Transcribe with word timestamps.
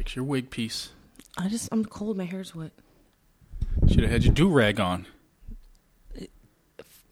Fix 0.00 0.16
your 0.16 0.24
wig 0.24 0.48
piece. 0.48 0.88
I 1.36 1.48
just 1.48 1.68
I'm 1.70 1.84
cold. 1.84 2.16
My 2.16 2.24
hair's 2.24 2.54
wet. 2.54 2.70
Should 3.86 4.00
have 4.00 4.10
had 4.10 4.24
your 4.24 4.32
do 4.32 4.48
rag 4.48 4.80
on. 4.80 5.04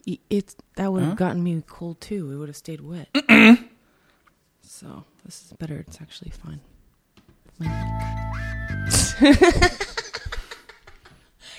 Y- 0.06 0.16
It's 0.30 0.56
that 0.76 0.90
would 0.90 1.00
have 1.02 1.10
Huh? 1.10 1.16
gotten 1.16 1.42
me 1.42 1.62
cold 1.66 2.00
too. 2.00 2.32
It 2.32 2.36
would 2.36 2.48
have 2.48 2.56
stayed 2.56 2.80
wet. 2.80 3.08
so 4.62 5.04
this 5.22 5.44
is 5.44 5.52
better. 5.58 5.76
It's 5.86 6.00
actually 6.00 6.30
fine. 6.30 6.60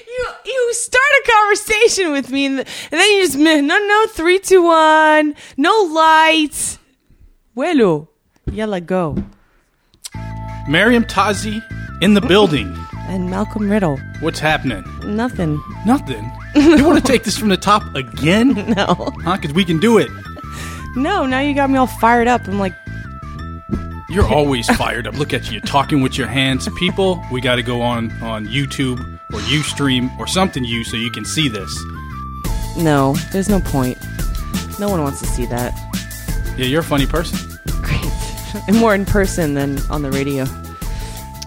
you 0.08 0.26
you 0.46 0.74
start 0.74 1.12
a 1.24 1.32
conversation 1.32 2.12
with 2.12 2.32
me 2.32 2.48
and, 2.48 2.58
then 2.90 3.12
you 3.18 3.22
just 3.28 3.38
mi- 3.38 3.62
no 3.62 3.78
no 3.78 4.08
three 4.08 4.40
two 4.40 4.64
one 4.64 5.36
no 5.58 5.84
lights. 5.94 6.80
Bueno, 7.54 8.10
yalla 8.52 8.82
go. 8.82 9.16
Miriam 10.70 11.04
Tazi 11.04 11.64
in 12.02 12.14
the 12.14 12.22
building. 12.22 12.78
And 13.08 13.30
Malcolm 13.30 13.70
Riddle. 13.70 13.98
What's 14.20 14.40
happening? 14.40 14.84
Nothing. 15.04 15.60
Nothing. 15.86 16.32
you 16.56 16.86
want 16.86 17.04
to 17.04 17.12
take 17.12 17.24
this 17.24 17.38
from 17.38 17.50
the 17.50 17.58
top 17.58 17.84
again? 17.96 18.54
No. 18.76 18.86
Huh? 19.24 19.36
Because 19.38 19.54
we 19.54 19.66
can 19.66 19.80
do 19.80 19.98
it. 19.98 20.10
No, 20.96 21.26
now 21.26 21.40
you 21.40 21.56
got 21.56 21.70
me 21.70 21.78
all 21.78 21.88
fired 21.88 22.28
up. 22.28 22.48
I'm 22.48 22.60
like, 22.60 22.74
You're 24.10 24.28
always 24.28 24.68
fired 24.76 25.08
up. 25.08 25.16
Look 25.16 25.34
at 25.34 25.48
you. 25.48 25.54
You're 25.54 25.62
talking 25.62 26.02
with 26.02 26.18
your 26.18 26.28
hands. 26.28 26.68
People, 26.78 27.24
we 27.32 27.42
got 27.42 27.56
to 27.56 27.64
go 27.64 27.82
on 27.82 28.12
on 28.22 28.46
YouTube 28.48 29.00
or 29.34 29.40
Ustream 29.40 30.16
or 30.20 30.28
something 30.28 30.64
you 30.64 30.84
so 30.84 30.98
you 30.98 31.10
can 31.12 31.26
see 31.26 31.48
this. 31.50 31.72
no, 32.78 33.16
there's 33.32 33.50
no 33.50 33.60
point. 33.60 33.98
No 34.80 34.88
one 34.90 35.02
wants 35.02 35.20
to 35.22 35.28
see 35.28 35.46
that. 35.48 35.74
Yeah, 36.58 36.66
you're 36.66 36.82
a 36.82 36.84
funny 36.84 37.06
person. 37.08 37.38
And 38.68 38.76
more 38.80 38.96
in 38.96 39.06
person 39.06 39.54
than 39.54 39.80
on 39.90 40.02
the 40.02 40.12
radio. 40.12 40.46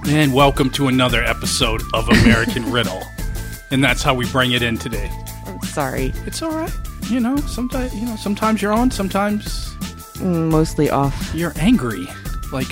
And 0.07 0.35
welcome 0.35 0.71
to 0.71 0.89
another 0.89 1.23
episode 1.23 1.83
of 1.95 2.09
American 2.09 2.71
Riddle. 2.73 3.03
And 3.71 3.83
that's 3.83 4.03
how 4.03 4.15
we 4.15 4.27
bring 4.31 4.53
it 4.53 4.63
in 4.63 4.77
today. 4.79 5.11
I'm 5.47 5.61
sorry. 5.63 6.13
It's 6.27 6.43
all 6.43 6.51
right. 6.53 6.73
You 7.09 7.21
know, 7.21 7.37
sometimes 7.37 7.95
you 7.95 8.07
know, 8.07 8.17
sometimes 8.17 8.63
you're 8.63 8.73
on, 8.73 8.91
sometimes 8.91 9.69
Mm, 10.17 10.51
Mostly 10.51 10.89
off. 10.91 11.33
you're 11.35 11.53
angry. 11.57 12.07
Like 12.53 12.69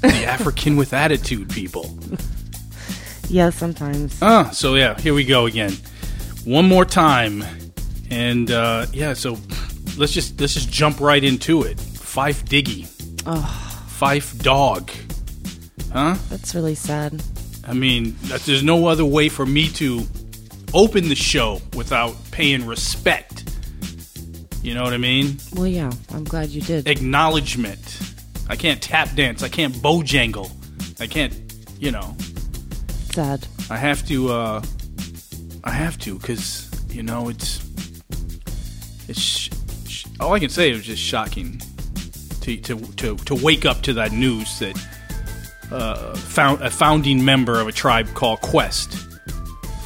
the 0.00 0.24
African 0.26 0.76
with 0.76 0.92
attitude 0.94 1.50
people. 1.50 1.94
Yeah, 3.28 3.50
sometimes. 3.50 4.20
Uh, 4.22 4.48
so 4.50 4.74
yeah, 4.76 4.98
here 4.98 5.12
we 5.14 5.24
go 5.24 5.46
again. 5.46 5.72
One 6.44 6.68
more 6.68 6.84
time. 6.84 7.44
And 8.10 8.50
uh 8.50 8.86
yeah, 8.92 9.12
so 9.14 9.36
let's 9.98 10.12
just 10.12 10.40
let's 10.40 10.54
just 10.54 10.70
jump 10.70 11.00
right 11.00 11.22
into 11.22 11.62
it. 11.64 11.78
Fife 11.80 12.44
Diggy. 12.44 12.88
Fife 13.24 14.38
Dog. 14.38 14.90
Huh? 15.92 16.16
That's 16.28 16.54
really 16.54 16.74
sad. 16.74 17.22
I 17.64 17.72
mean, 17.74 18.16
there's 18.22 18.62
no 18.62 18.86
other 18.86 19.04
way 19.04 19.28
for 19.28 19.46
me 19.46 19.68
to 19.70 20.02
open 20.74 21.08
the 21.08 21.14
show 21.14 21.60
without 21.74 22.14
paying 22.30 22.66
respect. 22.66 23.44
You 24.62 24.74
know 24.74 24.82
what 24.82 24.92
I 24.92 24.98
mean? 24.98 25.36
Well, 25.54 25.66
yeah, 25.66 25.90
I'm 26.12 26.24
glad 26.24 26.48
you 26.48 26.62
did. 26.62 26.88
Acknowledgement. 26.88 28.00
I 28.48 28.56
can't 28.56 28.82
tap 28.82 29.14
dance. 29.14 29.42
I 29.42 29.48
can't 29.48 29.74
bojangle. 29.74 30.50
I 31.00 31.06
can't, 31.06 31.34
you 31.78 31.90
know. 31.90 32.16
Sad. 33.12 33.46
I 33.70 33.76
have 33.76 34.06
to. 34.08 34.32
uh 34.32 34.62
I 35.64 35.70
have 35.70 35.98
to 36.00 36.18
because 36.18 36.70
you 36.90 37.02
know 37.02 37.28
it's. 37.28 37.60
It's. 39.08 39.20
Sh- 39.20 39.50
sh- 39.86 40.06
all 40.18 40.32
I 40.32 40.38
can 40.38 40.48
say 40.50 40.70
is 40.70 40.84
just 40.84 41.02
shocking 41.02 41.60
to 42.42 42.56
to 42.58 42.78
to 42.78 43.16
to 43.16 43.34
wake 43.34 43.64
up 43.64 43.82
to 43.82 43.92
that 43.94 44.12
news 44.12 44.58
that 44.58 44.78
uh, 45.70 46.14
found 46.14 46.60
a 46.62 46.70
founding 46.70 47.24
member 47.24 47.60
of 47.60 47.68
a 47.68 47.72
tribe 47.72 48.12
called 48.14 48.40
Quest, 48.40 48.92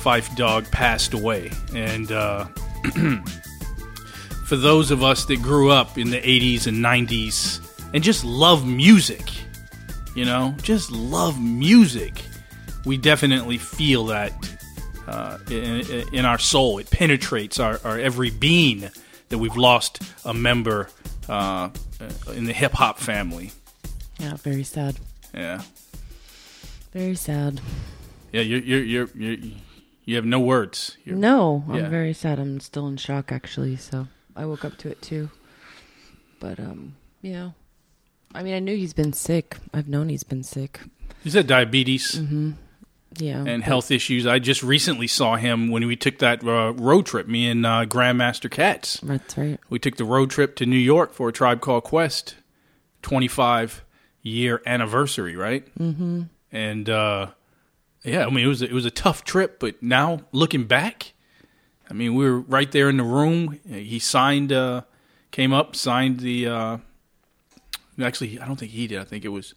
Fife 0.00 0.34
Dog, 0.36 0.70
passed 0.70 1.14
away, 1.14 1.50
and 1.74 2.10
uh, 2.12 2.44
for 4.47 4.56
those 4.56 4.91
of 4.91 5.03
us 5.03 5.25
that 5.26 5.42
grew 5.42 5.70
up 5.70 5.97
in 5.98 6.10
the 6.10 6.20
'80s 6.20 6.66
and 6.66 6.84
'90s 6.84 7.60
and 7.94 8.03
just 8.03 8.25
love 8.25 8.66
music, 8.66 9.31
you 10.14 10.25
know, 10.25 10.54
just 10.62 10.91
love 10.91 11.41
music 11.41 12.22
we 12.86 12.97
definitely 12.97 13.58
feel 13.58 14.06
that 14.06 14.32
uh, 15.06 15.38
in, 15.50 15.82
in 16.14 16.25
our 16.25 16.38
soul. 16.38 16.78
It 16.78 16.88
penetrates 16.88 17.60
our, 17.60 17.81
our 17.84 17.98
every 17.98 18.31
being 18.31 18.88
that 19.28 19.38
we've 19.38 19.56
lost 19.56 20.00
a 20.25 20.32
member 20.32 20.88
uh, 21.28 21.70
in 22.34 22.44
the 22.44 22.52
hip 22.52 22.72
hop 22.72 22.98
family. 22.98 23.52
Yeah, 24.18 24.36
very 24.36 24.64
sad. 24.64 24.96
Yeah, 25.34 25.62
Very 26.92 27.14
sad. 27.16 27.60
yeah. 28.32 28.40
You're 28.40 28.60
you're 28.60 28.82
you're, 28.82 29.08
you're 29.14 29.36
you 30.04 30.16
have 30.16 30.24
no 30.24 30.40
words. 30.40 30.96
You're, 31.04 31.16
No, 31.16 31.64
I'm 31.68 31.74
Yeah. 31.76 31.88
very 31.88 32.12
sad. 32.14 32.38
I'm 32.38 32.60
still 32.60 32.86
in 32.86 32.96
shock, 32.96 33.32
actually. 33.32 33.76
So 33.76 34.06
I 34.34 34.46
woke 34.46 34.64
up 34.64 34.76
to 34.78 34.88
it 34.88 35.02
too. 35.02 35.30
But 36.40 36.58
um, 36.60 36.94
yeah. 37.22 37.50
I 38.34 38.42
mean, 38.42 38.54
I 38.54 38.58
knew 38.60 38.76
he's 38.76 38.92
been 38.94 39.12
sick. 39.12 39.56
I've 39.74 39.88
known 39.88 40.08
he's 40.08 40.22
been 40.24 40.42
sick. 40.42 40.80
He's 41.24 41.34
had 41.34 41.46
diabetes 41.46 42.20
Yeah. 43.19 43.44
and 43.47 43.62
health 43.62 43.91
issues. 43.91 44.27
I 44.27 44.38
just 44.38 44.62
recently 44.62 45.06
saw 45.06 45.37
him 45.37 45.71
when 45.71 45.87
we 45.87 45.97
took 45.97 46.19
that 46.19 46.43
uh, 46.44 46.72
road 46.75 47.06
trip. 47.06 47.27
Me 47.27 47.49
and 47.49 47.65
uh, 47.65 47.87
Grandmaster 47.87 48.50
Katz. 48.50 49.00
That's 49.00 49.37
right. 49.37 49.59
We 49.71 49.78
took 49.78 49.97
the 49.97 50.04
road 50.04 50.31
trip 50.31 50.56
to 50.56 50.66
New 50.66 50.77
York 50.77 51.12
for 51.12 51.28
a 51.28 51.32
tribe 51.32 51.60
called 51.60 51.84
Quest, 51.84 52.37
25 53.03 53.84
year 54.22 54.60
anniversary, 54.66 55.37
right? 55.37 55.66
Mm-hmm. 55.78 56.22
And 56.53 56.91
uh, 56.91 57.28
yeah, 58.05 58.26
I 58.26 58.31
mean 58.31 58.44
it 58.44 58.49
was 58.49 58.62
it 58.62 58.72
was 58.72 58.84
a 58.84 58.91
tough 58.91 59.25
trip, 59.25 59.59
but 59.60 59.82
now 59.82 60.21
looking 60.32 60.65
back, 60.65 61.12
I 61.88 61.94
mean 61.94 62.15
we 62.15 62.25
were 62.25 62.41
right 62.41 62.71
there 62.71 62.88
in 62.88 62.97
the 62.97 63.05
room. 63.05 63.59
He 63.69 63.99
signed, 63.99 64.53
uh, 64.53 64.82
came 65.31 65.53
up, 65.53 65.76
signed 65.76 66.21
the. 66.21 66.49
Uh, 66.49 66.78
actually, 68.00 68.41
I 68.41 68.47
don't 68.47 68.56
think 68.56 68.72
he 68.72 68.87
did. 68.87 68.99
I 68.99 69.05
think 69.05 69.25
it 69.25 69.28
was 69.28 69.55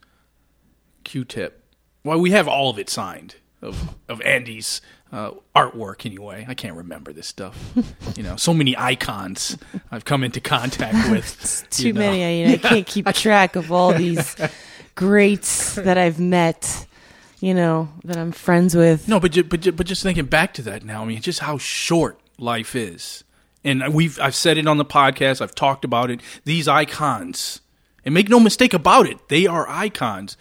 Q-Tip. 1.04 1.64
Well, 2.04 2.20
we 2.20 2.32
have 2.32 2.48
all 2.48 2.70
of 2.70 2.80
it 2.80 2.90
signed 2.90 3.36
of 3.62 3.96
of 4.08 4.22
Andy's 4.22 4.82
uh, 5.12 5.32
artwork 5.56 6.06
anyway. 6.06 6.46
I 6.48 6.54
can't 6.54 6.76
remember 6.76 7.14
this 7.14 7.28
stuff. 7.28 7.74
you 8.16 8.24
know, 8.24 8.36
so 8.36 8.54
many 8.54 8.78
icons 8.78 9.58
I've 9.92 10.06
come 10.06 10.24
into 10.24 10.40
contact 10.40 11.10
with. 11.10 11.66
Too 11.70 11.88
you 11.88 11.94
know. 11.94 12.00
many. 12.00 12.46
I, 12.46 12.48
know, 12.48 12.54
I 12.54 12.58
can't 12.58 12.88
keep 12.88 13.06
track 13.14 13.56
of 13.56 13.72
all 13.72 13.94
these 13.94 14.36
greats 14.96 15.76
that 15.76 15.98
I've 15.98 16.20
met. 16.20 16.86
You 17.42 17.54
know 17.54 17.88
that 18.04 18.18
I'm 18.18 18.34
friends 18.34 18.76
with. 18.76 19.08
No, 19.08 19.18
but 19.20 19.32
ju- 19.32 19.46
but 19.46 19.62
ju- 19.62 19.72
but 19.72 19.88
just 19.88 20.04
thinking 20.04 20.26
back 20.26 20.54
to 20.56 20.62
that 20.64 20.84
now, 20.84 21.04
I 21.04 21.06
mean, 21.06 21.22
just 21.22 21.40
how 21.40 21.58
short 21.58 22.20
life 22.38 22.76
is, 22.76 23.24
and 23.64 23.94
we've 23.94 24.20
I've 24.20 24.36
said 24.36 24.58
it 24.58 24.68
on 24.68 24.78
the 24.78 24.84
podcast. 24.84 25.40
I've 25.42 25.56
talked 25.56 25.86
about 25.86 26.12
it. 26.12 26.20
These 26.44 26.68
icons, 26.68 27.62
and 28.04 28.14
make 28.14 28.28
no 28.28 28.42
mistake 28.42 28.74
about 28.74 29.08
it, 29.08 29.30
they 29.30 29.48
are 29.48 29.66
icons 29.70 30.36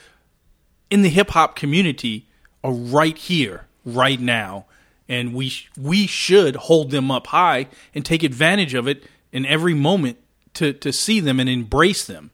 in 0.90 1.02
the 1.02 1.08
hip 1.08 1.30
hop 1.30 1.54
community. 1.54 2.27
Are 2.64 2.72
right 2.72 3.16
here, 3.16 3.66
right 3.84 4.20
now, 4.20 4.66
and 5.08 5.32
we 5.32 5.48
sh- 5.48 5.70
we 5.80 6.06
should 6.06 6.56
hold 6.56 6.90
them 6.90 7.10
up 7.10 7.28
high 7.28 7.68
and 7.94 8.04
take 8.04 8.22
advantage 8.22 8.74
of 8.74 8.88
it 8.88 9.04
in 9.32 9.46
every 9.46 9.74
moment 9.74 10.18
to 10.54 10.72
to 10.72 10.92
see 10.92 11.20
them 11.20 11.38
and 11.40 11.48
embrace 11.48 12.04
them, 12.04 12.30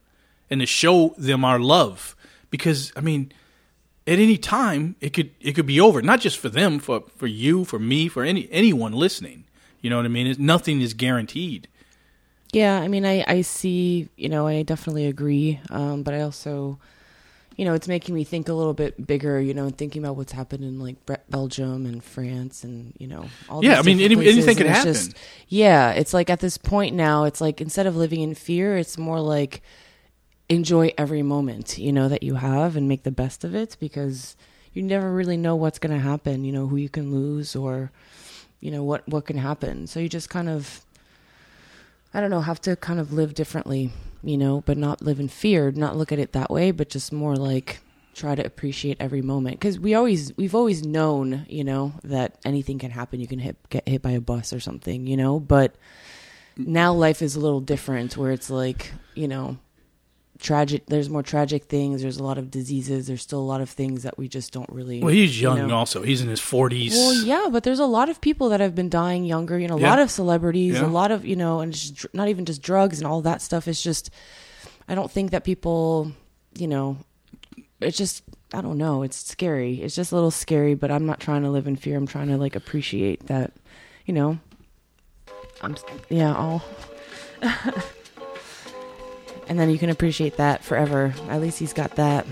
and 0.51 0.61
to 0.61 0.67
show 0.67 1.15
them 1.19 1.45
our 1.45 1.59
love. 1.59 2.17
Because 2.51 2.93
I 2.97 3.01
mean 3.01 3.33
at 4.07 4.19
any 4.19 4.37
time 4.37 4.97
it 5.01 5.11
could 5.11 5.31
it 5.41 5.53
could 5.53 5.67
be 5.67 5.81
over 5.81 6.03
not 6.03 6.21
just 6.21 6.39
for 6.39 6.49
them 6.49 6.79
for 6.79 7.05
for 7.17 7.27
you 7.27 7.65
for 7.65 7.79
me 7.79 8.07
for 8.07 8.23
any 8.23 8.47
anyone 8.51 8.93
listening 8.93 9.45
you 9.81 9.89
know 9.89 9.97
what 9.97 10.05
i 10.05 10.09
mean 10.09 10.27
it's, 10.27 10.39
nothing 10.39 10.83
is 10.83 10.93
guaranteed 10.93 11.67
Yeah, 12.53 12.79
I 12.79 12.87
mean, 12.87 13.05
I 13.05 13.25
I 13.27 13.43
see. 13.43 14.09
You 14.17 14.29
know, 14.29 14.47
I 14.47 14.63
definitely 14.63 15.07
agree. 15.07 15.59
Um, 15.71 16.05
but 16.05 16.15
I 16.15 16.21
also, 16.21 16.79
you 17.57 17.65
know, 17.65 17.75
it's 17.75 17.87
making 17.89 18.15
me 18.15 18.25
think 18.25 18.49
a 18.49 18.53
little 18.53 18.75
bit 18.75 19.07
bigger. 19.07 19.41
You 19.41 19.55
know, 19.55 19.65
and 19.67 19.77
thinking 19.77 20.03
about 20.03 20.17
what's 20.17 20.33
happened 20.33 20.65
in 20.65 20.79
like 20.79 20.97
Belgium 21.31 21.87
and 21.87 22.03
France, 22.03 22.65
and 22.65 22.93
you 22.99 23.07
know, 23.07 23.27
all 23.49 23.65
Yeah, 23.65 23.79
I 23.79 23.83
mean, 23.83 24.01
any- 24.01 24.15
anything 24.29 24.57
could 24.57 24.67
happen. 24.67 24.93
Just, 24.93 25.17
yeah, 25.49 25.93
it's 25.93 26.13
like 26.15 26.31
at 26.31 26.41
this 26.41 26.59
point 26.59 26.95
now, 26.95 27.25
it's 27.25 27.41
like 27.41 27.61
instead 27.61 27.87
of 27.87 27.97
living 27.97 28.21
in 28.21 28.35
fear, 28.35 28.77
it's 28.77 28.99
more 28.99 29.21
like 29.21 29.63
enjoy 30.51 30.93
every 30.99 31.23
moment 31.23 31.79
you 31.79 31.91
know 31.91 32.07
that 32.07 32.23
you 32.23 32.35
have 32.35 32.77
and 32.77 32.87
make 32.87 33.03
the 33.03 33.11
best 33.11 33.45
of 33.45 33.55
it 33.55 33.79
because 33.81 34.37
you 34.75 34.83
never 34.83 35.11
really 35.11 35.39
know 35.39 35.57
what's 35.57 35.79
going 35.79 35.95
to 35.95 35.99
happen. 36.03 36.45
You 36.45 36.53
know, 36.53 36.67
who 36.67 36.77
you 36.77 36.89
can 36.89 37.13
lose 37.13 37.55
or 37.57 37.91
you 38.61 38.71
know 38.71 38.83
what 38.83 39.09
what 39.09 39.27
can 39.27 39.39
happen. 39.39 39.87
So 39.87 40.01
you 40.01 40.09
just 40.09 40.29
kind 40.31 40.49
of 40.49 40.81
I 42.13 42.21
don't 42.21 42.31
know, 42.31 42.41
have 42.43 42.61
to 42.63 42.77
kind 42.77 43.01
of 43.01 43.13
live 43.13 43.35
differently, 43.35 43.91
you 44.25 44.39
know, 44.39 44.63
but 44.67 44.77
not 44.77 45.03
live 45.03 45.21
in 45.21 45.29
fear, 45.29 45.71
not 45.71 45.97
look 45.97 46.13
at 46.13 46.19
it 46.19 46.33
that 46.33 46.51
way, 46.51 46.71
but 46.71 46.89
just 46.89 47.13
more 47.13 47.37
like 47.37 47.81
try 48.15 48.35
to 48.35 48.45
appreciate 48.45 48.97
every 49.01 49.23
moment. 49.23 49.61
Cuz 49.61 49.79
we 49.79 49.95
always 49.95 50.37
we've 50.37 50.55
always 50.55 50.85
known, 50.85 51.47
you 51.49 51.65
know, 51.65 51.93
that 52.05 52.39
anything 52.45 52.79
can 52.79 52.91
happen. 52.91 53.21
You 53.21 53.27
can 53.27 53.39
hit 53.39 53.57
get 53.71 53.89
hit 53.89 54.03
by 54.03 54.13
a 54.13 54.21
bus 54.21 54.53
or 54.53 54.61
something, 54.61 55.07
you 55.07 55.17
know, 55.17 55.41
but 55.41 55.75
mm. 56.59 56.67
now 56.67 56.93
life 56.93 57.23
is 57.23 57.37
a 57.37 57.41
little 57.41 57.61
different 57.61 58.17
where 58.17 58.33
it's 58.33 58.51
like, 58.51 58.93
you 59.15 59.29
know, 59.29 59.59
tragic. 60.39 60.87
There's 60.87 61.09
more 61.09 61.23
tragic 61.23 61.65
things. 61.65 62.03
There's 62.03 62.17
a 62.19 62.23
lot 62.23 62.39
of 62.39 62.51
diseases. 62.51 63.07
There's 63.07 63.23
still 63.23 63.41
a 63.41 63.43
lot 63.53 63.61
of 63.61 63.71
things 63.71 64.03
that 64.03 64.19
we 64.19 64.29
just 64.29 64.53
don't 64.53 64.69
really. 64.71 65.01
Well, 65.01 65.13
he's 65.13 65.41
you 65.41 65.49
young 65.49 65.69
know. 65.69 65.77
also. 65.77 66.03
He's 66.03 66.21
in 66.21 66.29
his 66.29 66.41
forties. 66.41 66.93
Well, 66.95 67.15
yeah, 67.15 67.49
but 67.51 67.63
there's 67.63 67.79
a 67.79 67.87
lot 67.87 68.09
of 68.09 68.21
people 68.21 68.49
that 68.51 68.61
have 68.61 68.75
been 68.75 68.89
dying 68.89 69.25
younger. 69.25 69.59
You 69.59 69.69
know, 69.69 69.77
a 69.77 69.81
Yeah. 69.81 69.91
lot 69.91 69.99
of 70.01 70.11
celebrities, 70.11 70.75
Yeah. 70.75 70.87
a 70.87 70.89
lot 70.89 71.11
of 71.11 71.25
you 71.25 71.37
know, 71.37 71.61
and 71.61 71.73
just, 71.73 72.07
not 72.15 72.29
even 72.29 72.45
just 72.45 72.63
drugs 72.63 72.99
and 72.99 73.07
all 73.07 73.21
that 73.23 73.43
stuff. 73.43 73.69
It's 73.69 73.83
just, 73.83 74.11
I 74.89 74.95
don't 74.95 75.11
think 75.11 75.31
that 75.31 75.45
people, 75.45 76.13
you 76.59 76.67
know, 76.69 76.99
it's 77.81 77.97
just 77.97 78.23
I 78.53 78.61
don't 78.61 78.79
know. 78.79 79.03
It's 79.03 79.17
scary. 79.17 79.83
It's 79.83 79.97
just 79.97 80.13
a 80.13 80.15
little 80.15 80.31
scary. 80.31 80.75
But 80.75 80.91
I'm 80.91 81.07
not 81.07 81.19
trying 81.21 81.43
to 81.43 81.51
live 81.51 81.67
in 81.67 81.77
fear. 81.77 81.97
I'm 81.97 82.07
trying 82.07 82.29
to 82.29 82.37
like 82.37 82.55
appreciate 82.57 83.27
that, 83.27 83.53
you 84.07 84.15
know. 84.15 84.39
I'm 85.63 85.77
yeah. 86.11 86.35
I'll. 86.35 86.63
and 89.49 89.59
then 89.59 89.71
you 89.71 89.79
can 89.79 89.91
appreciate 89.91 90.37
that 90.37 90.63
forever. 90.65 91.15
At 91.29 91.41
least 91.41 91.59
he's 91.59 91.73
got 91.73 91.97
that. 91.97 92.27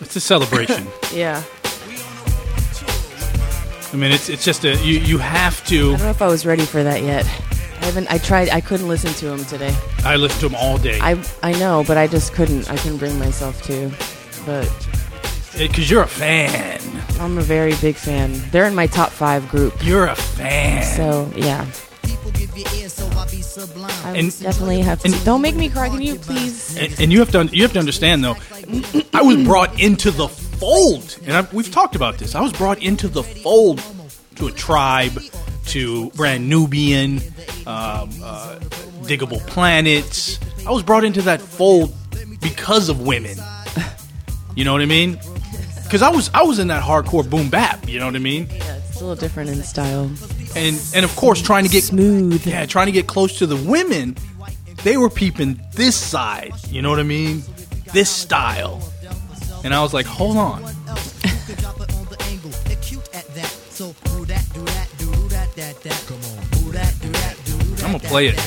It's 0.00 0.16
a 0.16 0.20
celebration. 0.20 0.86
Yeah. 1.12 1.42
I 3.92 3.96
mean, 3.96 4.10
it's 4.10 4.28
it's 4.28 4.44
just 4.44 4.64
a 4.64 4.74
you 4.84 4.98
you 4.98 5.18
have 5.18 5.64
to. 5.66 5.76
I 5.94 5.96
don't 5.96 6.00
know 6.00 6.10
if 6.10 6.20
I 6.22 6.26
was 6.26 6.44
ready 6.44 6.64
for 6.64 6.82
that 6.82 7.02
yet. 7.04 7.24
I 7.24 7.84
haven't. 7.86 8.10
I 8.10 8.18
tried. 8.18 8.48
I 8.48 8.60
couldn't 8.60 8.88
listen 8.88 9.12
to 9.14 9.32
him 9.32 9.44
today. 9.44 9.72
I 10.04 10.16
listen 10.16 10.40
to 10.40 10.46
him 10.46 10.54
all 10.56 10.78
day 10.78 10.98
I 11.00 11.22
I 11.44 11.52
know, 11.52 11.84
but 11.86 11.96
I 11.96 12.08
just 12.08 12.32
couldn't. 12.32 12.68
I 12.68 12.76
couldn't 12.76 12.98
bring 12.98 13.16
myself 13.20 13.62
to. 13.64 13.92
But 14.44 14.66
because 15.56 15.88
you're 15.88 16.02
a 16.02 16.08
fan. 16.08 16.80
I'm 17.20 17.38
a 17.38 17.42
very 17.42 17.76
big 17.76 17.94
fan. 17.94 18.32
They're 18.50 18.66
in 18.66 18.74
my 18.74 18.88
top 18.88 19.10
five 19.10 19.48
group. 19.48 19.74
You're 19.84 20.08
a 20.08 20.16
fan. 20.16 20.82
So 20.82 21.30
yeah, 21.36 21.64
I 24.04 24.12
And- 24.16 24.40
definitely 24.40 24.80
have 24.80 25.00
to. 25.00 25.08
and- 25.12 25.24
don't 25.24 25.42
make 25.42 25.54
me 25.56 25.68
cry. 25.68 25.88
Can 25.88 26.00
you 26.02 26.16
please? 26.16 26.76
And, 26.76 27.00
and 27.00 27.12
you 27.12 27.18
have 27.20 27.30
to 27.32 27.48
you 27.52 27.62
have 27.62 27.72
to 27.74 27.78
understand 27.78 28.24
though, 28.24 28.36
I 29.12 29.22
was 29.22 29.36
brought 29.44 29.78
into 29.80 30.10
the 30.10 30.28
fold, 30.28 31.16
and 31.26 31.32
I, 31.36 31.46
we've 31.52 31.70
talked 31.70 31.96
about 31.96 32.18
this. 32.18 32.34
I 32.34 32.40
was 32.40 32.52
brought 32.52 32.82
into 32.82 33.08
the 33.08 33.22
fold 33.22 33.82
to 34.36 34.46
a 34.46 34.52
tribe, 34.52 35.20
to 35.66 36.10
Brand 36.10 36.48
Nubian, 36.48 37.18
um, 37.66 38.10
uh, 38.22 38.58
Diggable 39.02 39.44
Planets. 39.46 40.38
I 40.66 40.70
was 40.70 40.82
brought 40.82 41.04
into 41.04 41.22
that 41.22 41.40
fold 41.40 41.94
because 42.40 42.88
of 42.88 43.00
women. 43.00 43.36
You 44.56 44.64
know 44.64 44.72
what 44.72 44.82
I 44.82 44.86
mean? 44.86 45.18
Because 45.84 46.00
I 46.02 46.08
was 46.08 46.28
I 46.34 46.42
was 46.42 46.58
in 46.58 46.68
that 46.68 46.82
hardcore 46.82 47.28
boom 47.28 47.50
bap. 47.50 47.86
You 47.88 48.00
know 48.00 48.06
what 48.06 48.16
I 48.16 48.18
mean? 48.18 48.48
Yeah, 48.50 48.76
it's 48.88 48.96
a 49.00 49.04
little 49.04 49.14
different 49.14 49.50
in 49.50 49.62
style. 49.62 50.10
And 50.56 50.80
and 50.94 51.04
of 51.04 51.14
course 51.16 51.42
trying 51.42 51.64
to 51.64 51.70
get 51.70 51.84
Smooth. 51.84 52.46
yeah, 52.46 52.66
trying 52.66 52.86
to 52.86 52.92
get 52.92 53.06
close 53.06 53.38
to 53.38 53.46
the 53.46 53.56
women, 53.56 54.16
they 54.82 54.96
were 54.96 55.10
peeping 55.10 55.60
this 55.72 55.96
side. 55.96 56.52
You 56.70 56.82
know 56.82 56.90
what 56.90 57.00
I 57.00 57.04
mean? 57.04 57.42
This 57.92 58.10
style. 58.10 58.80
And 59.64 59.74
I 59.74 59.82
was 59.82 59.94
like, 59.94 60.06
hold 60.06 60.36
on. 60.36 60.62
I'm 67.84 67.92
gonna 67.92 67.98
play 67.98 68.28
it. 68.28 68.38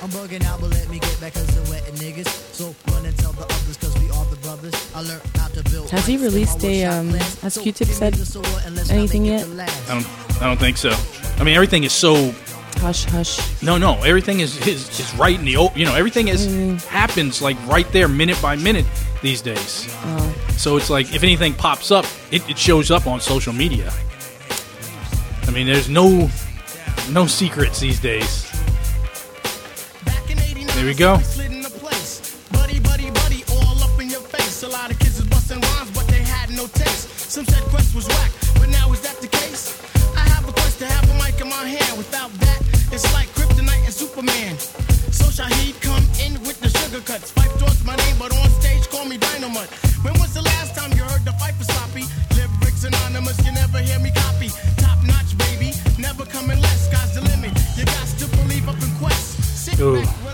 I'm 0.00 0.10
bugging 0.10 0.44
out, 0.44 0.60
but 0.60 0.70
let 0.70 0.88
me 0.88 0.98
get 0.98 1.20
back 1.20 1.34
'cause 1.34 1.46
the 1.46 1.70
wet 1.70 1.84
niggas. 1.96 2.28
So 2.54 2.74
run 2.90 3.04
and 3.06 3.16
tell 3.18 3.32
the 3.32 3.44
others 3.44 3.76
'cause 3.76 3.94
we 3.98 4.08
are 4.10 4.24
the 4.26 4.36
brothers. 4.36 4.74
I 4.94 5.00
learned 5.02 5.22
how 5.36 5.47
to 5.47 5.47
build. 5.47 5.47
Has 5.90 6.06
he 6.06 6.16
released 6.16 6.62
a, 6.64 6.84
um, 6.84 7.08
has 7.42 7.56
Q 7.58 7.72
Tip 7.72 7.88
said 7.88 8.14
the 8.14 8.26
sword 8.26 8.46
and 8.66 8.76
let's 8.76 8.90
anything 8.90 9.24
yet? 9.24 9.42
it 9.42 9.46
the 9.46 9.54
last. 9.54 9.90
I 9.90 9.94
don't 9.94 10.42
I 10.42 10.46
don't 10.46 10.58
think 10.60 10.76
so. 10.76 10.90
I 11.38 11.44
mean 11.44 11.54
everything 11.54 11.84
is 11.84 11.92
so 11.92 12.32
Hush, 12.78 13.04
hush. 13.06 13.40
no 13.62 13.76
no 13.78 14.00
everything 14.04 14.38
is 14.40 14.56
is, 14.66 14.88
is 15.00 15.14
right 15.16 15.36
in 15.38 15.44
the 15.44 15.56
o- 15.56 15.72
you 15.74 15.84
know 15.84 15.94
everything 15.96 16.28
is 16.28 16.46
happens 16.84 17.42
like 17.42 17.56
right 17.66 17.90
there 17.92 18.06
minute 18.06 18.40
by 18.40 18.54
minute 18.56 18.86
these 19.22 19.40
days. 19.42 19.88
So 20.56 20.76
it's 20.76 20.90
like 20.90 21.12
if 21.14 21.22
anything 21.22 21.54
pops 21.54 21.90
up, 21.90 22.04
it, 22.30 22.48
it 22.48 22.58
shows 22.58 22.90
up 22.90 23.06
on 23.06 23.20
social 23.20 23.52
media. 23.52 23.92
I 25.46 25.50
mean, 25.50 25.66
there's 25.66 25.88
no 25.88 26.28
no 27.10 27.26
secrets 27.26 27.80
these 27.80 27.98
days. 28.00 28.44
Back 30.04 30.30
in 30.30 30.38
89, 30.38 30.66
There 30.76 30.84
we 30.84 30.94
go. 30.94 31.18
Was 37.98 38.06
whack, 38.14 38.30
but 38.54 38.68
now 38.70 38.92
is 38.92 39.00
that 39.00 39.18
the 39.18 39.26
case? 39.26 39.74
I 40.14 40.22
have 40.30 40.46
a 40.48 40.52
quest 40.52 40.78
to 40.78 40.86
have 40.86 41.02
a 41.10 41.14
mic 41.18 41.34
in 41.42 41.48
my 41.50 41.66
hand. 41.66 41.98
Without 41.98 42.30
that, 42.46 42.60
it's 42.94 43.02
like 43.12 43.26
Kryptonite 43.34 43.82
and 43.90 43.92
Superman. 43.92 44.54
So 45.10 45.26
come 45.82 46.06
in 46.22 46.38
with 46.46 46.60
the 46.62 46.70
sugar 46.70 47.02
cuts. 47.02 47.32
Fife 47.32 47.50
towards 47.58 47.82
my 47.84 47.96
name, 47.96 48.14
but 48.18 48.30
on 48.38 48.48
stage 48.62 48.88
call 48.88 49.04
me 49.04 49.18
Dynamite. 49.18 49.70
When 50.06 50.14
was 50.22 50.32
the 50.32 50.42
last 50.42 50.78
time 50.78 50.92
you 50.94 51.02
heard 51.10 51.24
the 51.24 51.34
fight 51.42 51.54
for 51.58 51.64
sloppy? 51.64 52.06
Lyrics 52.38 52.84
anonymous, 52.84 53.38
you 53.44 53.50
never 53.50 53.78
hear 53.78 53.98
me 53.98 54.12
copy. 54.14 54.50
Top 54.78 55.02
notch, 55.02 55.34
baby, 55.36 55.74
never 55.98 56.24
coming 56.24 56.60
less. 56.60 56.86
Sky's 56.86 57.18
the 57.18 57.22
limit. 57.26 57.50
You 57.74 57.84
got 57.84 58.06
to 58.22 58.26
believe 58.38 58.68
up 58.68 58.78
in 58.78 58.90
Quest. 59.02 59.42
Sit 59.42 59.80
Ooh. 59.80 59.98
back, 59.98 60.27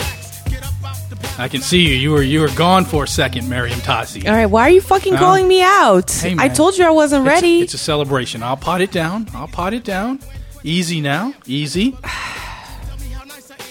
I 1.36 1.48
can 1.48 1.60
see 1.62 1.80
you. 1.88 1.94
You 1.94 2.10
were 2.12 2.22
you 2.22 2.40
were 2.40 2.48
gone 2.54 2.84
for 2.84 3.04
a 3.04 3.08
second, 3.08 3.48
Miriam 3.48 3.80
Tassi. 3.80 4.26
All 4.26 4.32
right, 4.34 4.46
why 4.46 4.62
are 4.62 4.70
you 4.70 4.80
fucking 4.80 5.16
calling 5.16 5.48
me 5.48 5.62
out? 5.62 6.10
Hey, 6.10 6.32
I 6.32 6.34
man. 6.34 6.54
told 6.54 6.78
you 6.78 6.84
I 6.86 6.90
wasn't 6.90 7.26
It's- 7.26 7.34
ready. 7.42 7.60
It's, 7.62 7.74
a 7.74 7.78
celebration. 7.78 8.42
I'll 8.42 8.56
pot 8.56 8.80
it 8.80 8.92
down. 8.92 9.28
I'll 9.34 9.48
pot 9.48 9.74
it 9.74 9.82
down. 9.84 10.20
Easy 10.62 11.00
now. 11.00 11.34
Easy. 11.46 11.96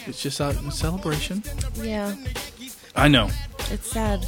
It's 0.05 0.21
just 0.21 0.41
a, 0.41 0.49
a 0.49 0.71
celebration. 0.71 1.43
yeah, 1.81 2.13
I 2.93 3.07
know. 3.07 3.29
it's 3.71 3.87
sad. 3.87 4.25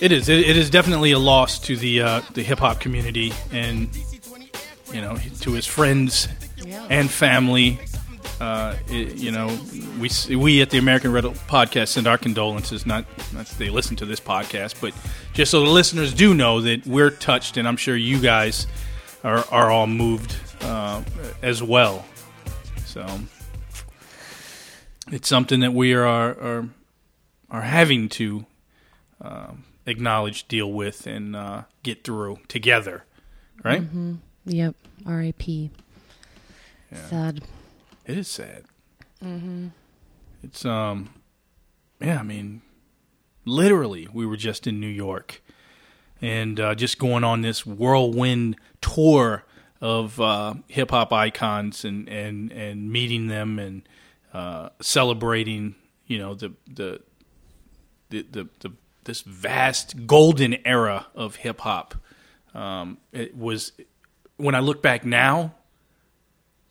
It 0.00 0.10
is. 0.10 0.30
It, 0.30 0.38
it 0.38 0.56
is 0.56 0.70
definitely 0.70 1.12
a 1.12 1.18
loss 1.18 1.58
to 1.60 1.76
the 1.76 2.00
uh, 2.00 2.20
the 2.32 2.42
hip 2.42 2.60
hop 2.60 2.80
community 2.80 3.34
and 3.52 3.94
you 4.90 5.02
know 5.02 5.18
to 5.42 5.52
his 5.52 5.66
friends 5.66 6.28
Yeah. 6.64 6.86
and 6.88 7.10
family. 7.10 7.78
Uh, 8.40 8.74
it- 8.88 9.16
you 9.16 9.30
know, 9.30 9.48
we 10.00 10.08
we 10.36 10.62
at 10.62 10.70
the 10.70 10.78
American 10.78 11.12
Red 11.12 11.24
podcast 11.24 11.88
send 11.88 12.06
our 12.06 12.16
condolences. 12.18 12.86
Not, 12.86 13.04
not 13.34 13.46
that 13.46 13.58
they 13.58 13.68
listen 13.70 13.96
to 13.96 14.06
this 14.06 14.18
podcast, 14.20 14.80
but 14.80 14.94
just 15.34 15.50
so 15.50 15.60
the 15.64 15.70
listeners 15.70 16.14
do 16.14 16.32
know 16.34 16.60
that 16.62 16.86
we're 16.86 17.10
touched, 17.10 17.56
and 17.58 17.68
I'm 17.68 17.76
sure 17.76 17.94
you 17.96 18.18
guys 18.20 18.66
are 19.24 19.44
are 19.50 19.70
all 19.70 19.86
moved 19.86 20.36
uh, 20.62 21.02
as 21.42 21.62
well. 21.62 22.06
So 22.86 23.06
it's 25.12 25.28
something 25.28 25.60
that 25.60 25.72
we 25.72 25.92
are 25.94 26.06
are 26.06 26.68
are 27.50 27.62
having 27.62 28.08
to 28.10 28.46
um, 29.20 29.64
acknowledge, 29.86 30.48
deal 30.48 30.72
with, 30.72 31.06
and 31.06 31.34
uh, 31.36 31.62
get 31.82 32.04
through 32.04 32.38
together. 32.48 33.04
Right? 33.62 33.82
Yep. 34.46 34.74
R.I.P. 35.04 35.70
Sad. 37.10 37.42
It 38.10 38.18
is 38.18 38.26
sad. 38.26 38.64
Mm-hmm. 39.24 39.68
It's 40.42 40.64
um, 40.64 41.10
yeah. 42.00 42.18
I 42.18 42.24
mean, 42.24 42.60
literally, 43.44 44.08
we 44.12 44.26
were 44.26 44.36
just 44.36 44.66
in 44.66 44.80
New 44.80 44.88
York, 44.88 45.40
and 46.20 46.58
uh, 46.58 46.74
just 46.74 46.98
going 46.98 47.22
on 47.22 47.42
this 47.42 47.64
whirlwind 47.64 48.56
tour 48.80 49.44
of 49.80 50.20
uh, 50.20 50.54
hip 50.66 50.90
hop 50.90 51.12
icons 51.12 51.84
and 51.84 52.08
and 52.08 52.50
and 52.50 52.90
meeting 52.90 53.28
them 53.28 53.60
and 53.60 53.88
uh, 54.34 54.70
celebrating. 54.80 55.76
You 56.08 56.18
know 56.18 56.34
the 56.34 56.52
the 56.66 57.00
the 58.08 58.26
the, 58.28 58.48
the 58.58 58.72
this 59.04 59.20
vast 59.20 60.08
golden 60.08 60.56
era 60.66 61.06
of 61.14 61.36
hip 61.36 61.60
hop. 61.60 61.94
Um, 62.54 62.98
it 63.12 63.36
was 63.36 63.70
when 64.36 64.56
I 64.56 64.58
look 64.58 64.82
back 64.82 65.04
now 65.04 65.54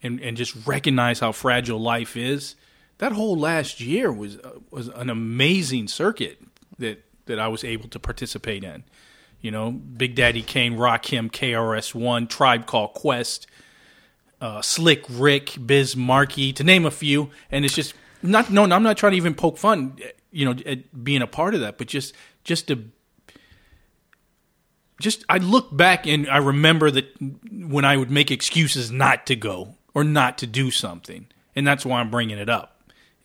and, 0.01 0.19
and 0.19 0.37
just 0.37 0.55
recognize 0.65 1.19
how 1.19 1.31
fragile 1.31 1.79
life 1.79 2.15
is. 2.15 2.55
That 2.99 3.11
whole 3.13 3.37
last 3.37 3.79
year 3.79 4.11
was 4.11 4.37
uh, 4.37 4.51
was 4.71 4.87
an 4.89 5.09
amazing 5.09 5.87
circuit 5.87 6.41
that 6.77 7.03
that 7.25 7.39
I 7.39 7.47
was 7.47 7.63
able 7.63 7.87
to 7.89 7.99
participate 7.99 8.63
in. 8.63 8.83
You 9.41 9.51
know, 9.51 9.71
Big 9.71 10.15
Daddy 10.15 10.41
Kane, 10.41 10.75
Rakim, 10.75 11.31
KRS 11.31 11.95
One, 11.95 12.27
Tribe 12.27 12.65
Called 12.65 12.93
Quest, 12.93 13.47
uh, 14.41 14.61
Slick 14.61 15.05
Rick, 15.09 15.55
Biz 15.65 15.95
Markie, 15.95 16.51
to 16.53 16.63
name 16.63 16.85
a 16.85 16.91
few. 16.91 17.29
And 17.49 17.63
it's 17.63 17.75
just 17.75 17.93
not 18.21 18.51
no, 18.51 18.63
I'm 18.63 18.83
not 18.83 18.97
trying 18.97 19.11
to 19.11 19.17
even 19.17 19.33
poke 19.33 19.57
fun, 19.57 19.97
you 20.31 20.45
know, 20.45 20.61
at 20.65 21.03
being 21.03 21.21
a 21.21 21.27
part 21.27 21.55
of 21.55 21.61
that, 21.61 21.77
but 21.77 21.87
just 21.87 22.13
just 22.43 22.67
to 22.67 22.83
just 24.99 25.23
I 25.29 25.37
look 25.37 25.75
back 25.75 26.05
and 26.05 26.29
I 26.29 26.37
remember 26.37 26.91
that 26.91 27.15
when 27.51 27.85
I 27.85 27.95
would 27.95 28.11
make 28.11 28.31
excuses 28.31 28.91
not 28.91 29.25
to 29.27 29.37
go 29.37 29.75
or 29.99 30.03
not 30.03 30.37
to 30.39 30.47
do 30.47 30.71
something, 30.71 31.27
and 31.55 31.67
that's 31.67 31.85
why 31.85 31.99
I'm 31.99 32.09
bringing 32.09 32.37
it 32.37 32.49
up. 32.49 32.75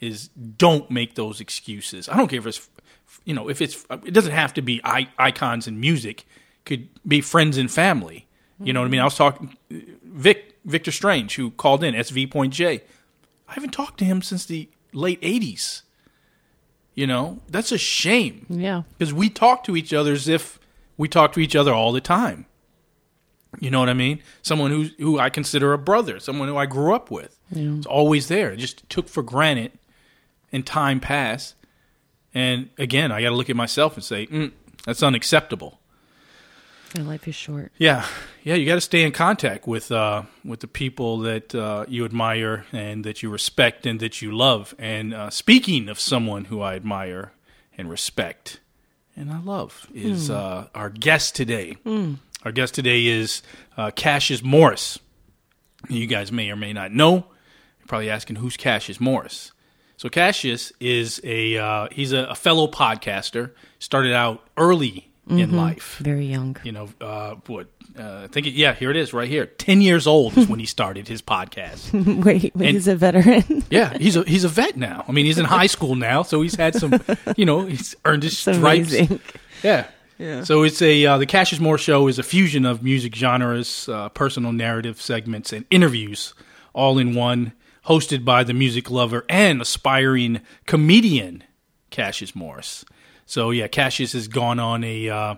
Is 0.00 0.28
don't 0.28 0.90
make 0.90 1.14
those 1.14 1.40
excuses. 1.40 2.09
I 2.09 2.16
don't 2.16 2.28
care 2.28 2.38
if 2.40 2.47
it's 2.47 2.69
you 3.25 3.33
know 3.35 3.49
if 3.49 3.62
it's 3.62 3.87
it 4.04 4.12
doesn't 4.12 4.33
have 4.33 4.52
to 4.54 4.62
be 4.62 4.81
icons 4.85 5.66
and 5.66 5.81
music. 5.81 6.26
Could 6.64 6.88
be 7.07 7.21
friends 7.21 7.57
and 7.59 7.71
family. 7.71 8.26
You 8.59 8.73
know 8.73 8.81
what 8.81 8.87
I 8.87 8.90
mean? 8.90 9.00
I 9.00 9.04
was 9.04 9.16
talking 9.16 9.57
Vic 9.71 10.57
Victor 10.64 10.90
Strange 10.93 11.37
who 11.37 11.50
called 11.50 11.85
in 11.85 11.95
SV 11.95 12.31
Point 12.31 12.52
J. 12.54 12.83
I 13.49 13.52
haven't 13.54 13.73
talked 13.73 13.99
to 13.99 14.04
him 14.04 14.23
since 14.23 14.45
the 14.47 14.69
late 14.93 15.21
'80s. 15.23 15.83
You 16.95 17.07
know, 17.07 17.40
that's 17.49 17.73
a 17.73 17.78
shame 17.78 18.47
Yeah. 18.49 18.83
because 18.97 19.12
we 19.12 19.28
talk 19.28 19.64
to 19.64 19.76
each 19.76 19.93
other 19.93 20.12
as 20.12 20.28
if 20.28 20.59
we 20.97 21.09
talk 21.09 21.33
to 21.35 21.40
each 21.40 21.57
other 21.57 21.73
all 21.73 21.93
the 21.93 22.00
time. 22.00 22.47
You 23.61 23.70
know 23.70 23.80
what 23.80 23.88
I 23.88 23.94
mean? 23.94 24.20
Someone 24.42 24.70
who 24.70 24.88
who 24.99 25.18
I 25.18 25.30
consider 25.30 25.73
a 25.73 25.78
brother, 25.78 26.20
someone 26.20 26.49
who 26.49 26.56
I 26.56 26.66
grew 26.66 26.94
up 26.94 27.11
with. 27.11 27.38
It's 27.78 27.87
always 27.87 28.28
there. 28.28 28.52
It 28.52 28.56
just 28.56 28.88
took 28.88 29.08
for 29.08 29.23
granted, 29.23 29.73
and 30.52 30.66
time 30.66 31.00
passed. 31.00 31.54
And 32.32 32.70
again, 32.78 33.12
I 33.12 33.23
got 33.23 33.30
to 33.30 33.37
look 33.37 33.50
at 33.50 33.56
myself 33.56 33.94
and 33.94 34.04
say, 34.04 34.26
mm, 34.26 34.52
"That's 34.84 35.02
unacceptable." 35.02 35.80
And 36.94 37.08
life 37.08 37.26
is 37.26 37.34
short. 37.34 37.73
Yeah, 37.76 38.06
yeah, 38.44 38.54
you 38.54 38.66
got 38.66 38.76
to 38.76 38.80
stay 38.80 39.02
in 39.02 39.12
contact 39.12 39.66
with 39.66 39.90
uh, 39.90 40.23
with 40.44 40.61
the 40.61 40.68
people 40.68 41.18
that 41.18 41.54
uh, 41.54 41.84
you 41.88 42.04
admire 42.04 42.66
and 42.73 43.04
that 43.04 43.23
you 43.23 43.30
respect 43.30 43.87
and 43.87 44.00
that 44.00 44.23
you 44.23 44.37
love. 44.37 44.75
And 44.78 45.12
uh, 45.12 45.30
speaking 45.30 45.88
of 45.88 45.99
someone 45.99 46.46
who 46.46 46.61
I 46.61 46.75
admire 46.75 47.32
and 47.76 47.90
respect 47.90 48.61
and 49.16 49.30
I 49.30 49.40
love 49.40 49.87
is 49.94 50.30
uh, 50.30 50.68
our 50.75 50.90
guest 50.90 51.34
today. 51.34 51.76
Our 52.45 52.53
guest 52.53 52.75
today 52.75 53.07
is 53.07 53.43
uh, 53.77 53.91
Cassius 53.93 54.43
Morris. 54.43 54.99
You 55.89 56.07
guys 56.07 56.31
may 56.33 56.51
or 56.51 56.57
may 56.57 56.73
not 56.73 56.93
know. 56.93 57.15
You're 57.79 57.87
probably 57.89 58.11
asking 58.11 58.37
who's 58.37 58.57
Cassius 58.57 59.01
Morris. 59.01 59.53
So 59.97 60.09
Cassius 60.09 60.73
is 60.81 61.21
a 61.25 61.57
uh, 61.57 61.89
he's 61.93 62.13
a, 62.13 62.25
a 62.25 62.35
fellow 62.35 62.67
podcaster. 62.67 63.53
Started 63.79 64.13
out 64.15 64.47
early 64.57 65.11
in 65.29 65.57
life 65.57 65.97
Very 66.03 66.27
young. 66.27 66.55
you 66.65 66.73
know, 66.73 66.89
uh, 67.01 67.37
what? 67.47 67.69
Uh, 67.99 68.23
I 68.25 68.27
think, 68.27 68.47
it, 68.47 68.51
yeah, 68.53 68.75
here 68.75 68.91
it 68.91 68.97
is, 68.97 69.15
right 69.15 69.29
here. 69.29 69.47
Ten 69.47 69.81
years 69.81 70.07
old 70.07 70.37
is 70.37 70.49
when 70.49 70.59
he 70.61 70.67
started 70.67 71.09
his 71.09 71.23
podcast. 71.23 71.93
wait, 72.25 72.55
wait 72.55 72.67
And- 72.67 72.75
he's 72.77 72.89
a 72.89 72.97
veteran. 72.97 73.65
Yeah, 73.71 73.97
he's 73.97 74.17
a 74.17 74.23
he's 74.25 74.45
a 74.45 74.49
vet 74.49 74.77
now. 74.77 75.05
I 75.09 75.13
mean, 75.13 75.25
he's 75.25 75.39
in 75.39 75.45
high 75.47 75.67
school 75.67 75.95
now, 75.95 76.23
so 76.23 76.43
he's 76.43 76.55
had 76.57 76.75
some, 76.75 77.01
you 77.37 77.45
know, 77.47 77.65
he's 77.65 77.95
earned 78.05 78.23
his 78.23 78.37
stripes. 78.39 78.59
amazing. 78.65 79.21
So 80.44 80.62
it's 80.62 80.80
a 80.80 81.06
uh, 81.06 81.18
the 81.18 81.26
Cassius 81.26 81.61
Moore 81.61 81.78
Show 81.78 82.09
is 82.09 82.18
a 82.18 82.23
fusion 82.23 82.64
of 82.64 82.83
music 82.83 83.14
genres, 83.14 83.88
uh, 83.88 84.09
personal 84.11 84.52
narrative 84.52 85.00
segments, 85.00 85.52
and 85.52 85.64
interviews, 85.71 86.35
all 86.73 86.99
in 86.99 87.14
one. 87.14 87.52
Hosted 87.87 88.25
by 88.25 88.44
the 88.44 88.54
music 88.54 88.90
lover 88.90 89.26
and 89.28 89.61
aspiring 89.61 90.40
comedian 90.64 91.44
Cassius 91.90 92.35
Morris. 92.35 92.83
So 93.26 93.50
yeah, 93.50 93.66
Cassius 93.68 94.14
has 94.14 94.26
gone 94.26 94.59
on 94.59 94.83
a 94.85 95.11
uh, 95.11 95.35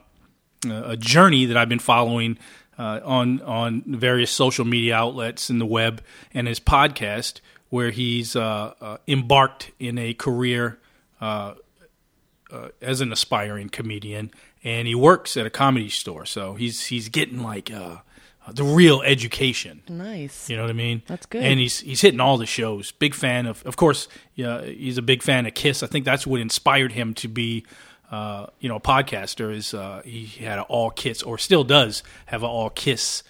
a 0.64 0.96
journey 0.96 1.46
that 1.46 1.56
I've 1.56 1.68
been 1.68 1.80
following 1.80 2.38
uh, 2.78 3.00
on 3.04 3.42
on 3.42 3.82
various 3.86 4.30
social 4.30 4.64
media 4.64 4.94
outlets 4.94 5.50
in 5.50 5.58
the 5.58 5.66
web 5.66 6.02
and 6.34 6.46
his 6.46 6.60
podcast, 6.60 7.40
where 7.68 7.90
he's 7.90 8.36
uh, 8.36 8.74
uh, 8.80 8.98
embarked 9.08 9.72
in 9.80 9.98
a 9.98 10.14
career 10.14 10.78
uh, 11.20 11.54
as 12.80 13.00
an 13.00 13.12
aspiring 13.12 13.68
comedian, 13.68 14.30
and 14.66 14.88
he 14.88 14.94
works 14.96 15.36
at 15.36 15.46
a 15.46 15.50
comedy 15.50 15.88
store. 15.88 16.26
So 16.26 16.54
he's 16.54 16.86
he's 16.86 17.08
getting 17.08 17.40
like 17.42 17.70
uh, 17.72 17.98
the 18.52 18.64
real 18.64 19.00
education. 19.02 19.82
Nice. 19.88 20.50
You 20.50 20.56
know 20.56 20.62
what 20.62 20.70
I 20.70 20.74
mean? 20.74 21.02
That's 21.06 21.24
good. 21.26 21.42
And 21.44 21.60
he's 21.60 21.80
he's 21.80 22.00
hitting 22.00 22.20
all 22.20 22.36
the 22.36 22.46
shows. 22.46 22.90
Big 22.92 23.14
fan 23.14 23.46
of, 23.46 23.64
of 23.64 23.76
course. 23.76 24.08
Yeah, 24.34 24.62
he's 24.62 24.98
a 24.98 25.02
big 25.02 25.22
fan 25.22 25.46
of 25.46 25.54
Kiss. 25.54 25.82
I 25.82 25.86
think 25.86 26.04
that's 26.04 26.26
what 26.26 26.40
inspired 26.40 26.92
him 26.92 27.14
to 27.14 27.28
be, 27.28 27.64
uh, 28.10 28.46
you 28.60 28.68
know, 28.68 28.76
a 28.76 28.80
podcaster. 28.80 29.54
Is 29.54 29.72
uh, 29.72 30.02
he 30.04 30.26
had 30.44 30.58
an 30.58 30.64
all 30.68 30.90
Kiss 30.90 31.22
or 31.22 31.38
still 31.38 31.64
does 31.64 32.02
have 32.26 32.42
an 32.42 32.48
all 32.50 32.70
Kiss 32.70 33.22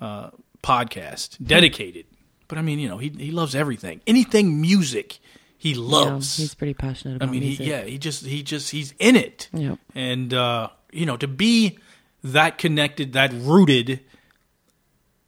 uh, 0.00 0.30
podcast 0.62 1.44
dedicated. 1.44 2.06
But 2.46 2.58
I 2.58 2.62
mean, 2.62 2.78
you 2.78 2.88
know, 2.88 2.98
he 2.98 3.08
he 3.08 3.30
loves 3.32 3.54
everything, 3.54 4.00
anything 4.06 4.60
music. 4.60 5.18
He 5.56 5.72
Yeah, 5.72 5.80
loves. 5.80 6.36
he's 6.36 6.54
pretty 6.54 6.74
passionate 6.74 7.14
I 7.22 7.24
about 7.24 7.30
mean, 7.30 7.42
he, 7.42 7.64
yeah, 7.64 7.84
he 7.84 7.96
just 7.96 8.26
he 8.26 8.42
just 8.42 8.70
he's 8.70 8.92
in 8.98 9.16
it. 9.16 9.48
Yep. 9.54 9.78
And 9.94 10.34
uh, 10.34 10.68
you 10.94 11.06
know, 11.06 11.16
to 11.16 11.28
be 11.28 11.78
that 12.22 12.58
connected, 12.58 13.12
that 13.12 13.32
rooted 13.32 14.00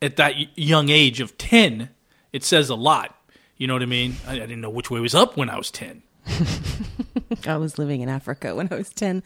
at 0.01 0.17
that 0.17 0.35
young 0.59 0.89
age 0.89 1.21
of 1.21 1.37
10, 1.39 1.91
it 2.33 2.45
says 2.45 2.71
a 2.71 2.75
lot. 2.75 3.15
You 3.57 3.67
know 3.67 3.75
what 3.75 3.83
I 3.83 3.87
mean? 3.87 4.17
I, 4.27 4.35
I 4.35 4.39
didn't 4.41 4.61
know 4.61 4.71
which 4.71 4.91
way 4.91 5.01
was 5.01 5.15
up 5.15 5.37
when 5.37 5.51
I 5.51 5.57
was 5.57 5.71
10. 5.71 6.03
I 7.47 7.57
was 7.57 7.79
living 7.79 8.01
in 8.01 8.09
Africa 8.09 8.55
when 8.55 8.69
I 8.71 8.77
was 8.77 8.91
10, 8.91 9.23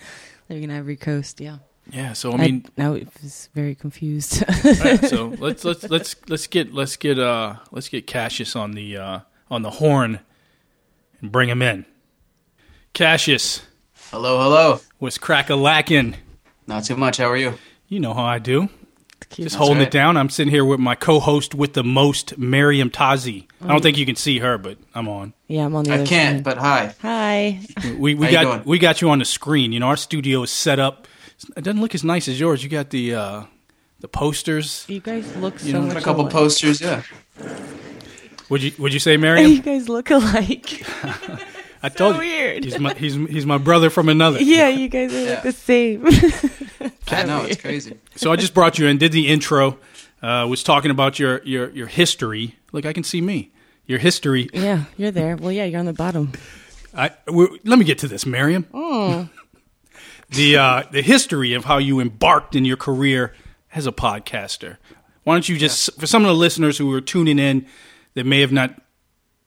living 0.49 0.65
in 0.65 0.71
Ivory 0.71 0.97
Coast. 0.97 1.41
Yeah. 1.41 1.59
Yeah, 1.91 2.13
so 2.13 2.33
I 2.33 2.37
mean, 2.37 2.67
I, 2.79 2.85
I 2.85 2.89
was 3.21 3.49
very 3.53 3.75
confused. 3.75 4.45
Alright, 4.65 5.07
so 5.07 5.29
let's 5.39 5.65
let's 5.65 5.83
let's 5.91 6.15
let's 6.29 6.47
get 6.47 6.73
let's 6.73 6.97
get 6.97 7.19
uh 7.19 7.57
let's 7.73 7.89
get 7.89 8.07
Cassius 8.07 8.55
on 8.55 8.73
the 8.73 8.97
uh 8.97 9.21
on 9.51 9.63
the 9.63 9.71
horn 9.71 10.21
and 11.21 11.33
bring 11.33 11.49
him 11.49 11.63
in. 11.63 11.85
Cassius 12.93 13.63
Hello, 14.11 14.41
hello. 14.41 14.81
was 15.01 15.19
crack 15.19 15.51
a 15.51 15.57
lacking. 15.57 16.17
Not 16.67 16.85
too 16.85 16.97
much. 16.97 17.17
How 17.19 17.27
are 17.31 17.37
you? 17.37 17.55
You 17.89 18.01
know 18.01 18.15
how 18.15 18.25
I 18.25 18.39
do. 18.39 18.69
Cute. 19.29 19.47
Just 19.47 19.57
holding 19.57 19.79
right. 19.79 19.87
it 19.87 19.91
down. 19.91 20.17
I'm 20.17 20.31
sitting 20.31 20.51
here 20.51 20.65
with 20.65 20.81
my 20.81 20.95
co-host 20.95 21.55
with 21.55 21.75
the 21.75 21.85
most, 21.85 22.39
Miriam 22.39 22.91
Tazi. 22.91 23.47
I 23.63 23.69
don't 23.69 23.83
think 23.83 23.99
you 23.99 24.07
can 24.07 24.17
see 24.17 24.39
her, 24.39 24.57
but 24.59 24.79
I'm 24.95 25.09
on. 25.09 25.35
yeah, 25.47 25.65
I'm 25.67 25.75
on 25.77 25.85
the 25.85 25.93
I 25.93 25.95
other 25.97 26.07
can't, 26.07 26.39
side. 26.39 26.45
but 26.45 26.57
hi. 26.59 26.95
Hi. 27.03 27.61
We 27.99 28.15
we 28.15 28.27
How 28.27 28.31
you 28.31 28.33
got 28.33 28.43
doing? 28.45 28.63
we 28.65 28.79
got 28.79 29.01
you 29.03 29.11
on 29.11 29.19
the 29.19 29.25
screen. 29.25 29.73
You 29.73 29.81
know, 29.81 29.87
our 29.87 29.97
studio 29.97 30.43
is 30.43 30.51
set 30.51 30.79
up. 30.79 31.07
It 31.57 31.63
doesn't 31.65 31.81
look 31.81 31.95
as 31.95 32.03
nice 32.03 32.29
as 32.29 32.41
yours. 32.41 32.63
You 32.65 32.71
got 32.71 32.91
the 32.91 33.15
uh, 33.15 33.43
the 34.01 34.09
posters. 34.09 34.85
You 34.89 35.01
guys 35.01 35.37
look 35.37 35.59
so 35.59 35.73
know, 35.73 35.83
much 35.83 35.99
A 35.99 36.01
couple 36.01 36.23
alike. 36.23 36.33
posters, 36.33 36.81
yeah. 36.81 37.03
Would 38.49 38.63
you 38.63 38.73
would 38.79 38.93
you 38.95 39.01
say, 39.01 39.17
Maryam? 39.17 39.51
You 39.51 39.63
guys 39.63 39.89
look 39.89 40.11
alike. 40.11 40.83
I 41.83 41.89
told 41.89 42.15
you. 42.17 42.21
weird. 42.21 42.65
He's 42.65 42.79
my 42.79 42.95
he's 42.95 43.15
he's 43.15 43.47
my 43.47 43.59
brother 43.59 43.91
from 43.91 44.09
another. 44.09 44.39
yeah, 44.43 44.69
you 44.69 44.89
guys 44.89 45.13
are 45.15 45.21
Yeah. 45.21 45.31
like 45.31 45.43
the 45.43 45.53
same. 45.53 46.05
I 47.09 47.23
know 47.25 47.43
it's 47.45 47.61
crazy. 47.61 47.99
So 48.17 48.33
I 48.33 48.37
just 48.37 48.55
brought 48.55 48.79
you 48.79 48.87
in, 48.87 48.99
did 48.99 49.13
the 49.13 49.29
intro, 49.29 49.79
uh, 50.23 50.47
was 50.49 50.63
talking 50.63 50.91
about 50.91 51.19
your 51.19 51.43
your 51.45 51.71
your 51.71 51.87
history. 51.87 52.57
Look, 52.73 52.87
I 52.87 52.93
can 52.93 53.05
see 53.05 53.21
me. 53.21 53.53
Your 53.87 53.99
history. 53.99 54.49
yeah, 54.53 54.85
you're 54.97 55.11
there. 55.11 55.37
Well, 55.37 55.51
yeah, 55.51 55.65
you're 55.65 55.81
on 55.81 55.87
the 55.87 55.93
bottom. 55.93 56.33
I, 56.95 57.11
let 57.27 57.79
me 57.79 57.85
get 57.85 57.99
to 57.99 58.09
this, 58.09 58.25
Miriam. 58.25 58.67
the 60.31 60.57
uh, 60.57 60.83
the 60.93 61.03
history 61.03 61.55
of 61.55 61.65
how 61.65 61.79
you 61.79 61.99
embarked 62.01 62.55
in 62.55 62.65
your 62.65 62.77
career 62.77 63.35
as 63.75 63.87
a 63.87 63.93
podcaster. 63.93 64.77
Why 65.25 65.35
don't 65.35 65.49
you 65.49 65.57
just, 65.59 65.99
for 66.01 66.07
some 66.07 66.23
of 66.23 66.29
the 66.29 66.35
listeners 66.35 66.79
who 66.79 66.93
are 66.95 67.01
tuning 67.01 67.39
in 67.39 67.67
that 68.15 68.25
may 68.27 68.41
have 68.41 68.53
not 68.53 68.75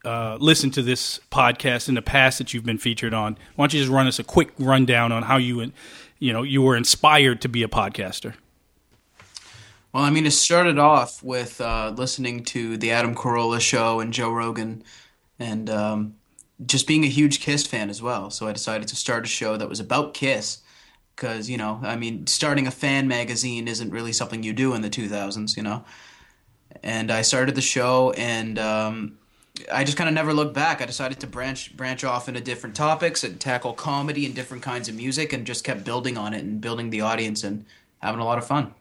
uh, 0.04 0.36
listened 0.40 0.74
to 0.74 0.82
this 0.82 1.20
podcast 1.30 1.88
in 1.88 1.94
the 1.94 2.02
past 2.02 2.38
that 2.38 2.52
you've 2.52 2.64
been 2.64 2.78
featured 2.78 3.14
on, 3.14 3.38
why 3.56 3.64
don't 3.64 3.74
you 3.74 3.80
just 3.80 3.92
run 3.92 4.06
us 4.06 4.18
a 4.18 4.24
quick 4.24 4.52
rundown 4.58 5.12
on 5.12 5.24
how 5.24 5.36
you, 5.36 5.72
you 6.18 6.32
know, 6.32 6.42
you 6.42 6.62
were 6.62 6.76
inspired 6.76 7.40
to 7.42 7.48
be 7.48 7.62
a 7.62 7.68
podcaster? 7.68 8.34
Well, 9.92 10.02
I 10.02 10.10
mean, 10.10 10.26
it 10.26 10.32
started 10.32 10.78
off 10.78 11.22
with 11.22 11.60
uh, 11.60 11.92
listening 11.96 12.42
to 12.46 12.76
the 12.76 12.90
Adam 12.90 13.14
Carolla 13.14 13.60
show 13.60 14.00
and 14.00 14.12
Joe 14.12 14.32
Rogan, 14.32 14.82
and 15.38 15.70
um, 15.70 16.16
just 16.66 16.88
being 16.88 17.04
a 17.04 17.08
huge 17.08 17.40
Kiss 17.40 17.64
fan 17.64 17.90
as 17.90 18.02
well. 18.02 18.28
So 18.30 18.48
I 18.48 18.52
decided 18.52 18.88
to 18.88 18.96
start 18.96 19.24
a 19.24 19.28
show 19.28 19.56
that 19.56 19.68
was 19.68 19.78
about 19.78 20.12
Kiss, 20.12 20.62
because 21.14 21.48
you 21.48 21.56
know, 21.56 21.78
I 21.84 21.94
mean, 21.94 22.26
starting 22.26 22.66
a 22.66 22.72
fan 22.72 23.06
magazine 23.06 23.68
isn't 23.68 23.90
really 23.90 24.12
something 24.12 24.42
you 24.42 24.52
do 24.52 24.74
in 24.74 24.82
the 24.82 24.90
2000s, 24.90 25.56
you 25.56 25.62
know. 25.62 25.84
And 26.82 27.12
I 27.12 27.22
started 27.22 27.54
the 27.54 27.60
show, 27.60 28.10
and 28.12 28.58
um, 28.58 29.18
I 29.72 29.84
just 29.84 29.96
kind 29.96 30.08
of 30.08 30.14
never 30.14 30.32
looked 30.34 30.54
back. 30.54 30.82
I 30.82 30.86
decided 30.86 31.20
to 31.20 31.26
branch 31.28 31.76
branch 31.76 32.02
off 32.02 32.28
into 32.28 32.40
different 32.40 32.74
topics 32.74 33.22
and 33.22 33.40
tackle 33.40 33.72
comedy 33.72 34.26
and 34.26 34.34
different 34.34 34.62
kinds 34.64 34.88
of 34.88 34.96
music, 34.96 35.32
and 35.32 35.46
just 35.46 35.64
kept 35.64 35.84
building 35.84 36.18
on 36.18 36.34
it 36.34 36.42
and 36.42 36.60
building 36.60 36.90
the 36.90 37.02
audience 37.02 37.44
and 37.44 37.64
having 37.98 38.20
a 38.20 38.24
lot 38.24 38.38
of 38.38 38.46
fun. 38.46 38.74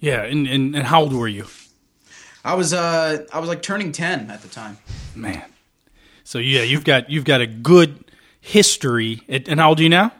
Yeah, 0.00 0.22
and, 0.22 0.46
and, 0.46 0.76
and 0.76 0.86
how 0.86 1.00
old 1.02 1.12
were 1.12 1.26
you? 1.26 1.46
I 2.44 2.54
was 2.54 2.72
uh 2.72 3.26
I 3.32 3.40
was 3.40 3.48
like 3.48 3.60
turning 3.62 3.90
10 3.92 4.30
at 4.30 4.42
the 4.42 4.48
time. 4.48 4.78
Man. 5.16 5.44
So 6.22 6.38
yeah, 6.38 6.62
you've 6.62 6.84
got 6.84 7.10
you've 7.10 7.24
got 7.24 7.40
a 7.40 7.46
good 7.46 8.04
history. 8.40 9.22
And 9.28 9.58
how 9.58 9.70
old 9.70 9.80
are 9.80 9.82
you 9.82 9.88
now? 9.88 10.12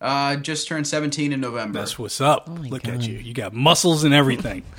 Uh 0.00 0.36
just 0.36 0.66
turned 0.68 0.86
17 0.86 1.32
in 1.34 1.40
November. 1.40 1.80
That's 1.80 1.98
what's 1.98 2.20
up. 2.22 2.48
my 2.48 2.68
Look 2.68 2.84
God. 2.84 2.94
at 2.94 3.02
you. 3.02 3.18
You 3.18 3.34
got 3.34 3.52
muscles 3.52 4.04
and 4.04 4.14
everything. 4.14 4.62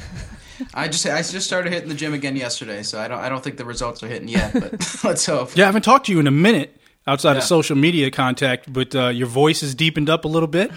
I 0.73 0.87
just 0.87 1.05
I 1.05 1.21
just 1.21 1.45
started 1.45 1.73
hitting 1.73 1.89
the 1.89 1.95
gym 1.95 2.13
again 2.13 2.35
yesterday, 2.35 2.83
so 2.83 2.99
I 2.99 3.07
don't 3.07 3.19
I 3.19 3.29
don't 3.29 3.43
think 3.43 3.57
the 3.57 3.65
results 3.65 4.03
are 4.03 4.07
hitting 4.07 4.27
yet, 4.27 4.53
but 4.53 4.71
let's 5.03 5.25
hope. 5.25 5.55
yeah, 5.55 5.65
I 5.65 5.67
haven't 5.67 5.83
talked 5.83 6.07
to 6.07 6.11
you 6.11 6.19
in 6.19 6.27
a 6.27 6.31
minute 6.31 6.79
outside 7.05 7.37
of 7.37 7.43
social 7.43 7.75
media 7.75 8.11
contact, 8.11 8.71
but 8.71 8.93
uh, 8.95 9.07
your 9.07 9.27
voice 9.27 9.61
has 9.61 9.73
deepened 9.73 10.09
up 10.09 10.25
a 10.25 10.27
little 10.27 10.47
bit. 10.47 10.71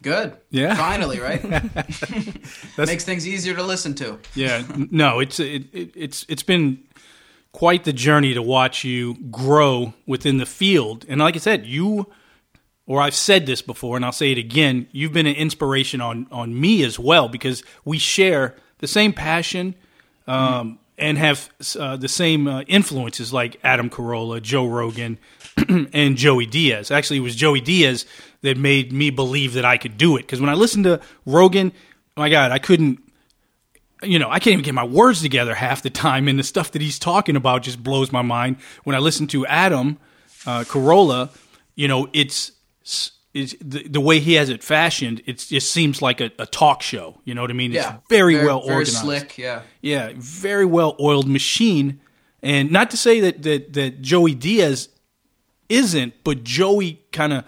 Good. 0.00 0.36
Yeah. 0.50 0.76
Finally, 0.76 1.18
right? 1.18 1.42
Makes 2.78 3.04
things 3.04 3.26
easier 3.26 3.54
to 3.54 3.62
listen 3.62 3.94
to. 3.96 4.18
Yeah, 4.34 4.62
no, 4.90 5.18
it's 5.18 5.40
it, 5.40 5.64
it, 5.72 5.90
it's 5.96 6.24
it's 6.28 6.44
been 6.44 6.84
quite 7.52 7.84
the 7.84 7.92
journey 7.92 8.34
to 8.34 8.42
watch 8.42 8.84
you 8.84 9.14
grow 9.30 9.94
within 10.06 10.36
the 10.36 10.46
field. 10.46 11.04
And 11.08 11.20
like 11.20 11.34
I 11.34 11.38
said, 11.38 11.66
you 11.66 12.06
or 12.86 13.02
I've 13.02 13.14
said 13.14 13.46
this 13.46 13.60
before 13.60 13.96
and 13.96 14.04
I'll 14.04 14.12
say 14.12 14.30
it 14.30 14.38
again, 14.38 14.86
you've 14.92 15.12
been 15.12 15.26
an 15.26 15.34
inspiration 15.34 16.00
on 16.00 16.28
on 16.30 16.58
me 16.58 16.84
as 16.84 16.98
well 16.98 17.28
because 17.28 17.64
we 17.84 17.98
share 17.98 18.54
the 18.78 18.86
same 18.86 19.12
passion 19.12 19.74
um, 20.26 20.78
and 20.96 21.18
have 21.18 21.48
uh, 21.78 21.96
the 21.96 22.08
same 22.08 22.46
uh, 22.46 22.62
influences 22.62 23.32
like 23.32 23.58
Adam 23.62 23.88
Carolla, 23.90 24.42
Joe 24.42 24.66
Rogan, 24.66 25.18
and 25.68 26.16
Joey 26.16 26.46
Diaz. 26.46 26.90
Actually, 26.90 27.18
it 27.18 27.22
was 27.22 27.36
Joey 27.36 27.60
Diaz 27.60 28.06
that 28.42 28.56
made 28.56 28.92
me 28.92 29.10
believe 29.10 29.54
that 29.54 29.64
I 29.64 29.76
could 29.76 29.96
do 29.96 30.16
it. 30.16 30.22
Because 30.22 30.40
when 30.40 30.50
I 30.50 30.54
listened 30.54 30.84
to 30.84 31.00
Rogan, 31.26 31.72
my 32.16 32.28
God, 32.28 32.50
I 32.50 32.58
couldn't. 32.58 33.00
You 34.02 34.20
know, 34.20 34.30
I 34.30 34.38
can't 34.38 34.52
even 34.52 34.64
get 34.64 34.74
my 34.74 34.84
words 34.84 35.22
together 35.22 35.56
half 35.56 35.82
the 35.82 35.90
time, 35.90 36.28
and 36.28 36.38
the 36.38 36.44
stuff 36.44 36.70
that 36.72 36.82
he's 36.82 37.00
talking 37.00 37.34
about 37.34 37.62
just 37.62 37.82
blows 37.82 38.12
my 38.12 38.22
mind. 38.22 38.58
When 38.84 38.94
I 38.94 39.00
listen 39.00 39.26
to 39.28 39.44
Adam 39.46 39.98
uh, 40.46 40.62
Carolla, 40.62 41.30
you 41.74 41.88
know, 41.88 42.08
it's 42.12 42.52
is 43.38 43.56
the, 43.60 43.86
the 43.88 44.00
way 44.00 44.18
he 44.18 44.34
has 44.34 44.48
it 44.48 44.62
fashioned, 44.62 45.22
it 45.26 45.38
just 45.38 45.72
seems 45.72 46.02
like 46.02 46.20
a, 46.20 46.30
a 46.38 46.46
talk 46.46 46.82
show. 46.82 47.20
You 47.24 47.34
know 47.34 47.42
what 47.42 47.50
I 47.50 47.54
mean? 47.54 47.72
Yeah, 47.72 47.96
it's 47.96 48.08
very, 48.08 48.34
very 48.34 48.46
well 48.46 48.60
very 48.60 48.78
organized. 48.78 48.98
slick. 48.98 49.38
Yeah, 49.38 49.62
Yeah, 49.80 50.12
very 50.16 50.66
well 50.66 50.96
oiled 51.00 51.28
machine. 51.28 52.00
And 52.42 52.70
not 52.70 52.90
to 52.90 52.96
say 52.96 53.20
that 53.20 53.42
that, 53.42 53.72
that 53.74 54.02
Joey 54.02 54.34
Diaz 54.34 54.88
isn't, 55.68 56.14
but 56.24 56.44
Joey 56.44 57.02
kind 57.12 57.32
of 57.32 57.44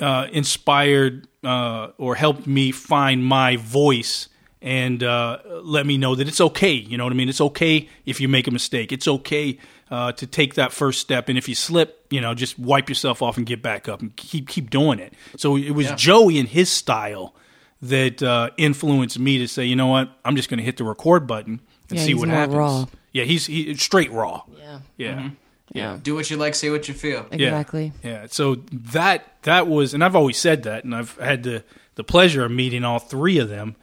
uh, 0.00 0.28
inspired 0.32 1.28
uh, 1.44 1.88
or 1.98 2.14
helped 2.14 2.46
me 2.46 2.72
find 2.72 3.24
my 3.24 3.56
voice 3.56 4.28
and 4.60 5.02
uh, 5.02 5.38
let 5.62 5.86
me 5.86 5.98
know 5.98 6.14
that 6.14 6.28
it's 6.28 6.40
okay. 6.40 6.72
You 6.72 6.96
know 6.96 7.04
what 7.04 7.12
I 7.12 7.16
mean? 7.16 7.28
It's 7.28 7.40
okay 7.40 7.88
if 8.06 8.20
you 8.20 8.28
make 8.28 8.46
a 8.46 8.52
mistake. 8.52 8.92
It's 8.92 9.08
okay 9.08 9.58
uh, 9.92 10.10
to 10.12 10.26
take 10.26 10.54
that 10.54 10.72
first 10.72 11.00
step, 11.00 11.28
and 11.28 11.36
if 11.36 11.48
you 11.50 11.54
slip, 11.54 12.06
you 12.08 12.20
know, 12.20 12.32
just 12.34 12.58
wipe 12.58 12.88
yourself 12.88 13.20
off 13.20 13.36
and 13.36 13.44
get 13.46 13.60
back 13.60 13.88
up 13.88 14.00
and 14.00 14.16
keep 14.16 14.48
keep 14.48 14.70
doing 14.70 14.98
it. 14.98 15.12
So 15.36 15.54
it 15.56 15.72
was 15.72 15.86
Yeah. 15.86 15.96
Joey 15.96 16.38
and 16.38 16.48
his 16.48 16.70
style 16.70 17.34
that 17.82 18.22
uh, 18.22 18.48
influenced 18.56 19.18
me 19.18 19.38
to 19.38 19.46
say, 19.46 19.66
you 19.66 19.76
know 19.76 19.88
what, 19.88 20.10
I'm 20.24 20.34
just 20.36 20.48
going 20.48 20.58
to 20.58 20.64
hit 20.64 20.78
the 20.78 20.84
record 20.84 21.26
button 21.26 21.60
and 21.90 21.98
Yeah, 21.98 22.04
see 22.04 22.12
he's 22.12 22.20
what 22.20 22.28
more 22.28 22.36
happens. 22.38 22.56
raw. 22.56 22.86
Yeah, 23.12 23.24
he's 23.24 23.44
he, 23.46 23.74
straight 23.74 24.10
raw. 24.12 24.42
Yeah. 24.58 24.78
Yeah. 24.96 25.30
Yeah. 25.74 25.98
do 26.02 26.14
what 26.14 26.30
you 26.30 26.36
like, 26.38 26.54
say 26.54 26.70
what 26.70 26.86
you 26.88 26.94
feel. 26.94 27.26
Yeah. 27.30 27.48
Exactly. 27.48 27.92
Yeah. 28.02 28.26
So 28.30 28.56
that 28.72 29.26
that 29.42 29.66
was, 29.68 29.92
and 29.94 30.02
I've 30.04 30.16
always 30.16 30.38
said 30.38 30.62
that, 30.62 30.84
and 30.84 30.94
I've 30.94 31.16
had 31.18 31.42
the 31.42 31.64
the 31.96 32.04
pleasure 32.04 32.44
of 32.44 32.50
meeting 32.50 32.84
all 32.84 32.98
three 32.98 33.38
of 33.38 33.48
them, 33.50 33.76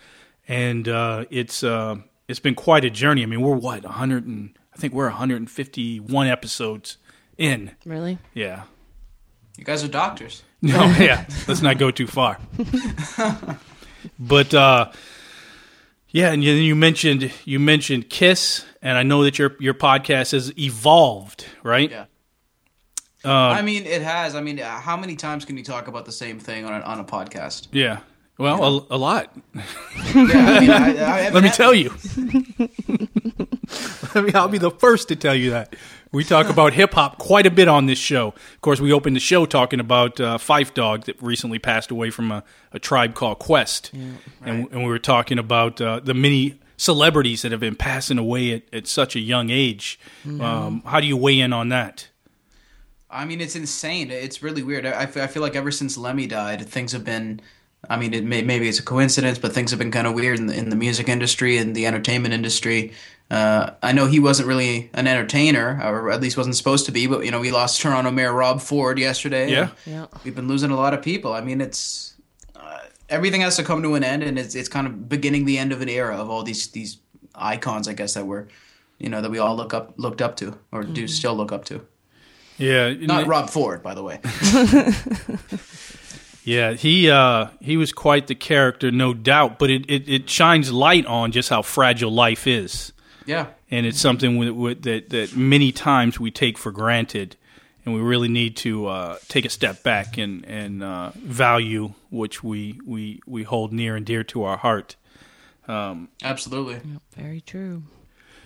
and 0.47 0.87
uh, 0.87 1.25
it's 1.29 1.63
uh, 1.63 1.97
it's 2.27 2.39
been 2.39 2.55
quite 2.55 2.83
a 2.85 2.89
journey. 2.89 3.21
I 3.21 3.25
mean, 3.27 3.41
we're 3.41 3.55
what 3.55 3.83
100 3.83 4.25
and 4.25 4.57
I 4.79 4.81
think 4.81 4.93
we're 4.93 5.09
151 5.09 6.27
episodes 6.27 7.00
in. 7.38 7.71
Really? 7.86 8.17
Yeah. 8.33 8.63
You 9.57 9.65
guys 9.65 9.83
are 9.83 9.89
doctors. 9.89 10.43
No, 10.62 10.86
yeah. 11.00 11.25
Let's 11.48 11.62
not 11.62 11.77
go 11.77 11.89
too 11.89 12.07
far. 12.07 12.38
but 14.19 14.53
uh, 14.53 14.91
yeah, 16.09 16.31
and 16.33 16.43
you, 16.43 16.51
you 16.51 16.75
mentioned 16.75 17.31
you 17.45 17.59
mentioned 17.59 18.09
Kiss, 18.09 18.65
and 18.81 18.98
I 18.98 19.03
know 19.03 19.24
that 19.24 19.39
your 19.39 19.55
your 19.62 19.74
podcast 19.74 20.33
has 20.33 20.57
evolved, 20.59 21.45
right? 21.63 21.89
Yeah. 21.89 22.05
Uh, 23.24 23.31
I 23.31 23.62
mean, 23.62 23.86
it 23.86 24.01
has. 24.01 24.36
I 24.36 24.41
mean, 24.41 24.59
uh, 24.59 24.81
how 24.81 24.98
many 24.98 25.15
times 25.15 25.45
can 25.45 25.55
you 25.55 25.63
talk 25.63 25.88
about 25.88 26.05
the 26.05 26.12
same 26.12 26.39
thing 26.39 26.65
on 26.65 26.74
a, 26.74 26.83
on 26.83 27.00
a 27.00 27.05
podcast? 27.05 27.67
Yeah. 27.71 28.00
Well, 28.39 28.88
a, 28.89 28.96
a 28.96 28.98
lot. 28.98 29.36
Yeah, 29.53 29.62
I 30.15 30.96
I, 30.98 31.27
I 31.27 31.29
Let 31.29 31.43
me 31.43 31.50
tell 31.50 31.74
you. 31.74 31.89
I 34.15 34.22
mean, 34.22 34.36
I'll 34.36 34.48
be 34.48 34.58
the 34.58 34.72
first 34.72 35.10
to 35.10 35.15
tell 35.15 35.36
you 35.36 35.51
that. 35.51 35.75
We 36.12 36.24
talk 36.24 36.50
about 36.50 36.74
hip 36.74 36.93
hop 36.93 37.19
quite 37.19 37.46
a 37.46 37.51
bit 37.51 37.67
on 37.67 37.86
this 37.86 38.00
show. 38.00 38.29
Of 38.29 38.62
course, 38.62 38.79
we 38.79 38.93
opened 38.93 39.15
the 39.15 39.19
show 39.19 39.46
talking 39.46 39.79
about 39.79 40.19
uh, 40.19 40.38
Fife 40.38 40.74
Dog 40.74 41.05
that 41.05 41.22
recently 41.22 41.60
passed 41.60 41.91
away 41.91 42.10
from 42.10 42.31
a, 42.31 42.43
a 42.72 42.79
tribe 42.79 43.13
called 43.13 43.39
Quest. 43.39 43.91
and, 43.93 44.17
and 44.72 44.84
we 44.84 44.86
were 44.86 45.00
talking 45.00 45.38
about 45.38 45.79
uh, 45.81 46.00
the 46.00 46.13
many 46.13 46.60
celebrities 46.77 47.41
that 47.41 47.51
have 47.51 47.60
been 47.60 47.75
passing 47.75 48.17
away 48.17 48.53
at, 48.53 48.63
at 48.74 48.88
such 48.88 49.15
a 49.17 49.19
young 49.19 49.50
age. 49.50 50.00
Um, 50.25 50.81
how 50.86 51.00
do 51.01 51.08
you 51.08 51.17
weigh 51.17 51.41
in 51.41 51.51
on 51.53 51.69
that? 51.69 52.08
I 53.12 53.25
mean, 53.25 53.41
it's 53.41 53.55
insane. 53.55 54.12
It's 54.12 54.41
really 54.41 54.63
weird. 54.63 54.86
I, 54.86 54.91
I 54.91 55.01
I 55.01 55.27
feel 55.27 55.43
like 55.43 55.55
ever 55.55 55.72
since 55.72 55.98
Lemmy 55.98 56.25
died, 56.25 56.65
things 56.67 56.93
have 56.93 57.03
been. 57.03 57.41
I 57.88 57.98
mean, 57.98 58.13
it 58.13 58.25
may, 58.25 58.41
maybe 58.41 58.67
it's 58.67 58.79
a 58.79 58.83
coincidence, 58.83 59.38
but 59.38 59.53
things 59.53 59.71
have 59.71 59.79
been 59.79 59.91
kind 59.91 60.07
of 60.07 60.13
weird 60.13 60.39
in 60.39 60.48
the, 60.48 60.53
in 60.55 60.69
the 60.69 60.75
music 60.75 61.07
industry 61.07 61.57
and 61.57 61.75
the 61.75 61.86
entertainment 61.86 62.34
industry. 62.34 62.93
Uh, 63.32 63.71
I 63.84 63.91
know 63.91 64.08
he 64.08 64.19
wasn't 64.19 64.47
really 64.47 64.89
an 64.93 65.08
entertainer, 65.08 65.80
or 65.84 66.12
at 66.12 66.19
least 66.19 66.36
wasn't 66.36 66.56
supposed 66.56 66.86
to 66.88 66.91
be. 66.91 67.08
But 67.08 67.25
you 67.25 67.32
know, 67.32 67.39
we 67.39 67.51
lost 67.51 67.80
Toronto 67.80 68.12
Mayor 68.12 68.34
Rob 68.34 68.60
Ford 68.60 68.97
yesterday. 68.97 69.51
Yeah. 69.51 69.69
Yeah. 69.86 70.08
we've 70.23 70.36
been 70.36 70.47
losing 70.47 70.71
a 70.71 70.75
lot 70.75 70.93
of 70.93 71.01
people. 71.01 71.34
I 71.34 71.41
mean, 71.41 71.62
it's 71.62 72.15
uh, 72.56 72.80
everything 73.08 73.41
has 73.41 73.56
to 73.58 73.63
come 73.63 73.84
to 73.84 73.93
an 73.95 74.03
end, 74.03 74.23
and 74.23 74.39
it's 74.39 74.56
it's 74.56 74.67
kind 74.67 74.88
of 74.88 75.08
beginning 75.08 75.45
the 75.45 75.60
end 75.60 75.71
of 75.71 75.82
an 75.82 75.89
era 75.89 76.17
of 76.17 76.30
all 76.30 76.41
these 76.41 76.67
these 76.69 76.97
icons, 77.36 77.88
I 77.88 77.93
guess 77.93 78.15
that 78.15 78.25
were, 78.25 78.47
you 78.97 79.10
know, 79.10 79.21
that 79.21 79.30
we 79.30 79.38
all 79.38 79.56
look 79.56 79.75
up 79.75 79.93
looked 79.97 80.23
up 80.23 80.36
to 80.38 80.58
or 80.71 80.84
do 80.84 81.08
still 81.08 81.36
look 81.36 81.51
up 81.51 81.65
to. 81.65 81.86
Yeah, 82.58 82.93
Not 82.93 83.27
Rob 83.27 83.49
Ford, 83.49 83.82
by 83.82 83.93
the 83.93 84.03
way. 84.03 84.19
Yeah, 86.49 86.73
he 86.73 87.09
uh, 87.12 87.47
he 87.59 87.77
was 87.77 87.91
quite 87.91 88.27
the 88.27 88.35
character, 88.35 88.91
no 88.91 89.13
doubt. 89.13 89.59
But 89.59 89.69
it, 89.69 89.85
it, 89.89 90.09
it 90.09 90.29
shines 90.29 90.71
light 90.71 91.05
on 91.05 91.31
just 91.31 91.49
how 91.49 91.62
fragile 91.62 92.12
life 92.12 92.47
is, 92.47 92.91
Yeah. 93.25 93.47
and 93.69 93.85
it's 93.85 93.99
something 93.99 94.38
with, 94.38 94.49
with, 94.49 94.81
that 94.83 95.09
that 95.09 95.35
many 95.35 95.71
times 95.71 96.19
we 96.19 96.31
take 96.31 96.57
for 96.57 96.71
granted, 96.71 97.35
and 97.85 97.93
we 97.93 98.01
really 98.01 98.29
need 98.29 98.57
to 98.57 98.88
uh, 98.88 99.17
take 99.27 99.45
a 99.45 99.49
step 99.49 99.83
back 99.83 100.17
and 100.17 100.43
and 100.45 100.81
uh, 100.83 101.12
value 101.15 101.93
which 102.09 102.43
we, 102.43 102.79
we 102.85 103.21
we 103.27 103.43
hold 103.43 103.71
near 103.71 103.95
and 103.95 104.05
dear 104.05 104.23
to 104.23 104.43
our 104.43 104.57
heart. 104.57 104.95
Absolutely. 105.67 106.81
Very 107.15 107.41
true. 107.41 107.83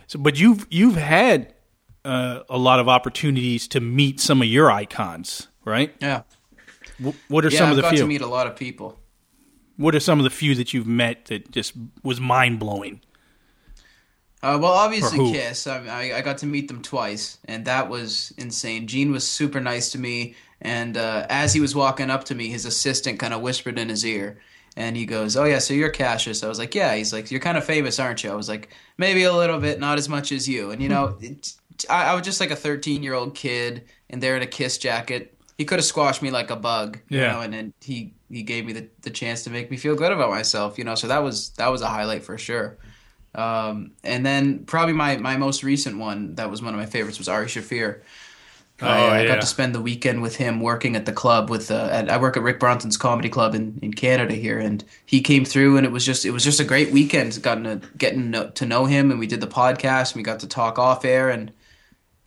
So, 0.07 0.19
but 0.19 0.37
you've 0.39 0.67
you've 0.69 0.97
had 0.97 1.53
uh, 2.03 2.41
a 2.49 2.57
lot 2.57 2.79
of 2.79 2.89
opportunities 2.89 3.67
to 3.69 3.79
meet 3.79 4.19
some 4.19 4.41
of 4.41 4.47
your 4.47 4.69
icons, 4.69 5.47
right? 5.63 5.93
Yeah. 6.01 6.23
Wh- 6.97 7.15
What 7.29 7.45
are 7.45 7.49
Yeah, 7.49 7.59
some 7.59 7.69
I've 7.69 7.71
of 7.71 7.75
the 7.77 7.81
got 7.81 7.89
few? 7.89 7.99
to 7.99 8.05
meet 8.07 8.21
a 8.21 8.27
lot 8.27 8.47
of 8.47 8.55
people. 8.55 8.99
what 9.77 9.95
are 9.95 9.99
some 9.99 10.19
of 10.19 10.23
the 10.23 10.29
few 10.29 10.55
that 10.55 10.73
you've 10.73 10.87
met 10.87 11.25
that 11.25 11.51
just 11.51 11.73
was 12.03 12.19
mind 12.19 12.59
blowing? 12.59 13.01
Uh, 14.41 14.59
well, 14.61 14.73
obviously 14.73 15.19
Kiss. 15.31 15.67
I, 15.67 15.85
I 15.85 16.17
I 16.17 16.21
got 16.21 16.37
to 16.39 16.45
meet 16.45 16.67
them 16.67 16.81
twice, 16.81 17.37
and 17.45 17.63
that 17.65 17.87
was 17.89 18.33
insane. 18.37 18.87
Gene 18.87 19.11
was 19.11 19.25
super 19.25 19.61
nice 19.61 19.91
to 19.93 19.97
me, 19.97 20.35
and 20.61 20.97
uh, 20.97 21.25
as 21.29 21.53
he 21.53 21.61
was 21.61 21.73
walking 21.75 22.09
up 22.09 22.25
to 22.25 22.35
me, 22.35 22.49
his 22.49 22.65
assistant 22.65 23.19
kind 23.19 23.33
of 23.33 23.41
whispered 23.41 23.79
in 23.79 23.87
his 23.87 24.05
ear, 24.05 24.41
and 24.75 24.97
he 24.97 25.05
goes, 25.05 25.37
"Oh 25.37 25.45
yeah, 25.45 25.59
so 25.59 25.73
you're 25.73 25.89
Cassius." 25.89 26.43
I 26.43 26.49
was 26.49 26.59
like, 26.59 26.75
"Yeah." 26.75 26.93
He's 26.93 27.13
like, 27.13 27.31
"You're 27.31 27.39
kind 27.39 27.57
of 27.57 27.63
famous, 27.63 27.99
aren't 27.99 28.21
you?" 28.23 28.31
I 28.31 28.35
was 28.35 28.49
like, 28.49 28.67
"Maybe 28.97 29.23
a 29.23 29.31
little 29.33 29.59
bit, 29.59 29.79
not 29.79 29.97
as 29.97 30.09
much 30.09 30.33
as 30.33 30.47
you." 30.49 30.71
And 30.71 30.83
you 30.83 30.89
know, 30.89 31.17
it, 31.21 31.53
I, 31.89 32.07
I 32.11 32.13
was 32.15 32.23
just 32.25 32.41
like 32.41 32.51
a 32.51 32.55
13 32.57 33.01
year 33.01 33.13
old 33.13 33.35
kid, 33.35 33.85
and 34.09 34.21
there 34.21 34.35
in 34.35 34.41
a 34.43 34.47
Kiss 34.47 34.77
jacket. 34.77 35.32
He 35.57 35.65
could 35.65 35.79
have 35.79 35.85
squashed 35.85 36.21
me 36.21 36.31
like 36.31 36.49
a 36.49 36.55
bug, 36.55 36.99
you 37.09 37.19
Yeah. 37.19 37.27
know, 37.27 37.41
and 37.41 37.53
then 37.53 37.73
he 37.81 38.15
he 38.29 38.43
gave 38.43 38.65
me 38.65 38.73
the, 38.73 38.89
the 39.01 39.11
chance 39.11 39.43
to 39.43 39.49
make 39.51 39.69
me 39.71 39.77
feel 39.77 39.95
good 39.95 40.11
about 40.11 40.29
myself, 40.31 40.77
you 40.77 40.83
know. 40.83 40.95
So 40.95 41.07
that 41.07 41.19
was 41.23 41.51
that 41.51 41.67
was 41.71 41.81
a 41.81 41.87
highlight 41.87 42.23
for 42.23 42.37
sure. 42.37 42.77
Um, 43.35 43.93
and 44.03 44.25
then 44.25 44.65
probably 44.65 44.93
my, 44.93 45.17
my 45.17 45.37
most 45.37 45.63
recent 45.63 45.97
one 45.97 46.35
that 46.35 46.51
was 46.51 46.61
one 46.61 46.73
of 46.73 46.79
my 46.79 46.85
favorites 46.85 47.17
was 47.17 47.27
Ari 47.29 47.47
Shafir. 47.47 48.01
Oh, 48.81 48.87
I, 48.87 49.19
I 49.19 49.21
yeah. 49.21 49.27
got 49.27 49.41
to 49.41 49.47
spend 49.47 49.73
the 49.73 49.81
weekend 49.81 50.21
with 50.21 50.35
him 50.35 50.59
working 50.59 50.95
at 50.95 51.05
the 51.05 51.13
club 51.13 51.49
with 51.49 51.71
uh, 51.71 51.89
at, 51.91 52.09
I 52.09 52.17
work 52.17 52.35
at 52.37 52.43
Rick 52.43 52.59
Bronson's 52.59 52.97
comedy 52.97 53.29
club 53.29 53.55
in, 53.55 53.79
in 53.81 53.93
Canada 53.93 54.33
here 54.33 54.59
and 54.59 54.83
he 55.05 55.21
came 55.21 55.45
through 55.45 55.77
and 55.77 55.85
it 55.85 55.91
was 55.91 56.05
just 56.05 56.25
it 56.25 56.31
was 56.31 56.43
just 56.43 56.59
a 56.59 56.63
great 56.65 56.91
weekend 56.91 57.41
gotten 57.41 57.63
to 57.65 57.81
getting 57.97 58.31
to, 58.33 58.51
to 58.51 58.65
know 58.65 58.85
him 58.85 59.11
and 59.11 59.19
we 59.19 59.27
did 59.27 59.41
the 59.41 59.47
podcast 59.47 60.11
and 60.13 60.17
we 60.17 60.23
got 60.23 60.39
to 60.41 60.47
talk 60.47 60.77
off 60.79 61.05
air 61.05 61.29
and 61.29 61.53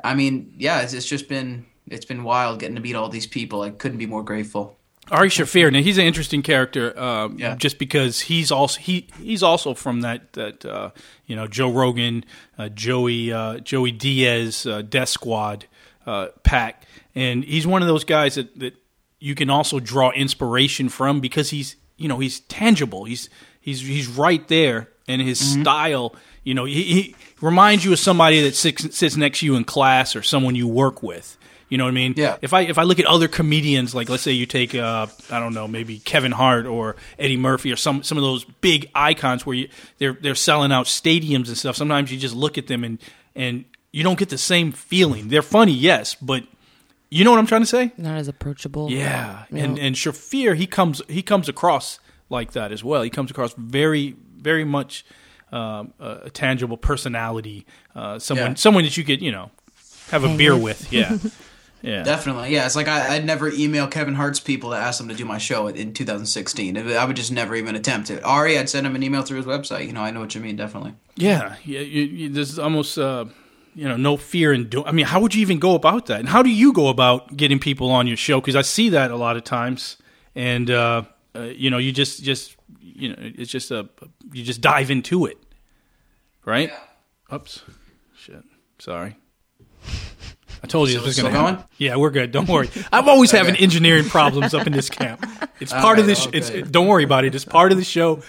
I 0.02 0.14
mean 0.14 0.54
yeah 0.56 0.80
it's, 0.82 0.92
it's 0.94 1.06
just 1.06 1.28
been 1.28 1.66
it's 1.88 2.04
been 2.04 2.24
wild 2.24 2.58
getting 2.60 2.76
to 2.76 2.82
meet 2.82 2.94
all 2.96 3.08
these 3.08 3.26
people 3.26 3.62
I 3.62 3.70
couldn't 3.70 3.98
be 3.98 4.06
more 4.06 4.22
grateful 4.22 4.76
Ari 5.08 5.28
Shafir. 5.28 5.72
Now 5.72 5.82
he's 5.82 5.98
an 5.98 6.04
interesting 6.04 6.42
character, 6.42 6.98
um, 6.98 7.38
Yeah. 7.38 7.54
just 7.54 7.78
because 7.78 8.22
he's 8.22 8.50
also 8.50 8.80
he 8.80 9.06
he's 9.22 9.40
also 9.40 9.72
from 9.72 10.00
that 10.00 10.32
that 10.32 10.64
uh, 10.66 10.90
you 11.26 11.36
know 11.36 11.46
Joe 11.46 11.70
Rogan, 11.70 12.24
uh, 12.58 12.70
Joey 12.70 13.32
uh, 13.32 13.58
Joey 13.60 13.92
Diaz, 13.92 14.66
uh, 14.66 14.82
Death 14.82 15.10
Squad 15.10 15.66
uh, 16.06 16.28
pack, 16.42 16.82
and 17.14 17.44
he's 17.44 17.68
one 17.68 17.82
of 17.82 17.88
those 17.88 18.02
guys 18.02 18.34
that 18.34 18.58
that 18.58 18.74
you 19.20 19.36
can 19.36 19.48
also 19.48 19.78
draw 19.78 20.10
inspiration 20.10 20.88
from 20.88 21.20
because 21.20 21.50
he's 21.50 21.76
you 21.96 22.08
know 22.08 22.18
he's 22.18 22.40
tangible. 22.40 23.04
He's 23.04 23.30
he's 23.60 23.80
he's 23.82 24.08
right 24.08 24.46
there, 24.48 24.88
and 25.06 25.22
his 25.22 25.38
style. 25.38 26.16
You 26.42 26.54
know, 26.54 26.64
he, 26.64 26.82
he 26.82 27.16
reminds 27.40 27.84
you 27.84 27.92
of 27.92 27.98
somebody 28.00 28.40
that 28.42 28.54
sits, 28.56 28.96
sits 28.96 29.16
next 29.16 29.38
to 29.40 29.46
you 29.46 29.54
in 29.56 29.62
class 29.64 30.14
or 30.16 30.22
someone 30.22 30.54
you 30.56 30.66
work 30.68 31.00
with. 31.02 31.36
You 31.68 31.78
know 31.78 31.84
what 31.84 31.90
I 31.90 31.94
mean? 31.94 32.14
Yeah. 32.16 32.36
If 32.42 32.52
I 32.52 32.60
if 32.62 32.78
I 32.78 32.84
look 32.84 33.00
at 33.00 33.06
other 33.06 33.26
comedians, 33.28 33.94
like 33.94 34.08
let's 34.08 34.22
say 34.22 34.32
you 34.32 34.46
take 34.46 34.74
uh, 34.74 35.06
I 35.30 35.40
don't 35.40 35.52
know 35.54 35.66
maybe 35.66 35.98
Kevin 35.98 36.30
Hart 36.32 36.64
or 36.66 36.94
Eddie 37.18 37.36
Murphy 37.36 37.72
or 37.72 37.76
some 37.76 38.02
some 38.04 38.16
of 38.18 38.22
those 38.22 38.44
big 38.44 38.88
icons 38.94 39.44
where 39.44 39.56
you 39.56 39.68
they're 39.98 40.12
they're 40.12 40.34
selling 40.36 40.70
out 40.70 40.86
stadiums 40.86 41.48
and 41.48 41.56
stuff. 41.58 41.74
Sometimes 41.76 42.12
you 42.12 42.18
just 42.18 42.34
look 42.36 42.56
at 42.56 42.68
them 42.68 42.84
and 42.84 42.98
and 43.34 43.64
you 43.92 44.02
don't 44.04 44.18
get 44.18 44.28
the 44.28 44.38
same 44.38 44.70
feeling. 44.72 45.28
They're 45.28 45.42
funny, 45.42 45.72
yes, 45.72 46.14
but 46.14 46.44
you 47.10 47.24
know 47.24 47.30
what 47.32 47.38
I'm 47.40 47.46
trying 47.46 47.62
to 47.62 47.66
say? 47.66 47.92
Not 47.96 48.16
as 48.18 48.28
approachable. 48.28 48.90
Yeah, 48.90 49.44
Yeah. 49.50 49.64
and 49.64 49.78
and 49.78 49.96
Shafir 49.96 50.54
he 50.56 50.66
comes 50.68 51.02
he 51.08 51.22
comes 51.22 51.48
across 51.48 51.98
like 52.30 52.52
that 52.52 52.70
as 52.70 52.84
well. 52.84 53.02
He 53.02 53.10
comes 53.10 53.30
across 53.32 53.54
very 53.54 54.14
very 54.36 54.64
much 54.64 55.04
um, 55.50 55.92
a, 55.98 56.18
a 56.26 56.30
tangible 56.30 56.76
personality, 56.76 57.66
uh, 57.96 58.18
someone 58.20 58.52
Yeah. 58.52 58.54
someone 58.56 58.84
that 58.84 58.96
you 58.96 59.02
could 59.04 59.20
you 59.20 59.32
know 59.32 59.50
have 60.10 60.22
a 60.22 60.36
beer 60.36 60.54
with. 60.54 60.62
with. 60.62 60.92
Yeah, 60.92 61.16
yeah. 61.82 62.02
Definitely, 62.02 62.52
yeah. 62.52 62.66
It's 62.66 62.76
like 62.76 62.88
I, 62.88 63.14
I'd 63.14 63.24
never 63.24 63.48
email 63.48 63.86
Kevin 63.86 64.14
Hart's 64.14 64.40
people 64.40 64.70
to 64.70 64.76
ask 64.76 64.98
them 64.98 65.08
to 65.08 65.14
do 65.14 65.24
my 65.24 65.38
show 65.38 65.68
in 65.68 65.92
2016. 65.92 66.76
I 66.76 67.04
would 67.04 67.16
just 67.16 67.30
never 67.30 67.54
even 67.54 67.74
attempt 67.76 68.10
it. 68.10 68.24
Ari, 68.24 68.58
I'd 68.58 68.68
send 68.68 68.86
him 68.86 68.96
an 68.96 69.02
email 69.02 69.22
through 69.22 69.38
his 69.38 69.46
website. 69.46 69.86
You 69.86 69.92
know, 69.92 70.00
I 70.00 70.10
know 70.10 70.20
what 70.20 70.34
you 70.34 70.40
mean. 70.40 70.56
Definitely. 70.56 70.94
Yeah, 71.16 71.56
yeah. 71.64 71.80
You, 71.80 72.02
you, 72.02 72.28
there's 72.28 72.58
almost 72.58 72.98
uh, 72.98 73.26
you 73.74 73.88
know 73.88 73.96
no 73.96 74.16
fear 74.16 74.52
in 74.52 74.68
doing. 74.68 74.86
I 74.86 74.92
mean, 74.92 75.06
how 75.06 75.20
would 75.20 75.34
you 75.34 75.42
even 75.42 75.58
go 75.58 75.74
about 75.74 76.06
that? 76.06 76.20
And 76.20 76.28
how 76.28 76.42
do 76.42 76.50
you 76.50 76.72
go 76.72 76.88
about 76.88 77.36
getting 77.36 77.58
people 77.58 77.90
on 77.90 78.06
your 78.06 78.16
show? 78.16 78.40
Because 78.40 78.56
I 78.56 78.62
see 78.62 78.88
that 78.90 79.10
a 79.10 79.16
lot 79.16 79.36
of 79.36 79.44
times, 79.44 79.98
and 80.34 80.70
uh, 80.70 81.02
uh, 81.34 81.42
you 81.42 81.70
know, 81.70 81.78
you 81.78 81.92
just 81.92 82.22
just 82.22 82.56
you 82.80 83.10
know, 83.10 83.16
it's 83.18 83.50
just 83.50 83.70
a 83.70 83.88
you 84.32 84.42
just 84.42 84.60
dive 84.60 84.90
into 84.90 85.26
it, 85.26 85.38
right? 86.44 86.72
Oops, 87.32 87.62
shit. 88.16 88.42
Sorry. 88.78 89.16
I 90.62 90.66
told 90.66 90.88
you 90.88 90.94
Still- 90.94 91.06
this 91.06 91.16
was 91.16 91.22
going 91.22 91.32
to 91.34 91.38
going? 91.40 91.54
happen. 91.56 91.68
Yeah, 91.78 91.96
we're 91.96 92.10
good. 92.10 92.32
Don't 92.32 92.48
worry. 92.48 92.68
I'm 92.92 93.08
always 93.08 93.30
having 93.30 93.56
engineering 93.56 94.04
problems 94.08 94.54
up 94.54 94.66
in 94.66 94.72
this 94.72 94.88
camp. 94.90 95.24
It's 95.60 95.72
part 95.72 95.98
of 95.98 96.04
Okay, 96.04 96.14
this. 96.14 96.26
It's 96.32 96.50
okay. 96.50 96.62
don't 96.62 96.86
worry 96.86 97.04
about 97.04 97.24
it. 97.24 97.34
It's 97.34 97.44
part 97.44 97.72
of 97.72 97.78
the 97.78 97.84
show, 97.84 98.22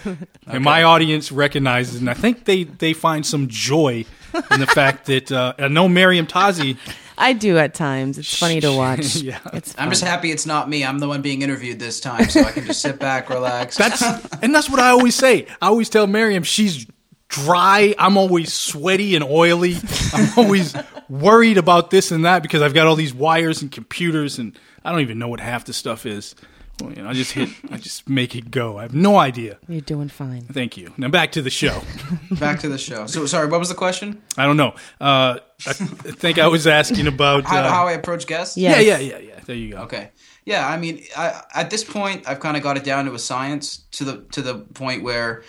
and 0.46 0.64
my 0.64 0.82
audience 0.82 1.30
recognizes, 1.32 2.00
and 2.00 2.08
I 2.08 2.14
think 2.14 2.44
they 2.44 2.64
they 2.64 2.92
find 2.92 3.24
some 3.26 3.48
joy 3.48 4.04
in 4.50 4.60
the 4.60 4.66
fact 4.66 5.06
that 5.06 5.30
uh, 5.32 5.54
I 5.58 5.68
know 5.68 5.88
Miriam 5.88 6.26
Tazi. 6.26 6.76
I 7.20 7.32
do 7.32 7.58
at 7.58 7.74
times. 7.74 8.16
It's 8.16 8.38
funny 8.38 8.60
to 8.60 8.72
watch. 8.72 9.16
Yeah. 9.22 9.38
It's 9.52 9.74
I'm 9.76 9.90
just 9.90 10.04
happy 10.04 10.30
it's 10.30 10.46
not 10.46 10.68
me. 10.68 10.84
I'm 10.84 11.00
the 11.00 11.08
one 11.08 11.20
being 11.20 11.42
interviewed 11.42 11.78
this 11.80 11.98
time, 12.00 12.28
so 12.28 12.40
I 12.42 12.52
can 12.52 12.64
just 12.64 12.80
sit 12.80 12.98
back, 13.00 13.28
relax. 13.28 13.76
That's 13.76 14.02
and 14.42 14.54
that's 14.54 14.70
what 14.70 14.78
I 14.80 14.90
always 14.90 15.14
say. 15.16 15.46
I 15.60 15.66
always 15.66 15.88
tell 15.88 16.06
Miriam 16.06 16.44
she's 16.44 16.86
dry. 17.28 17.94
I'm 17.98 18.16
always 18.16 18.52
sweaty 18.52 19.14
and 19.14 19.24
oily. 19.24 19.76
I'm 20.12 20.30
always 20.36 20.74
worried 21.08 21.58
about 21.58 21.90
this 21.90 22.10
and 22.10 22.24
that 22.24 22.42
because 22.42 22.62
I've 22.62 22.74
got 22.74 22.86
all 22.86 22.96
these 22.96 23.14
wires 23.14 23.62
and 23.62 23.70
computers 23.70 24.38
and 24.38 24.58
I 24.84 24.90
don't 24.90 25.00
even 25.00 25.18
know 25.18 25.28
what 25.28 25.40
half 25.40 25.64
the 25.64 25.72
stuff 25.72 26.06
is. 26.06 26.34
Well, 26.80 26.92
you 26.92 27.02
know, 27.02 27.08
I 27.08 27.12
just 27.12 27.32
hit. 27.32 27.48
I 27.72 27.76
just 27.76 28.08
make 28.08 28.36
it 28.36 28.52
go. 28.52 28.78
I 28.78 28.82
have 28.82 28.94
no 28.94 29.16
idea. 29.18 29.58
You're 29.68 29.80
doing 29.80 30.08
fine. 30.08 30.42
Thank 30.42 30.76
you. 30.76 30.92
Now 30.96 31.08
back 31.08 31.32
to 31.32 31.42
the 31.42 31.50
show. 31.50 31.82
back 32.30 32.60
to 32.60 32.68
the 32.68 32.78
show. 32.78 33.06
So 33.06 33.26
sorry, 33.26 33.48
what 33.48 33.58
was 33.58 33.68
the 33.68 33.74
question? 33.74 34.22
I 34.36 34.46
don't 34.46 34.56
know. 34.56 34.74
Uh, 35.00 35.40
I 35.66 35.72
think 35.72 36.38
I 36.38 36.46
was 36.46 36.68
asking 36.68 37.08
about. 37.08 37.44
How, 37.44 37.58
uh, 37.58 37.68
how 37.68 37.88
I 37.88 37.92
approach 37.92 38.28
guests? 38.28 38.56
Yeah. 38.56 38.78
yeah, 38.78 38.98
yeah, 38.98 38.98
yeah, 38.98 39.18
yeah. 39.18 39.40
There 39.44 39.56
you 39.56 39.72
go. 39.72 39.78
Okay. 39.78 40.10
Yeah, 40.44 40.66
I 40.66 40.78
mean, 40.78 41.02
I, 41.16 41.42
at 41.52 41.68
this 41.68 41.82
point, 41.82 42.28
I've 42.28 42.40
kind 42.40 42.56
of 42.56 42.62
got 42.62 42.76
it 42.76 42.84
down 42.84 43.06
to 43.06 43.14
a 43.14 43.18
science 43.18 43.78
to 43.92 44.04
the 44.04 44.18
to 44.32 44.40
the 44.40 44.54
point 44.58 45.02
where 45.02 45.42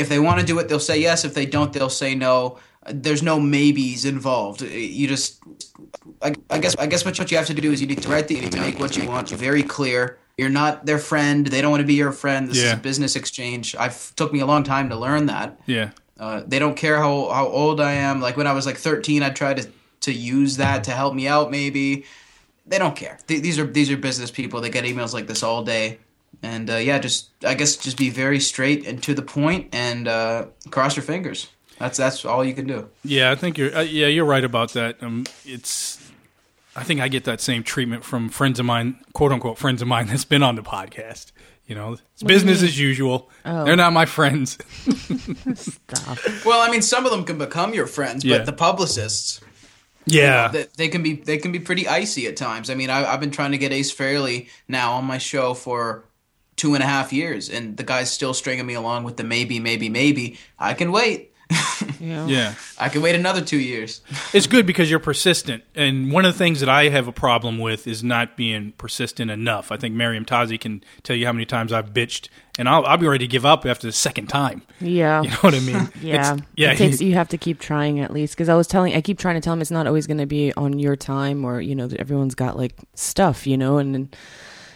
if 0.00 0.08
they 0.08 0.18
want 0.18 0.40
to 0.40 0.46
do 0.46 0.58
it, 0.58 0.68
they'll 0.68 0.80
say 0.80 0.98
yes. 1.00 1.24
If 1.24 1.34
they 1.34 1.46
don't, 1.46 1.72
they'll 1.72 1.88
say 1.90 2.14
no. 2.14 2.58
There's 2.88 3.22
no 3.22 3.38
maybes 3.38 4.04
involved. 4.04 4.62
You 4.62 5.06
just, 5.06 5.40
I, 6.22 6.34
I 6.48 6.58
guess, 6.58 6.74
I 6.76 6.86
guess 6.86 7.04
what 7.04 7.18
you 7.30 7.36
have 7.36 7.46
to 7.46 7.54
do 7.54 7.70
is 7.72 7.80
you 7.80 7.86
need 7.86 8.02
to 8.02 8.08
write 8.08 8.26
the 8.28 8.38
email, 8.38 8.60
make 8.62 8.78
what 8.78 8.96
you 8.96 9.06
want 9.08 9.28
very 9.30 9.62
clear. 9.62 10.18
You're 10.38 10.48
not 10.48 10.86
their 10.86 10.98
friend. 10.98 11.46
They 11.46 11.60
don't 11.60 11.70
want 11.70 11.82
to 11.82 11.86
be 11.86 11.94
your 11.94 12.12
friend. 12.12 12.48
This 12.48 12.56
is 12.56 12.72
a 12.72 12.76
business 12.78 13.14
exchange. 13.16 13.76
I've 13.76 14.14
took 14.16 14.32
me 14.32 14.40
a 14.40 14.46
long 14.46 14.62
time 14.64 14.88
to 14.88 14.96
learn 14.96 15.26
that. 15.26 15.60
Yeah, 15.66 15.90
Uh, 16.18 16.42
they 16.46 16.58
don't 16.58 16.76
care 16.76 16.96
how, 16.96 17.28
how 17.28 17.46
old 17.46 17.80
I 17.80 17.92
am. 17.92 18.20
Like 18.22 18.36
when 18.38 18.46
I 18.46 18.52
was 18.52 18.64
like 18.64 18.78
13, 18.78 19.22
I 19.22 19.30
tried 19.30 19.58
to, 19.58 19.68
to 20.00 20.12
use 20.12 20.56
that 20.56 20.84
to 20.84 20.92
help 20.92 21.14
me 21.14 21.28
out. 21.28 21.50
Maybe 21.50 22.04
they 22.66 22.78
don't 22.78 22.96
care. 22.96 23.18
Th- 23.26 23.42
these 23.42 23.58
are 23.58 23.66
these 23.66 23.90
are 23.90 23.98
business 23.98 24.30
people. 24.30 24.62
They 24.62 24.70
get 24.70 24.84
emails 24.84 25.12
like 25.12 25.26
this 25.26 25.42
all 25.42 25.62
day, 25.62 25.98
and 26.42 26.70
uh, 26.70 26.76
yeah, 26.76 26.98
just 26.98 27.30
I 27.44 27.54
guess 27.54 27.76
just 27.76 27.96
be 27.98 28.10
very 28.10 28.40
straight 28.40 28.86
and 28.86 29.02
to 29.02 29.14
the 29.14 29.22
point, 29.22 29.68
and 29.74 30.08
uh, 30.08 30.46
cross 30.70 30.96
your 30.96 31.02
fingers. 31.04 31.48
That's 31.78 31.96
that's 31.98 32.24
all 32.24 32.44
you 32.44 32.54
can 32.54 32.66
do. 32.66 32.88
yeah. 33.04 33.30
I 33.30 33.34
think 33.34 33.56
you're. 33.58 33.74
Uh, 33.74 33.80
yeah, 33.82 34.06
you're 34.06 34.24
right 34.26 34.44
about 34.44 34.72
that. 34.74 35.02
Um, 35.02 35.24
it's. 35.44 35.98
I 36.76 36.84
think 36.84 37.00
I 37.00 37.08
get 37.08 37.24
that 37.24 37.40
same 37.40 37.62
treatment 37.64 38.04
from 38.04 38.28
friends 38.28 38.60
of 38.60 38.66
mine, 38.66 38.98
quote 39.12 39.32
unquote 39.32 39.58
friends 39.58 39.82
of 39.82 39.88
mine, 39.88 40.06
that's 40.06 40.24
been 40.24 40.42
on 40.42 40.54
the 40.56 40.62
podcast. 40.62 41.32
You 41.66 41.74
know, 41.76 41.92
it's 42.14 42.22
business 42.22 42.62
as 42.62 42.78
usual. 42.78 43.30
Oh. 43.44 43.64
They're 43.64 43.76
not 43.76 43.92
my 43.92 44.04
friends. 44.06 44.58
Stop. 45.54 46.18
Well, 46.44 46.60
I 46.60 46.70
mean, 46.70 46.82
some 46.82 47.04
of 47.06 47.12
them 47.12 47.24
can 47.24 47.38
become 47.38 47.74
your 47.74 47.86
friends, 47.86 48.24
Yeah. 48.24 48.38
but 48.38 48.46
the 48.46 48.52
publicists, 48.52 49.40
Yeah, 50.06 50.48
they, 50.48 50.66
they 50.76 50.88
can 50.88 51.02
be 51.02 51.14
they 51.14 51.38
can 51.38 51.52
be 51.52 51.60
pretty 51.60 51.86
icy 51.86 52.26
at 52.26 52.36
times. 52.36 52.70
I 52.70 52.74
mean, 52.74 52.90
I, 52.90 53.04
I've 53.12 53.20
been 53.20 53.30
trying 53.30 53.52
to 53.52 53.58
get 53.58 53.72
Ace 53.72 53.90
Fairley 53.92 54.48
now 54.68 54.94
on 54.94 55.04
my 55.04 55.18
show 55.18 55.54
for 55.54 56.04
two 56.60 56.74
and 56.74 56.82
a 56.84 56.86
half 56.86 57.10
years, 57.10 57.48
and 57.48 57.78
the 57.78 57.82
guy's 57.82 58.10
still 58.10 58.34
stringing 58.34 58.66
me 58.66 58.74
along 58.74 59.04
with 59.04 59.16
the 59.16 59.24
maybe, 59.24 59.58
maybe, 59.58 59.88
maybe. 59.88 60.38
I 60.58 60.74
can 60.74 60.92
wait. 60.92 61.32
Yeah. 61.98 62.26
yeah. 62.26 62.54
I 62.78 62.88
can 62.88 63.02
wait 63.02 63.14
another 63.14 63.40
two 63.42 63.58
years. 63.58 64.00
It's 64.34 64.46
good 64.46 64.64
because 64.66 64.88
you're 64.90 65.00
persistent. 65.00 65.64
And 65.74 66.12
one 66.12 66.24
of 66.24 66.32
the 66.32 66.38
things 66.38 66.60
that 66.60 66.68
I 66.68 66.88
have 66.88 67.08
a 67.08 67.12
problem 67.12 67.58
with 67.58 67.86
is 67.86 68.02
not 68.04 68.36
being 68.36 68.72
persistent 68.78 69.30
enough. 69.30 69.72
I 69.72 69.76
think 69.76 69.94
Miriam 69.94 70.24
Tazi 70.24 70.58
can 70.60 70.82
tell 71.02 71.16
you 71.16 71.26
how 71.26 71.32
many 71.32 71.44
times 71.46 71.72
I've 71.72 71.92
bitched, 71.92 72.28
and 72.58 72.68
I'll, 72.68 72.84
I'll 72.86 72.96
be 72.98 73.06
ready 73.08 73.26
to 73.26 73.30
give 73.30 73.44
up 73.44 73.66
after 73.66 73.86
the 73.86 73.92
second 73.92 74.28
time. 74.28 74.62
Yeah. 74.80 75.22
You 75.24 75.30
know 75.30 75.36
what 75.40 75.54
I 75.54 75.60
mean? 75.60 75.88
Yeah, 76.00 76.14
It's- 76.34 76.38
yeah. 76.56 76.72
It 76.72 76.76
takes, 76.78 77.00
you 77.00 77.14
have 77.14 77.28
to 77.30 77.38
keep 77.38 77.58
trying 77.58 78.00
at 78.00 78.12
least 78.12 78.34
because 78.34 78.48
I 78.48 78.54
was 78.54 78.66
telling, 78.66 78.94
I 78.94 79.00
keep 79.00 79.18
trying 79.18 79.34
to 79.36 79.40
tell 79.40 79.52
him 79.54 79.60
it's 79.60 79.70
not 79.70 79.86
always 79.86 80.06
going 80.06 80.18
to 80.18 80.26
be 80.26 80.52
on 80.54 80.78
your 80.78 80.96
time 80.96 81.44
or 81.44 81.60
you 81.60 81.74
know 81.74 81.88
everyone's 81.98 82.34
got 82.34 82.56
like 82.56 82.74
stuff, 82.94 83.46
you 83.46 83.56
know, 83.58 83.78
and, 83.78 83.94
and 83.96 84.16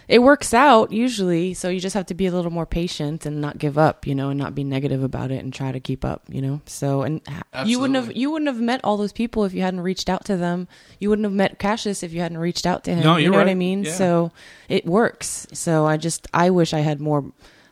it 0.09 0.21
works 0.21 0.53
out 0.55 0.93
usually. 0.93 1.55
So 1.55 1.69
you 1.69 1.81
just 1.81 1.95
have 1.95 2.07
to 2.07 2.15
be 2.15 2.27
a 2.27 2.33
little 2.33 2.51
more 2.51 2.67
patient 2.67 3.27
and 3.27 3.41
not 3.41 3.59
give 3.59 3.79
up, 3.79 4.07
you 4.07 4.15
know, 4.15 4.31
and 4.31 4.39
not 4.39 4.55
be 4.55 4.65
negative 4.65 5.03
about 5.03 5.31
it 5.31 5.43
and 5.43 5.53
try 5.53 5.73
to 5.73 5.81
keep 5.81 6.05
up, 6.05 6.23
you 6.29 6.43
know. 6.43 6.61
So 6.67 7.03
and 7.03 7.21
ha- 7.27 7.65
you 7.65 7.81
wouldn't 7.81 7.97
have 7.97 8.17
you 8.17 8.31
wouldn't 8.31 8.49
have 8.49 8.61
met 8.61 8.81
all 8.85 8.97
those 8.97 9.13
people 9.13 9.45
if 9.45 9.55
you 9.55 9.63
hadn't 9.63 9.81
reached 9.81 10.09
out 10.09 10.25
to 10.27 10.37
them. 10.37 10.69
You 10.99 11.09
wouldn't 11.11 11.25
have 11.25 11.33
met 11.33 11.59
Cassius 11.59 12.03
if 12.03 12.13
you 12.13 12.21
hadn't 12.21 12.39
reached 12.39 12.67
out 12.67 12.85
to 12.85 12.95
him. 12.95 13.05
No, 13.05 13.17
you 13.17 13.25
you're 13.25 13.33
know 13.33 13.39
what 13.39 13.49
I 13.49 13.55
mean? 13.55 13.85
Yeah. 13.85 13.93
So 13.93 14.33
it 14.69 14.87
works. 14.87 15.47
So 15.53 15.87
I 15.87 15.97
just 15.97 16.29
I 16.35 16.51
wish 16.51 16.73
I 16.75 16.81
had 16.81 17.01
more. 17.01 17.25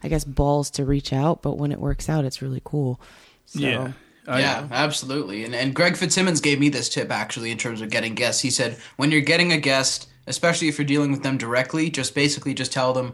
I 0.05 0.09
guess 0.09 0.25
balls 0.25 0.71
to 0.73 0.85
reach 0.85 1.12
out, 1.12 1.42
but 1.42 1.59
when 1.59 1.71
it 1.71 1.79
works 1.79 2.09
out, 2.09 2.25
it's 2.25 2.42
really 2.42 2.61
cool. 2.64 3.01
So, 3.47 3.61
yeah. 3.61 3.92
I- 4.27 4.40
yeah, 4.40 4.66
absolutely. 4.71 5.45
And 5.45 5.55
and 5.55 5.75
Greg 5.75 5.97
Fitzsimmons 5.97 6.40
gave 6.40 6.59
me 6.61 6.68
this 6.68 6.88
tip 6.88 7.11
actually 7.11 7.51
in 7.51 7.59
terms 7.59 7.81
of 7.81 7.90
getting 7.90 8.14
guests. 8.14 8.42
He 8.42 8.51
said 8.51 8.77
when 8.97 9.11
you're 9.11 9.21
getting 9.21 9.53
a 9.53 9.59
guest, 9.59 10.09
especially 10.27 10.69
if 10.69 10.79
you're 10.79 10.87
dealing 10.87 11.11
with 11.11 11.23
them 11.23 11.37
directly, 11.39 11.91
just 11.91 12.15
basically 12.15 12.55
just 12.55 12.73
tell 12.73 12.93
them, 12.93 13.13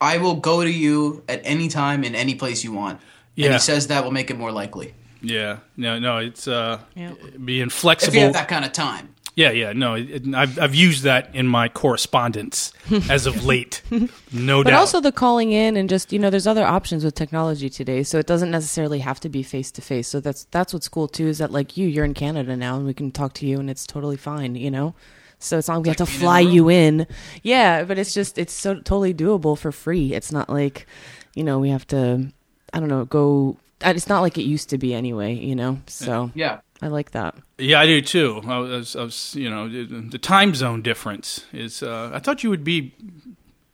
"I 0.00 0.18
will 0.18 0.34
go 0.36 0.62
to 0.64 0.70
you 0.70 1.22
at 1.28 1.40
any 1.44 1.68
time 1.68 2.04
in 2.04 2.14
any 2.14 2.34
place 2.34 2.64
you 2.64 2.72
want." 2.72 2.98
And 3.36 3.44
Yeah. 3.46 3.52
he 3.54 3.58
says 3.58 3.86
that 3.88 4.02
will 4.04 4.12
make 4.12 4.30
it 4.30 4.38
more 4.38 4.50
likely 4.52 4.94
Yeah. 5.22 5.58
No, 5.76 5.98
no, 5.98 6.18
it's 6.18 6.46
uh, 6.48 6.78
Yeah. 6.94 7.12
being 7.44 7.68
flexible. 7.70 8.14
if 8.14 8.18
you 8.18 8.24
have 8.24 8.32
that 8.34 8.48
kind 8.48 8.64
of 8.64 8.72
time. 8.72 9.08
Yeah, 9.34 9.50
yeah, 9.50 9.74
no, 9.74 9.94
it, 9.96 10.08
it- 10.10 10.34
I've 10.34 10.58
I've 10.58 10.74
used 10.74 11.02
that 11.04 11.28
in 11.34 11.46
my 11.46 11.68
correspondence 11.68 12.72
as 13.10 13.26
of 13.26 13.44
late, 13.44 13.82
no 13.90 13.98
But 14.00 14.30
doubt. 14.32 14.64
But 14.64 14.72
also 14.74 15.00
the 15.02 15.12
calling 15.12 15.52
in 15.52 15.76
and 15.76 15.90
just 15.90 16.10
you 16.10 16.18
know, 16.18 16.30
there's 16.30 16.46
other 16.46 16.64
options 16.64 17.04
with 17.04 17.14
technology 17.14 17.68
today, 17.68 18.02
so 18.02 18.18
it 18.18 18.26
doesn't 18.26 18.50
necessarily 18.50 19.00
have 19.00 19.20
to 19.20 19.28
be 19.28 19.42
face 19.42 19.70
to 19.72 19.82
face. 19.82 20.08
So 20.08 20.20
that's 20.20 20.44
that's 20.52 20.72
what's 20.72 20.88
cool 20.88 21.06
too 21.08 21.26
is 21.28 21.36
that 21.36 21.50
like 21.52 21.76
you, 21.76 21.86
you're 21.86 22.06
in 22.06 22.14
Canada 22.14 22.56
now, 22.56 22.76
and 22.76 22.86
we 22.86 22.94
can 22.94 23.10
talk 23.10 23.34
to 23.34 23.46
you, 23.46 23.60
and 23.60 23.68
it's 23.68 23.86
totally 23.86 24.16
fine, 24.16 24.54
you 24.54 24.70
know. 24.70 24.94
So 25.38 25.58
it's 25.58 25.68
not 25.68 25.82
we 25.82 25.88
have 25.88 25.96
to 25.98 26.04
being 26.04 26.14
in 26.14 26.20
fly 26.20 26.40
you 26.40 26.68
in, 26.70 27.06
yeah. 27.42 27.84
But 27.84 27.98
it's 27.98 28.14
just 28.14 28.38
it's 28.38 28.52
so 28.52 28.74
totally 28.76 29.12
doable 29.14 29.56
for 29.58 29.70
free. 29.72 30.14
It's 30.14 30.32
not 30.32 30.48
like, 30.48 30.86
you 31.34 31.44
know, 31.44 31.58
we 31.58 31.68
have 31.70 31.86
to, 31.88 32.32
I 32.72 32.80
don't 32.80 32.88
know, 32.88 33.04
go. 33.04 33.58
It's 33.82 34.08
not 34.08 34.20
like 34.22 34.38
it 34.38 34.44
used 34.44 34.70
to 34.70 34.78
be 34.78 34.94
anyway, 34.94 35.34
you 35.34 35.54
know. 35.54 35.80
So 35.86 36.30
Yeah. 36.34 36.60
I 36.82 36.88
like 36.88 37.12
that. 37.12 37.34
yeah, 37.58 37.80
I 37.80 37.86
do 37.86 38.02
too. 38.02 38.42
I 38.46 38.58
was, 38.58 38.96
I 38.96 39.02
was 39.02 39.34
you 39.34 39.48
know, 39.48 39.68
the 39.68 39.84
the 39.84 40.18
time 40.18 40.54
zone 40.54 40.82
difference 40.82 41.44
is. 41.52 41.82
Uh, 41.82 42.10
I 42.12 42.18
thought 42.18 42.42
you 42.42 42.50
would 42.50 42.64
be 42.64 42.94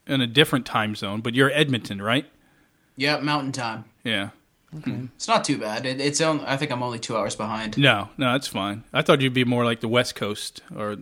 in 0.07 0.21
a 0.21 0.27
different 0.27 0.67
time 0.67 0.95
zone, 0.95 1.21
but 1.21 1.35
you're 1.35 1.51
Edmonton, 1.53 2.01
right? 2.03 2.27
Yeah, 2.97 3.19
mountain 3.21 3.53
time. 3.53 3.85
Yeah. 4.05 4.31
Okay. 4.77 5.09
It's 5.17 5.29
not 5.29 5.45
too 5.45 5.59
bad. 5.59 5.85
It, 5.87 6.01
it's 6.01 6.21
on, 6.21 6.41
I 6.41 6.57
think 6.57 6.71
I'm 6.73 6.83
only 6.83 6.99
2 6.99 7.17
hours 7.17 7.37
behind. 7.37 7.77
No, 7.77 8.09
no, 8.17 8.33
that's 8.33 8.49
fine. 8.49 8.85
I 8.93 9.03
thought 9.03 9.21
you'd 9.21 9.35
be 9.35 9.45
more 9.45 9.65
like 9.65 9.81
the 9.81 9.89
West 9.89 10.15
Coast 10.15 10.63
or. 10.75 10.97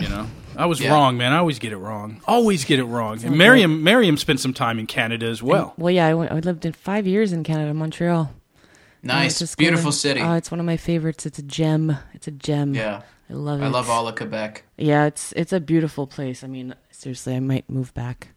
You 0.00 0.08
know, 0.08 0.26
I 0.56 0.66
was 0.66 0.80
Yeah. 0.80 0.90
wrong, 0.92 1.16
man. 1.16 1.32
I 1.32 1.38
always 1.38 1.58
get 1.58 1.72
it 1.72 1.76
wrong. 1.78 2.20
Always 2.26 2.64
get 2.64 2.78
it 2.78 2.84
wrong. 2.84 3.22
And 3.24 3.38
Miriam, 3.38 3.82
Miriam 3.84 4.16
spent 4.16 4.40
some 4.40 4.52
time 4.52 4.78
in 4.78 4.86
Canada 4.86 5.26
as 5.26 5.42
well. 5.42 5.74
Well, 5.76 5.90
yeah, 5.92 6.06
I, 6.06 6.14
went, 6.14 6.32
I 6.32 6.40
lived 6.40 6.64
in 6.66 6.72
five 6.72 7.06
years 7.06 7.32
in 7.32 7.44
Canada, 7.44 7.72
Montreal. 7.74 8.22
I 8.22 8.26
went 8.26 9.04
Nice. 9.04 9.38
to 9.38 9.46
school 9.46 9.62
Beautiful 9.64 9.88
in- 9.88 9.92
city. 9.92 10.20
Oh, 10.20 10.34
it's 10.34 10.50
one 10.50 10.58
of 10.60 10.66
my 10.66 10.76
favorites. 10.76 11.26
It's 11.26 11.38
a 11.38 11.42
gem. 11.42 11.96
It's 12.12 12.26
a 12.26 12.30
gem. 12.32 12.74
yeah. 12.74 13.02
I 13.30 13.32
love 13.32 13.62
it. 13.62 13.64
I 13.64 13.68
love 13.68 13.88
all 13.88 14.06
of 14.06 14.16
Quebec. 14.16 14.64
Yeah, 14.76 15.06
it's 15.06 15.32
it's 15.32 15.52
a 15.52 15.58
beautiful 15.60 16.06
place. 16.06 16.44
I 16.44 16.46
mean, 16.46 16.74
seriously, 16.90 17.34
I 17.34 17.40
might 17.40 17.68
move 17.70 17.94
back. 17.94 18.28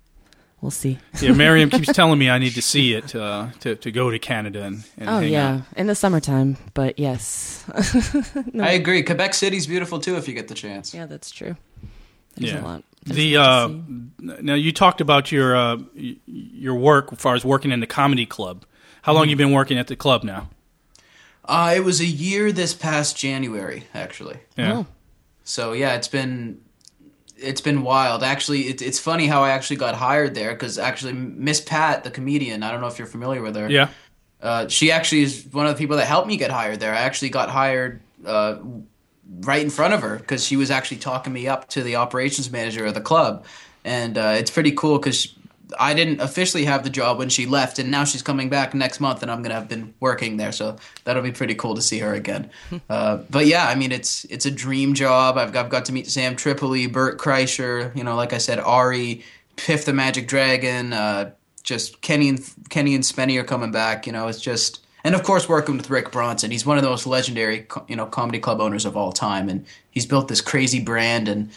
We'll 0.62 0.72
see. 0.72 0.98
Yeah, 1.22 1.34
Miriam 1.34 1.70
keeps 1.70 1.94
telling 1.94 2.18
me 2.18 2.30
I 2.32 2.40
need 2.40 2.54
to 2.56 2.62
see 2.64 2.94
it 2.94 3.16
uh, 3.16 3.50
to 3.60 3.76
to 3.76 3.92
go 3.92 4.10
to 4.10 4.18
Canada 4.18 4.64
and, 4.64 4.84
and 4.98 5.08
oh 5.10 5.20
hang 5.20 5.32
yeah, 5.32 5.50
out. 5.50 5.62
in 5.76 5.86
the 5.88 5.94
summertime. 5.96 6.58
But 6.74 6.98
yes, 6.98 7.64
I 8.60 8.72
agree. 8.72 9.04
Quebec 9.04 9.34
City's 9.36 9.68
beautiful 9.68 10.00
too 10.00 10.16
if 10.18 10.28
you 10.28 10.34
get 10.34 10.48
the 10.48 10.56
chance. 10.56 10.94
yeah, 10.96 11.06
that's 11.06 11.30
true. 11.30 11.58
There's 12.36 12.54
Yeah. 12.54 12.62
a 12.62 12.66
lot. 12.66 12.84
There's 13.04 13.18
The 13.18 13.38
uh, 13.38 13.70
now 14.20 14.56
you 14.56 14.72
talked 14.72 15.00
about 15.00 15.32
your 15.32 15.56
uh, 15.56 15.78
your 16.26 16.74
work 16.76 17.14
as 17.14 17.20
far 17.20 17.36
as 17.36 17.46
working 17.46 17.72
in 17.72 17.80
the 17.80 17.88
comedy 17.88 18.26
club. 18.26 18.66
How 19.04 19.14
long 19.14 19.30
you 19.30 19.36
been 19.36 19.52
working 19.54 19.78
at 19.78 19.88
the 19.88 19.96
club 19.96 20.24
now? 20.24 20.50
Uh, 21.46 21.74
it 21.76 21.80
was 21.82 22.02
a 22.02 22.06
year 22.06 22.52
this 22.52 22.74
past 22.74 23.16
January, 23.16 23.86
actually. 23.94 24.40
Yeah. 24.58 24.74
Oh. 24.80 24.86
So 25.46 25.72
yeah, 25.74 25.96
it's 25.96 26.10
been 26.10 26.60
it's 27.40 27.62
been 27.62 27.84
wild. 27.84 28.24
Actually, 28.24 28.68
it, 28.68 28.82
it's 28.82 29.00
funny 29.00 29.28
how 29.28 29.44
I 29.44 29.52
actually 29.52 29.78
got 29.78 29.96
hired 29.96 30.36
there 30.36 30.54
because 30.54 30.78
actually 30.78 31.14
Miss 31.14 31.62
Pat, 31.62 32.04
the 32.04 32.12
comedian, 32.12 32.64
I 32.64 32.72
don't 32.72 32.82
know 32.82 32.88
if 32.88 32.98
you're 32.98 33.08
familiar 33.08 33.42
with 33.42 33.56
her. 33.56 33.70
Yeah. 33.70 33.90
Uh, 34.42 34.68
she 34.68 34.92
actually 34.92 35.24
is 35.24 35.48
one 35.52 35.66
of 35.66 35.74
the 35.74 35.78
people 35.78 35.98
that 35.98 36.06
helped 36.06 36.28
me 36.28 36.38
get 36.38 36.52
hired 36.52 36.80
there. 36.80 36.94
I 36.94 37.00
actually 37.00 37.30
got 37.30 37.50
hired 37.50 38.02
uh, 38.26 38.58
right 39.42 39.62
in 39.62 39.70
front 39.70 39.94
of 39.94 40.02
her 40.02 40.18
because 40.18 40.46
she 40.46 40.56
was 40.56 40.70
actually 40.70 40.98
talking 40.98 41.34
me 41.34 41.48
up 41.48 41.70
to 41.70 41.84
the 41.84 41.96
operations 41.96 42.52
manager 42.52 42.86
of 42.86 42.94
the 42.94 43.02
club, 43.02 43.46
and 43.84 44.18
uh, 44.18 44.36
it's 44.38 44.52
pretty 44.52 44.72
cool 44.72 45.00
because 45.00 45.34
I 45.80 45.94
didn't 45.94 46.22
officially 46.22 46.66
have 46.66 46.84
the 46.84 46.90
job 46.90 47.18
when 47.18 47.30
she 47.30 47.46
left, 47.46 47.80
and 47.80 47.92
now 47.92 48.04
she's 48.04 48.22
coming 48.22 48.50
back 48.50 48.74
next 48.74 49.00
month, 49.00 49.22
and 49.22 49.32
I'm 49.32 49.42
gonna 49.42 49.56
have 49.56 49.68
been 49.68 49.94
working 50.00 50.38
there, 50.38 50.52
so 50.52 50.78
that'll 51.04 51.24
be 51.24 51.32
pretty 51.32 51.56
cool 51.56 51.76
to 51.76 51.82
see 51.82 52.00
her 52.00 52.14
again. 52.14 52.50
uh, 52.90 53.18
but 53.30 53.46
yeah, 53.46 53.68
I 53.68 53.76
mean, 53.76 53.92
it's 53.92 54.26
it's 54.26 54.46
a 54.46 54.52
dream 54.52 54.94
job. 54.94 55.38
I've 55.38 55.52
got, 55.52 55.66
I've 55.66 55.72
got 55.72 55.86
to 55.86 55.94
meet 55.94 56.08
Sam 56.08 56.36
Tripoli, 56.36 56.88
Burt 56.88 57.18
Kreischer, 57.18 57.96
you 57.96 58.04
know, 58.04 58.16
like 58.16 58.34
I 58.34 58.38
said, 58.38 58.60
Ari, 58.60 59.24
Piff 59.56 59.86
the 59.86 59.94
Magic 59.94 60.28
Dragon, 60.28 60.94
uh, 60.94 61.32
just 61.64 62.02
Kenny 62.02 62.30
and 62.30 62.40
Kenny 62.70 62.96
and 62.96 63.04
Spenny 63.04 63.40
are 63.40 63.44
coming 63.44 63.72
back. 63.72 64.08
You 64.08 64.14
know, 64.14 64.28
it's 64.28 64.42
just 64.42 64.86
and 65.04 65.16
of 65.16 65.24
course 65.24 65.48
working 65.50 65.78
with 65.78 65.90
Rick 65.90 66.12
Bronson. 66.12 66.52
He's 66.52 66.66
one 66.66 66.78
of 66.78 66.84
the 66.84 66.90
most 66.90 67.06
legendary, 67.06 67.62
co- 67.62 67.86
you 67.88 67.96
know, 67.96 68.06
comedy 68.06 68.40
club 68.40 68.62
owners 68.62 68.86
of 68.86 68.96
all 68.98 69.12
time, 69.12 69.50
and 69.50 69.66
he's 69.92 70.06
built 70.06 70.28
this 70.28 70.42
crazy 70.42 70.80
brand, 70.80 71.28
and 71.28 71.50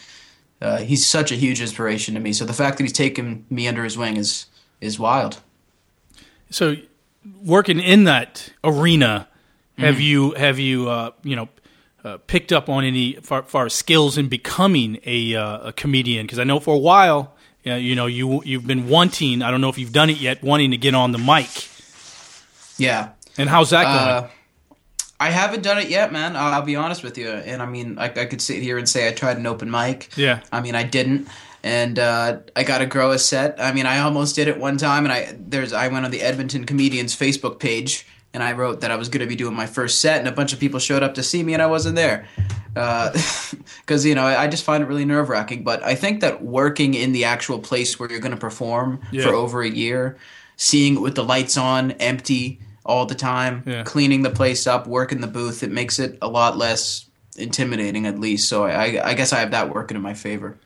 uh, 0.61 0.79
he's 0.79 1.07
such 1.07 1.33
a 1.33 1.37
huge 1.37 1.61
inspiration 1.61 2.15
to 2.15 2.21
me. 2.21 2.33
So 2.33 2.45
the 2.45 2.53
fact 2.53 2.79
that 2.79 2.85
he's 2.85 2.93
taken 2.93 3.47
me 3.51 3.67
under 3.67 3.85
his 3.85 3.97
wing 3.97 4.17
is 4.17 4.47
is 4.81 4.99
wild. 4.99 5.41
So, 6.51 6.77
working 7.45 7.79
in 7.79 8.05
that 8.05 8.53
arena, 8.65 9.29
have 9.79 10.01
you 10.01 10.33
have 10.33 10.59
you 10.59 10.89
uh, 10.89 11.11
you 11.23 11.37
know 11.37 11.49
uh, 12.05 12.19
picked 12.27 12.53
up 12.53 12.69
on 12.69 12.85
any 12.85 13.15
far, 13.15 13.43
far 13.43 13.69
skills 13.69 14.19
in 14.19 14.29
becoming 14.29 14.99
a 15.05 15.35
uh, 15.35 15.69
a 15.69 15.73
comedian? 15.73 16.27
Because 16.27 16.39
I 16.39 16.45
know 16.45 16.61
for 16.61 16.75
a 16.75 16.79
while, 16.79 17.35
uh, 17.67 17.75
you 17.75 17.95
know 17.95 18.07
you 18.07 18.43
you've 18.45 18.67
been 18.67 18.89
wanting. 18.89 19.43
I 19.43 19.51
don't 19.51 19.61
know 19.61 19.69
if 19.69 19.79
you've 19.79 19.93
done 19.93 20.11
it 20.11 20.21
yet, 20.21 20.43
wanting 20.43 20.73
to 20.73 20.77
get 20.77 20.95
on 20.95 21.13
the 21.13 21.19
mic. 21.19 21.49
Yeah. 22.77 23.11
And 23.39 23.49
how's 23.49 23.71
that 23.71 23.85
going? 23.85 24.31
Uh, 25.21 25.25
I 25.25 25.31
haven't 25.31 25.63
done 25.63 25.79
it 25.79 25.89
yet, 25.91 26.13
man. 26.13 26.37
I'll, 26.37 26.63
be 26.63 26.77
honest 26.77 27.03
with 27.03 27.19
you. 27.19 27.29
And 27.29 27.61
I 27.63 27.67
mean, 27.67 27.99
I, 27.99 28.05
I 28.07 28.25
could 28.27 28.41
sit 28.41 28.63
here 28.63 28.79
and 28.79 28.89
say 28.89 29.07
I 29.09 29.13
tried 29.13 29.37
an 29.37 29.47
open 29.47 29.71
mic. 29.71 30.17
Yeah. 30.17 30.41
I 30.51 30.61
mean, 30.61 30.75
I 30.75 30.83
didn't, 30.83 31.29
and 31.63 31.99
uh, 31.99 32.39
I 32.57 32.65
got 32.65 32.79
to 32.79 32.87
grow 32.87 33.13
a 33.13 33.19
set. 33.19 33.61
I 33.61 33.73
mean, 33.73 33.87
I 33.87 33.99
almost 34.01 34.35
did 34.35 34.49
it 34.49 34.59
one 34.59 34.77
time, 34.79 35.05
and 35.05 35.13
I 35.13 35.35
there's 35.39 35.73
I 35.73 35.89
went 35.89 36.05
on 36.05 36.11
the 36.11 36.23
Edmonton 36.23 36.65
Comedians 36.65 37.15
Facebook 37.15 37.59
page, 37.59 38.07
and 38.33 38.43
I 38.43 38.53
wrote 38.53 38.81
that 38.81 38.91
I 38.91 38.97
was 38.97 39.09
going 39.09 39.21
to 39.21 39.27
be 39.27 39.37
doing 39.37 39.55
my 39.55 39.67
first 39.67 40.01
set, 40.01 40.19
and 40.19 40.27
a 40.29 40.33
bunch 40.33 40.53
of 40.53 40.61
people 40.61 40.81
showed 40.81 41.03
up 41.03 41.15
to 41.15 41.23
see 41.23 41.43
me, 41.43 41.53
and 41.53 41.63
I 41.63 41.67
wasn't 41.67 41.97
there. 41.97 42.27
Because 43.81 44.07
you 44.07 44.15
know, 44.15 44.25
I 44.25 44.45
I 44.45 44.49
just 44.49 44.65
find 44.65 44.83
it 44.83 44.87
really 44.87 45.05
nerve 45.05 45.29
wracking. 45.29 45.65
But 45.65 45.83
I 45.83 45.95
think 45.97 46.21
that 46.21 46.43
working 46.43 46.95
in 46.95 47.13
the 47.13 47.25
actual 47.25 47.59
place 47.59 47.99
where 47.99 48.09
you're 48.11 48.21
going 48.21 48.35
to 48.35 48.41
perform 48.41 49.01
Yeah. 49.11 49.25
for 49.25 49.35
over 49.35 49.63
a 49.63 49.69
year, 49.69 50.17
seeing 50.57 50.97
it 50.97 51.01
with 51.01 51.15
the 51.17 51.25
lights 51.25 51.57
on, 51.57 51.91
empty 51.93 52.61
all 52.91 53.07
the 53.07 53.15
time, 53.15 53.63
Yeah. 53.67 53.83
cleaning 53.85 54.23
the 54.23 54.31
place 54.31 54.67
up, 54.67 54.87
working 54.87 55.21
the 55.21 55.27
booth, 55.29 55.63
it 55.63 55.71
makes 55.71 55.99
it 55.99 56.19
a 56.21 56.29
lot 56.29 56.59
less 56.59 57.07
intimidating, 57.37 58.07
at 58.07 58.19
least. 58.19 58.49
So 58.49 58.65
I, 58.65 59.01
I 59.11 59.15
guess 59.15 59.33
I 59.33 59.39
have 59.41 59.53
that 59.53 59.73
working 59.75 59.97
in 59.97 60.03
my 60.03 60.15
favor. 60.15 60.59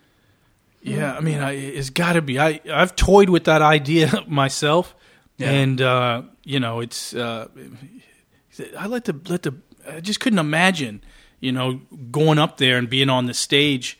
Yeah, 0.83 1.15
I 1.15 1.21
mean, 1.21 1.39
I, 1.41 1.53
it's 1.53 1.91
got 1.91 2.13
to 2.15 2.23
be. 2.23 2.39
I 2.39 2.61
I've 2.71 2.95
toyed 2.97 3.31
with 3.31 3.45
that 3.45 3.63
idea 3.63 4.11
myself, 4.29 4.95
Yeah. 5.39 5.51
and 5.51 5.81
uh, 5.81 6.23
you 6.45 6.61
know, 6.61 6.81
it's. 6.81 7.15
Uh, 7.15 7.49
I 8.79 8.87
let 8.87 9.05
the 9.05 9.19
let 9.29 9.43
the. 9.43 9.55
I 9.89 10.01
just 10.01 10.21
couldn't 10.21 10.39
imagine, 10.39 11.03
you 11.41 11.53
know, 11.53 11.81
going 12.11 12.39
up 12.39 12.57
there 12.59 12.77
and 12.79 12.89
being 12.89 13.09
on 13.11 13.27
the 13.27 13.35
stage. 13.35 13.99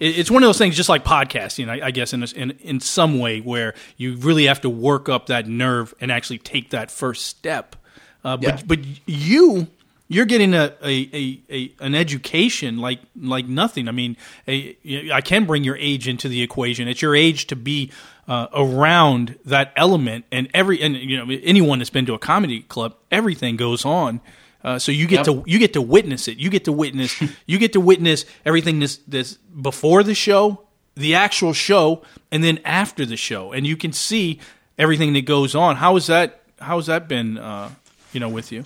It, 0.00 0.18
it's 0.18 0.30
one 0.30 0.42
of 0.42 0.48
those 0.48 0.58
things, 0.58 0.76
just 0.76 0.88
like 0.88 1.04
podcasting, 1.04 1.68
I, 1.68 1.86
I 1.86 1.90
guess, 1.90 2.12
in, 2.12 2.22
a, 2.22 2.26
in 2.34 2.50
in 2.60 2.80
some 2.80 3.18
way, 3.18 3.40
where 3.40 3.74
you 3.96 4.16
really 4.16 4.46
have 4.46 4.60
to 4.62 4.70
work 4.70 5.08
up 5.08 5.26
that 5.26 5.46
nerve 5.46 5.94
and 6.00 6.12
actually 6.12 6.38
take 6.38 6.70
that 6.70 6.90
first 6.90 7.26
step. 7.26 7.76
Uh, 8.24 8.36
Yeah. 8.40 8.52
But 8.52 8.68
but 8.68 8.78
you 9.06 9.68
you're 10.08 10.24
getting 10.26 10.54
a, 10.54 10.72
a, 10.84 11.10
a, 11.12 11.40
a 11.50 11.72
an 11.80 11.94
education 11.94 12.78
like 12.78 13.00
like 13.20 13.46
nothing. 13.46 13.88
I 13.88 13.92
mean, 13.92 14.16
a, 14.46 14.76
I 15.12 15.20
can 15.20 15.46
bring 15.46 15.64
your 15.64 15.76
age 15.76 16.06
into 16.08 16.28
the 16.28 16.42
equation. 16.42 16.88
It's 16.88 17.02
your 17.02 17.16
age 17.16 17.46
to 17.48 17.56
be 17.56 17.90
uh, 18.28 18.46
around 18.54 19.38
that 19.44 19.72
element, 19.76 20.24
and 20.30 20.48
every 20.54 20.80
and 20.80 20.96
you 20.96 21.16
know 21.16 21.36
anyone 21.42 21.78
that's 21.78 21.90
been 21.90 22.06
to 22.06 22.14
a 22.14 22.18
comedy 22.18 22.60
club, 22.60 22.94
everything 23.10 23.56
goes 23.56 23.84
on. 23.84 24.20
Uh, 24.64 24.78
so 24.78 24.90
you 24.92 25.06
get 25.06 25.26
Yep. 25.26 25.44
to 25.44 25.50
you 25.50 25.58
get 25.58 25.72
to 25.74 25.82
witness 25.82 26.28
it. 26.28 26.38
You 26.38 26.50
get 26.50 26.64
to 26.64 26.72
witness 26.72 27.20
you 27.46 27.58
get 27.58 27.72
to 27.74 27.80
witness 27.80 28.24
everything 28.44 28.80
this 28.80 28.96
this 29.06 29.34
before 29.60 30.02
the 30.02 30.14
show, 30.14 30.62
the 30.94 31.14
actual 31.14 31.52
show, 31.52 32.02
and 32.32 32.42
then 32.42 32.58
after 32.64 33.04
the 33.06 33.16
show, 33.16 33.52
and 33.52 33.66
you 33.66 33.76
can 33.76 33.92
see 33.92 34.40
everything 34.78 35.12
that 35.14 35.24
goes 35.26 35.54
on. 35.54 35.76
How 35.76 35.96
is 35.96 36.06
that? 36.08 36.42
How 36.60 36.76
has 36.76 36.86
that 36.86 37.06
been? 37.08 37.38
Uh, 37.38 37.70
you 38.12 38.20
know, 38.20 38.28
with 38.28 38.50
you? 38.50 38.64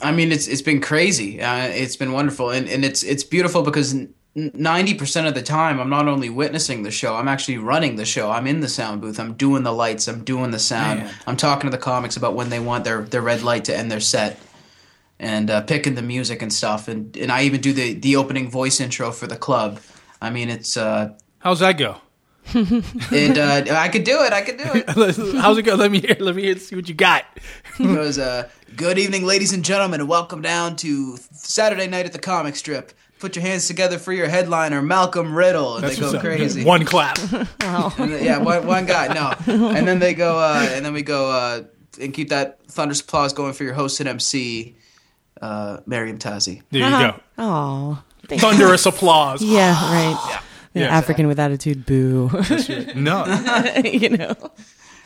I 0.00 0.12
mean, 0.12 0.32
it's 0.32 0.48
it's 0.48 0.62
been 0.62 0.80
crazy. 0.80 1.40
Uh, 1.40 1.66
it's 1.68 1.96
been 1.96 2.12
wonderful, 2.12 2.50
and 2.50 2.68
and 2.68 2.84
it's 2.84 3.02
it's 3.02 3.24
beautiful 3.24 3.62
because 3.62 3.94
ninety 4.34 4.94
percent 4.94 5.26
of 5.26 5.34
the 5.34 5.42
time, 5.42 5.78
I'm 5.80 5.90
not 5.90 6.08
only 6.08 6.28
witnessing 6.30 6.82
the 6.82 6.90
show, 6.90 7.14
I'm 7.14 7.28
actually 7.28 7.58
running 7.58 7.96
the 7.96 8.04
show. 8.04 8.30
I'm 8.30 8.46
in 8.46 8.60
the 8.60 8.68
sound 8.68 9.00
booth. 9.00 9.20
I'm 9.20 9.34
doing 9.34 9.62
the 9.62 9.72
lights. 9.72 10.08
I'm 10.08 10.24
doing 10.24 10.50
the 10.50 10.58
sound. 10.58 11.00
Man. 11.00 11.14
I'm 11.26 11.36
talking 11.36 11.70
to 11.70 11.76
the 11.76 11.82
comics 11.82 12.16
about 12.16 12.34
when 12.34 12.48
they 12.50 12.60
want 12.60 12.84
their 12.84 13.02
their 13.02 13.22
red 13.22 13.42
light 13.42 13.64
to 13.66 13.76
end 13.76 13.90
their 13.90 14.00
set, 14.00 14.38
and 15.22 15.48
uh, 15.50 15.60
picking 15.62 15.94
the 15.94 16.02
music 16.02 16.42
and 16.42 16.52
stuff. 16.52 16.88
And 16.88 17.16
and 17.16 17.30
I 17.32 17.44
even 17.44 17.60
do 17.60 17.72
the 17.72 17.94
the 17.94 18.16
opening 18.16 18.50
voice 18.50 18.80
intro 18.80 19.10
for 19.12 19.26
the 19.26 19.36
club. 19.36 19.80
I 20.20 20.30
mean, 20.30 20.48
it's 20.50 20.76
uh, 20.76 21.14
How's 21.38 21.60
that 21.60 21.78
go? 21.78 21.96
and 22.54 23.38
Uh, 23.38 23.64
I 23.70 23.88
could 23.88 24.04
do 24.04 24.22
it. 24.24 24.32
I 24.32 24.42
could 24.42 24.58
do 24.58 24.64
it. 24.74 24.88
How's 25.40 25.58
it 25.58 25.62
go? 25.62 25.74
Let 25.76 25.90
me 25.90 26.00
hear. 26.00 26.16
Let 26.18 26.34
me 26.34 26.42
hear. 26.42 26.56
See 26.58 26.76
what 26.76 26.88
you 26.88 26.94
got. 26.94 27.24
It 27.78 27.84
goes, 27.84 28.18
uh, 28.18 28.48
good 28.76 28.98
evening, 28.98 29.24
ladies 29.24 29.52
and 29.52 29.64
gentlemen, 29.64 30.00
and 30.00 30.08
welcome 30.08 30.42
down 30.42 30.76
to 30.76 31.16
Saturday 31.32 31.86
night 31.86 32.04
at 32.06 32.12
the 32.12 32.18
comic 32.18 32.56
strip. 32.56 32.92
Put 33.20 33.36
your 33.36 33.44
hands 33.44 33.68
together 33.68 33.98
for 33.98 34.12
your 34.12 34.28
headliner, 34.28 34.82
Malcolm 34.82 35.32
Riddle. 35.34 35.76
And 35.76 35.84
That's 35.84 35.94
they 35.94 36.00
go 36.00 36.06
what's 36.08 36.16
up. 36.16 36.22
crazy. 36.22 36.64
One 36.64 36.84
clap. 36.84 37.18
And 37.98 38.12
then- 38.12 38.24
yeah, 38.24 38.38
one, 38.38 38.66
one 38.66 38.86
guy. 38.86 39.06
No, 39.14 39.32
and 39.46 39.86
then 39.86 40.00
they 40.00 40.12
go, 40.14 40.38
uh, 40.38 40.66
and 40.72 40.84
then 40.84 40.92
we 40.92 41.02
go, 41.02 41.30
uh, 41.30 41.62
and 42.00 42.12
keep 42.12 42.30
that 42.30 42.58
thunderous 42.66 43.00
applause 43.00 43.32
going 43.32 43.52
for 43.52 43.62
your 43.64 43.74
host 43.74 44.00
and 44.00 44.08
MC, 44.08 44.74
uh, 45.42 45.80
Mariam 45.86 46.18
Tazi. 46.18 46.62
There 46.70 46.82
you 46.82 46.88
go. 46.88 47.20
Oh, 47.38 48.02
Thunderous 48.28 48.86
applause. 48.86 49.42
yeah, 49.42 49.72
right. 49.92 50.40
The 50.72 50.80
Yeah. 50.80 50.96
African 50.96 51.26
with 51.26 51.38
attitude, 51.38 51.84
boo. 51.84 52.30
No. 52.94 53.26
you 53.84 54.08
know, 54.10 54.34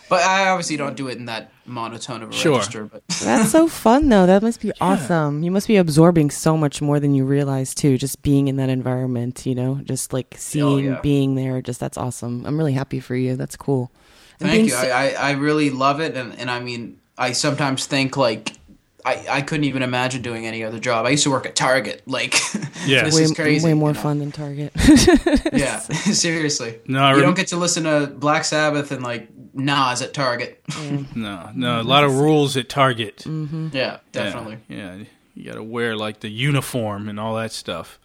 But 0.08 0.22
I 0.22 0.48
obviously 0.50 0.76
don't 0.76 0.94
do 0.96 1.08
it 1.08 1.18
in 1.18 1.24
that 1.24 1.50
monotone 1.64 2.22
of 2.22 2.30
a 2.30 2.32
Sure. 2.32 2.52
register. 2.58 2.84
But 2.84 3.02
that's 3.24 3.50
so 3.50 3.66
fun 3.66 4.08
though. 4.08 4.26
That 4.26 4.42
must 4.42 4.60
be 4.60 4.70
awesome. 4.80 5.42
You 5.42 5.50
must 5.50 5.66
be 5.66 5.76
absorbing 5.76 6.30
so 6.30 6.56
much 6.56 6.80
more 6.80 7.00
than 7.00 7.14
you 7.14 7.24
realize 7.24 7.74
too. 7.74 7.98
Just 7.98 8.22
being 8.22 8.46
in 8.46 8.54
that 8.56 8.68
environment, 8.68 9.44
you 9.46 9.56
know, 9.56 9.80
just 9.82 10.12
like 10.12 10.34
seeing, 10.38 10.84
yeah. 10.84 11.00
being 11.00 11.34
there. 11.34 11.60
Just 11.60 11.80
that's 11.80 11.98
awesome. 11.98 12.46
I'm 12.46 12.56
really 12.56 12.74
happy 12.74 13.00
for 13.00 13.16
you. 13.16 13.34
That's 13.34 13.56
cool. 13.56 13.90
And 14.38 14.48
Thank 14.50 14.52
being 14.52 14.64
you. 14.66 14.70
so- 14.70 14.78
I, 14.88 15.08
I, 15.08 15.30
I 15.30 15.30
really 15.32 15.70
love 15.70 15.98
it, 16.00 16.14
and, 16.14 16.38
and 16.38 16.50
I 16.50 16.60
mean, 16.60 17.00
I 17.18 17.32
sometimes 17.32 17.86
think 17.86 18.16
like 18.16 18.55
I, 19.06 19.24
I 19.30 19.40
couldn't 19.42 19.64
even 19.64 19.82
imagine 19.82 20.20
doing 20.20 20.46
any 20.46 20.64
other 20.64 20.78
job. 20.80 21.06
I 21.06 21.10
used 21.10 21.22
to 21.24 21.30
work 21.30 21.46
at 21.46 21.54
Target. 21.54 22.02
Like, 22.06 22.34
Yeah. 22.86 23.04
this 23.04 23.14
way, 23.14 23.22
is 23.22 23.32
crazy. 23.32 23.64
way 23.64 23.72
more 23.74 23.90
you 23.90 23.94
know? 23.94 24.00
fun 24.00 24.18
than 24.18 24.32
Target. 24.32 24.72
Yeah, 25.52 25.78
seriously. 25.80 26.80
No, 26.86 27.00
I 27.02 27.10
you 27.10 27.16
rem- 27.18 27.26
don't 27.26 27.36
get 27.36 27.46
to 27.48 27.56
listen 27.56 27.84
to 27.84 28.08
Black 28.08 28.44
Sabbath 28.44 28.90
and 28.92 29.02
like 29.02 29.28
Nas 29.54 30.02
at 30.02 30.12
Target. 30.12 30.60
No. 31.14 31.50
No. 31.54 31.80
A 31.80 31.82
lot 31.82 32.04
of 32.04 32.18
rules 32.18 32.56
at 32.56 32.68
Target. 32.68 33.18
Mm-hmm. 33.18 33.68
yeah, 33.72 33.98
definitely 34.12 34.58
Yeah. 34.68 34.96
yeah. 34.96 35.04
You 35.34 35.44
got 35.44 35.54
to 35.54 35.62
wear 35.62 35.96
like 35.96 36.20
the 36.20 36.28
uniform 36.28 37.08
and 37.08 37.20
all 37.20 37.36
that 37.36 37.52
stuff. 37.52 37.98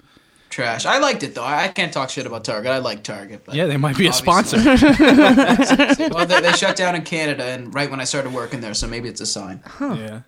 trash. 0.49 0.85
I 0.85 0.99
liked 0.99 1.23
it 1.23 1.33
though. 1.35 1.43
I, 1.43 1.63
I 1.63 1.67
can't 1.69 1.91
talk 1.93 2.09
shit 2.09 2.25
about 2.25 2.43
Target. 2.43 2.71
I 2.71 2.77
like 2.77 3.03
Target. 3.03 3.43
But 3.45 3.55
Yeah, 3.55 3.65
they 3.67 3.77
might 3.77 3.97
be 3.97 4.07
a 4.07 4.13
sponsor. 4.13 4.57
well, 4.57 6.25
they, 6.25 6.41
they 6.41 6.51
shut 6.53 6.75
down 6.75 6.95
in 6.95 7.01
Canada, 7.03 7.43
and 7.45 7.73
right 7.73 7.89
when 7.89 7.99
I 7.99 8.03
started 8.05 8.33
working 8.33 8.61
there, 8.61 8.73
so 8.73 8.87
maybe 8.87 9.09
it's 9.09 9.21
a 9.21 9.25
sign. 9.25 9.61
Yeah. 9.79 10.21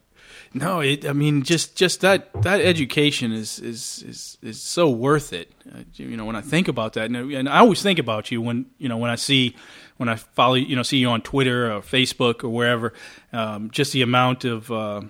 No, 0.53 0.81
it. 0.81 1.05
I 1.07 1.13
mean, 1.13 1.43
just 1.43 1.75
just 1.75 2.01
that 2.01 2.31
that 2.43 2.61
education 2.61 3.31
is 3.31 3.59
is 3.59 4.03
is, 4.07 4.37
is 4.41 4.61
so 4.61 4.89
worth 4.89 5.33
it. 5.33 5.51
Uh, 5.73 5.79
you 5.95 6.15
know, 6.15 6.25
when 6.25 6.35
I 6.35 6.41
think 6.41 6.67
about 6.67 6.93
that, 6.93 7.05
and, 7.05 7.15
and 7.15 7.49
I 7.49 7.59
always 7.59 7.81
think 7.81 7.97
about 7.97 8.31
you 8.31 8.41
when 8.41 8.67
you 8.77 8.87
know 8.87 8.97
when 8.97 9.09
I 9.09 9.15
see 9.15 9.55
when 9.97 10.09
I 10.09 10.15
follow 10.15 10.53
you 10.53 10.75
know 10.75 10.83
see 10.83 10.97
you 10.97 11.09
on 11.09 11.21
Twitter 11.21 11.73
or 11.73 11.81
Facebook 11.81 12.43
or 12.43 12.49
wherever. 12.49 12.93
Um, 13.31 13.71
just 13.71 13.93
the 13.93 14.03
amount 14.03 14.45
of 14.45 14.71
uh, 14.71 15.01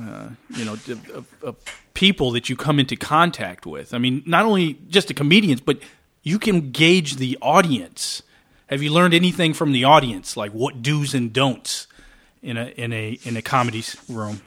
uh, 0.00 0.28
you 0.56 0.64
know 0.64 0.72
of, 0.72 1.26
of, 1.42 1.56
people 1.92 2.30
that 2.30 2.48
you 2.48 2.56
come 2.56 2.78
into 2.80 2.96
contact 2.96 3.66
with. 3.66 3.92
I 3.92 3.98
mean, 3.98 4.22
not 4.24 4.46
only 4.46 4.78
just 4.88 5.08
the 5.08 5.14
comedians, 5.14 5.60
but 5.60 5.80
you 6.22 6.38
can 6.38 6.70
gauge 6.70 7.16
the 7.16 7.36
audience. 7.42 8.22
Have 8.68 8.82
you 8.82 8.90
learned 8.90 9.12
anything 9.12 9.52
from 9.52 9.72
the 9.72 9.84
audience, 9.84 10.34
like 10.34 10.52
what 10.52 10.80
do's 10.80 11.12
and 11.12 11.30
don'ts? 11.30 11.86
in 12.42 12.56
a 12.56 12.66
in 12.76 12.92
a 12.92 13.18
in 13.24 13.36
a 13.36 13.42
comedy 13.42 13.84
room? 14.08 14.40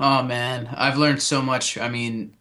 Oh 0.00 0.22
man, 0.22 0.68
I've 0.76 0.98
learned 0.98 1.22
so 1.22 1.40
much. 1.42 1.78
I 1.78 1.88
mean, 1.88 2.34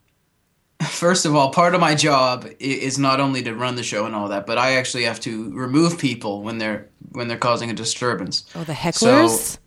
first 0.89 1.25
of 1.25 1.35
all, 1.35 1.51
part 1.51 1.75
of 1.75 1.81
my 1.81 1.95
job 1.95 2.47
is 2.59 2.97
not 2.97 3.19
only 3.19 3.43
to 3.43 3.53
run 3.53 3.75
the 3.75 3.83
show 3.83 4.05
and 4.05 4.15
all 4.15 4.29
that, 4.29 4.45
but 4.47 4.57
I 4.57 4.75
actually 4.77 5.03
have 5.03 5.19
to 5.21 5.51
remove 5.53 5.99
people 5.99 6.41
when 6.41 6.57
they're 6.57 6.87
when 7.11 7.27
they're 7.27 7.37
causing 7.37 7.69
a 7.69 7.73
disturbance. 7.73 8.45
Oh, 8.55 8.63
the 8.63 8.73
hecklers. 8.73 9.29
So- 9.29 9.59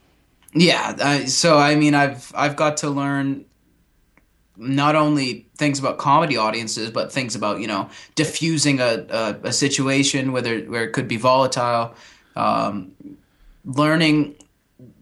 Yeah, 0.54 0.96
I, 1.00 1.24
so 1.26 1.58
I 1.58 1.74
mean, 1.76 1.94
I've 1.94 2.32
I've 2.34 2.56
got 2.56 2.78
to 2.78 2.90
learn 2.90 3.44
not 4.56 4.94
only 4.94 5.46
things 5.58 5.80
about 5.80 5.98
comedy 5.98 6.36
audiences, 6.36 6.90
but 6.90 7.12
things 7.12 7.34
about 7.36 7.60
you 7.60 7.66
know 7.66 7.88
diffusing 8.14 8.80
a 8.80 9.04
a, 9.10 9.36
a 9.44 9.52
situation 9.52 10.32
whether 10.32 10.60
where 10.62 10.84
it 10.84 10.92
could 10.92 11.06
be 11.08 11.16
volatile, 11.16 11.94
um, 12.36 12.92
learning 13.64 14.34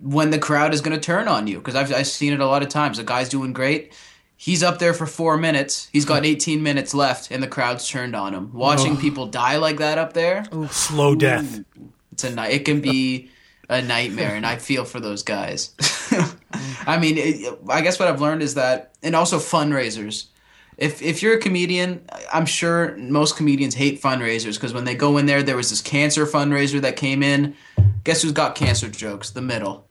when 0.00 0.30
the 0.30 0.38
crowd 0.38 0.74
is 0.74 0.80
going 0.80 0.94
to 0.98 1.00
turn 1.04 1.28
on 1.28 1.46
you 1.46 1.58
because 1.58 1.74
I've 1.74 1.92
I've 1.92 2.06
seen 2.06 2.32
it 2.32 2.40
a 2.40 2.46
lot 2.46 2.62
of 2.62 2.68
times. 2.68 2.98
A 2.98 3.04
guy's 3.04 3.28
doing 3.28 3.52
great. 3.52 3.92
He's 4.36 4.62
up 4.64 4.80
there 4.80 4.92
for 4.92 5.06
four 5.06 5.36
minutes. 5.36 5.88
He's 5.92 6.04
got 6.04 6.24
18 6.26 6.64
minutes 6.64 6.94
left, 6.94 7.30
and 7.30 7.40
the 7.40 7.46
crowd's 7.46 7.88
turned 7.88 8.16
on 8.16 8.34
him. 8.34 8.52
Watching 8.52 8.96
people 8.96 9.26
die 9.28 9.56
like 9.56 9.76
that 9.78 9.98
up 9.98 10.14
there, 10.14 10.44
Slow 10.68 11.14
death. 11.14 11.60
it's 12.10 12.24
a 12.24 12.30
night. 12.34 12.52
It 12.52 12.64
can 12.64 12.80
be 12.80 13.30
a 13.68 13.80
nightmare, 13.80 14.34
and 14.34 14.44
I 14.44 14.56
feel 14.56 14.84
for 14.84 14.98
those 14.98 15.22
guys. 15.22 15.74
I 16.86 16.98
mean, 16.98 17.18
it, 17.18 17.58
I 17.68 17.82
guess 17.82 18.00
what 18.00 18.08
I've 18.08 18.20
learned 18.20 18.42
is 18.42 18.54
that, 18.54 18.94
and 19.02 19.14
also 19.14 19.38
fundraisers. 19.38 20.26
If 20.78 21.02
if 21.02 21.22
you're 21.22 21.34
a 21.34 21.38
comedian, 21.38 22.04
I'm 22.32 22.46
sure 22.46 22.96
most 22.96 23.36
comedians 23.36 23.74
hate 23.74 24.00
fundraisers 24.00 24.54
because 24.54 24.72
when 24.72 24.84
they 24.84 24.94
go 24.94 25.18
in 25.18 25.26
there, 25.26 25.42
there 25.42 25.56
was 25.56 25.70
this 25.70 25.80
cancer 25.80 26.26
fundraiser 26.26 26.80
that 26.80 26.96
came 26.96 27.22
in. 27.22 27.54
Guess 28.04 28.22
who's 28.22 28.32
got 28.32 28.54
cancer 28.54 28.88
jokes? 28.88 29.30
The 29.30 29.42
middle. 29.42 29.86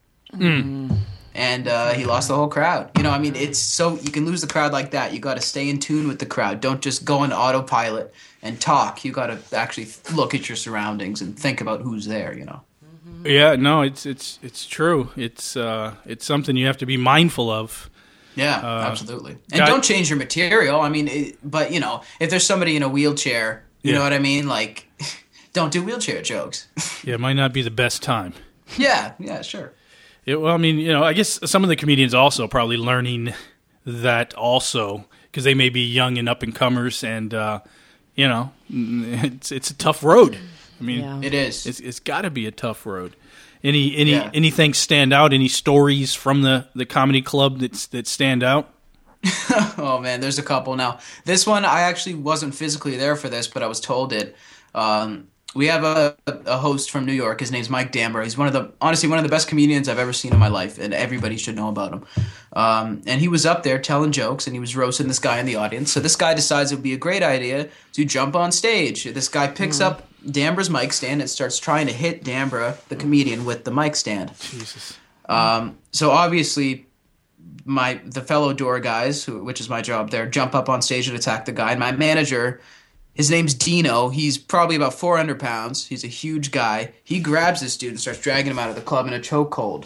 And 1.33 1.67
uh, 1.67 1.93
he 1.93 2.05
lost 2.05 2.27
the 2.27 2.35
whole 2.35 2.49
crowd. 2.49 2.91
You 2.97 3.03
know, 3.03 3.11
I 3.11 3.19
mean, 3.19 3.35
it's 3.35 3.57
so 3.57 3.97
you 3.99 4.11
can 4.11 4.25
lose 4.25 4.41
the 4.41 4.47
crowd 4.47 4.73
like 4.73 4.91
that. 4.91 5.13
You 5.13 5.19
got 5.19 5.35
to 5.35 5.41
stay 5.41 5.69
in 5.69 5.79
tune 5.79 6.07
with 6.07 6.19
the 6.19 6.25
crowd. 6.25 6.59
Don't 6.59 6.81
just 6.81 7.05
go 7.05 7.19
on 7.19 7.31
autopilot 7.31 8.13
and 8.41 8.59
talk. 8.59 9.05
You 9.05 9.13
got 9.13 9.27
to 9.27 9.39
actually 9.55 9.87
look 10.13 10.33
at 10.33 10.49
your 10.49 10.57
surroundings 10.57 11.21
and 11.21 11.39
think 11.39 11.61
about 11.61 11.81
who's 11.81 12.05
there. 12.05 12.37
You 12.37 12.45
know. 12.45 12.61
Yeah, 13.23 13.55
no, 13.55 13.81
it's 13.81 14.05
it's 14.05 14.39
it's 14.41 14.65
true. 14.65 15.09
It's 15.15 15.55
uh, 15.55 15.95
it's 16.05 16.25
something 16.25 16.57
you 16.57 16.65
have 16.65 16.77
to 16.77 16.85
be 16.85 16.97
mindful 16.97 17.49
of. 17.49 17.89
Yeah, 18.35 18.59
absolutely. 18.89 19.31
And 19.51 19.59
guy- 19.59 19.65
don't 19.67 19.83
change 19.83 20.09
your 20.09 20.17
material. 20.17 20.79
I 20.81 20.89
mean, 20.89 21.07
it, 21.07 21.37
but 21.43 21.71
you 21.71 21.79
know, 21.79 22.01
if 22.19 22.29
there's 22.29 22.45
somebody 22.45 22.75
in 22.75 22.83
a 22.83 22.89
wheelchair, 22.89 23.63
you 23.83 23.91
Yeah. 23.91 23.97
know 23.97 24.03
what 24.03 24.13
I 24.13 24.19
mean? 24.19 24.47
Like, 24.47 24.87
don't 25.53 25.71
do 25.71 25.83
wheelchair 25.83 26.21
jokes. 26.21 26.67
Yeah, 27.03 27.15
it 27.15 27.19
might 27.19 27.33
not 27.33 27.51
be 27.51 27.61
the 27.63 27.71
best 27.71 28.03
time. 28.03 28.33
yeah, 28.77 29.13
yeah, 29.19 29.41
sure. 29.41 29.73
Yeah, 30.25 30.35
well, 30.35 30.53
I 30.53 30.57
mean, 30.57 30.77
you 30.77 30.91
know, 30.91 31.03
I 31.03 31.13
guess 31.13 31.39
some 31.49 31.63
of 31.63 31.69
the 31.69 31.75
comedians 31.75 32.13
also 32.13 32.47
probably 32.47 32.77
learning 32.77 33.33
that 33.85 34.33
also 34.35 35.05
because 35.23 35.43
they 35.45 35.55
may 35.55 35.69
be 35.69 35.81
young 35.81 36.17
and 36.19 36.29
up 36.29 36.43
and 36.43 36.53
comers, 36.53 37.03
and 37.03 37.33
uh, 37.33 37.59
you 38.15 38.27
know, 38.27 38.51
it's 38.69 39.51
it's 39.51 39.71
a 39.71 39.73
tough 39.73 40.03
road. 40.03 40.37
I 40.79 40.83
mean, 40.83 40.99
Yeah. 40.99 41.21
It 41.23 41.33
is. 41.33 41.65
it's 41.65 41.79
it's 41.79 41.99
got 41.99 42.21
to 42.21 42.29
be 42.29 42.45
a 42.45 42.51
tough 42.51 42.85
road. 42.85 43.15
Any 43.63 43.95
any 43.95 44.11
Yeah. 44.11 44.29
anything 44.33 44.73
stand 44.73 45.13
out? 45.13 45.33
Any 45.33 45.47
stories 45.47 46.13
from 46.13 46.41
the 46.41 46.67
the 46.75 46.85
comedy 46.85 47.21
club 47.21 47.59
that's 47.59 47.87
that 47.87 48.07
stand 48.07 48.43
out? 48.43 48.69
Oh 49.77 49.99
man, 49.99 50.19
there's 50.21 50.39
a 50.39 50.43
couple 50.43 50.75
now. 50.75 50.99
This 51.25 51.45
one 51.45 51.65
I 51.65 51.81
actually 51.81 52.15
wasn't 52.15 52.55
physically 52.55 52.97
there 52.97 53.15
for 53.15 53.29
this, 53.29 53.47
but 53.47 53.63
I 53.63 53.67
was 53.67 53.79
told 53.79 54.13
it. 54.13 54.35
Um, 54.73 55.27
we 55.53 55.67
have 55.67 55.83
a, 55.83 56.15
a 56.45 56.57
host 56.57 56.89
from 56.91 57.05
New 57.05 57.11
York. 57.11 57.41
His 57.41 57.51
name's 57.51 57.69
Mike 57.69 57.91
Damber. 57.91 58.23
He's 58.23 58.37
one 58.37 58.47
of 58.47 58.53
the 58.53 58.71
honestly 58.79 59.09
one 59.09 59.17
of 59.17 59.23
the 59.23 59.29
best 59.29 59.47
comedians 59.49 59.89
I've 59.89 59.99
ever 59.99 60.13
seen 60.13 60.31
in 60.31 60.39
my 60.39 60.47
life, 60.47 60.79
and 60.79 60.93
everybody 60.93 61.35
should 61.37 61.55
know 61.55 61.67
about 61.67 61.91
him. 61.93 62.05
Um, 62.53 63.01
and 63.05 63.19
he 63.19 63.27
was 63.27 63.45
up 63.45 63.63
there 63.63 63.77
telling 63.77 64.11
jokes, 64.13 64.47
and 64.47 64.55
he 64.55 64.59
was 64.61 64.75
roasting 64.77 65.07
this 65.09 65.19
guy 65.19 65.39
in 65.39 65.45
the 65.45 65.55
audience. 65.57 65.91
So 65.91 65.99
this 65.99 66.15
guy 66.15 66.33
decides 66.33 66.71
it 66.71 66.75
would 66.75 66.83
be 66.83 66.93
a 66.93 66.97
great 66.97 67.21
idea 67.23 67.67
to 67.93 68.05
jump 68.05 68.35
on 68.35 68.51
stage. 68.51 69.03
This 69.03 69.27
guy 69.27 69.47
picks 69.47 69.81
up 69.81 70.07
Damber's 70.29 70.69
mic 70.69 70.93
stand 70.93 71.21
and 71.21 71.29
starts 71.29 71.57
trying 71.59 71.87
to 71.87 71.93
hit 71.93 72.23
Damber, 72.23 72.77
the 72.89 72.95
comedian, 72.95 73.45
with 73.45 73.63
the 73.63 73.71
mic 73.71 73.95
stand. 73.95 74.31
Jesus. 74.39 74.97
Um, 75.27 75.77
so 75.91 76.11
obviously, 76.11 76.85
my 77.65 77.99
the 78.05 78.21
fellow 78.21 78.53
door 78.53 78.79
guys, 78.79 79.23
who, 79.23 79.43
which 79.43 79.59
is 79.59 79.69
my 79.69 79.81
job 79.81 80.11
there, 80.11 80.25
jump 80.27 80.53
up 80.55 80.69
on 80.69 80.81
stage 80.81 81.07
and 81.07 81.17
attack 81.17 81.45
the 81.45 81.51
guy. 81.51 81.71
And 81.71 81.79
my 81.79 81.91
manager, 81.91 82.61
his 83.13 83.29
name's 83.31 83.53
Dino. 83.53 84.09
He's 84.09 84.37
probably 84.37 84.75
about 84.75 84.93
400 84.93 85.39
pounds. 85.39 85.87
He's 85.87 86.03
a 86.03 86.07
huge 86.07 86.51
guy. 86.51 86.93
He 87.03 87.19
grabs 87.19 87.61
this 87.61 87.77
dude 87.77 87.91
and 87.91 87.99
starts 87.99 88.19
dragging 88.21 88.51
him 88.51 88.59
out 88.59 88.69
of 88.69 88.75
the 88.75 88.81
club 88.81 89.07
in 89.07 89.13
a 89.13 89.19
chokehold. 89.19 89.85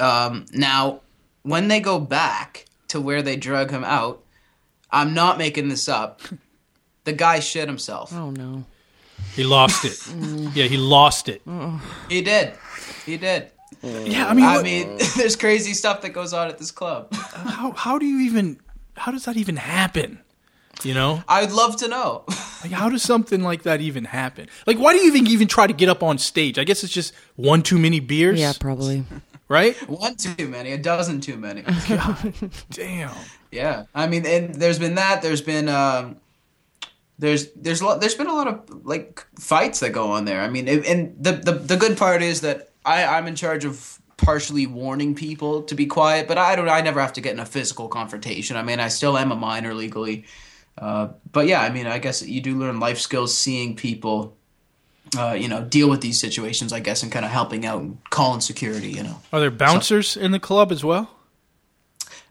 um, 0.00 0.46
now, 0.52 1.00
when 1.42 1.68
they 1.68 1.80
go 1.80 1.98
back 1.98 2.66
to 2.88 3.00
where 3.00 3.22
they 3.22 3.36
drug 3.36 3.70
him 3.70 3.84
out, 3.84 4.22
I'm 4.90 5.14
not 5.14 5.38
making 5.38 5.68
this 5.68 5.88
up. 5.88 6.22
The 7.04 7.14
guy 7.14 7.40
shit 7.40 7.68
himself. 7.68 8.12
Oh 8.12 8.28
no. 8.30 8.66
He 9.38 9.44
lost 9.44 9.84
it. 9.84 9.96
yeah, 10.56 10.64
he 10.64 10.76
lost 10.76 11.28
it. 11.28 11.42
He 12.08 12.22
did. 12.22 12.54
He 13.06 13.16
did. 13.16 13.52
Yeah, 13.82 14.26
I 14.26 14.34
mean, 14.34 14.44
I 14.44 14.56
what- 14.56 14.64
mean, 14.64 14.98
there's 15.16 15.36
crazy 15.36 15.74
stuff 15.74 16.00
that 16.02 16.08
goes 16.10 16.32
on 16.32 16.48
at 16.48 16.58
this 16.58 16.72
club. 16.72 17.14
how 17.14 17.70
how 17.70 17.98
do 17.98 18.04
you 18.06 18.18
even 18.26 18.58
how 18.96 19.12
does 19.12 19.26
that 19.26 19.36
even 19.36 19.54
happen? 19.56 20.18
You 20.82 20.94
know, 20.94 21.22
I'd 21.28 21.52
love 21.52 21.76
to 21.76 21.88
know. 21.88 22.24
like 22.62 22.72
how 22.72 22.88
does 22.88 23.02
something 23.04 23.42
like 23.42 23.62
that 23.62 23.80
even 23.80 24.04
happen? 24.06 24.48
Like, 24.66 24.78
why 24.78 24.92
do 24.92 24.98
you 24.98 25.06
even 25.06 25.28
even 25.28 25.46
try 25.46 25.68
to 25.68 25.72
get 25.72 25.88
up 25.88 26.02
on 26.02 26.18
stage? 26.18 26.58
I 26.58 26.64
guess 26.64 26.82
it's 26.82 26.92
just 26.92 27.14
one 27.36 27.62
too 27.62 27.78
many 27.78 28.00
beers. 28.00 28.40
Yeah, 28.40 28.54
probably. 28.58 29.04
right. 29.48 29.76
One 29.88 30.16
too 30.16 30.48
many, 30.48 30.72
a 30.72 30.78
dozen 30.78 31.20
too 31.20 31.36
many. 31.36 31.62
Damn. 32.70 33.14
Yeah, 33.52 33.84
I 33.94 34.08
mean, 34.08 34.26
and 34.26 34.54
there's 34.56 34.78
been 34.80 34.96
that. 34.96 35.22
There's 35.22 35.40
been 35.42 35.68
um, 35.68 36.16
there's 37.18 37.50
there's 37.52 37.80
a 37.80 37.84
lot, 37.84 38.00
there's 38.00 38.14
been 38.14 38.28
a 38.28 38.34
lot 38.34 38.46
of 38.46 38.86
like 38.86 39.24
fights 39.38 39.80
that 39.80 39.90
go 39.90 40.12
on 40.12 40.24
there. 40.24 40.40
I 40.40 40.48
mean, 40.48 40.68
and- 40.68 40.84
and 40.86 41.16
the 41.18 41.32
the 41.32 41.52
the 41.52 41.76
good 41.76 41.96
part 41.96 42.22
is 42.22 42.40
that 42.42 42.70
I 42.84 43.04
I'm 43.04 43.26
in 43.26 43.34
charge 43.34 43.64
of 43.64 43.98
partially 44.16 44.66
warning 44.66 45.14
people 45.14 45.62
to 45.62 45.74
be 45.74 45.86
quiet, 45.86 46.26
but 46.28 46.38
I 46.38 46.56
don't. 46.56 46.68
I 46.68 46.80
never 46.80 47.00
have 47.00 47.12
to 47.14 47.20
get 47.20 47.32
in 47.32 47.40
a 47.40 47.46
physical 47.46 47.88
confrontation. 47.88 48.56
I 48.56 48.62
mean, 48.62 48.80
I 48.80 48.88
still 48.88 49.16
am 49.18 49.32
a 49.32 49.36
minor 49.36 49.74
legally. 49.74 50.24
Uh, 50.76 51.08
but 51.32 51.46
yeah, 51.46 51.60
I 51.60 51.70
mean, 51.70 51.86
I 51.86 51.98
guess 51.98 52.22
you 52.22 52.40
do 52.40 52.56
learn 52.56 52.78
life 52.78 52.98
skills 53.00 53.36
seeing 53.36 53.74
people, 53.74 54.36
uh, 55.18 55.32
you 55.32 55.48
know, 55.48 55.64
deal 55.64 55.90
with 55.90 56.00
these 56.00 56.20
situations. 56.20 56.72
I 56.72 56.80
guess 56.80 57.02
and 57.02 57.10
kind 57.12 57.24
of 57.24 57.30
helping 57.32 57.66
out 57.66 57.80
and 57.82 57.98
calling 58.10 58.40
security. 58.40 58.90
You 58.90 59.02
know. 59.02 59.20
Are 59.32 59.40
there 59.40 59.50
bouncers 59.50 60.16
in 60.16 60.30
the 60.30 60.38
club 60.40 60.70
as 60.72 60.84
well? 60.84 61.10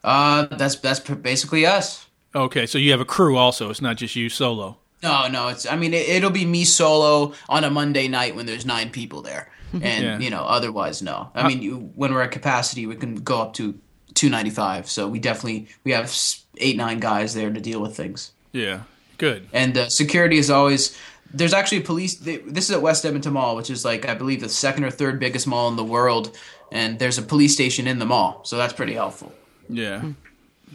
Uh, 0.03 0.45
that's 0.45 0.75
that's 0.77 0.99
basically 1.01 1.65
us. 1.65 2.06
Okay, 2.37 2.65
so 2.65 2.77
you 2.77 2.91
have 2.91 3.01
a 3.01 3.05
crew 3.05 3.35
also. 3.37 3.69
It's 3.69 3.81
not 3.81 3.97
just 3.97 4.15
you 4.15 4.29
solo. 4.29 4.77
No, 5.03 5.27
no, 5.27 5.47
it's. 5.49 5.65
I 5.65 5.75
mean, 5.75 5.93
it, 5.93 6.07
it'll 6.09 6.29
be 6.31 6.45
me 6.45 6.63
solo 6.65 7.33
on 7.49 7.63
a 7.63 7.69
Monday 7.69 8.07
night 8.07 8.35
when 8.35 8.45
there's 8.45 8.65
nine 8.65 8.89
people 8.89 9.21
there, 9.21 9.51
and 9.73 9.83
Yeah. 9.83 10.19
you 10.19 10.29
know, 10.29 10.43
otherwise, 10.43 11.01
no. 11.01 11.29
I 11.35 11.47
mean, 11.47 11.61
you, 11.61 11.91
when 11.95 12.13
we're 12.13 12.21
at 12.21 12.31
capacity, 12.31 12.85
we 12.85 12.95
can 12.95 13.15
go 13.15 13.41
up 13.41 13.53
to 13.55 13.77
two 14.13 14.29
ninety 14.29 14.49
five. 14.49 14.89
So 14.89 15.07
we 15.07 15.19
definitely 15.19 15.67
we 15.83 15.91
have 15.91 16.15
eight 16.57 16.77
nine 16.77 16.99
guys 16.99 17.33
there 17.33 17.51
to 17.51 17.59
deal 17.59 17.79
with 17.81 17.95
things, 17.95 18.31
Yeah. 18.51 18.81
Good. 19.17 19.47
and 19.53 19.75
uh, 19.77 19.89
security 19.89 20.37
is 20.37 20.49
always. 20.49 20.97
There's 21.33 21.53
actually 21.53 21.79
a 21.79 21.81
police. 21.81 22.15
They, 22.15 22.37
this 22.37 22.65
is 22.69 22.71
at 22.71 22.81
West 22.81 23.05
Edmonton 23.05 23.33
Mall, 23.33 23.55
which 23.55 23.69
is 23.69 23.83
like 23.83 24.07
I 24.07 24.13
believe 24.15 24.41
the 24.41 24.49
second 24.49 24.83
or 24.85 24.91
third 24.91 25.19
biggest 25.19 25.45
mall 25.47 25.67
in 25.69 25.75
the 25.75 25.83
world, 25.83 26.35
and 26.71 26.99
there's 26.99 27.17
a 27.17 27.21
police 27.23 27.53
station 27.53 27.85
in 27.87 27.99
the 27.99 28.05
mall, 28.05 28.41
so 28.45 28.57
that's 28.57 28.73
pretty 28.73 28.93
helpful. 28.93 29.33
Yeah. 29.69 30.03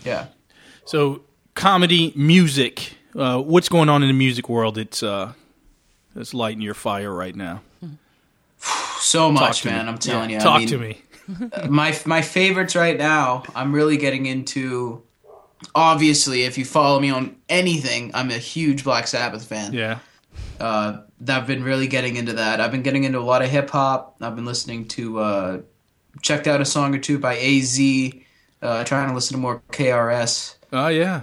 Yeah. 0.04 0.26
So 0.84 1.22
comedy, 1.54 2.12
music. 2.16 2.94
Uh, 3.14 3.40
what's 3.40 3.68
going 3.68 3.88
on 3.88 4.02
in 4.02 4.08
the 4.08 4.14
music 4.14 4.48
world? 4.48 4.78
It's 4.78 5.02
uh, 5.02 5.32
it's 6.16 6.34
lighting 6.34 6.62
your 6.62 6.74
fire 6.74 7.12
right 7.12 7.34
now. 7.34 7.62
So 9.00 9.32
Talk 9.32 9.40
much, 9.40 9.64
man. 9.64 9.86
me. 9.86 9.92
I'm 9.92 9.98
telling 9.98 10.30
Yeah, 10.30 10.36
you. 10.36 10.40
I 10.40 10.44
Talk 10.44 10.58
mean, 10.60 10.68
to 10.68 10.78
me. 10.78 11.02
my 11.68 11.98
my 12.06 12.22
favorites 12.22 12.76
right 12.76 12.96
now. 12.96 13.42
I'm 13.52 13.72
really 13.72 13.96
getting 13.96 14.26
into. 14.26 15.02
Obviously, 15.74 16.42
if 16.42 16.56
you 16.56 16.64
follow 16.64 17.00
me 17.00 17.10
on 17.10 17.34
anything, 17.48 18.12
I'm 18.14 18.30
a 18.30 18.38
huge 18.38 18.84
Black 18.84 19.08
Sabbath 19.08 19.44
fan. 19.44 19.72
Yeah. 19.72 19.98
Uh, 20.60 20.98
I've 21.28 21.46
been 21.48 21.64
really 21.64 21.88
getting 21.88 22.14
into 22.14 22.34
that. 22.34 22.60
I've 22.60 22.70
been 22.70 22.82
getting 22.82 23.02
into 23.02 23.18
a 23.18 23.26
lot 23.26 23.42
of 23.42 23.50
hip 23.50 23.70
hop. 23.70 24.16
I've 24.20 24.36
been 24.36 24.44
listening 24.44 24.86
to, 24.88 25.18
uh, 25.18 25.60
checked 26.20 26.46
out 26.46 26.60
a 26.60 26.64
song 26.64 26.94
or 26.94 26.98
two 26.98 27.18
by 27.18 27.36
Az. 27.36 27.80
Uh, 28.60 28.84
trying 28.84 29.08
to 29.08 29.14
listen 29.14 29.34
to 29.36 29.40
more 29.40 29.62
KRS. 29.72 30.54
Oh 30.72 30.88
yeah. 30.88 31.22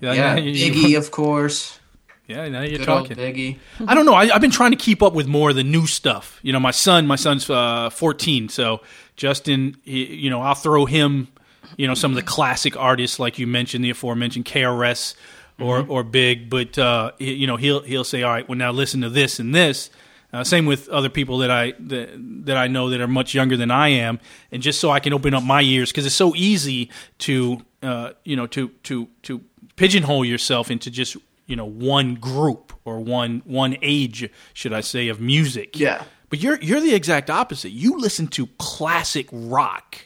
Yeah. 0.00 0.12
Yeah, 0.12 0.36
you- 0.36 0.50
you- 0.50 0.72
Biggie, 0.72 0.98
of 0.98 1.10
course. 1.10 1.78
yeah. 2.26 2.48
Now 2.48 2.60
you're 2.62 2.78
Good 2.78 2.84
talking. 2.86 3.16
Biggie. 3.16 3.58
I 3.86 3.94
don't 3.94 4.04
know. 4.06 4.14
I, 4.14 4.24
I've 4.34 4.40
been 4.40 4.50
trying 4.50 4.72
to 4.72 4.76
keep 4.76 5.02
up 5.02 5.14
with 5.14 5.26
more 5.26 5.50
of 5.50 5.56
the 5.56 5.64
new 5.64 5.86
stuff. 5.86 6.38
You 6.42 6.52
know, 6.52 6.60
my 6.60 6.70
son, 6.72 7.06
my 7.06 7.16
son's 7.16 7.48
uh, 7.48 7.90
14, 7.90 8.48
so 8.48 8.80
Justin, 9.16 9.76
he, 9.84 10.04
you 10.14 10.30
know, 10.30 10.42
I'll 10.42 10.54
throw 10.54 10.84
him, 10.84 11.28
you 11.76 11.86
know, 11.86 11.94
some 11.94 12.10
of 12.10 12.16
the 12.16 12.22
classic 12.22 12.76
artists 12.76 13.18
like 13.18 13.38
you 13.38 13.46
mentioned, 13.46 13.84
the 13.84 13.90
aforementioned 13.90 14.44
KRS 14.44 15.14
or 15.60 15.86
or 15.88 16.02
Big, 16.02 16.50
but 16.50 16.76
uh, 16.78 17.12
you 17.18 17.46
know, 17.46 17.56
he'll 17.56 17.80
he'll 17.82 18.04
say, 18.04 18.22
all 18.24 18.32
right, 18.32 18.46
well 18.48 18.58
now 18.58 18.72
listen 18.72 19.00
to 19.02 19.08
this 19.10 19.38
and 19.38 19.54
this. 19.54 19.88
Uh, 20.32 20.42
same 20.42 20.66
with 20.66 20.88
other 20.88 21.08
people 21.08 21.38
that 21.38 21.50
I 21.52 21.74
that, 21.78 22.10
that 22.46 22.56
I 22.56 22.66
know 22.66 22.90
that 22.90 23.00
are 23.00 23.06
much 23.06 23.34
younger 23.34 23.56
than 23.56 23.70
I 23.70 23.88
am, 23.90 24.18
and 24.50 24.60
just 24.60 24.80
so 24.80 24.90
I 24.90 24.98
can 24.98 25.12
open 25.12 25.32
up 25.32 25.44
my 25.44 25.62
ears 25.62 25.92
because 25.92 26.06
it's 26.06 26.14
so 26.16 26.34
easy 26.34 26.90
to 27.18 27.62
uh, 27.84 28.12
you 28.24 28.36
know 28.36 28.46
to 28.48 28.68
to 28.84 29.08
to 29.22 29.40
pigeonhole 29.76 30.24
yourself 30.24 30.70
into 30.70 30.90
just 30.90 31.16
you 31.46 31.56
know 31.56 31.64
one 31.66 32.14
group 32.14 32.72
or 32.84 33.00
one 33.00 33.42
one 33.44 33.76
age, 33.82 34.28
should 34.52 34.72
I 34.72 34.80
say, 34.80 35.08
of 35.08 35.20
music. 35.20 35.78
Yeah. 35.78 36.04
But 36.30 36.40
you're 36.42 36.58
you're 36.60 36.80
the 36.80 36.94
exact 36.94 37.30
opposite. 37.30 37.70
You 37.70 37.98
listen 37.98 38.26
to 38.28 38.46
classic 38.58 39.28
rock. 39.32 39.96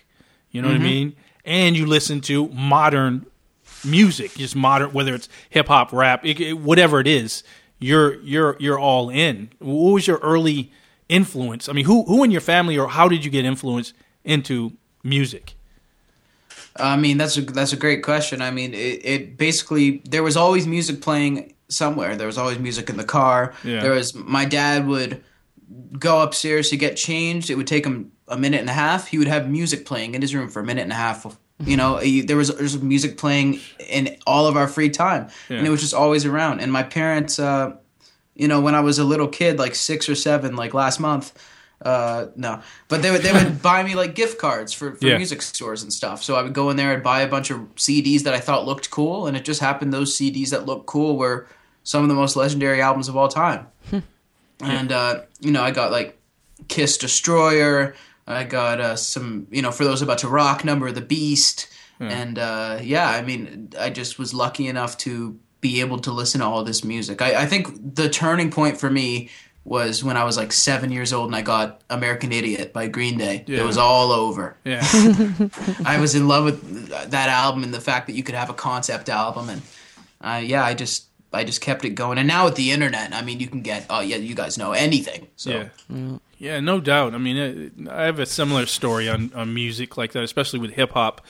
You 0.50 0.62
know 0.62 0.68
what 0.68 0.76
I 0.76 0.80
mean? 0.84 1.16
And 1.44 1.76
you 1.76 1.86
listen 1.86 2.20
to 2.22 2.48
modern 2.48 3.26
music, 3.84 4.34
just 4.34 4.56
modern, 4.56 4.92
whether 4.92 5.14
it's 5.14 5.28
hip 5.50 5.68
hop, 5.68 5.92
rap, 5.92 6.24
it, 6.26 6.40
it- 6.40 6.58
whatever 6.58 7.00
it 7.00 7.06
is. 7.06 7.42
You're 7.78 8.20
you're 8.22 8.56
you're 8.58 8.78
all 8.78 9.08
in. 9.08 9.50
What 9.60 9.92
was 9.92 10.06
your 10.08 10.18
early 10.18 10.72
influence? 11.08 11.68
I 11.68 11.72
mean, 11.72 11.84
who 11.84 12.02
who 12.04 12.24
in 12.24 12.30
your 12.32 12.40
family 12.40 12.76
or 12.76 12.88
how 12.88 13.08
did 13.08 13.24
you 13.24 13.30
get 13.30 13.44
influenced 13.44 13.94
into 14.24 14.72
music? 15.04 15.54
I 16.78 16.96
mean, 16.96 17.18
that's 17.18 17.36
a 17.36 17.42
that's 17.42 17.72
a 17.72 17.76
great 17.76 18.02
question. 18.02 18.40
I 18.42 18.50
mean, 18.50 18.74
it, 18.74 19.04
it 19.04 19.36
basically 19.36 20.02
there 20.08 20.22
was 20.22 20.36
always 20.36 20.66
music 20.66 21.00
playing 21.00 21.54
somewhere. 21.68 22.16
There 22.16 22.26
was 22.26 22.38
always 22.38 22.58
music 22.58 22.88
in 22.88 22.96
the 22.96 23.04
car. 23.04 23.54
Yeah. 23.64 23.80
There 23.80 23.92
was 23.92 24.14
my 24.14 24.44
dad 24.44 24.86
would 24.86 25.22
go 25.98 26.22
upstairs 26.22 26.70
to 26.70 26.76
get 26.76 26.96
changed. 26.96 27.50
It 27.50 27.56
would 27.56 27.66
take 27.66 27.84
him 27.84 28.12
a 28.26 28.36
minute 28.36 28.60
and 28.60 28.70
a 28.70 28.74
half. 28.74 29.08
He 29.08 29.18
would 29.18 29.28
have 29.28 29.48
music 29.48 29.86
playing 29.86 30.14
in 30.14 30.22
his 30.22 30.34
room 30.34 30.48
for 30.48 30.60
a 30.60 30.64
minute 30.64 30.82
and 30.82 30.92
a 30.92 30.96
half. 30.96 31.38
You 31.60 31.76
know, 31.76 32.00
there 32.24 32.36
was 32.36 32.48
there 32.48 32.62
was 32.62 32.80
music 32.80 33.18
playing 33.18 33.60
in 33.78 34.16
all 34.26 34.46
of 34.46 34.56
our 34.56 34.68
free 34.68 34.90
time, 34.90 35.28
and 35.48 35.66
it 35.66 35.70
was 35.70 35.80
just 35.80 35.94
always 35.94 36.24
around. 36.24 36.60
And 36.60 36.72
my 36.72 36.82
parents, 36.82 37.38
uh, 37.38 37.76
you 38.34 38.48
know, 38.48 38.60
when 38.60 38.74
I 38.74 38.80
was 38.80 38.98
a 38.98 39.04
little 39.04 39.28
kid, 39.28 39.58
like 39.58 39.74
six 39.74 40.08
or 40.08 40.14
seven, 40.14 40.56
like 40.56 40.74
last 40.74 41.00
month. 41.00 41.32
Uh, 41.80 42.26
no, 42.34 42.60
but 42.88 43.02
they 43.02 43.10
would 43.10 43.22
they 43.22 43.32
would 43.32 43.62
buy 43.70 43.82
me 43.82 43.94
like 43.94 44.14
gift 44.16 44.38
cards 44.38 44.72
for, 44.72 44.94
for 44.96 45.06
Yeah. 45.06 45.16
music 45.16 45.42
stores 45.42 45.82
and 45.82 45.92
stuff. 45.92 46.22
So 46.24 46.34
I 46.34 46.42
would 46.42 46.52
go 46.52 46.70
in 46.70 46.76
there 46.76 46.92
and 46.92 47.02
buy 47.02 47.20
a 47.20 47.28
bunch 47.28 47.50
of 47.50 47.60
CDs 47.76 48.22
that 48.24 48.34
I 48.34 48.40
thought 48.40 48.66
looked 48.66 48.90
cool, 48.90 49.26
and 49.28 49.36
it 49.36 49.44
just 49.44 49.60
happened 49.60 49.92
those 49.92 50.16
CDs 50.16 50.50
that 50.50 50.66
looked 50.66 50.86
cool 50.86 51.16
were 51.16 51.46
some 51.84 52.02
of 52.02 52.08
the 52.08 52.14
most 52.16 52.34
legendary 52.36 52.82
albums 52.82 53.08
of 53.08 53.16
all 53.16 53.28
time. 53.28 53.68
and 54.60 54.92
uh, 54.92 55.22
you 55.40 55.52
know, 55.52 55.62
I 55.62 55.70
got 55.70 55.92
like 55.92 56.18
Kiss 56.68 56.98
Destroyer. 56.98 57.94
I 58.26 58.44
got 58.44 58.80
uh, 58.80 58.96
some, 58.96 59.46
you 59.50 59.62
know, 59.62 59.70
for 59.70 59.84
those 59.84 60.02
about 60.02 60.18
to 60.18 60.28
rock, 60.28 60.64
Number 60.64 60.88
of 60.88 60.94
the 60.94 61.00
Beast, 61.00 61.68
and 62.00 62.38
uh, 62.38 62.78
yeah, 62.82 63.08
I 63.08 63.22
mean, 63.22 63.70
I 63.78 63.90
just 63.90 64.18
was 64.18 64.32
lucky 64.34 64.66
enough 64.68 64.96
to 64.98 65.38
be 65.60 65.80
able 65.80 65.98
to 66.00 66.12
listen 66.12 66.40
to 66.40 66.46
all 66.46 66.62
this 66.62 66.84
music. 66.84 67.20
I, 67.22 67.42
I 67.42 67.46
think 67.46 67.94
the 67.96 68.08
turning 68.08 68.50
point 68.52 68.78
for 68.78 68.88
me 68.90 69.30
was 69.68 70.02
when 70.02 70.16
I 70.16 70.24
was 70.24 70.36
like 70.36 70.52
seven 70.52 70.90
years 70.90 71.12
old 71.12 71.26
and 71.26 71.36
I 71.36 71.42
got 71.42 71.82
American 71.90 72.32
Idiot 72.32 72.72
by 72.72 72.88
Green 72.88 73.18
Day. 73.18 73.44
Yeah. 73.46 73.60
It 73.60 73.66
was 73.66 73.76
all 73.76 74.10
over. 74.12 74.56
Yeah, 74.64 74.80
I 75.84 75.98
was 76.00 76.14
in 76.14 76.26
love 76.26 76.44
with 76.44 76.88
that 76.88 77.28
album 77.28 77.62
and 77.62 77.74
the 77.74 77.80
fact 77.80 78.06
that 78.06 78.14
you 78.14 78.22
could 78.22 78.34
have 78.34 78.50
a 78.50 78.54
concept 78.54 79.08
album 79.08 79.48
and 79.50 79.62
uh, 80.20 80.40
yeah, 80.42 80.64
I 80.64 80.74
just 80.74 81.04
I 81.32 81.44
just 81.44 81.60
kept 81.60 81.84
it 81.84 81.90
going. 81.90 82.18
And 82.18 82.26
now 82.26 82.46
with 82.46 82.54
the 82.54 82.70
internet, 82.70 83.12
I 83.14 83.22
mean, 83.22 83.40
you 83.40 83.46
can 83.46 83.60
get 83.60 83.86
oh 83.90 84.00
yeah, 84.00 84.16
you 84.16 84.34
guys 84.34 84.56
know 84.56 84.72
anything. 84.72 85.28
So 85.36 85.50
yeah, 85.90 86.18
yeah, 86.38 86.60
no 86.60 86.80
doubt. 86.80 87.14
I 87.14 87.18
mean, 87.18 87.36
it, 87.36 87.88
I 87.90 88.04
have 88.04 88.18
a 88.18 88.26
similar 88.26 88.66
story 88.66 89.08
on 89.08 89.32
on 89.34 89.52
music 89.52 89.96
like 89.96 90.12
that, 90.12 90.22
especially 90.24 90.60
with 90.60 90.72
hip 90.72 90.92
hop. 90.92 91.20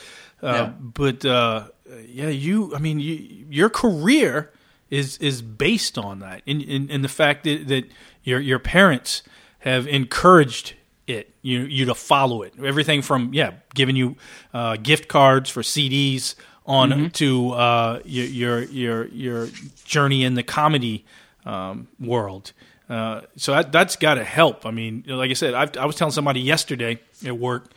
Uh, 0.43 0.47
Yeah. 0.47 0.73
But 0.79 1.25
uh, 1.25 1.69
yeah, 2.07 2.29
you. 2.29 2.75
I 2.75 2.79
mean, 2.79 3.01
you, 3.01 3.47
your 3.51 3.69
career 3.69 4.53
is 4.91 5.19
is 5.19 5.43
based 5.43 5.99
on 5.99 6.21
that, 6.21 6.43
and 6.47 6.63
and, 6.63 6.91
in 6.91 7.03
the 7.03 7.09
fact 7.09 7.45
that, 7.45 7.67
that 7.69 7.85
your 8.29 8.41
your 8.41 8.59
parents 8.59 9.23
have 9.61 9.89
encouraged 9.89 10.75
it 11.07 11.35
you 11.43 11.61
you 11.61 11.87
to 11.87 11.95
follow 11.95 12.43
it. 12.43 12.55
Everything 12.63 13.03
from 13.03 13.33
yeah, 13.33 13.55
giving 13.75 13.97
you 13.97 14.17
uh, 14.53 14.77
gift 14.77 15.09
cards 15.09 15.51
for 15.51 15.63
CDs 15.63 16.35
on 16.67 17.11
to 17.11 17.53
uh, 17.53 18.01
your, 18.05 18.27
your 18.27 18.63
your 18.65 19.07
your 19.09 19.49
journey 19.85 20.23
in 20.23 20.35
the 20.35 20.43
comedy 20.43 21.05
um, 21.47 21.89
world. 21.99 22.53
Uh, 22.89 23.23
so 23.37 23.53
that 23.53 23.73
that's 23.73 23.97
got 23.97 24.15
to 24.15 24.25
help. 24.25 24.65
I 24.67 24.71
mean, 24.71 25.05
like 25.07 25.31
I 25.31 25.35
said, 25.35 25.55
I've, 25.55 25.77
I 25.77 25.87
was 25.87 25.97
telling 25.97 26.13
somebody 26.13 26.41
yesterday 26.41 27.01
at 27.25 27.37
work. 27.37 27.73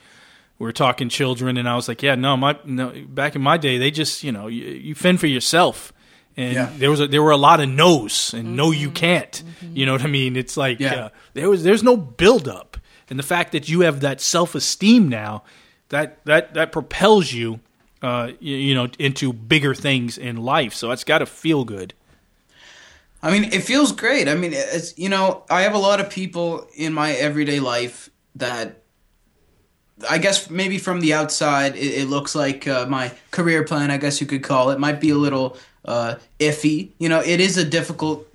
We 0.60 0.66
were 0.66 0.74
talking 0.74 1.10
children, 1.10 1.58
and 1.58 1.68
I 1.68 1.76
was 1.76 1.88
like, 1.88 2.04
"Yeah, 2.04 2.16
no, 2.16 2.38
my 2.38 2.58
no." 2.66 2.94
Back 3.08 3.36
in 3.36 3.42
my 3.42 3.58
day, 3.58 3.78
they 3.78 3.92
just 3.92 4.24
you 4.24 4.32
know 4.32 4.48
you, 4.48 4.66
you 4.66 4.96
fend 4.96 5.20
for 5.20 5.28
yourself, 5.28 5.92
and 6.38 6.54
Yeah. 6.54 6.70
there 6.78 6.90
was 6.90 7.00
a, 7.00 7.08
there 7.08 7.22
were 7.22 7.32
a 7.32 7.38
lot 7.38 7.60
of 7.60 7.70
no's 7.70 8.34
and 8.34 8.56
no, 8.56 8.72
you 8.72 8.92
can't. 8.92 9.44
You 9.74 9.86
know 9.86 9.92
what 9.94 10.04
I 10.04 10.08
mean? 10.08 10.36
It's 10.36 10.58
like 10.58 10.80
Yeah. 10.80 11.06
uh, 11.06 11.10
there 11.34 11.50
was 11.50 11.64
there's 11.64 11.84
no 11.84 11.96
build 11.98 12.48
up, 12.48 12.78
and 13.10 13.18
the 13.20 13.24
fact 13.24 13.52
that 13.52 13.68
you 13.70 13.82
have 13.82 14.00
that 14.02 14.22
self 14.22 14.56
esteem 14.56 15.10
now, 15.10 15.44
that 15.90 16.24
that 16.26 16.54
that 16.54 16.72
propels 16.72 17.32
you, 17.34 17.60
uh, 18.02 18.32
you, 18.40 18.56
you 18.56 18.74
know, 18.76 18.88
into 19.00 19.34
bigger 19.34 19.76
things 19.76 20.18
in 20.18 20.38
life. 20.38 20.74
So 20.74 20.92
it's 20.92 21.04
got 21.04 21.20
to 21.20 21.26
feel 21.26 21.64
good. 21.66 21.94
I 23.24 23.30
mean, 23.32 23.44
it 23.54 23.64
feels 23.64 23.92
great. 23.92 24.28
I 24.28 24.34
mean, 24.36 24.52
it's 24.54 24.98
you 24.98 25.10
know, 25.10 25.44
I 25.50 25.62
have 25.62 25.76
a 25.76 25.78
lot 25.80 26.00
of 26.00 26.10
people 26.10 26.68
in 26.76 26.92
my 26.94 27.12
everyday 27.14 27.60
life 27.60 28.10
that 28.36 28.78
I 30.10 30.18
guess 30.18 30.50
maybe 30.50 30.80
from 30.80 31.00
the 31.02 31.14
outside 31.14 31.76
it, 31.76 32.02
it 32.02 32.08
looks 32.08 32.34
like 32.34 32.68
uh, 32.68 32.88
my 32.88 33.12
career 33.30 33.64
plan. 33.64 33.92
I 33.92 33.98
guess 33.98 34.20
you 34.22 34.26
could 34.28 34.42
call 34.42 34.72
it 34.72 34.80
might 34.80 35.00
be 35.00 35.12
a 35.12 35.16
little 35.16 35.56
uh, 35.86 36.16
iffy. 36.40 36.90
You 37.00 37.10
know, 37.10 37.22
it 37.22 37.40
is 37.40 37.58
a 37.58 37.66
difficult 37.66 38.28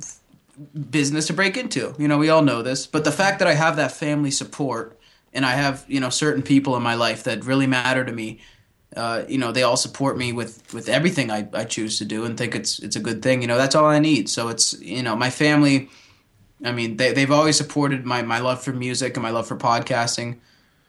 business 0.90 1.26
to 1.26 1.32
break 1.32 1.57
into. 1.57 1.94
You 1.99 2.09
know, 2.09 2.18
we 2.18 2.28
all 2.28 2.42
know 2.42 2.62
this, 2.62 2.86
but 2.86 3.05
the 3.05 3.12
fact 3.12 3.38
that 3.40 3.49
I 3.49 3.55
have 3.55 3.76
that 3.76 3.92
family 3.92 4.30
support 4.30 4.99
and 5.32 5.44
I 5.44 5.53
have 5.53 5.84
you 5.86 6.01
know 6.01 6.11
certain 6.11 6.42
people 6.42 6.76
in 6.76 6.82
my 6.82 6.94
life 6.94 7.24
that 7.24 7.44
really 7.44 7.66
matter 7.66 8.05
to 8.05 8.12
me. 8.12 8.40
Uh, 8.97 9.24
you 9.28 9.36
know, 9.36 9.53
they 9.53 9.62
all 9.62 9.76
support 9.76 10.16
me 10.16 10.32
with, 10.32 10.72
with 10.72 10.88
everything 10.88 11.30
I, 11.30 11.47
I 11.53 11.64
choose 11.64 11.99
to 11.99 12.07
do 12.07 12.24
and 12.24 12.38
think 12.38 12.55
it's 12.55 12.78
it's 12.78 12.97
a 12.97 13.01
good 13.01 13.20
thing. 13.22 13.42
You 13.42 13.49
know, 13.49 13.59
that's 13.59 13.74
all 13.74 13.84
I 13.84 13.99
need. 13.99 14.30
So 14.30 14.49
it's 14.49 14.80
you 14.80 15.03
know, 15.03 15.14
my 15.14 15.30
family. 15.30 15.90
I 16.64 16.72
mean, 16.72 16.97
they 16.97 17.12
they've 17.12 17.30
always 17.30 17.59
supported 17.59 18.07
my 18.07 18.22
my 18.22 18.38
love 18.38 18.62
for 18.62 18.72
music 18.72 19.14
and 19.14 19.22
my 19.22 19.30
love 19.30 19.47
for 19.47 19.57
podcasting. 19.57 20.38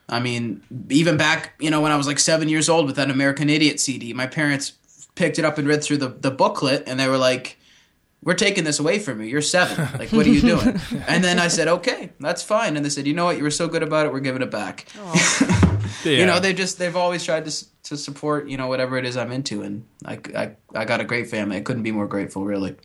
I 0.07 0.21
mean, 0.21 0.61
even 0.89 1.17
back, 1.17 1.53
you 1.59 1.69
know, 1.69 1.81
when 1.81 1.91
I 1.91 1.97
was 1.97 2.07
like 2.07 2.19
seven 2.19 2.47
years 2.47 2.69
old 2.69 2.85
with 2.85 2.95
that 2.95 3.09
American 3.09 3.49
Idiot 3.49 3.81
CD, 3.81 4.13
my 4.13 4.27
parents 4.27 4.71
picked 5.17 5.37
it 5.39 5.43
up 5.45 5.57
and 5.57 5.67
read 5.67 5.83
through 5.83 5.97
the, 5.97 6.07
the 6.09 6.31
booklet 6.31 6.83
and 6.87 6.97
they 6.99 7.07
were 7.09 7.17
like, 7.17 7.57
We're 8.23 8.35
taking 8.35 8.63
this 8.63 8.79
away 8.79 8.99
from 8.99 9.19
you. 9.21 9.27
You're 9.27 9.41
seven. 9.41 9.87
Like, 9.99 10.11
what 10.13 10.25
are 10.25 10.29
you 10.29 10.41
doing? 10.41 10.79
and 11.07 11.23
then 11.23 11.39
I 11.39 11.49
said, 11.49 11.67
Okay, 11.67 12.11
that's 12.19 12.41
fine. 12.43 12.77
And 12.77 12.85
they 12.85 12.89
said, 12.89 13.05
You 13.07 13.13
know 13.13 13.25
what? 13.25 13.37
You 13.37 13.43
were 13.43 13.51
so 13.51 13.67
good 13.67 13.83
about 13.83 14.05
it. 14.05 14.13
We're 14.13 14.21
giving 14.21 14.41
it 14.41 14.51
back. 14.51 14.85
Yeah. 14.95 15.63
You 16.03 16.25
know, 16.25 16.39
they 16.39 16.53
just, 16.53 16.77
they've 16.79 16.95
always 16.95 17.23
tried 17.25 17.45
to, 17.45 17.65
to 17.83 17.97
support, 17.97 18.47
you 18.47 18.55
know, 18.57 18.67
whatever 18.67 18.97
it 18.97 19.05
is 19.05 19.17
I'm 19.17 19.31
into. 19.31 19.61
And 19.63 19.85
I, 20.05 20.19
I, 20.35 20.51
I 20.75 20.85
got 20.85 21.01
a 21.01 21.03
great 21.03 21.29
family. 21.29 21.57
I 21.57 21.61
couldn't 21.61 21.83
be 21.83 21.91
more 21.91 22.07
grateful, 22.07 22.45
really. 22.45 22.75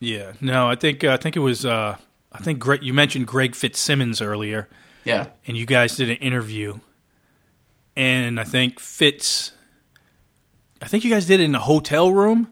Yeah, 0.00 0.32
no, 0.40 0.68
I 0.68 0.74
think 0.74 1.04
uh, 1.04 1.12
I 1.12 1.16
think 1.16 1.36
it 1.36 1.40
was 1.40 1.64
uh, 1.66 1.96
I 2.32 2.38
think 2.38 2.58
Greg, 2.58 2.82
you 2.82 2.92
mentioned 2.94 3.26
Greg 3.26 3.54
Fitzsimmons 3.54 4.20
earlier, 4.20 4.68
Yeah. 5.04 5.28
and 5.46 5.56
you 5.56 5.64
guys 5.66 5.96
did 5.96 6.08
an 6.10 6.16
interview, 6.16 6.78
and 7.96 8.38
I 8.40 8.44
think 8.44 8.78
Fitz, 8.80 9.52
I 10.86 10.88
think 10.88 11.02
you 11.02 11.10
guys 11.10 11.26
did 11.26 11.40
it 11.40 11.44
in 11.44 11.54
a 11.56 11.58
hotel 11.58 12.12
room. 12.12 12.46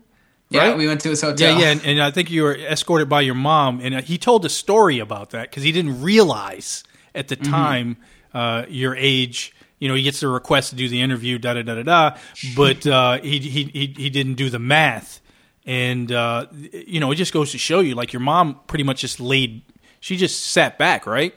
Yeah, 0.50 0.66
Right? 0.70 0.76
we 0.76 0.88
went 0.88 1.00
to 1.02 1.10
his 1.10 1.20
hotel. 1.20 1.52
Yeah, 1.52 1.58
yeah, 1.60 1.70
and, 1.70 1.84
and 1.84 2.02
I 2.02 2.10
think 2.10 2.32
you 2.32 2.42
were 2.42 2.56
escorted 2.56 3.08
by 3.08 3.20
your 3.20 3.36
mom, 3.36 3.80
and 3.80 3.94
uh, 3.94 4.02
he 4.02 4.18
told 4.18 4.44
a 4.44 4.48
story 4.48 4.98
about 4.98 5.30
that 5.30 5.50
because 5.50 5.62
he 5.62 5.70
didn't 5.70 6.02
realize 6.02 6.82
at 7.14 7.28
the 7.28 7.36
time 7.36 7.96
uh, 8.34 8.64
your 8.68 8.96
age. 8.96 9.54
You 9.78 9.86
know, 9.88 9.94
he 9.94 10.02
gets 10.02 10.18
the 10.18 10.26
request 10.26 10.70
to 10.70 10.76
do 10.76 10.88
the 10.88 11.00
interview, 11.00 11.38
da 11.38 11.54
da 11.54 11.62
da 11.62 11.76
da 11.76 11.82
da, 11.84 12.16
but 12.56 12.84
uh, 12.88 13.20
he, 13.20 13.38
he 13.38 13.64
he 13.64 13.94
he 13.96 14.10
didn't 14.10 14.34
do 14.34 14.50
the 14.50 14.58
math, 14.58 15.20
and 15.64 16.10
uh, 16.10 16.46
you 16.52 16.98
know, 16.98 17.12
it 17.12 17.16
just 17.16 17.32
goes 17.32 17.52
to 17.52 17.58
show 17.58 17.78
you, 17.78 17.94
like 17.94 18.12
your 18.12 18.20
mom 18.20 18.58
pretty 18.66 18.84
much 18.84 19.00
just 19.02 19.20
laid, 19.20 19.62
she 20.00 20.16
just 20.16 20.44
sat 20.46 20.76
back, 20.76 21.06
right? 21.06 21.34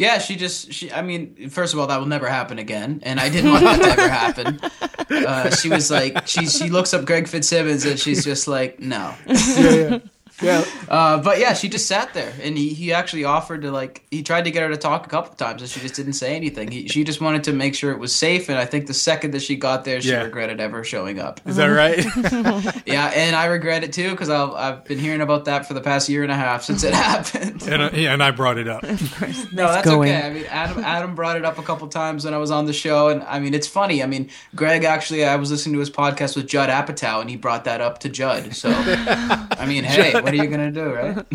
Yeah, 0.00 0.16
she 0.16 0.36
just 0.36 0.72
she. 0.72 0.90
I 0.90 1.02
mean, 1.02 1.50
first 1.50 1.74
of 1.74 1.78
all, 1.78 1.86
that 1.88 1.98
will 1.98 2.06
never 2.06 2.26
happen 2.26 2.58
again, 2.58 3.00
and 3.02 3.20
I 3.20 3.28
didn't 3.28 3.52
want 3.52 3.64
that 3.64 3.82
to 3.82 3.90
ever 3.90 4.08
happen. 4.08 4.60
Uh, 5.10 5.50
she 5.50 5.68
was 5.68 5.90
like, 5.90 6.28
she 6.28 6.46
she 6.46 6.70
looks 6.70 6.94
up 6.94 7.04
Greg 7.04 7.26
Fitzsimmons, 7.26 7.84
and 7.84 7.98
she's 7.98 8.24
just 8.24 8.46
like, 8.46 8.78
no. 8.78 9.12
Yeah, 9.26 9.98
Uh, 10.90 11.22
but 11.22 11.38
yeah, 11.38 11.52
she 11.54 11.68
just 11.68 11.86
sat 11.86 12.12
there, 12.14 12.32
and 12.42 12.58
he, 12.58 12.70
he 12.74 12.92
actually 12.92 13.22
offered 13.22 13.62
to 13.62 13.70
like 13.70 14.04
he 14.10 14.24
tried 14.24 14.42
to 14.44 14.50
get 14.50 14.62
her 14.64 14.68
to 14.70 14.76
talk 14.76 15.06
a 15.06 15.08
couple 15.08 15.32
times, 15.36 15.62
and 15.62 15.70
she 15.70 15.78
just 15.78 15.94
didn't 15.94 16.14
say 16.14 16.34
anything. 16.34 16.68
He, 16.68 16.88
she 16.88 17.04
just 17.04 17.20
wanted 17.20 17.44
to 17.44 17.52
make 17.52 17.76
sure 17.76 17.92
it 17.92 18.00
was 18.00 18.12
safe, 18.12 18.48
and 18.48 18.58
I 18.58 18.64
think 18.64 18.86
the 18.88 18.94
second 18.94 19.30
that 19.30 19.40
she 19.42 19.54
got 19.54 19.84
there, 19.84 20.00
she 20.00 20.08
Yeah. 20.10 20.22
regretted 20.24 20.58
ever 20.60 20.82
showing 20.82 21.20
up. 21.20 21.40
is 21.46 21.54
that 21.56 21.66
right? 21.66 22.04
Yeah, 22.86 23.06
and 23.14 23.36
I 23.36 23.44
regret 23.46 23.84
it 23.84 23.92
too 23.92 24.10
because 24.10 24.28
I've 24.30 24.50
I've 24.52 24.84
been 24.84 24.98
hearing 24.98 25.20
about 25.20 25.44
that 25.44 25.66
for 25.66 25.74
the 25.74 25.80
past 25.80 26.08
year 26.08 26.24
and 26.24 26.32
a 26.32 26.34
half 26.36 26.64
since 26.64 26.82
it 26.82 26.92
happened. 27.08 27.62
and, 27.68 27.82
uh, 27.82 27.90
yeah, 27.94 28.12
and 28.12 28.20
I 28.22 28.32
brought 28.32 28.58
it 28.58 28.66
up. 28.66 28.82
No, 28.82 29.68
that's 29.68 29.84
going. 29.84 30.10
okay. 30.10 30.26
I 30.26 30.30
mean, 30.30 30.44
Adam 30.46 30.82
Adam 30.82 31.14
brought 31.14 31.36
it 31.36 31.44
up 31.44 31.58
a 31.58 31.62
couple 31.62 31.86
times 31.88 32.24
when 32.24 32.34
I 32.34 32.38
was 32.38 32.50
on 32.50 32.66
the 32.66 32.72
show, 32.72 33.08
and 33.10 33.22
I 33.22 33.38
mean, 33.38 33.54
it's 33.54 33.68
funny. 33.68 34.02
I 34.02 34.06
mean, 34.06 34.28
Greg 34.56 34.82
actually, 34.82 35.24
I 35.24 35.36
was 35.36 35.52
listening 35.52 35.74
to 35.74 35.78
his 35.80 35.90
podcast 35.90 36.34
with 36.34 36.48
Judd 36.48 36.68
Apatow, 36.68 37.20
and 37.20 37.30
he 37.30 37.36
brought 37.36 37.64
that 37.64 37.80
up 37.80 38.00
to 38.00 38.08
Judd. 38.08 38.56
So, 38.56 38.70
I 38.70 39.66
mean, 39.68 39.84
hey, 39.84 40.20
what, 40.30 40.38
what 40.38 40.40
are 40.40 40.44
you 40.44 40.50
gonna 40.50 40.70
do, 40.70 40.92
right? 40.94 41.26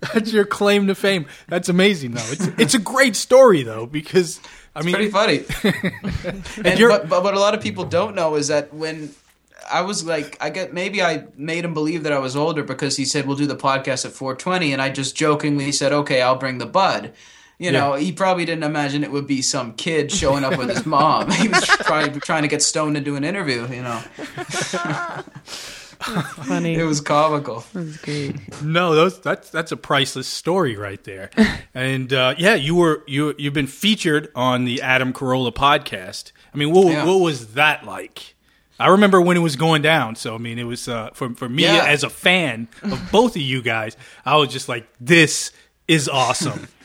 That's 0.12 0.32
your 0.32 0.44
claim 0.44 0.86
to 0.88 0.94
fame. 0.94 1.26
That's 1.48 1.68
amazing, 1.68 2.12
though. 2.12 2.26
It's 2.30 2.46
it's 2.58 2.74
a 2.74 2.78
great 2.78 3.16
story, 3.16 3.62
though, 3.62 3.86
because 3.86 4.40
I 4.74 4.82
mean, 4.82 4.94
Pretty 4.94 5.10
funny. 5.10 5.44
and, 6.64 6.78
you're- 6.78 6.92
but, 6.98 7.08
but 7.08 7.22
what 7.22 7.34
a 7.34 7.38
lot 7.40 7.54
of 7.54 7.60
people 7.62 7.84
don't 7.84 8.14
know 8.14 8.34
is 8.34 8.48
that 8.48 8.74
when 8.74 9.10
I 9.70 9.80
was 9.82 10.04
like, 10.04 10.36
I 10.40 10.50
get 10.50 10.74
maybe 10.74 11.02
I 11.02 11.24
made 11.36 11.64
him 11.64 11.74
believe 11.74 12.02
that 12.02 12.12
I 12.12 12.18
was 12.18 12.36
older 12.36 12.62
because 12.64 12.96
he 12.96 13.04
said 13.04 13.26
we'll 13.26 13.36
do 13.36 13.46
the 13.46 13.56
podcast 13.56 14.04
at 14.04 14.12
4:20, 14.12 14.72
and 14.72 14.82
I 14.82 14.90
just 14.90 15.16
jokingly 15.16 15.72
said, 15.72 15.92
okay, 15.92 16.20
I'll 16.22 16.36
bring 16.36 16.58
the 16.58 16.66
bud. 16.66 17.12
You 17.56 17.70
know, 17.70 17.94
he 17.94 18.10
probably 18.10 18.44
didn't 18.44 18.64
imagine 18.64 19.04
it 19.04 19.12
would 19.12 19.28
be 19.28 19.40
some 19.40 19.74
kid 19.74 20.10
showing 20.10 20.42
up 20.42 20.58
with 20.58 20.68
his 20.70 20.84
mom. 20.84 21.30
He 21.40 21.46
was 21.46 21.64
trying 21.64 22.18
trying 22.20 22.42
to 22.42 22.48
get 22.48 22.62
stoned 22.62 22.96
to 22.96 23.00
do 23.00 23.14
an 23.14 23.22
interview. 23.22 23.66
You 23.72 23.82
know, 23.82 24.02
Funny. 26.46 26.74
it 26.74 26.84
was 26.84 27.00
comical. 27.00 27.64
That's 27.72 27.96
great. 27.98 28.62
no, 28.62 28.94
those 28.94 29.20
that's 29.20 29.50
that's 29.50 29.72
a 29.72 29.76
priceless 29.76 30.26
story 30.28 30.76
right 30.76 31.02
there. 31.04 31.30
and 31.74 32.12
uh, 32.12 32.34
yeah, 32.38 32.54
you 32.54 32.74
were 32.74 33.02
you 33.06 33.34
you've 33.38 33.54
been 33.54 33.66
featured 33.66 34.28
on 34.34 34.64
the 34.64 34.82
Adam 34.82 35.12
Carolla 35.12 35.52
podcast. 35.52 36.32
I 36.52 36.56
mean, 36.58 36.70
what 36.72 36.86
Yeah. 36.92 37.04
what 37.04 37.20
was 37.20 37.54
that 37.54 37.84
like? 37.84 38.34
I 38.78 38.88
remember 38.88 39.20
when 39.20 39.36
it 39.36 39.40
was 39.40 39.56
going 39.56 39.82
down. 39.82 40.16
So 40.16 40.34
I 40.34 40.38
mean, 40.38 40.58
it 40.58 40.64
was 40.64 40.88
uh, 40.88 41.10
for 41.14 41.32
for 41.34 41.48
me 41.48 41.62
Yeah. 41.62 41.84
as 41.86 42.02
a 42.04 42.10
fan 42.10 42.68
of 42.82 43.00
both 43.12 43.36
of 43.36 43.42
you 43.42 43.62
guys. 43.62 43.96
I 44.26 44.36
was 44.36 44.48
just 44.50 44.68
like, 44.68 44.86
this 45.00 45.52
is 45.88 46.08
awesome. 46.08 46.68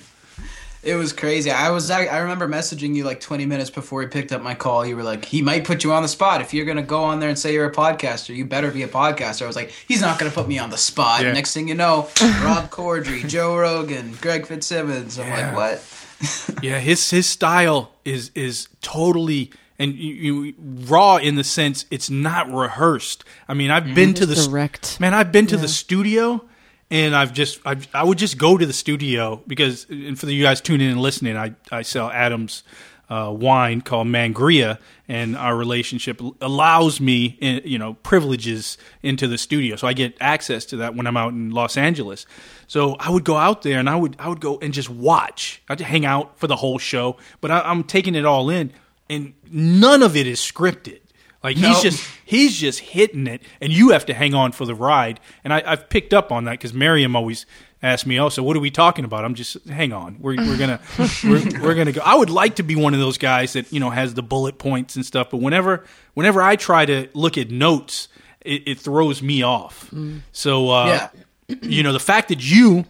It 0.82 0.96
was 0.96 1.12
crazy. 1.12 1.52
I 1.52 1.72
was 1.72 1.92
I, 1.92 2.06
I 2.06 2.20
remember 2.20 2.48
messaging 2.48 2.96
you 2.96 3.04
like 3.04 3.20
20 3.20 3.46
minutes 3.46 3.70
before 3.70 4.02
he 4.02 4.08
picked 4.08 4.32
up 4.32 4.42
my 4.42 4.56
call. 4.56 4.86
You 4.86 4.96
were 4.96 5.04
like, 5.04 5.26
he 5.26 5.42
might 5.42 5.66
put 5.66 5.84
you 5.84 5.92
on 5.92 6.04
the 6.04 6.08
spot 6.08 6.40
if 6.40 6.54
you're 6.54 6.66
gonna 6.66 6.82
go 6.84 7.04
on 7.04 7.20
there 7.20 7.28
and 7.30 7.38
say 7.38 7.54
you're 7.54 7.66
a 7.68 7.72
podcaster. 7.74 8.34
You 8.34 8.46
better 8.46 8.72
be 8.72 8.84
a 8.84 8.88
podcaster. 8.88 9.42
I 9.44 9.48
was 9.48 9.58
like, 9.58 9.72
he's 9.88 10.00
not 10.00 10.18
gonna 10.20 10.32
put 10.32 10.48
me 10.48 10.58
on 10.58 10.70
the 10.70 10.78
spot. 10.78 11.22
Yeah. 11.24 11.34
Next 11.34 11.54
thing 11.54 11.68
you 11.68 11.76
know, 11.76 12.04
Rob 12.42 12.70
Corddry, 12.70 13.28
Joe 13.28 13.58
Rogan, 13.58 14.14
Greg 14.22 14.46
Fitzsimmons. 14.46 15.20
I'm 15.20 15.28
Yeah. 15.28 15.48
like, 15.48 15.56
what? 15.56 15.96
Yeah, 16.64 16.80
his 16.80 17.10
his 17.10 17.28
style 17.28 17.92
is 18.06 18.32
is 18.36 18.68
totally 18.82 19.52
and 19.78 19.94
you, 19.96 20.14
you, 20.44 20.54
raw 20.90 21.16
in 21.18 21.36
the 21.36 21.44
sense 21.44 21.86
it's 21.90 22.10
not 22.10 22.52
rehearsed. 22.52 23.24
I 23.48 23.54
mean, 23.54 23.72
I've 23.72 23.96
been 23.96 24.14
to 24.16 24.26
the 24.26 24.34
Just 24.36 24.46
st- 24.46 24.52
direct. 24.52 25.00
man. 25.00 25.14
I've 25.14 25.32
been 25.32 25.48
to 25.48 25.56
Yeah. 25.56 25.62
the 25.62 25.68
studio, 25.70 26.44
and 26.92 27.16
I've 27.16 27.34
just 27.34 27.60
I've, 27.66 27.88
I 27.94 28.04
would 28.04 28.18
just 28.18 28.38
go 28.38 28.58
to 28.58 28.66
the 28.66 28.74
studio 28.74 29.42
because 29.48 29.86
and 29.90 30.20
for 30.20 30.26
the 30.26 30.34
you 30.34 30.44
guys 30.44 30.62
tuning 30.62 30.88
in 30.88 30.94
and 30.94 31.02
listening, 31.02 31.38
I 31.38 31.56
I 31.72 31.82
sell 31.84 32.10
Adams. 32.10 32.64
Uh, 33.12 33.32
wine 33.32 33.82
called 33.82 34.06
Mangria, 34.06 34.78
and 35.08 35.36
our 35.36 35.58
relationship 35.58 36.22
allows 36.42 37.02
me, 37.02 37.40
in, 37.42 37.60
you 37.66 37.80
know, 37.80 37.96
privileges 37.96 38.78
into 39.02 39.28
the 39.28 39.40
studio, 39.40 39.76
so 39.76 39.88
I 39.88 39.94
get 39.94 40.16
access 40.22 40.64
to 40.66 40.78
that 40.78 40.94
when 40.94 41.08
I'm 41.08 41.18
out 41.18 41.34
in 41.34 41.50
Los 41.50 41.76
Angeles. 41.76 42.28
So 42.68 42.94
I 43.00 43.10
would 43.10 43.24
go 43.24 43.36
out 43.36 43.64
there, 43.64 43.80
and 43.80 43.90
I 43.90 43.96
would 43.96 44.16
I 44.20 44.28
would 44.28 44.40
go 44.40 44.60
and 44.60 44.72
just 44.72 44.92
watch. 44.92 45.60
I'd 45.68 45.80
hang 45.80 46.06
out 46.06 46.38
for 46.38 46.46
the 46.46 46.56
whole 46.56 46.78
show, 46.78 47.18
but 47.42 47.50
I, 47.50 47.62
I'm 47.62 47.84
taking 47.84 48.14
it 48.14 48.26
all 48.26 48.48
in, 48.48 48.72
and 49.10 49.34
none 49.50 50.04
of 50.04 50.16
it 50.16 50.28
is 50.28 50.40
scripted. 50.40 51.00
Like 51.44 51.56
he's 51.58 51.82
just 51.82 52.06
he's 52.26 52.58
just 52.58 52.80
hitting 52.80 53.26
it, 53.28 53.42
and 53.62 53.72
you 53.72 53.90
have 53.92 54.06
to 54.08 54.14
hang 54.14 54.34
on 54.34 54.52
for 54.52 54.66
the 54.66 54.76
ride. 54.76 55.20
And 55.44 55.54
I, 55.54 55.64
I've 55.66 55.90
picked 55.90 56.14
up 56.14 56.32
on 56.32 56.44
that 56.46 56.52
because 56.52 56.74
Miriam 56.74 57.16
always 57.16 57.46
asked 57.82 58.06
me, 58.06 58.20
"Oh, 58.20 58.28
so 58.28 58.44
what 58.44 58.58
are 58.58 58.60
we 58.60 58.70
talking 58.72 59.06
about?" 59.06 59.24
I'm 59.24 59.36
just 59.36 59.66
hang 59.70 59.94
on. 59.94 60.18
We're 60.20 60.36
we're 60.36 60.58
gonna 60.58 60.82
we're, 61.24 61.62
we're 61.62 61.76
gonna 61.76 61.94
go. 61.94 62.02
I 62.04 62.16
would 62.16 62.30
like 62.30 62.58
to 62.58 62.64
be 62.64 62.76
one 62.76 62.94
of 62.94 63.00
those 63.00 63.18
guys 63.18 63.54
that 63.54 63.72
you 63.72 63.80
know 63.80 63.90
has 63.90 64.16
the 64.16 64.22
bullet 64.22 64.58
points 64.58 64.98
and 64.98 65.06
stuff, 65.06 65.30
but 65.30 65.38
whenever 65.38 65.86
whenever 66.14 66.42
I 66.42 66.58
try 66.58 66.86
to 66.86 67.08
look 67.14 67.38
at 67.38 67.50
notes, 67.50 68.10
it, 68.42 68.68
it 68.68 68.80
throws 68.80 69.22
me 69.22 69.42
off. 69.42 69.90
So 70.34 70.70
uh, 70.72 71.10
Yeah. 71.48 71.56
you 71.64 71.84
know 71.84 71.94
the 71.94 72.00
fact 72.02 72.28
that 72.28 72.44
you 72.44 72.84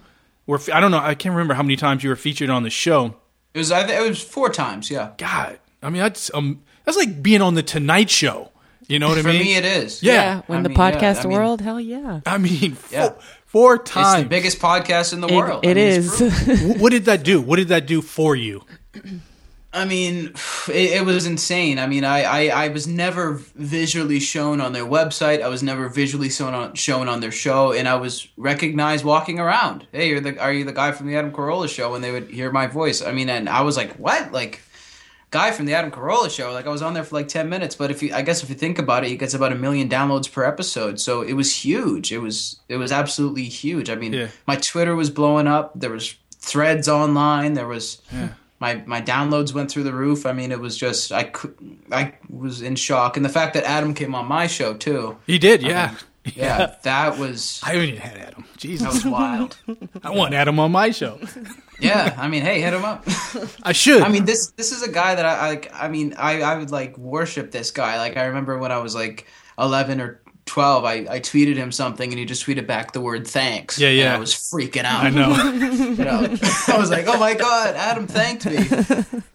were 0.48 0.60
I 0.74 0.80
don't 0.80 0.90
know 0.90 0.98
I 0.98 1.14
can't 1.14 1.34
remember 1.34 1.54
how 1.54 1.62
many 1.64 1.76
times 1.76 2.04
you 2.04 2.10
were 2.10 2.16
featured 2.16 2.50
on 2.50 2.64
the 2.64 2.72
show. 2.72 3.16
It 3.54 3.60
was 3.60 3.72
I, 3.72 3.88
it 3.88 4.10
was 4.10 4.24
four 4.24 4.50
times. 4.50 4.90
Yeah. 4.90 5.12
God, 5.20 5.60
I 5.84 5.92
mean 5.92 6.02
that's 6.02 6.32
um 6.34 6.64
that's 6.90 7.06
like 7.06 7.22
being 7.24 7.42
on 7.42 7.54
the 7.54 7.64
Tonight 7.64 8.10
Show. 8.10 8.52
You 8.88 8.98
know 8.98 9.10
what 9.10 9.22
For 9.22 9.30
I 9.30 9.34
mean? 9.34 9.42
For 9.42 9.46
me, 9.46 9.56
it 9.56 9.66
is. 9.66 10.02
Yeah. 10.02 10.42
when 10.48 10.60
I 10.60 10.64
the 10.64 10.70
mean, 10.70 10.78
yeah, 10.78 10.92
podcast 10.92 11.20
I 11.26 11.28
mean- 11.28 11.38
world, 11.38 11.62
hell 11.62 11.80
yeah. 11.80 12.22
I 12.26 12.38
mean, 12.40 12.74
four, 12.74 12.90
Yeah. 13.00 13.10
four 13.46 13.76
It's 13.76 13.92
times. 13.92 14.24
the 14.24 14.30
biggest 14.30 14.60
podcast 14.60 15.14
in 15.14 15.22
the 15.22 15.28
It- 15.28 15.36
world. 15.36 15.64
it 15.64 15.70
I 15.72 15.74
mean, 15.76 15.88
it's 15.88 16.20
is. 16.22 16.46
proven. 16.46 16.72
Wh- 16.78 16.82
what 16.82 16.92
did 16.92 17.06
that 17.06 17.22
do? 17.24 17.40
What 17.40 17.58
did 17.58 17.68
that 17.68 17.86
do 17.86 18.02
for 18.02 18.36
you? 18.36 18.64
I 19.72 19.86
mean, 19.86 20.34
it, 20.70 20.92
it 21.02 21.06
was 21.06 21.28
insane. 21.28 21.78
I 21.78 21.86
mean, 21.86 22.04
I, 22.04 22.24
I, 22.24 22.66
I 22.66 22.68
was 22.70 22.88
never 22.88 23.34
visually 23.56 24.20
shown 24.20 24.60
on 24.60 24.74
their 24.74 24.86
website. 24.86 25.44
I 25.44 25.48
was 25.50 25.62
never 25.62 25.88
visually 25.90 26.30
shown 26.32 26.56
on 26.56 26.74
shown 26.74 27.08
on 27.08 27.20
their 27.20 27.32
show, 27.32 27.72
and 27.72 27.88
I 27.88 27.94
was 27.96 28.28
recognized 28.38 29.06
walking 29.06 29.40
around. 29.40 29.86
Hey, 29.92 30.10
you're 30.10 30.20
the 30.20 30.40
are 30.40 30.52
you 30.52 30.64
the 30.66 30.74
guy 30.74 30.92
from 30.94 31.06
the 31.06 31.16
Adam 31.16 31.32
Carolla 31.32 31.70
show? 31.70 31.94
And 31.94 32.04
they 32.04 32.12
would 32.12 32.30
hear 32.32 32.52
my 32.52 32.66
voice. 32.66 33.04
I 33.04 33.12
mean, 33.12 33.30
and 33.30 33.48
I 33.48 33.62
was 33.62 33.78
like, 33.78 33.94
what? 34.00 34.32
Like, 34.32 34.62
guy 35.32 35.52
from 35.52 35.66
the 35.66 35.74
Adam 35.74 35.92
Carolla 35.92 36.30
show? 36.30 36.52
Like, 36.52 36.66
I 36.66 36.70
was 36.70 36.82
on 36.82 36.94
there 36.94 37.04
for 37.04 37.16
like 37.16 37.28
ten 37.28 37.50
minutes. 37.50 37.76
But 37.76 37.92
if 37.92 38.02
you, 38.04 38.14
I 38.14 38.22
guess 38.22 38.44
if 38.44 38.50
you 38.50 38.56
think 38.56 38.80
about 38.80 39.04
it, 39.04 39.10
he 39.10 39.18
gets 39.18 39.34
about 39.34 39.52
a 39.52 39.56
million 39.56 39.88
downloads 39.90 40.32
per 40.32 40.44
episode. 40.44 41.00
So 41.00 41.22
it 41.22 41.34
was 41.34 41.56
huge. 41.64 42.12
It 42.12 42.20
was 42.20 42.60
it 42.68 42.78
was 42.78 42.92
absolutely 42.92 43.46
huge. 43.46 43.90
I 43.90 43.96
mean, 43.96 44.14
Yeah. 44.14 44.28
my 44.48 44.56
Twitter 44.56 44.96
was 44.96 45.10
blowing 45.10 45.48
up. 45.48 45.72
There 45.76 45.92
was 45.92 46.16
threads 46.40 46.88
online. 46.88 47.54
There 47.54 47.68
was 47.68 48.02
my 48.60 48.82
my 48.86 49.02
downloads 49.02 49.54
went 49.54 49.72
through 49.72 49.84
the 49.84 49.94
roof. 49.94 50.26
I 50.26 50.34
mean, 50.34 50.52
it 50.52 50.60
was 50.60 50.78
just 50.78 51.12
I 51.12 51.24
could, 51.24 51.56
I 51.92 52.14
was 52.30 52.62
in 52.62 52.76
shock, 52.76 53.16
and 53.18 53.26
the 53.26 53.30
fact 53.30 53.54
that 53.54 53.64
Adam 53.66 53.94
came 53.94 54.14
on 54.16 54.26
my 54.28 54.48
show 54.48 54.74
too. 54.74 55.18
He 55.28 55.38
did, 55.40 55.62
yeah. 55.62 55.96
Yeah, 56.36 56.76
that 56.84 57.18
was 57.18 57.60
I 57.64 57.72
haven't 57.74 57.90
even 57.90 58.02
had 58.02 58.18
Adam. 58.18 58.44
that 58.52 58.58
Jesus, 58.58 58.88
was 58.94 59.06
wild. 59.06 59.58
I 60.04 60.12
want 60.12 60.34
Adam 60.34 60.60
on 60.60 60.72
my 60.72 60.92
show. 60.92 61.20
Yeah, 61.80 62.14
I 62.18 62.28
mean, 62.28 62.42
hey, 62.44 62.62
hit 62.62 62.74
him 62.74 62.84
up. 62.86 63.04
I 63.64 63.72
should. 63.72 64.02
I 64.04 64.10
mean, 64.10 64.26
this 64.26 64.52
this 64.52 64.72
is 64.72 64.84
a 64.84 64.92
guy 64.92 65.16
that 65.16 65.26
I, 65.26 65.36
I 65.38 65.50
like. 65.50 65.72
I 65.74 65.88
mean, 65.88 66.14
I 66.18 66.42
I 66.42 66.58
would 66.58 66.72
like 66.72 66.98
worship 66.98 67.52
this 67.52 67.72
guy. 67.72 67.98
Like 67.98 68.18
I 68.18 68.26
remember 68.26 68.58
when 68.60 68.72
I 68.72 68.78
was 68.80 68.94
like 68.96 69.28
eleven 69.58 70.00
or. 70.02 70.22
12 70.46 70.84
I, 70.84 70.94
I 71.08 71.20
tweeted 71.20 71.58
him 71.58 71.72
something 71.72 72.10
and 72.10 72.18
he 72.18 72.26
just 72.26 72.44
tweeted 72.44 72.66
back 72.66 72.92
the 72.92 73.02
word 73.02 73.28
thanks 73.28 73.78
Yeah, 73.78 73.90
And 73.90 73.98
yeah. 74.00 74.16
i 74.16 74.18
was 74.18 74.34
freaking 74.34 74.84
out 74.84 75.04
I 75.06 75.12
know. 75.12 75.30
you 75.54 76.04
know, 76.04 76.22
I 76.68 76.76
was 76.76 76.90
like, 76.90 77.06
"Oh 77.08 77.20
my 77.20 77.36
god, 77.36 77.76
Adam 77.76 78.08
thanked 78.08 78.48
me," 78.48 78.58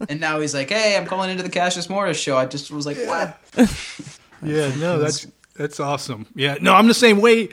and 0.08 0.18
now 0.20 0.40
he's 0.40 0.52
like, 0.54 0.70
"Hey, 0.70 0.96
I'm 0.96 1.06
calling 1.06 1.30
into 1.30 1.44
the 1.44 1.50
Cassius 1.50 1.88
Morris 1.88 2.18
show." 2.18 2.36
I 2.36 2.46
just 2.46 2.72
was 2.72 2.84
like, 2.84 2.96
"What?" 3.06 3.38
yeah, 4.42 4.74
no, 4.74 4.98
that's 4.98 5.28
that's 5.54 5.80
awesome. 5.80 6.26
Yeah, 6.34 6.56
no, 6.60 6.74
I'm 6.74 6.88
the 6.88 6.94
same 6.94 7.20
way. 7.20 7.50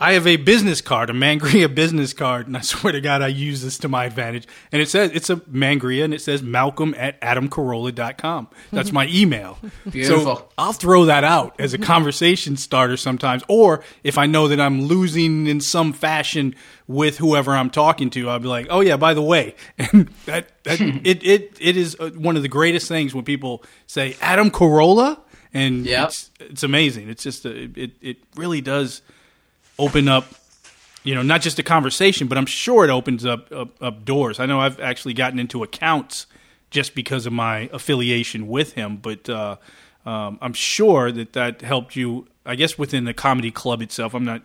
I 0.00 0.12
have 0.12 0.28
a 0.28 0.36
business 0.36 0.80
card, 0.80 1.10
a 1.10 1.12
Mangria 1.12 1.72
business 1.74 2.12
card, 2.12 2.46
and 2.46 2.56
I 2.56 2.60
swear 2.60 2.92
to 2.92 3.00
God, 3.00 3.20
I 3.20 3.28
use 3.28 3.62
this 3.62 3.78
to 3.78 3.88
my 3.88 4.04
advantage. 4.04 4.46
And 4.70 4.80
it 4.80 4.88
says 4.88 5.10
it's 5.12 5.28
a 5.28 5.36
Mangria, 5.36 6.04
and 6.04 6.14
it 6.14 6.20
says 6.20 6.40
Malcolm 6.40 6.94
at 6.96 7.20
AdamCarolla.com. 7.20 8.48
That's 8.70 8.92
my 8.92 9.08
email. 9.08 9.58
Beautiful. 9.90 10.36
So 10.36 10.48
I'll 10.56 10.72
throw 10.72 11.06
that 11.06 11.24
out 11.24 11.56
as 11.58 11.74
a 11.74 11.78
conversation 11.78 12.56
starter 12.56 12.96
sometimes, 12.96 13.42
or 13.48 13.82
if 14.04 14.18
I 14.18 14.26
know 14.26 14.46
that 14.48 14.60
I'm 14.60 14.82
losing 14.82 15.48
in 15.48 15.60
some 15.60 15.92
fashion 15.92 16.54
with 16.86 17.18
whoever 17.18 17.56
I'm 17.56 17.70
talking 17.70 18.08
to, 18.10 18.30
I'll 18.30 18.38
be 18.38 18.48
like, 18.48 18.68
"Oh 18.70 18.80
yeah, 18.80 18.96
by 18.96 19.14
the 19.14 19.22
way," 19.22 19.56
and 19.78 20.08
that 20.26 20.62
that 20.62 20.80
it 20.80 21.24
it 21.24 21.56
it 21.60 21.76
is 21.76 21.96
uh, 21.98 22.10
one 22.10 22.36
of 22.36 22.42
the 22.42 22.48
greatest 22.48 22.86
things 22.86 23.16
when 23.16 23.24
people 23.24 23.64
say 23.88 24.16
Adam 24.20 24.50
Carolla, 24.52 25.18
and 25.54 25.84
Yep. 25.86 26.08
it's 26.08 26.30
it's 26.40 26.62
amazing. 26.62 27.08
It's 27.08 27.22
just 27.22 27.44
a, 27.44 27.50
it 27.74 27.92
it 28.00 28.16
really 28.36 28.60
does 28.60 29.02
open 29.78 30.08
up 30.08 30.24
you 31.04 31.14
know 31.14 31.22
not 31.22 31.40
just 31.40 31.56
a 31.60 31.62
conversation 31.62 32.26
but 32.26 32.36
i'm 32.36 32.44
sure 32.44 32.84
it 32.84 32.90
opens 32.90 33.24
up, 33.24 33.50
up 33.52 33.80
up 33.80 34.04
doors 34.04 34.40
i 34.40 34.44
know 34.46 34.58
i've 34.60 34.80
actually 34.80 35.14
gotten 35.14 35.38
into 35.38 35.62
accounts 35.62 36.26
just 36.70 36.96
because 36.96 37.24
of 37.26 37.32
my 37.32 37.70
affiliation 37.72 38.48
with 38.48 38.72
him 38.72 38.96
but 38.96 39.28
uh, 39.30 39.54
um, 40.04 40.36
i'm 40.42 40.52
sure 40.52 41.12
that 41.12 41.32
that 41.34 41.62
helped 41.62 41.94
you 41.94 42.26
i 42.44 42.56
guess 42.56 42.76
within 42.76 43.04
the 43.04 43.14
comedy 43.14 43.52
club 43.52 43.80
itself 43.80 44.12
i'm 44.14 44.24
not 44.24 44.42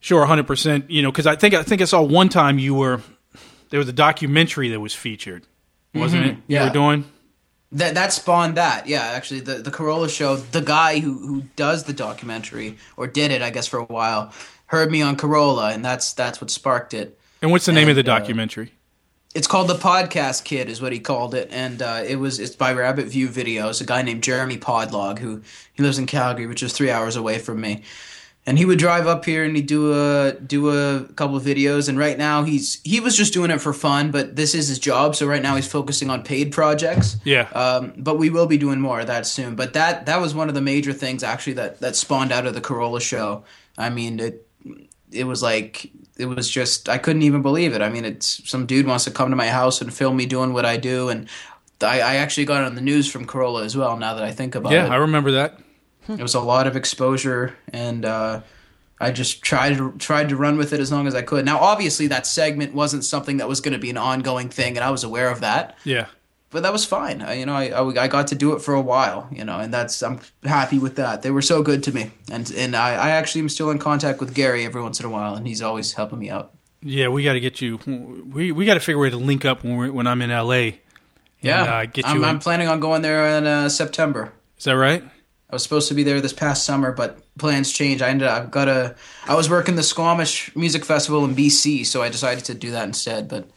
sure 0.00 0.26
100% 0.26 0.84
you 0.88 1.00
know 1.02 1.12
because 1.12 1.26
i 1.28 1.36
think 1.36 1.54
i 1.54 1.62
think 1.62 1.80
i 1.80 1.84
saw 1.84 2.02
one 2.02 2.28
time 2.28 2.58
you 2.58 2.74
were 2.74 3.00
there 3.70 3.78
was 3.78 3.88
a 3.88 3.92
documentary 3.92 4.68
that 4.70 4.80
was 4.80 4.92
featured 4.94 5.46
wasn't 5.94 6.26
it 6.26 6.36
Yeah. 6.48 6.62
you 6.64 6.68
were 6.68 6.74
doing 6.74 7.04
That 7.72 7.94
that 7.94 8.12
spawned 8.12 8.56
that. 8.56 8.86
Yeah, 8.86 9.02
actually, 9.02 9.40
the 9.40 9.54
the 9.54 9.70
Carolla 9.70 10.08
show. 10.08 10.36
The 10.36 10.60
guy 10.60 10.98
who 10.98 11.18
who 11.26 11.42
does 11.56 11.84
the 11.84 11.92
documentary 11.92 12.76
or 12.96 13.06
did 13.06 13.30
it, 13.30 13.40
I 13.42 13.50
guess, 13.50 13.66
for 13.66 13.78
a 13.78 13.84
while, 13.84 14.32
heard 14.66 14.90
me 14.90 15.00
on 15.02 15.16
Carolla, 15.16 15.74
and 15.74 15.84
that's 15.84 16.12
that's 16.12 16.40
what 16.40 16.50
sparked 16.50 16.92
it. 16.94 17.18
and 17.40 17.50
what's 17.50 17.64
the 17.66 17.72
name 17.72 17.88
of 17.88 17.96
the 17.96 18.00
And, 18.00 18.08
uh, 18.08 18.18
documentary 18.18 18.72
It's 19.34 19.46
called 19.46 19.68
the 19.68 19.76
Podcast 19.76 20.44
Kid, 20.44 20.68
is 20.68 20.82
what 20.82 20.92
he 20.92 21.00
called 21.00 21.34
it, 21.34 21.48
and 21.50 21.80
uh, 21.80 22.02
it 22.06 22.16
was 22.16 22.38
it's 22.38 22.54
by 22.56 22.72
Rabbit 22.74 23.06
View 23.06 23.28
Videos. 23.28 23.80
A 23.80 23.84
guy 23.84 24.02
named 24.02 24.22
Jeremy 24.22 24.58
Podlog 24.58 25.18
who 25.18 25.40
he 25.72 25.82
lives 25.82 25.98
in 25.98 26.06
Calgary, 26.06 26.46
which 26.46 26.62
is 26.62 26.74
three 26.74 26.90
hours 26.90 27.16
away 27.16 27.38
from 27.38 27.60
me. 27.60 27.82
And 28.44 28.58
he 28.58 28.64
would 28.64 28.78
drive 28.80 29.06
up 29.06 29.24
here 29.24 29.44
and 29.44 29.54
he'd 29.54 29.68
do 29.68 29.92
a 29.92 30.32
do 30.32 30.70
a 30.70 31.04
couple 31.14 31.36
of 31.36 31.44
videos. 31.44 31.88
And 31.88 31.96
right 31.96 32.18
now 32.18 32.42
he's 32.42 32.80
he 32.82 32.98
was 32.98 33.16
just 33.16 33.32
doing 33.32 33.52
it 33.52 33.60
for 33.60 33.72
fun, 33.72 34.10
but 34.10 34.34
this 34.34 34.54
is 34.54 34.66
his 34.66 34.80
job. 34.80 35.14
So 35.14 35.26
right 35.26 35.42
now 35.42 35.54
he's 35.54 35.68
focusing 35.68 36.10
on 36.10 36.24
paid 36.24 36.50
projects. 36.50 37.16
Yeah. 37.22 37.42
Um, 37.52 37.92
but 37.96 38.18
we 38.18 38.30
will 38.30 38.46
be 38.48 38.58
doing 38.58 38.80
more 38.80 38.98
of 38.98 39.06
that 39.06 39.26
soon. 39.26 39.54
But 39.54 39.74
that 39.74 40.06
that 40.06 40.20
was 40.20 40.34
one 40.34 40.48
of 40.48 40.56
the 40.56 40.60
major 40.60 40.92
things 40.92 41.22
actually 41.22 41.52
that 41.52 41.78
that 41.80 41.94
spawned 41.94 42.32
out 42.32 42.46
of 42.46 42.54
the 42.54 42.60
Carolla 42.60 43.00
show. 43.00 43.44
I 43.78 43.90
mean, 43.90 44.18
it 44.18 44.44
it 45.12 45.24
was 45.24 45.40
like 45.40 45.90
it 46.18 46.26
was 46.26 46.50
just 46.50 46.88
I 46.88 46.98
couldn't 46.98 47.22
even 47.22 47.42
believe 47.42 47.72
it. 47.74 47.80
I 47.80 47.88
mean, 47.90 48.04
it's 48.04 48.48
some 48.48 48.66
dude 48.66 48.88
wants 48.88 49.04
to 49.04 49.12
come 49.12 49.30
to 49.30 49.36
my 49.36 49.48
house 49.48 49.80
and 49.80 49.94
film 49.94 50.16
me 50.16 50.26
doing 50.26 50.52
what 50.52 50.66
I 50.66 50.78
do, 50.78 51.08
and 51.10 51.28
I, 51.80 52.00
I 52.00 52.14
actually 52.16 52.46
got 52.46 52.64
on 52.64 52.74
the 52.74 52.80
news 52.80 53.10
from 53.10 53.24
Carolla 53.26 53.64
as 53.64 53.76
well. 53.76 53.96
Now 53.96 54.14
that 54.14 54.24
I 54.24 54.32
think 54.32 54.54
about 54.54 54.72
Yeah, 54.72 54.84
it, 54.84 54.88
yeah, 54.88 54.94
I 54.94 54.96
remember 54.96 55.30
that. 55.32 55.58
It 56.08 56.22
was 56.22 56.34
a 56.34 56.40
lot 56.40 56.66
of 56.66 56.76
exposure, 56.76 57.56
and 57.72 58.04
uh, 58.04 58.42
I 59.00 59.10
just 59.10 59.42
tried 59.42 59.76
to 59.76 59.92
tried 59.98 60.28
to 60.28 60.36
run 60.36 60.56
with 60.56 60.72
it 60.72 60.80
as 60.80 60.92
long 60.92 61.06
as 61.06 61.14
I 61.14 61.22
could. 61.22 61.44
Now, 61.44 61.58
obviously, 61.58 62.06
that 62.08 62.26
segment 62.26 62.74
wasn't 62.74 63.04
something 63.04 63.38
that 63.38 63.48
was 63.48 63.60
going 63.60 63.72
to 63.72 63.78
be 63.78 63.90
an 63.90 63.96
ongoing 63.96 64.48
thing, 64.48 64.76
and 64.76 64.84
I 64.84 64.90
was 64.90 65.04
aware 65.04 65.30
of 65.30 65.40
that. 65.40 65.76
Yeah. 65.84 66.06
But 66.50 66.64
that 66.64 66.72
was 66.72 66.84
fine. 66.84 67.22
I, 67.22 67.34
you 67.34 67.46
know, 67.46 67.54
I, 67.54 67.68
I, 67.68 68.04
I 68.04 68.08
got 68.08 68.26
to 68.26 68.34
do 68.34 68.52
it 68.52 68.60
for 68.60 68.74
a 68.74 68.80
while. 68.80 69.26
You 69.32 69.44
know, 69.44 69.58
and 69.58 69.72
that's 69.72 70.02
I'm 70.02 70.20
happy 70.44 70.78
with 70.78 70.96
that. 70.96 71.22
They 71.22 71.30
were 71.30 71.42
so 71.42 71.62
good 71.62 71.82
to 71.84 71.92
me, 71.92 72.12
and 72.30 72.50
and 72.52 72.76
I, 72.76 72.90
I 72.90 73.10
actually 73.10 73.40
am 73.40 73.48
still 73.48 73.70
in 73.70 73.78
contact 73.78 74.20
with 74.20 74.34
Gary 74.34 74.64
every 74.64 74.82
once 74.82 75.00
in 75.00 75.06
a 75.06 75.10
while, 75.10 75.34
and 75.34 75.46
he's 75.46 75.62
always 75.62 75.94
helping 75.94 76.18
me 76.18 76.30
out. 76.30 76.52
Yeah, 76.82 77.08
we 77.08 77.24
got 77.24 77.32
to 77.32 77.40
get 77.40 77.60
you. 77.60 77.78
We 77.86 78.52
we 78.52 78.66
got 78.66 78.74
to 78.74 78.80
figure 78.80 78.98
a 78.98 79.02
way 79.02 79.10
to 79.10 79.16
link 79.16 79.44
up 79.44 79.64
when 79.64 79.76
we're, 79.76 79.92
when 79.92 80.06
I'm 80.06 80.20
in 80.20 80.30
LA. 80.30 80.78
Yeah, 81.40 81.62
uh, 81.62 81.86
get 81.86 82.06
I'm. 82.06 82.22
I'm 82.24 82.38
planning 82.38 82.68
on 82.68 82.80
going 82.80 83.02
there 83.02 83.38
in 83.38 83.46
uh, 83.46 83.68
September. 83.68 84.32
is 84.58 84.64
that 84.64 84.76
right? 84.76 85.02
I 85.52 85.56
was 85.56 85.62
supposed 85.62 85.88
to 85.88 85.94
be 85.94 86.02
there 86.02 86.22
this 86.22 86.32
past 86.32 86.64
summer, 86.64 86.92
but 86.92 87.18
plans 87.36 87.70
changed. 87.70 88.02
I 88.02 88.08
ended 88.08 88.26
up 88.26 88.42
I've 88.42 88.50
got 88.50 88.68
a. 88.68 88.96
I 89.26 89.34
was 89.34 89.50
working 89.50 89.74
the 89.74 89.82
Squamish 89.82 90.56
Music 90.56 90.82
Festival 90.82 91.26
in 91.26 91.36
BC, 91.36 91.84
so 91.84 92.02
I 92.02 92.08
decided 92.08 92.46
to 92.46 92.54
do 92.54 92.70
that 92.70 92.84
instead. 92.84 93.28
But 93.28 93.50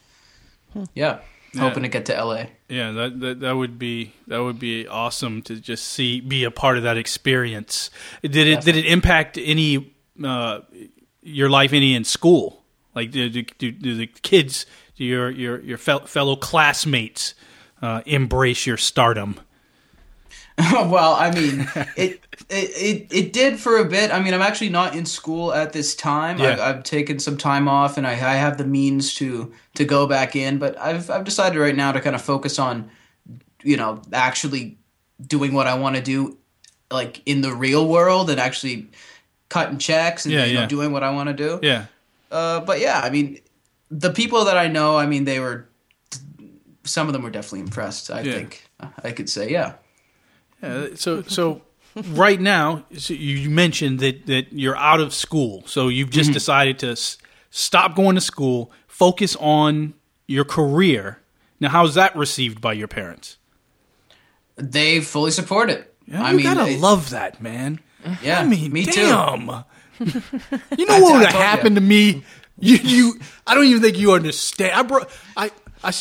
yeah, 0.94 1.20
hoping 1.58 1.84
to 1.84 1.88
get 1.88 2.04
to 2.06 2.12
LA. 2.22 2.44
Yeah, 2.68 2.92
that, 2.92 3.20
that 3.20 3.40
that 3.40 3.52
would 3.56 3.78
be 3.78 4.12
that 4.26 4.40
would 4.40 4.58
be 4.58 4.86
awesome 4.86 5.40
to 5.42 5.56
just 5.58 5.86
see 5.88 6.20
be 6.20 6.44
a 6.44 6.50
part 6.50 6.76
of 6.76 6.82
that 6.82 6.98
experience. 6.98 7.90
Did 8.20 8.46
it 8.46 8.60
did 8.60 8.76
it 8.76 8.84
impact 8.84 9.38
any 9.38 9.94
uh, 10.22 10.60
your 11.22 11.48
life 11.48 11.72
any 11.72 11.94
in 11.94 12.04
school? 12.04 12.62
Like 12.94 13.10
do, 13.10 13.30
do, 13.30 13.42
do, 13.42 13.72
do 13.72 13.94
the 13.94 14.06
kids, 14.06 14.66
do 14.96 15.04
your 15.04 15.30
your 15.30 15.60
your 15.62 15.78
fellow 15.78 16.36
classmates 16.36 17.34
uh, 17.80 18.02
embrace 18.04 18.66
your 18.66 18.76
stardom? 18.76 19.40
well, 20.72 21.14
I 21.14 21.30
mean, 21.30 21.68
it, 21.96 22.20
it 22.48 22.70
it 22.70 23.06
it 23.10 23.32
did 23.32 23.60
for 23.60 23.76
a 23.76 23.84
bit. 23.84 24.10
I 24.10 24.20
mean, 24.22 24.32
I'm 24.32 24.40
actually 24.42 24.70
not 24.70 24.94
in 24.94 25.04
school 25.04 25.52
at 25.52 25.72
this 25.72 25.94
time. 25.94 26.38
Yeah. 26.38 26.52
I've, 26.52 26.60
I've 26.60 26.82
taken 26.82 27.18
some 27.18 27.36
time 27.36 27.68
off, 27.68 27.98
and 27.98 28.06
I, 28.06 28.12
I 28.12 28.34
have 28.36 28.56
the 28.56 28.64
means 28.64 29.14
to 29.16 29.52
to 29.74 29.84
go 29.84 30.06
back 30.06 30.34
in. 30.34 30.58
But 30.58 30.78
I've 30.78 31.10
I've 31.10 31.24
decided 31.24 31.58
right 31.58 31.76
now 31.76 31.92
to 31.92 32.00
kind 32.00 32.16
of 32.16 32.22
focus 32.22 32.58
on, 32.58 32.90
you 33.62 33.76
know, 33.76 34.00
actually 34.12 34.78
doing 35.26 35.52
what 35.52 35.66
I 35.66 35.74
want 35.74 35.96
to 35.96 36.02
do, 36.02 36.38
like 36.90 37.20
in 37.26 37.42
the 37.42 37.52
real 37.52 37.86
world, 37.86 38.30
and 38.30 38.40
actually 38.40 38.88
cutting 39.50 39.78
checks 39.78 40.24
and 40.24 40.32
Yeah, 40.32 40.46
you 40.46 40.54
know, 40.54 40.60
yeah. 40.60 40.66
doing 40.66 40.90
what 40.92 41.02
I 41.02 41.10
want 41.10 41.28
to 41.28 41.34
do. 41.34 41.60
Yeah, 41.62 41.86
Uh, 42.30 42.60
but 42.60 42.80
yeah, 42.80 43.00
I 43.04 43.10
mean, 43.10 43.40
the 43.90 44.10
people 44.10 44.46
that 44.46 44.56
I 44.56 44.68
know, 44.68 44.96
I 44.96 45.06
mean, 45.06 45.24
they 45.24 45.38
were. 45.38 45.68
Some 46.84 47.08
of 47.08 47.12
them 47.12 47.22
were 47.22 47.30
definitely 47.30 47.60
impressed. 47.60 48.10
I 48.10 48.22
think 48.22 48.64
I 49.02 49.10
could 49.10 49.28
say, 49.28 49.50
yeah. 49.50 49.72
Uh, 50.62 50.88
so 50.94 51.22
so 51.22 51.62
right 52.10 52.40
now 52.40 52.84
so 52.96 53.14
you 53.14 53.36
you 53.36 53.50
mentioned 53.50 54.00
that 54.00 54.26
that 54.26 54.52
you're 54.52 54.76
out 54.76 55.00
of 55.00 55.12
school. 55.14 55.62
So 55.66 55.88
you've 55.88 56.10
just 56.10 56.32
decided 56.32 56.78
to 56.80 56.88
s- 56.92 57.18
stop 57.50 57.94
going 57.94 58.14
to 58.16 58.20
school 58.20 58.70
focus 58.86 59.36
on 59.40 59.94
your 60.26 60.44
career. 60.44 61.20
Now 61.60 61.68
how's 61.70 61.94
that 61.94 62.16
received 62.16 62.60
by 62.60 62.72
your 62.74 62.88
parents? 62.88 63.38
They 64.56 65.00
fully 65.00 65.30
support 65.30 65.68
it. 65.70 65.94
yeah, 66.06 66.22
I 66.24 66.30
you 66.30 66.36
mean, 66.38 66.44
gotta 66.46 66.66
it- 66.70 66.80
love 66.80 67.10
that 67.10 67.40
man. 67.42 67.80
Yeah, 68.22 68.40
i 68.40 68.44
mean 68.44 68.72
me 68.72 68.84
too. 68.86 69.00
you 69.98 70.86
know 70.86 71.00
what 71.00 71.12
would 71.14 71.26
have 71.26 71.34
happened 71.34 71.74
to 71.76 71.82
me? 71.82 72.22
You 72.58 72.76
you 72.76 73.20
i 73.46 73.54
don't 73.54 73.64
even 73.66 73.82
think 73.82 73.98
you 73.98 74.12
understand. 74.12 74.72
I 74.74 74.82
brought 74.82 75.10
i 75.36 75.50
I, 75.82 75.92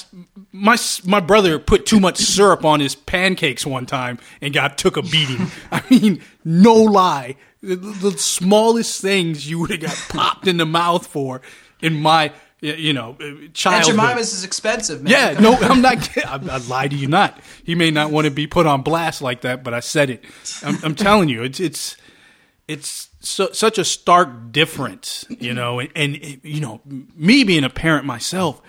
my 0.51 0.77
my 1.03 1.19
brother 1.19 1.59
put 1.59 1.85
too 1.85 1.99
much 1.99 2.17
syrup 2.17 2.65
on 2.65 2.79
his 2.79 2.95
pancakes 2.95 3.65
one 3.65 3.85
time 3.85 4.19
and 4.41 4.53
got 4.53 4.77
took 4.77 4.97
a 4.97 5.01
beating. 5.01 5.47
I 5.71 5.83
mean, 5.89 6.21
no 6.43 6.75
lie, 6.75 7.35
the, 7.61 7.75
the 7.75 8.11
smallest 8.11 9.01
things 9.01 9.49
you 9.49 9.59
would 9.59 9.71
have 9.71 9.81
got 9.81 10.05
popped 10.09 10.47
in 10.47 10.57
the 10.57 10.65
mouth 10.65 11.05
for 11.05 11.41
in 11.81 12.01
my 12.01 12.31
you 12.61 12.93
know 12.93 13.17
uh, 13.19 13.47
childhood. 13.53 13.95
Jemima's 13.95 14.33
is 14.33 14.43
expensive, 14.43 15.03
man. 15.03 15.11
Yeah, 15.11 15.39
no, 15.39 15.53
I'm 15.55 15.81
not. 15.81 16.01
kidding. 16.01 16.23
I, 16.27 16.35
I 16.35 16.57
lie 16.57 16.87
to 16.87 16.95
you 16.95 17.07
not. 17.07 17.39
He 17.63 17.75
may 17.75 17.91
not 17.91 18.11
want 18.11 18.25
to 18.25 18.31
be 18.31 18.47
put 18.47 18.65
on 18.65 18.81
blast 18.81 19.21
like 19.21 19.41
that, 19.41 19.63
but 19.63 19.73
I 19.73 19.79
said 19.79 20.09
it. 20.09 20.23
I'm, 20.63 20.77
I'm 20.83 20.95
telling 20.95 21.29
you, 21.29 21.43
it's 21.43 21.59
it's 21.59 21.97
it's 22.67 23.09
so, 23.19 23.51
such 23.51 23.77
a 23.77 23.85
stark 23.85 24.51
difference, 24.51 25.25
you 25.29 25.53
know. 25.53 25.79
And, 25.79 25.89
and 25.95 26.39
you 26.43 26.61
know, 26.61 26.81
me 26.85 27.43
being 27.43 27.63
a 27.63 27.69
parent 27.69 28.05
myself, 28.05 28.61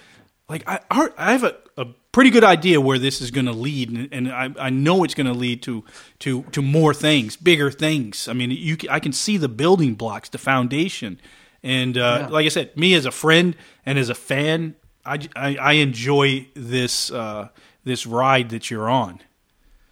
like 0.49 0.63
I 0.67 0.81
I 1.17 1.33
have 1.33 1.45
a, 1.45 1.57
a 1.77 1.87
pretty 2.13 2.31
good 2.31 2.45
idea 2.45 2.81
where 2.81 2.99
this 2.99 3.21
is 3.21 3.31
going 3.31 3.47
to 3.47 3.53
lead, 3.53 3.91
and, 3.91 4.09
and 4.13 4.33
I, 4.33 4.67
I 4.67 4.71
know 4.71 5.05
it's 5.05 5.15
going 5.15 5.27
to 5.27 5.39
lead 5.39 5.63
to 5.63 5.85
to 6.21 6.43
to 6.53 6.63
more 6.63 6.95
things, 6.95 7.37
bigger 7.37 7.71
things. 7.71 8.29
I 8.29 8.33
mean, 8.33 8.51
you 8.51 8.77
can, 8.77 8.89
I 8.91 9.01
can 9.01 9.13
see 9.13 9.37
the 9.39 9.49
building 9.49 9.95
blocks, 9.95 10.29
the 10.29 10.39
foundation. 10.39 11.21
And 11.63 11.99
uh, 11.99 12.19
Yeah. 12.23 12.29
like 12.29 12.47
I 12.47 12.49
said, 12.51 12.77
me 12.77 12.95
as 12.95 13.07
a 13.07 13.11
friend 13.11 13.57
and 13.85 13.99
as 13.99 14.09
a 14.09 14.15
fan, 14.15 14.77
I, 15.05 15.19
I, 15.35 15.57
I 15.57 15.73
enjoy 15.73 16.47
this 16.55 17.11
uh, 17.11 17.49
this 17.85 18.07
ride 18.07 18.51
that 18.51 18.71
you're 18.71 18.89
on. 18.89 19.21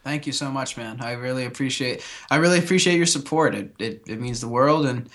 Thank 0.04 0.26
you 0.26 0.32
so 0.32 0.50
much, 0.50 0.76
man. 0.76 1.00
I 1.00 1.12
really 1.12 1.46
appreciate. 1.46 2.02
I 2.30 2.36
really 2.36 2.58
appreciate 2.58 2.96
your 2.96 3.06
support. 3.06 3.54
It 3.54 3.74
it, 3.78 4.02
it 4.06 4.20
means 4.20 4.40
the 4.40 4.48
world, 4.48 4.86
and 4.86 5.08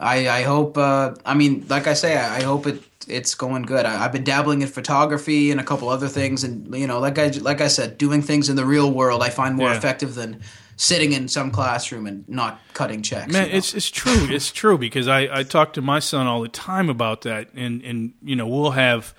I 0.00 0.28
I 0.28 0.42
hope. 0.42 0.76
Uh, 0.78 1.14
I 1.24 1.34
mean, 1.34 1.66
like 1.68 1.86
I 1.86 1.94
say, 1.94 2.16
I, 2.16 2.38
I 2.38 2.42
hope 2.42 2.66
it 2.66 2.82
it's 3.08 3.34
going 3.34 3.62
good. 3.62 3.84
I, 3.84 4.04
I've 4.04 4.12
been 4.12 4.24
dabbling 4.24 4.62
in 4.62 4.68
photography 4.68 5.50
and 5.50 5.60
a 5.60 5.64
couple 5.64 5.88
other 5.88 6.08
things, 6.08 6.44
and 6.44 6.74
you 6.74 6.86
know, 6.86 6.98
like 7.00 7.18
I 7.18 7.28
like 7.28 7.60
I 7.60 7.68
said, 7.68 7.98
doing 7.98 8.22
things 8.22 8.48
in 8.48 8.56
the 8.56 8.64
real 8.64 8.90
world, 8.90 9.22
I 9.22 9.28
find 9.30 9.56
more 9.56 9.70
Yeah. 9.70 9.76
effective 9.76 10.14
than 10.14 10.40
sitting 10.76 11.12
in 11.12 11.28
some 11.28 11.50
classroom 11.50 12.06
and 12.06 12.28
not 12.28 12.58
cutting 12.74 13.02
checks. 13.02 13.32
Man, 13.32 13.46
you 13.46 13.52
know? 13.52 13.58
it's 13.58 13.74
it's 13.74 13.90
true. 13.90 14.26
It's 14.30 14.50
true 14.50 14.78
because 14.78 15.08
I, 15.08 15.28
I 15.40 15.42
talk 15.42 15.72
to 15.74 15.82
my 15.82 15.98
son 15.98 16.26
all 16.26 16.40
the 16.40 16.48
time 16.48 16.88
about 16.88 17.22
that, 17.22 17.48
and 17.54 17.82
and 17.82 18.14
you 18.22 18.34
know 18.36 18.46
we'll 18.46 18.72
have 18.72 19.14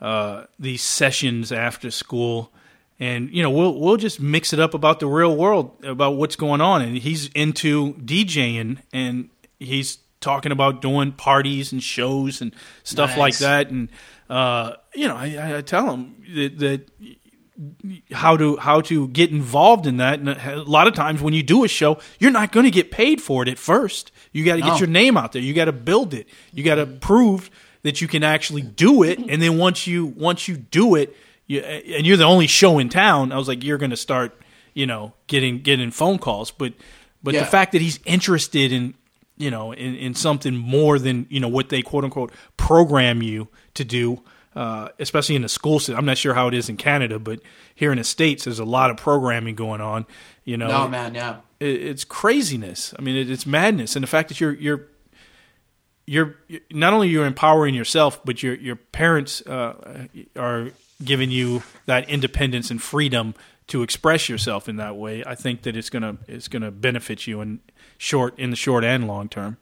uh, 0.00 0.44
these 0.58 0.82
sessions 0.82 1.50
after 1.52 1.90
school, 1.90 2.52
and 2.98 3.30
you 3.30 3.42
know 3.42 3.50
we'll 3.50 3.78
we'll 3.80 3.96
just 3.96 4.20
mix 4.20 4.52
it 4.52 4.60
up 4.60 4.74
about 4.74 5.00
the 5.00 5.06
real 5.06 5.34
world, 5.36 5.72
about 5.84 6.16
what's 6.16 6.36
going 6.36 6.60
on, 6.60 6.82
and 6.82 6.98
he's 6.98 7.28
into 7.28 7.94
DJing, 7.94 8.78
and 8.92 9.30
he's 9.58 9.98
talking 10.20 10.52
about 10.52 10.80
doing 10.82 11.12
parties 11.12 11.72
and 11.72 11.82
shows 11.82 12.40
and 12.40 12.54
stuff 12.84 13.16
like 13.16 13.38
that, 13.38 13.70
and 13.70 13.88
uh, 14.28 14.74
you 14.94 15.08
know 15.08 15.16
I, 15.16 15.58
I- 15.58 15.62
tell 15.62 15.90
him 15.90 16.16
that. 16.34 16.58
that 16.58 16.90
how 18.12 18.38
to 18.38 18.56
how 18.56 18.80
to 18.80 19.08
get 19.08 19.30
involved 19.30 19.86
in 19.86 19.98
that. 19.98 20.18
And 20.18 20.30
a 20.30 20.62
lot 20.62 20.86
of 20.86 20.94
times 20.94 21.20
when 21.20 21.34
you 21.34 21.42
do 21.42 21.62
a 21.62 21.68
show, 21.68 21.98
you're 22.18 22.30
not 22.30 22.52
going 22.52 22.64
to 22.64 22.70
get 22.70 22.90
paid 22.90 23.20
for 23.20 23.42
it 23.42 23.50
at 23.50 23.58
first. 23.58 24.12
You 24.32 24.46
got 24.46 24.56
to 24.56 24.62
get 24.62 24.78
your 24.80 24.88
name 24.88 25.18
out 25.18 25.32
there. 25.32 25.42
You 25.42 25.52
got 25.52 25.66
to 25.66 25.72
build 25.72 26.14
it. 26.14 26.26
You 26.54 26.64
got 26.64 26.76
to 26.76 26.86
prove 26.86 27.50
that 27.82 28.00
you 28.00 28.08
can 28.08 28.22
actually 28.24 28.62
do 28.62 29.02
it. 29.02 29.18
And 29.28 29.42
then 29.42 29.58
once 29.58 29.86
you 29.86 30.06
once 30.06 30.48
you 30.48 30.56
do 30.56 30.94
it, 30.94 31.14
you, 31.48 31.60
and 31.60 32.06
you're 32.06 32.16
the 32.16 32.24
only 32.24 32.46
show 32.46 32.78
in 32.78 32.88
town, 32.88 33.30
I 33.30 33.36
was 33.36 33.46
like, 33.46 33.62
you're 33.62 33.76
going 33.78 33.90
to 33.90 33.96
start, 33.96 34.40
you 34.72 34.86
know, 34.86 35.12
getting 35.26 35.60
getting 35.60 35.90
phone 35.90 36.18
calls. 36.18 36.50
But 36.50 36.72
but 37.22 37.34
the 37.34 37.46
fact 37.50 37.72
that 37.72 37.82
he's 37.82 38.00
interested 38.06 38.72
in 38.72 38.94
you 39.40 39.50
know 39.50 39.72
in, 39.72 39.94
in 39.96 40.14
something 40.14 40.56
more 40.56 40.98
than 40.98 41.26
you 41.30 41.40
know 41.40 41.48
what 41.48 41.68
they 41.68 41.82
quote 41.82 42.04
unquote 42.04 42.32
program 42.56 43.22
you 43.22 43.48
to 43.74 43.84
do 43.84 44.22
uh, 44.56 44.88
especially 44.98 45.36
in 45.36 45.42
the 45.42 45.48
school 45.48 45.78
system. 45.78 45.96
I'm 45.96 46.04
not 46.04 46.18
sure 46.18 46.34
how 46.34 46.48
it 46.48 46.54
is 46.54 46.68
in 46.68 46.76
canada 46.76 47.18
but 47.18 47.40
here 47.74 47.92
in 47.92 47.98
the 47.98 48.04
states 48.04 48.44
there's 48.44 48.58
a 48.58 48.64
lot 48.64 48.90
of 48.90 48.96
programming 48.96 49.54
going 49.54 49.80
on 49.80 50.06
you 50.44 50.56
know. 50.56 50.68
No, 50.68 50.88
man, 50.88 51.14
yeah. 51.14 51.36
it, 51.60 51.82
it's 51.82 52.04
craziness. 52.04 52.94
I 52.98 53.02
mean 53.02 53.16
it, 53.16 53.30
it's 53.30 53.46
madness. 53.46 53.96
And 53.96 54.02
the 54.02 54.08
fact 54.08 54.28
that 54.28 54.40
you're 54.40 54.54
you're 54.54 54.86
you're 56.06 56.34
not 56.72 56.92
only 56.92 57.08
you're 57.08 57.26
empowering 57.26 57.74
yourself 57.74 58.20
but 58.24 58.42
your 58.42 58.54
your 58.54 58.76
parents 58.76 59.42
uh, 59.46 60.06
are 60.36 60.70
giving 61.04 61.30
you 61.30 61.62
that 61.86 62.08
independence 62.10 62.70
and 62.70 62.82
freedom 62.82 63.34
to 63.68 63.82
express 63.82 64.28
yourself 64.28 64.68
in 64.68 64.76
that 64.76 64.96
way. 64.96 65.22
I 65.24 65.36
think 65.36 65.62
that 65.62 65.76
it's 65.76 65.90
going 65.90 66.02
to 66.02 66.16
it's 66.26 66.48
to 66.48 66.70
benefit 66.70 67.26
you. 67.26 67.40
In 67.40 67.60
short 68.02 68.32
in 68.38 68.48
the 68.48 68.56
short 68.56 68.82
and 68.82 69.06
long 69.06 69.28
term 69.28 69.58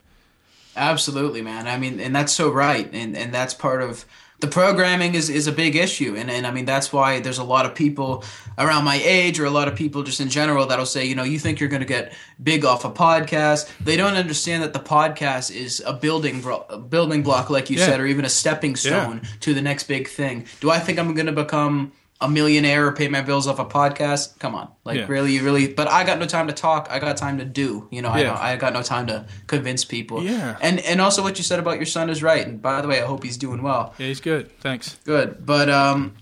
Absolutely, 0.77 1.43
man. 1.43 1.67
I 1.67 1.77
mean, 1.77 1.99
and 1.99 2.15
that's 2.15 2.33
so 2.33 2.51
right, 2.53 2.89
and 2.93 3.17
and 3.17 3.35
that's 3.35 3.53
part 3.53 3.83
of 3.83 4.05
the 4.39 4.47
programming 4.47 5.17
is 5.17 5.29
is 5.29 5.49
a 5.49 5.53
big 5.53 5.75
issue, 5.75 6.15
and 6.17 6.31
and 6.31 6.47
I 6.47 6.53
mean 6.53 6.67
that's 6.67 6.93
why 6.93 7.19
there's 7.19 7.39
a 7.39 7.43
lot 7.45 7.67
of 7.67 7.75
people 7.75 8.23
around 8.57 8.85
my 8.85 8.95
age, 9.03 9.41
or 9.41 9.45
a 9.45 9.51
lot 9.51 9.67
of 9.67 9.75
people 9.75 10.05
just 10.05 10.21
in 10.21 10.29
general 10.29 10.67
that'll 10.67 10.87
say, 10.87 11.05
you 11.05 11.17
know, 11.17 11.25
you 11.25 11.41
think 11.41 11.59
you're 11.59 11.69
going 11.69 11.83
to 11.83 11.87
get 11.89 12.13
big 12.41 12.65
off 12.65 12.85
a 12.85 12.91
podcast. 12.91 13.69
They 13.81 13.97
don't 13.97 14.15
understand 14.15 14.63
that 14.63 14.73
the 14.73 14.79
podcast 14.79 15.51
is 15.53 15.83
a 15.85 15.93
building 15.93 16.41
bro- 16.43 16.65
a 16.69 16.79
building 16.79 17.25
block, 17.25 17.51
like 17.51 17.71
you 17.71 17.79
Yeah. 17.79 17.87
said, 17.87 17.99
or 18.01 18.07
even 18.07 18.25
a 18.25 18.29
stepping 18.31 18.77
stone 18.77 19.23
to 19.41 19.55
the 19.55 19.63
next 19.63 19.89
big 19.89 20.07
thing. 20.09 20.47
Do 20.61 20.71
I 20.71 20.79
think 20.79 21.01
I'm 21.01 21.13
going 21.15 21.27
to 21.27 21.33
become 21.33 21.91
a 22.21 22.29
millionaire 22.29 22.87
or 22.89 22.93
pay 22.93 23.07
my 23.07 23.23
bills 23.23 23.47
off 23.47 23.61
a 23.61 23.65
podcast. 23.65 24.39
Come 24.41 24.55
on, 24.57 24.69
like 24.85 24.97
Yeah. 24.97 25.07
really, 25.09 25.33
you 25.35 25.45
really. 25.45 25.69
But 25.73 25.87
I 25.89 26.03
got 26.05 26.19
no 26.19 26.27
time 26.27 26.49
to 26.49 26.53
talk. 26.53 26.89
I 26.91 26.99
got 26.99 27.17
time 27.17 27.39
to 27.39 27.45
do. 27.45 27.87
You 27.93 28.03
know, 28.03 28.09
I, 28.09 28.19
Yeah. 28.19 28.25
don't, 28.31 28.39
I 28.39 28.57
got 28.57 28.73
no 28.73 28.83
time 28.83 29.07
to 29.07 29.25
convince 29.47 29.85
people. 29.85 30.25
Yeah. 30.25 30.57
and 30.61 30.81
and 30.81 31.01
also 31.01 31.23
what 31.23 31.39
you 31.39 31.45
said 31.45 31.61
about 31.61 31.77
your 31.77 31.87
son 31.87 32.11
is 32.11 32.21
right. 32.23 32.45
And 32.47 32.61
by 32.61 32.81
the 32.81 32.89
way, 32.89 33.01
I 33.01 33.07
hope 33.07 33.23
he's 33.23 33.37
doing 33.37 33.63
well. 33.63 33.95
Yeah, 33.99 34.07
he's 34.09 34.21
good. 34.21 34.51
Thanks. 34.61 34.97
Good, 35.05 35.47
but 35.47 35.71
um, 35.71 36.15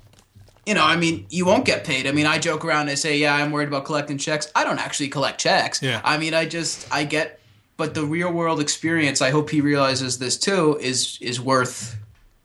you 0.67 0.75
know, 0.75 0.85
I 0.85 0.97
mean, 0.97 1.27
you 1.31 1.47
won't 1.47 1.65
get 1.65 1.85
paid. 1.85 2.07
I 2.07 2.13
mean, 2.13 2.27
I 2.27 2.39
joke 2.39 2.65
around 2.65 2.89
and 2.91 2.99
say, 2.99 3.17
yeah, 3.19 3.35
I'm 3.35 3.51
worried 3.53 3.69
about 3.69 3.85
collecting 3.87 4.19
checks. 4.19 4.51
I 4.55 4.65
don't 4.65 4.79
actually 4.81 5.09
collect 5.09 5.41
checks. 5.41 5.81
Yeah. 5.81 6.01
I 6.05 6.19
mean, 6.19 6.35
I 6.35 6.45
just 6.45 6.87
I 6.93 7.05
get, 7.05 7.41
but 7.79 7.95
the 7.95 8.05
real 8.05 8.31
world 8.33 8.61
experience. 8.61 9.23
I 9.23 9.31
hope 9.31 9.49
he 9.49 9.61
realizes 9.63 10.19
this 10.19 10.37
too. 10.37 10.77
Is 10.79 11.17
is 11.23 11.41
worth 11.41 11.97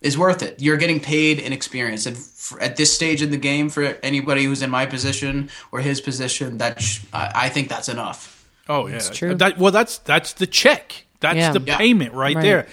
is 0.01 0.17
worth 0.17 0.41
it. 0.43 0.61
You're 0.61 0.77
getting 0.77 0.99
paid 0.99 1.39
in 1.39 1.53
experience, 1.53 2.05
and 2.05 2.17
f- 2.17 2.53
at 2.59 2.75
this 2.75 2.93
stage 2.93 3.21
in 3.21 3.29
the 3.31 3.37
game, 3.37 3.69
for 3.69 3.83
anybody 4.03 4.43
who's 4.45 4.61
in 4.61 4.69
my 4.69 4.85
position 4.85 5.49
or 5.71 5.79
his 5.79 6.01
position, 6.01 6.57
that 6.57 6.81
sh- 6.81 7.01
I, 7.13 7.31
I 7.35 7.49
think 7.49 7.69
that's 7.69 7.87
enough. 7.89 8.45
Oh 8.67 8.87
yeah, 8.87 8.99
true. 8.99 9.35
That, 9.35 9.57
well, 9.57 9.71
that's 9.71 9.99
that's 9.99 10.33
the 10.33 10.47
check. 10.47 11.05
That's 11.19 11.37
Yeah. 11.37 11.51
the 11.53 11.61
Yeah. 11.61 11.77
payment 11.77 12.13
right, 12.13 12.35
Right. 12.35 12.41
there. 12.41 12.67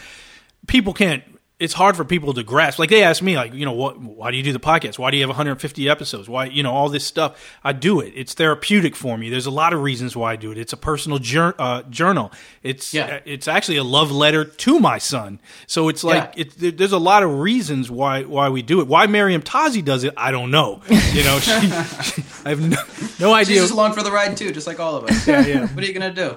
People 0.66 0.92
can't. 0.94 1.22
It's 1.60 1.74
hard 1.74 1.96
for 1.96 2.04
people 2.04 2.34
to 2.34 2.44
grasp. 2.44 2.78
Like 2.78 2.88
they 2.88 3.02
ask 3.02 3.20
me, 3.20 3.34
like 3.34 3.52
you 3.52 3.64
know, 3.64 3.72
what? 3.72 3.98
Why 4.00 4.30
do 4.30 4.36
you 4.36 4.44
do 4.44 4.52
the 4.52 4.60
podcast? 4.60 4.96
Why 4.96 5.10
do 5.10 5.16
you 5.16 5.24
have 5.24 5.28
150 5.28 5.88
episodes? 5.88 6.28
Why 6.28 6.44
you 6.44 6.62
know 6.62 6.70
all 6.72 6.88
this 6.88 7.04
stuff? 7.04 7.36
I 7.64 7.72
do 7.72 7.98
it. 7.98 8.12
It's 8.14 8.32
therapeutic 8.32 8.94
for 8.94 9.18
me. 9.18 9.28
There's 9.28 9.46
a 9.46 9.50
lot 9.50 9.72
of 9.72 9.82
reasons 9.82 10.14
why 10.14 10.34
I 10.34 10.36
do 10.36 10.52
it. 10.52 10.58
It's 10.58 10.72
a 10.72 10.76
personal 10.76 11.18
jour- 11.18 11.56
uh, 11.58 11.82
journal. 11.90 12.30
It's 12.62 12.94
Yeah. 12.94 13.18
it's 13.24 13.48
actually 13.48 13.76
a 13.78 13.82
love 13.82 14.12
letter 14.12 14.44
to 14.44 14.78
my 14.78 14.98
son. 14.98 15.40
So 15.66 15.88
it's 15.88 16.04
like 16.04 16.34
Yeah. 16.36 16.44
it, 16.60 16.78
there's 16.78 16.92
a 16.92 16.98
lot 16.98 17.24
of 17.24 17.40
reasons 17.40 17.90
why 17.90 18.22
why 18.22 18.48
we 18.50 18.62
do 18.62 18.80
it. 18.80 18.86
Why 18.86 19.06
Miriam 19.06 19.42
Tazi 19.42 19.84
does 19.84 20.04
it, 20.04 20.14
I 20.16 20.30
don't 20.30 20.52
know. 20.52 20.80
You 20.88 21.24
know, 21.24 21.40
she, 21.40 21.50
I 22.44 22.50
have 22.50 22.60
no, 22.60 22.76
no 23.18 23.36
She's 23.42 23.56
just 23.58 23.72
along 23.72 23.94
for 23.94 24.04
the 24.04 24.12
ride 24.12 24.36
too, 24.36 24.52
just 24.52 24.68
like 24.68 24.78
all 24.78 24.94
of 24.94 25.06
us. 25.10 25.26
Yeah, 25.26 25.44
yeah. 25.44 25.66
What 25.66 25.82
are 25.82 25.86
you 25.88 25.92
gonna 25.92 26.14
do? 26.14 26.36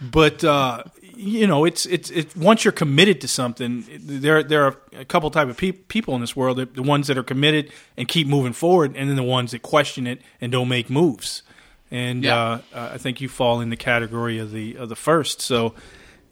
but 0.00 0.42
uh, 0.42 0.84
you 1.22 1.46
know, 1.46 1.64
it's 1.64 1.86
it's 1.86 2.10
it's 2.10 2.34
once 2.36 2.64
you're 2.64 2.72
committed 2.72 3.20
to 3.22 3.28
something, 3.28 3.84
there 4.00 4.42
there 4.42 4.64
are 4.64 4.76
a 4.92 5.04
couple 5.04 5.30
type 5.30 5.48
of 5.48 5.56
peop 5.56 5.88
people 5.88 6.14
in 6.14 6.20
this 6.20 6.34
world: 6.36 6.58
the- 6.58 6.66
the 6.66 6.82
ones 6.82 7.06
that 7.06 7.16
are 7.16 7.22
committed 7.22 7.72
and 7.96 8.08
keep 8.08 8.26
moving 8.26 8.52
forward, 8.52 8.96
and 8.96 9.08
then 9.08 9.16
the 9.16 9.22
ones 9.22 9.52
that 9.52 9.62
question 9.62 10.06
it 10.06 10.20
and 10.40 10.50
don't 10.52 10.68
make 10.68 10.90
moves. 10.90 11.42
And 11.90 12.24
Yeah. 12.24 12.60
uh, 12.74 12.90
I 12.94 12.98
think 12.98 13.20
you 13.20 13.28
fall 13.28 13.60
in 13.60 13.70
the 13.70 13.76
category 13.76 14.38
of 14.38 14.50
the 14.52 14.76
of 14.76 14.88
the 14.88 14.96
first. 14.96 15.40
So, 15.40 15.74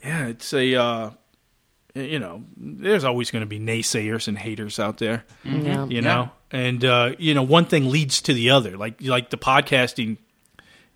yeah, 0.05 0.27
it's 0.29 0.53
a 0.53 0.75
uh, 0.75 1.11
you 1.95 2.19
know, 2.19 2.45
there's 2.57 3.05
always 3.05 3.31
going 3.31 3.43
to 3.43 3.47
be 3.47 3.59
naysayers 3.61 4.29
and 4.29 4.39
haters 4.39 4.79
out 4.79 4.99
there 4.99 5.25
Yeah. 5.45 5.87
you 5.87 6.01
know 6.03 6.31
and 6.53 6.85
uh, 6.85 7.13
you 7.19 7.35
know 7.35 7.43
one 7.43 7.65
thing 7.65 7.91
leads 7.91 8.23
to 8.23 8.33
the 8.35 8.51
other 8.51 8.77
like 8.77 9.03
like 9.03 9.31
the 9.31 9.37
podcasting 9.37 10.17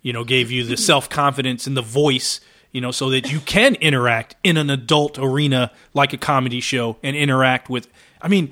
you 0.01 0.13
know 0.13 0.23
gave 0.23 0.51
you 0.51 0.63
the 0.63 0.77
self-confidence 0.91 1.67
and 1.67 1.75
the 1.75 1.81
voice 1.81 2.39
you 2.75 2.81
know 2.81 2.91
so 2.91 3.09
that 3.09 3.31
you 3.31 3.39
can 3.39 3.75
interact 3.75 4.35
in 4.43 4.57
an 4.57 4.69
adult 4.69 5.17
arena 5.17 5.71
like 5.93 6.11
a 6.11 6.17
comedy 6.17 6.59
show 6.59 6.97
and 7.01 7.15
interact 7.15 7.69
with 7.69 7.87
i 8.21 8.27
mean 8.27 8.51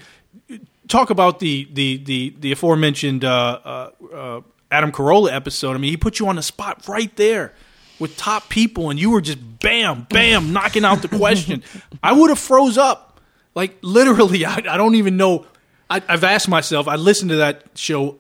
talk 0.88 1.10
about 1.10 1.40
the 1.40 1.68
the 1.74 1.98
the, 1.98 2.36
the 2.40 2.52
aforementioned 2.52 3.26
uh, 3.26 3.60
uh, 3.64 3.90
uh, 4.14 4.42
adam 4.72 4.92
carolla 4.92 5.32
episode. 5.32 5.76
I 5.76 5.78
mean 5.78 5.92
he 5.92 5.98
put 5.98 6.20
you 6.20 6.28
on 6.28 6.36
the 6.36 6.44
spot 6.44 6.88
right 6.88 7.14
there 7.16 7.54
with 8.00 8.18
top 8.18 8.50
people 8.50 8.90
and 8.90 9.00
you 9.00 9.10
were 9.12 9.22
just 9.22 9.40
bam 9.60 10.08
bam 10.10 10.54
knocking 10.54 10.86
out 10.86 11.02
the 11.02 11.08
question. 11.18 11.64
I 12.02 12.14
would 12.14 12.30
have 12.30 12.40
froze 12.40 12.78
up. 12.78 13.22
Like 13.56 13.78
literally 13.82 14.46
I, 14.46 14.56
I 14.56 14.78
don't 14.78 14.96
even 14.96 15.18
know. 15.18 15.46
I, 15.90 16.02
i've 16.08 16.24
asked 16.24 16.48
myself 16.48 16.88
i 16.88 16.96
listened 16.96 17.30
to 17.32 17.36
that 17.36 17.66
show 17.76 18.18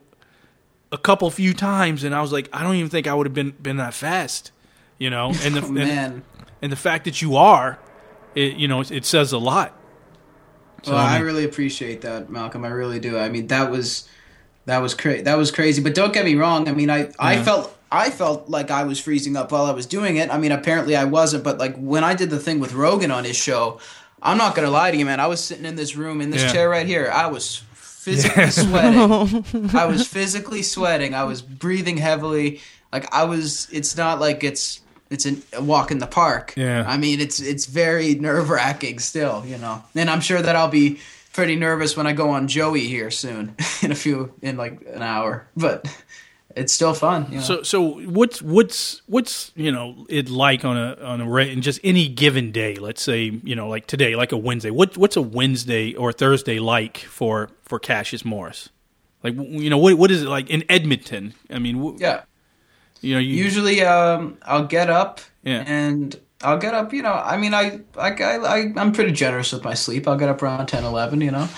a 0.91 0.97
couple 0.97 1.31
few 1.31 1.53
times 1.53 2.03
and 2.03 2.13
i 2.13 2.21
was 2.21 2.31
like 2.31 2.49
i 2.51 2.61
don't 2.61 2.75
even 2.75 2.89
think 2.89 3.07
i 3.07 3.13
would 3.13 3.25
have 3.25 3.33
been 3.33 3.51
been 3.51 3.77
that 3.77 3.93
fast 3.93 4.51
you 4.97 5.09
know 5.09 5.27
and 5.43 5.55
the 5.55 5.61
Oh, 5.63 5.65
and, 5.65 5.73
man. 5.73 6.23
and 6.61 6.71
the 6.71 6.75
fact 6.77 7.05
that 7.05 7.21
you 7.21 7.35
are 7.35 7.79
it, 8.35 8.55
you 8.55 8.67
know 8.67 8.81
it, 8.81 8.91
it 8.91 9.05
says 9.05 9.31
a 9.31 9.37
lot 9.37 9.77
Well, 10.87 10.95
I 10.97 11.19
really 11.19 11.45
appreciate 11.45 12.01
that, 12.01 12.29
Malcolm. 12.29 12.65
I 12.65 12.69
really 12.69 12.99
do. 12.99 13.17
I 13.17 13.29
mean, 13.29 13.47
that 13.47 13.71
was 13.71 14.07
that 14.65 14.79
was 14.79 14.93
cra- 14.93 15.21
that 15.23 15.35
was 15.37 15.51
crazy. 15.51 15.81
But 15.81 15.95
don't 15.95 16.13
get 16.13 16.25
me 16.25 16.35
wrong. 16.35 16.67
I 16.67 16.73
mean, 16.73 16.89
I 16.89 17.09
I 17.19 17.41
felt 17.41 17.73
I 17.91 18.09
felt 18.09 18.49
like 18.49 18.69
I 18.71 18.83
was 18.83 18.99
freezing 18.99 19.37
up 19.37 19.51
while 19.51 19.65
I 19.65 19.71
was 19.71 19.85
doing 19.85 20.17
it. 20.17 20.29
I 20.29 20.37
mean, 20.37 20.51
apparently 20.51 20.95
I 20.95 21.05
wasn't. 21.05 21.43
But 21.43 21.57
like 21.57 21.75
when 21.77 22.03
I 22.03 22.15
did 22.15 22.29
the 22.29 22.39
thing 22.39 22.59
with 22.59 22.73
Rogan 22.73 23.11
on 23.11 23.23
his 23.23 23.35
show, 23.37 23.79
I'm 24.21 24.37
not 24.37 24.55
gonna 24.55 24.71
lie 24.71 24.91
to 24.91 24.97
you, 24.97 25.05
man. 25.05 25.19
I 25.21 25.27
was 25.27 25.41
sitting 25.43 25.65
in 25.65 25.75
this 25.75 25.95
room 25.95 26.19
in 26.21 26.31
this 26.31 26.41
Yeah. 26.43 26.51
chair 26.53 26.69
right 26.69 26.87
here. 26.87 27.09
I 27.13 27.27
was 27.27 27.61
physically 27.75 28.49
sweating. 28.63 29.69
I 29.75 29.85
was 29.85 30.05
physically 30.07 30.63
sweating. 30.63 31.13
I 31.13 31.23
was 31.23 31.41
breathing 31.41 31.97
heavily. 31.97 32.59
Like 32.93 33.13
I 33.13 33.25
was. 33.25 33.67
It's 33.71 33.97
not 33.97 34.19
like 34.19 34.43
it's. 34.43 34.79
It's 35.09 35.27
a 35.27 35.61
walk 35.61 35.91
in 35.91 35.99
the 35.99 36.07
park. 36.07 36.53
Yeah. 36.55 36.85
I 36.87 36.97
mean, 36.97 37.19
it's 37.19 37.39
it's 37.39 37.65
very 37.65 38.15
nerve 38.15 38.49
wracking 38.49 38.97
still, 38.99 39.45
you 39.45 39.57
know. 39.57 39.83
And 39.93 40.09
I'm 40.09 40.21
sure 40.21 40.41
that 40.41 40.55
I'll 40.55 40.69
be 40.69 40.99
pretty 41.33 41.55
nervous 41.55 41.97
when 41.97 42.07
I 42.07 42.13
go 42.13 42.29
on 42.29 42.47
Joey 42.47 42.87
here 42.87 43.11
soon, 43.11 43.55
in 43.83 43.91
a 43.91 43.95
few, 43.95 44.33
in 44.41 44.57
like 44.57 44.81
an 44.91 45.03
hour. 45.03 45.45
But 45.55 45.85
it's 46.55 46.73
still 46.73 46.93
fun. 46.93 47.27
You 47.29 47.37
know? 47.37 47.43
So, 47.43 47.63
so 47.63 47.99
what's 48.01 48.41
what's 48.41 49.01
what's 49.07 49.51
you 49.55 49.71
know 49.71 50.05
it 50.09 50.29
like 50.29 50.63
on 50.65 50.77
a 50.77 50.95
on 51.03 51.21
a 51.21 51.35
in 51.37 51.61
just 51.61 51.79
any 51.83 52.07
given 52.07 52.51
day? 52.51 52.75
Let's 52.75 53.01
say 53.01 53.39
you 53.43 53.55
know 53.55 53.67
like 53.67 53.87
today, 53.87 54.15
like 54.15 54.31
a 54.31 54.37
Wednesday. 54.37 54.71
What 54.71 54.97
what's 54.97 55.15
a 55.15 55.21
Wednesday 55.21 55.93
or 55.93 56.11
Thursday 56.11 56.59
like 56.59 56.97
for 56.97 57.49
for 57.63 57.79
Cassius 57.79 58.23
Morris? 58.23 58.69
Like 59.23 59.35
you 59.35 59.69
know 59.69 59.77
what 59.77 59.97
what 59.97 60.11
is 60.11 60.23
it 60.23 60.27
like 60.27 60.49
in 60.49 60.63
Edmonton? 60.69 61.33
I 61.49 61.59
mean, 61.59 61.77
w- 61.77 61.97
yeah. 61.99 62.21
You 63.03 63.13
know 63.15 63.19
you 63.19 63.35
Usually, 63.43 63.81
um, 63.83 64.37
I'll 64.43 64.65
get 64.65 64.89
up 64.89 65.21
Yeah. 65.43 65.63
and 65.67 66.15
I'll 66.41 66.57
get 66.57 66.73
up. 66.73 66.91
You 66.93 67.03
know, 67.03 67.13
I 67.13 67.37
mean, 67.37 67.53
I, 67.53 67.79
I, 67.97 68.09
I, 68.11 68.35
I 68.35 68.73
I'm 68.75 68.91
pretty 68.91 69.11
generous 69.13 69.53
with 69.53 69.63
my 69.63 69.73
sleep. 69.75 70.07
I'll 70.07 70.17
get 70.17 70.27
up 70.29 70.41
around 70.41 70.65
10, 70.67 70.83
11, 70.83 71.21
You 71.21 71.31
know. 71.31 71.41
Um, 71.41 71.49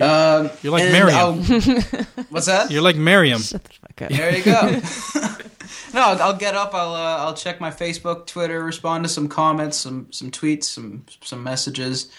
Ah, 0.00 0.50
you're 0.62 0.72
like 0.72 0.82
and 0.82 0.92
Miriam. 0.92 1.38
What's 2.30 2.46
that? 2.46 2.70
you're 2.70 2.82
like 2.82 2.96
Miriam. 2.96 3.40
Okay. 3.92 4.14
There 4.16 4.36
you 4.36 4.42
go. 4.42 4.80
no, 5.94 6.00
I'll, 6.02 6.22
I'll 6.22 6.36
get 6.36 6.54
up. 6.54 6.74
I'll 6.74 6.94
uh, 6.94 7.18
I'll 7.24 7.34
check 7.34 7.60
my 7.60 7.70
Facebook, 7.70 8.26
Twitter, 8.26 8.62
respond 8.64 9.04
to 9.04 9.08
some 9.08 9.28
comments, 9.28 9.76
some 9.76 10.10
some 10.10 10.30
tweets, 10.30 10.64
some 10.64 11.04
some 11.22 11.42
messages, 11.44 12.10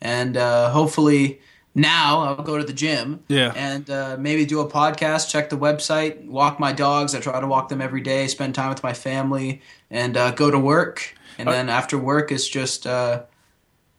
and 0.00 0.36
uh, 0.36 0.70
hopefully 0.70 1.40
now 1.74 2.20
I'll 2.20 2.42
go 2.42 2.58
to 2.58 2.64
the 2.64 2.72
gym. 2.72 3.20
Yeah. 3.28 3.52
And 3.56 3.88
uh, 3.88 4.16
maybe 4.18 4.44
do 4.44 4.60
a 4.60 4.68
podcast. 4.68 5.30
Check 5.30 5.50
the 5.50 5.56
website. 5.58 6.24
Walk 6.26 6.60
my 6.60 6.72
dogs. 6.72 7.14
I 7.14 7.20
try 7.20 7.40
to 7.40 7.46
walk 7.46 7.68
them 7.68 7.80
every 7.80 8.00
day. 8.02 8.26
Spend 8.28 8.54
time 8.54 8.68
with 8.68 8.82
my 8.82 8.92
family, 8.92 9.62
and 9.90 10.16
uh, 10.16 10.32
go 10.32 10.50
to 10.50 10.58
work. 10.58 11.14
And 11.38 11.48
then 11.48 11.68
after 11.70 11.96
work, 11.98 12.30
it's 12.30 12.46
just 12.46 12.86
uh, 12.86 13.22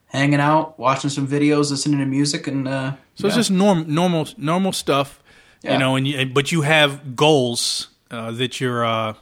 hanging 0.06 0.40
out, 0.40 0.78
watching 0.78 1.10
some 1.10 1.28
videos, 1.28 1.72
listening 1.72 2.00
to 2.00 2.06
music, 2.06 2.48
and 2.48 2.68
uh, 2.68 2.94
So 3.16 3.28
it's 3.28 3.36
just 3.36 3.52
norm, 3.52 3.86
normal 3.94 4.28
normal 4.38 4.72
stuff, 4.72 5.22
Yeah. 5.64 5.74
you 5.74 5.80
know. 5.80 5.96
And 5.96 6.08
you, 6.08 6.26
but 6.28 6.52
you 6.52 6.62
have 6.62 7.16
goals 7.16 7.90
uh, 8.12 8.32
that 8.32 8.62
you're, 8.62 8.86
uh, 8.86 9.16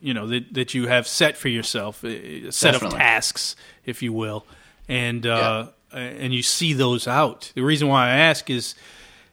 you 0.00 0.12
know, 0.12 0.26
that 0.26 0.52
that 0.54 0.74
you 0.74 0.88
have 0.88 1.06
set 1.06 1.36
for 1.36 1.48
yourself, 1.48 2.04
a 2.04 2.50
set 2.50 2.74
of 2.74 2.90
tasks, 2.90 3.54
if 3.86 4.02
you 4.02 4.12
will, 4.12 4.44
and 4.88 5.24
uh, 5.26 5.68
and 5.92 6.34
you 6.34 6.42
see 6.42 6.72
those 6.72 7.06
out. 7.06 7.52
The 7.54 7.62
reason 7.62 7.88
why 7.88 8.06
I 8.06 8.10
ask 8.10 8.50
is, 8.50 8.74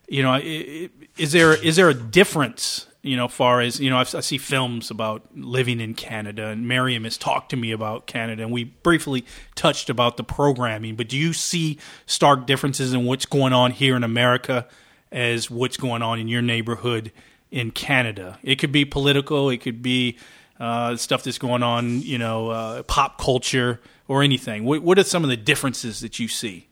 you 0.08 0.24
know, 0.24 0.36
is 0.36 1.32
there 1.32 1.53
is 1.53 1.76
there 1.76 1.89
a 1.89 1.93
difference? 1.93 2.88
You 3.01 3.16
know, 3.16 3.28
far 3.28 3.62
as 3.62 3.80
you 3.80 3.91
know, 3.91 3.97
I've, 3.97 4.16
I 4.16 4.22
see 4.22 4.39
films 4.39 4.89
about 4.89 5.24
living 5.36 5.80
in 5.80 5.93
Canada, 5.93 6.47
and 6.47 6.68
Miriam 6.68 7.03
has 7.03 7.18
talked 7.18 7.51
to 7.51 7.56
me 7.56 7.72
about 7.72 8.08
Canada, 8.08 8.41
and 8.43 8.51
we 8.51 8.64
briefly 8.64 9.26
touched 9.53 9.91
about 9.91 10.18
the 10.18 10.24
programming. 10.24 10.95
But 10.95 11.10
do 11.10 11.18
you 11.18 11.32
see 11.32 11.78
stark 12.08 12.47
differences 12.47 12.93
in 12.93 13.06
what's 13.06 13.28
going 13.28 13.53
on 13.53 13.72
here 13.72 13.95
in 13.95 14.03
America 14.03 14.68
as 15.12 15.51
what's 15.51 15.78
going 15.78 16.01
on 16.01 16.20
in 16.20 16.28
your 16.28 16.41
neighborhood 16.41 17.12
in 17.51 17.70
Canada? 17.70 18.39
It 18.41 18.56
could 18.56 18.72
be 18.72 18.86
political, 18.86 19.51
it 19.51 19.58
could 19.58 19.84
be 19.84 20.18
uh, 20.60 20.95
stuff 20.95 21.24
that's 21.24 21.38
going 21.38 21.62
on, 21.62 22.01
you 22.01 22.18
know, 22.18 22.49
uh, 22.49 22.84
pop 22.84 23.20
culture 23.20 23.82
or 24.08 24.22
anything. 24.24 24.64
What, 24.64 24.82
what 24.82 24.99
are 24.99 25.03
some 25.03 25.24
of 25.24 25.30
the 25.30 25.38
differences 25.38 25.99
that 26.01 26.20
you 26.20 26.28
see? 26.28 26.68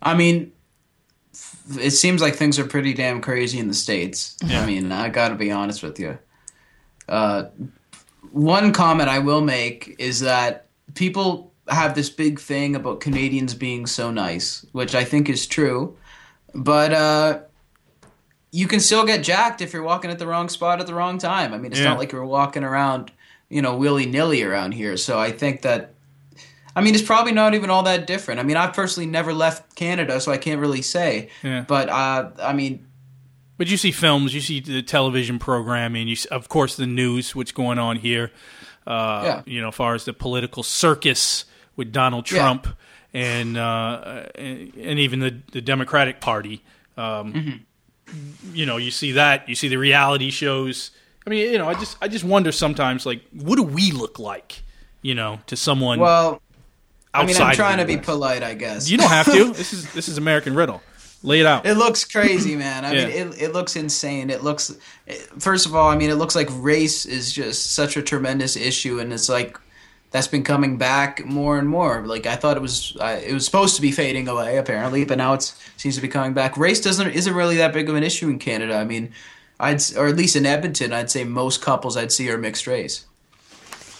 I 0.00 0.14
mean, 0.14 0.52
it 1.78 1.90
seems 1.90 2.22
like 2.22 2.34
things 2.36 2.58
are 2.58 2.64
pretty 2.64 2.94
damn 2.94 3.20
crazy 3.20 3.58
in 3.58 3.68
the 3.68 3.74
states. 3.74 4.36
Yeah. 4.44 4.62
I 4.62 4.66
mean, 4.66 4.90
I 4.92 5.08
got 5.08 5.28
to 5.28 5.34
be 5.34 5.50
honest 5.50 5.82
with 5.82 5.98
you. 6.00 6.18
Uh, 7.08 7.44
one 8.32 8.72
comment 8.72 9.08
I 9.08 9.18
will 9.18 9.40
make 9.40 9.96
is 9.98 10.20
that 10.20 10.66
people 10.94 11.52
have 11.68 11.94
this 11.94 12.10
big 12.10 12.40
thing 12.40 12.74
about 12.76 13.00
Canadians 13.00 13.54
being 13.54 13.86
so 13.86 14.10
nice, 14.10 14.64
which 14.72 14.94
I 14.94 15.04
think 15.04 15.28
is 15.28 15.46
true, 15.46 15.96
but 16.54 16.92
uh, 16.92 17.40
you 18.50 18.66
can 18.66 18.80
still 18.80 19.04
get 19.04 19.22
jacked 19.22 19.60
if 19.60 19.72
you're 19.72 19.82
walking 19.82 20.10
at 20.10 20.18
the 20.18 20.26
wrong 20.26 20.48
spot 20.48 20.80
at 20.80 20.86
the 20.86 20.94
wrong 20.94 21.18
time. 21.18 21.52
I 21.52 21.58
mean, 21.58 21.72
it's 21.72 21.80
Yeah. 21.80 21.88
not 21.90 21.98
like 21.98 22.12
you're 22.12 22.24
walking 22.24 22.64
around, 22.64 23.12
you 23.50 23.60
know, 23.62 23.76
willy 23.76 24.06
nilly 24.06 24.42
around 24.42 24.72
here. 24.72 24.96
So 24.96 25.18
I 25.18 25.30
think 25.30 25.62
that 25.62 25.92
I 26.76 26.80
mean, 26.80 26.94
it's 26.94 27.02
probably 27.04 27.32
not 27.32 27.54
even 27.54 27.70
all 27.70 27.82
that 27.84 28.06
different. 28.06 28.40
I 28.40 28.42
mean, 28.44 28.56
I've 28.56 28.72
personally 28.72 29.08
never 29.08 29.32
left 29.32 29.74
Canada, 29.74 30.20
so 30.20 30.30
I 30.32 30.38
can't 30.38 30.60
really 30.60 30.82
say. 30.82 31.30
Yeah. 31.42 31.64
But 31.66 31.88
uh, 31.88 32.30
I 32.42 32.52
mean, 32.52 32.86
But 33.56 33.68
you 33.68 33.76
see 33.76 33.90
films, 33.92 34.32
you 34.34 34.40
see 34.40 34.60
the 34.60 34.82
television 34.82 35.38
programming, 35.38 36.06
you 36.08 36.16
see, 36.16 36.28
of 36.28 36.48
course 36.48 36.76
the 36.76 36.86
news, 36.86 37.34
what's 37.34 37.52
going 37.52 37.78
on 37.78 37.96
here. 37.96 38.30
Uh, 38.86 39.22
Yeah. 39.24 39.42
You 39.46 39.60
know, 39.60 39.68
as 39.68 39.74
far 39.74 39.94
as 39.94 40.04
the 40.04 40.12
political 40.12 40.62
circus 40.62 41.44
with 41.76 41.92
Donald 41.92 42.30
Yeah. 42.30 42.38
Trump 42.38 42.66
and 43.12 43.56
uh, 43.56 44.26
and, 44.34 44.72
and 44.76 44.98
even 44.98 45.18
the 45.20 45.40
the 45.52 45.60
Democratic 45.60 46.20
Party. 46.20 46.62
Um, 46.96 47.32
Mm-hmm. 47.32 47.56
You 48.54 48.64
know, 48.64 48.78
you 48.78 48.90
see 48.90 49.12
that. 49.12 49.48
You 49.48 49.54
see 49.54 49.68
the 49.68 49.76
reality 49.76 50.30
shows. 50.30 50.92
I 51.26 51.30
mean, 51.30 51.52
you 51.52 51.58
know, 51.58 51.68
I 51.68 51.74
just 51.74 51.98
I 52.00 52.08
just 52.08 52.24
wonder 52.24 52.52
sometimes, 52.52 53.04
like, 53.04 53.20
what 53.32 53.56
do 53.56 53.62
we 53.62 53.90
look 53.92 54.18
like? 54.18 54.62
You 55.02 55.14
know, 55.14 55.40
to 55.46 55.56
someone 55.56 56.00
Well, 56.00 56.40
I 57.22 57.26
mean. 57.26 57.36
I'm 57.36 57.54
trying 57.54 57.78
to 57.78 57.84
be 57.84 57.96
polite, 57.96 58.42
I 58.42 58.54
guess. 58.54 58.90
You 58.90 58.98
don't 58.98 59.08
have 59.08 59.26
to. 59.26 59.52
this 59.52 59.72
is 59.72 59.92
this 59.92 60.08
is 60.08 60.18
American 60.18 60.54
Riddle. 60.54 60.82
Lay 61.22 61.40
it 61.40 61.46
out. 61.46 61.66
It 61.66 61.74
looks 61.74 62.04
crazy, 62.04 62.54
man. 62.54 62.84
I 62.84 62.92
Yeah. 62.92 63.06
mean, 63.06 63.32
it, 63.32 63.42
it 63.42 63.52
looks 63.52 63.74
insane. 63.74 64.30
It 64.30 64.44
looks, 64.44 64.72
first 65.40 65.66
of 65.66 65.74
all, 65.74 65.88
I 65.90 65.96
mean, 65.96 66.10
it 66.10 66.14
looks 66.14 66.36
like 66.36 66.48
race 66.52 67.06
is 67.06 67.32
just 67.32 67.72
such 67.72 67.96
a 67.96 68.02
tremendous 68.02 68.56
issue, 68.56 69.00
and 69.00 69.12
it's 69.12 69.28
like 69.28 69.58
that's 70.12 70.28
been 70.28 70.44
coming 70.44 70.78
back 70.78 71.24
more 71.26 71.58
and 71.58 71.68
more. 71.68 72.06
Like 72.06 72.24
I 72.26 72.36
thought 72.36 72.56
it 72.56 72.62
was, 72.62 72.96
uh, 73.00 73.18
it 73.24 73.32
was 73.34 73.44
supposed 73.44 73.74
to 73.76 73.82
be 73.82 73.90
fading 73.90 74.28
away 74.28 74.58
apparently, 74.58 75.04
but 75.04 75.18
now 75.18 75.34
it 75.34 75.52
seems 75.76 75.96
to 75.96 76.00
be 76.00 76.06
coming 76.08 76.34
back. 76.34 76.56
Race 76.56 76.80
doesn't 76.80 77.08
isn't 77.10 77.34
really 77.34 77.56
that 77.56 77.72
big 77.72 77.88
of 77.88 77.96
an 77.96 78.04
issue 78.04 78.28
in 78.28 78.38
Canada. 78.38 78.76
I 78.76 78.84
mean, 78.84 79.12
I'd 79.58 79.82
or 79.96 80.06
at 80.06 80.14
least 80.16 80.36
in 80.36 80.46
Edmonton, 80.46 80.92
I'd 80.92 81.10
say 81.10 81.24
most 81.24 81.60
couples 81.60 81.96
I'd 81.96 82.12
see 82.12 82.30
are 82.30 82.38
mixed 82.38 82.68
race. 82.68 83.06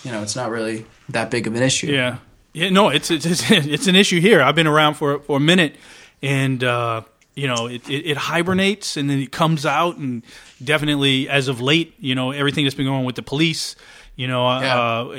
You 0.04 0.12
know, 0.12 0.22
it's 0.22 0.36
not 0.36 0.50
really 0.50 0.86
that 1.08 1.32
big 1.32 1.48
of 1.48 1.56
an 1.56 1.62
issue. 1.64 1.88
Yeah, 1.88 2.18
yeah. 2.59 2.70
No, 2.70 2.88
it's 2.88 3.11
it's 3.11 3.26
it's, 3.26 3.50
it's 3.50 3.86
an 3.86 3.96
issue 3.96 4.20
here. 4.20 4.42
I've 4.42 4.54
been 4.54 4.66
around 4.66 4.94
for 4.94 5.20
for 5.20 5.36
a 5.36 5.40
minute, 5.40 5.76
and 6.22 6.62
uh, 6.62 7.02
you 7.34 7.46
know, 7.46 7.66
it, 7.66 7.88
it 7.88 8.11
it 8.11 8.16
hibernates 8.16 8.96
and 8.96 9.09
then 9.09 9.18
it 9.20 9.32
comes 9.32 9.64
out, 9.64 9.96
and 9.96 10.22
definitely 10.62 11.28
as 11.28 11.48
of 11.48 11.61
late, 11.61 11.94
you 12.00 12.14
know, 12.14 12.32
everything 12.32 12.64
that's 12.64 12.74
been 12.74 12.86
going 12.86 12.98
on 12.98 13.04
with 13.04 13.16
the 13.16 13.22
police, 13.22 13.76
you 14.16 14.26
know, 14.26 14.46
uh, 14.46 15.16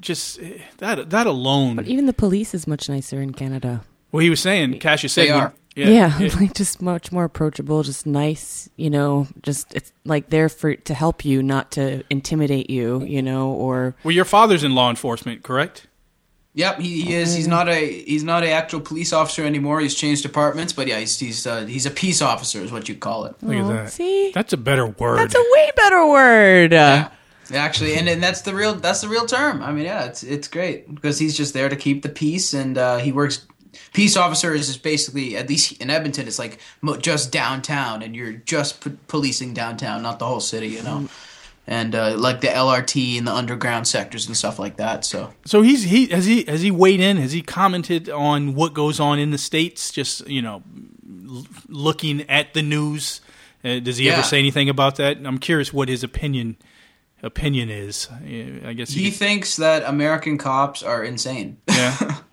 just 0.00 0.40
that 0.78 1.10
that 1.10 1.26
alone. 1.26 1.76
But 1.76 1.86
even 1.88 2.06
the 2.06 2.12
police 2.12 2.54
is 2.54 2.66
much 2.66 2.88
nicer 2.88 3.20
in 3.20 3.32
Canada. 3.32 3.82
Well, 4.12 4.20
he 4.20 4.30
was 4.30 4.40
saying, 4.40 4.78
Cassius 4.78 5.12
said, 5.12 5.26
They 5.26 5.30
are. 5.30 5.52
yeah, 5.74 5.88
Yeah, 5.88 6.18
yeah. 6.20 6.34
like 6.36 6.54
just 6.54 6.80
much 6.80 7.10
more 7.10 7.24
approachable, 7.24 7.82
just 7.82 8.06
nice, 8.06 8.68
you 8.76 8.90
know, 8.90 9.26
just 9.42 9.74
it's 9.74 9.92
like 10.04 10.30
there 10.30 10.48
for 10.48 10.76
to 10.76 10.94
help 10.94 11.24
you, 11.24 11.42
not 11.42 11.72
to 11.72 12.04
intimidate 12.10 12.70
you, 12.70 13.02
you 13.02 13.22
know, 13.22 13.50
or 13.50 13.96
Well, 14.04 14.12
your 14.12 14.24
father's 14.24 14.62
in 14.62 14.74
law 14.76 14.88
enforcement, 14.88 15.42
correct? 15.42 15.88
Yep, 16.56 16.78
he, 16.78 17.02
he 17.02 17.14
is. 17.14 17.34
He's 17.34 17.48
not 17.48 17.68
a 17.68 18.02
he's 18.02 18.22
not 18.22 18.44
a 18.44 18.50
actual 18.50 18.80
police 18.80 19.12
officer 19.12 19.44
anymore. 19.44 19.80
He's 19.80 19.94
changed 19.94 20.22
departments, 20.22 20.72
but 20.72 20.86
yeah, 20.86 21.00
he's 21.00 21.18
he's 21.18 21.46
uh, 21.46 21.66
he's 21.66 21.84
a 21.84 21.90
peace 21.90 22.22
officer, 22.22 22.60
is 22.60 22.70
what 22.70 22.88
you 22.88 22.94
call 22.94 23.24
it. 23.24 23.34
Look 23.42 23.56
at 23.56 23.68
that. 23.68 23.92
see? 23.92 24.30
that's 24.32 24.52
a 24.52 24.56
better 24.56 24.86
word. 24.86 25.18
that's 25.18 25.34
a 25.34 25.44
way 25.52 25.70
better 25.76 26.06
word. 26.06 26.72
Uh, 26.72 27.08
Actually, 27.52 27.96
and, 27.96 28.08
and 28.08 28.22
that's 28.22 28.40
the 28.42 28.54
real 28.54 28.74
that's 28.74 29.02
the 29.02 29.08
real 29.08 29.26
term. 29.26 29.62
I 29.62 29.72
mean, 29.72 29.84
yeah, 29.84 30.04
it's 30.04 30.22
it's 30.22 30.48
great 30.48 30.94
because 30.94 31.18
he's 31.18 31.36
just 31.36 31.52
there 31.52 31.68
to 31.68 31.76
keep 31.76 32.02
the 32.02 32.08
peace, 32.08 32.54
and 32.54 32.78
uh, 32.78 32.96
he 32.98 33.12
works. 33.12 33.46
Peace 33.92 34.16
officer 34.16 34.54
is 34.54 34.68
just 34.68 34.82
basically 34.84 35.36
at 35.36 35.48
least 35.48 35.80
in 35.82 35.90
Edmonton, 35.90 36.28
it's 36.28 36.38
like 36.38 36.58
mo- 36.80 36.96
just 36.96 37.32
downtown, 37.32 38.02
and 38.02 38.14
you're 38.14 38.32
just 38.32 38.82
p- 38.82 38.92
policing 39.08 39.52
downtown, 39.52 40.02
not 40.02 40.20
the 40.20 40.26
whole 40.26 40.40
city, 40.40 40.68
you 40.68 40.82
know. 40.82 41.08
And 41.66 41.94
uh, 41.94 42.16
like 42.18 42.42
the 42.42 42.48
LRT 42.48 43.16
and 43.16 43.26
the 43.26 43.32
underground 43.32 43.88
sectors 43.88 44.26
and 44.26 44.36
stuff 44.36 44.58
like 44.58 44.76
that. 44.76 45.04
So 45.04 45.32
So 45.46 45.62
he's 45.62 45.84
he 45.84 46.06
has 46.08 46.26
he 46.26 46.44
has 46.44 46.60
he 46.60 46.70
weighed 46.70 47.00
in? 47.00 47.16
Has 47.16 47.32
he 47.32 47.40
commented 47.40 48.10
on 48.10 48.54
what 48.54 48.74
goes 48.74 49.00
on 49.00 49.18
in 49.18 49.30
the 49.30 49.38
states? 49.38 49.90
Just 49.90 50.28
you 50.28 50.42
know, 50.42 50.62
l- 51.26 51.46
looking 51.68 52.22
at 52.28 52.52
the 52.54 52.62
news. 52.62 53.22
Uh, 53.64 53.78
does 53.80 53.96
he 53.96 54.06
Yeah. 54.06 54.12
ever 54.12 54.22
say 54.22 54.38
anything 54.38 54.68
about 54.68 54.96
that? 54.96 55.16
I'm 55.24 55.38
curious 55.38 55.72
what 55.72 55.88
his 55.88 56.04
opinion 56.04 56.56
opinion 57.22 57.70
is. 57.70 58.08
I 58.66 58.74
guess 58.74 58.90
he 58.90 59.04
he. 59.04 59.10
thinks 59.10 59.56
that 59.56 59.84
American 59.88 60.36
cops 60.36 60.82
are 60.82 61.02
insane. 61.02 61.56
yeah. 61.68 62.18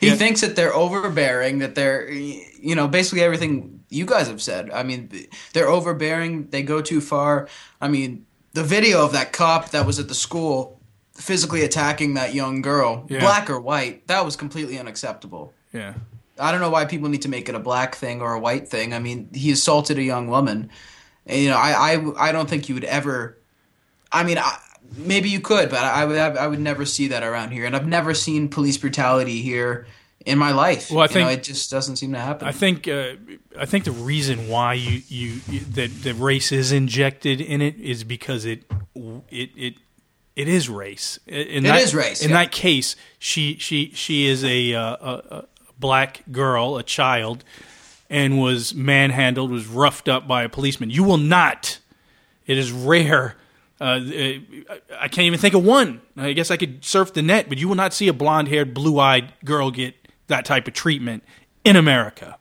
He 0.00 0.08
Yeah. 0.08 0.14
thinks 0.16 0.40
that 0.40 0.56
they're 0.56 0.74
overbearing, 0.74 1.58
that 1.58 1.74
they're, 1.76 2.10
you 2.10 2.74
know, 2.74 2.88
basically 2.88 3.22
everything 3.22 3.80
you 3.90 4.06
guys 4.06 4.26
have 4.26 4.40
said. 4.42 4.70
I 4.70 4.82
mean, 4.82 5.10
they're 5.52 5.68
overbearing, 5.68 6.48
they 6.48 6.62
go 6.62 6.80
too 6.80 7.00
far. 7.00 7.48
I 7.80 7.86
mean, 7.86 8.24
the 8.52 8.62
video 8.64 9.04
of 9.04 9.12
that 9.12 9.32
cop 9.32 9.70
that 9.70 9.86
was 9.86 9.98
at 9.98 10.08
the 10.08 10.14
school 10.14 10.80
physically 11.14 11.62
attacking 11.62 12.14
that 12.14 12.34
young 12.34 12.62
girl, 12.62 13.04
Yeah. 13.08 13.20
black 13.20 13.50
or 13.50 13.60
white, 13.60 14.06
that 14.06 14.24
was 14.24 14.36
completely 14.36 14.78
unacceptable. 14.78 15.52
Yeah. 15.72 15.94
I 16.38 16.52
don't 16.52 16.60
know 16.60 16.70
why 16.70 16.84
people 16.84 17.08
need 17.08 17.22
to 17.22 17.28
make 17.28 17.48
it 17.48 17.54
a 17.54 17.58
black 17.58 17.96
thing 17.96 18.20
or 18.20 18.32
a 18.34 18.38
white 18.38 18.68
thing. 18.68 18.94
I 18.94 19.00
mean, 19.00 19.28
he 19.34 19.50
assaulted 19.50 19.98
a 19.98 20.02
young 20.02 20.28
woman. 20.28 20.70
And, 21.26 21.40
you 21.40 21.50
know, 21.50 21.56
I, 21.56 21.94
I, 21.94 22.28
I 22.28 22.32
don't 22.32 22.48
think 22.48 22.68
you 22.68 22.76
would 22.76 22.84
ever. 22.84 23.36
I 24.12 24.22
mean, 24.22 24.38
I, 24.38 24.56
maybe 24.96 25.28
you 25.28 25.40
could, 25.40 25.68
but 25.68 25.80
I 25.84 26.04
would 26.04 26.16
I 26.16 26.46
would 26.46 26.60
never 26.60 26.84
see 26.86 27.08
that 27.08 27.22
around 27.24 27.50
here. 27.50 27.66
And 27.66 27.74
I've 27.74 27.86
never 27.88 28.14
seen 28.14 28.48
police 28.48 28.78
brutality 28.78 29.42
here 29.42 29.86
in 30.28 30.38
my 30.38 30.52
life. 30.52 30.90
Well, 30.90 31.00
I 31.00 31.04
You 31.04 31.20
know, 31.20 31.26
think- 31.28 31.40
it 31.40 31.44
just 31.44 31.70
doesn't 31.70 31.96
seem 31.96 32.12
to 32.12 32.18
happen. 32.18 32.46
I 32.48 32.52
think 32.52 32.86
uh, 32.88 33.14
I 33.58 33.66
think 33.66 33.84
the 33.84 33.92
reason 33.92 34.48
why 34.48 34.74
you, 34.74 35.02
you, 35.08 35.40
you 35.48 35.60
that 35.74 35.90
that 36.04 36.14
race 36.14 36.52
is 36.52 36.70
injected 36.72 37.40
in 37.40 37.60
it 37.62 37.76
is 37.80 38.04
because 38.04 38.44
it 38.44 38.64
it 39.30 39.50
it 39.56 39.74
it 40.36 40.48
is 40.48 40.68
race. 40.68 41.18
In 41.26 41.64
It 41.64 41.68
that, 41.68 41.80
is 41.82 41.94
race, 41.94 42.22
In 42.22 42.30
yeah. 42.30 42.36
that 42.44 42.52
case, 42.52 42.94
she 43.18 43.56
she 43.58 43.90
she 43.94 44.26
is 44.26 44.44
a, 44.44 44.74
uh, 44.74 44.80
a, 45.00 45.12
a 45.38 45.44
black 45.80 46.22
girl, 46.30 46.76
a 46.76 46.82
child, 46.84 47.42
and 48.08 48.38
was 48.40 48.72
manhandled, 48.74 49.50
was 49.50 49.66
roughed 49.66 50.08
up 50.08 50.28
by 50.28 50.44
a 50.44 50.48
policeman. 50.48 50.90
You 50.90 51.02
will 51.04 51.18
not. 51.18 51.80
It 52.46 52.56
is 52.56 52.70
rare. 52.70 53.34
Uh, 53.80 54.00
I 54.98 55.06
can't 55.08 55.26
even 55.26 55.38
think 55.38 55.54
of 55.54 55.64
one. 55.64 56.00
I 56.16 56.32
guess 56.32 56.50
I 56.50 56.56
could 56.56 56.84
surf 56.84 57.12
the 57.14 57.22
net, 57.22 57.48
but 57.48 57.58
you 57.58 57.68
will 57.68 57.76
not 57.76 57.92
see 57.92 58.08
a 58.08 58.12
blonde-haired, 58.12 58.74
blue-eyed 58.74 59.32
girl 59.44 59.70
get 59.70 59.94
that 60.28 60.44
type 60.44 60.68
of 60.68 60.74
treatment 60.74 61.24
in 61.64 61.76
America. 61.76 62.38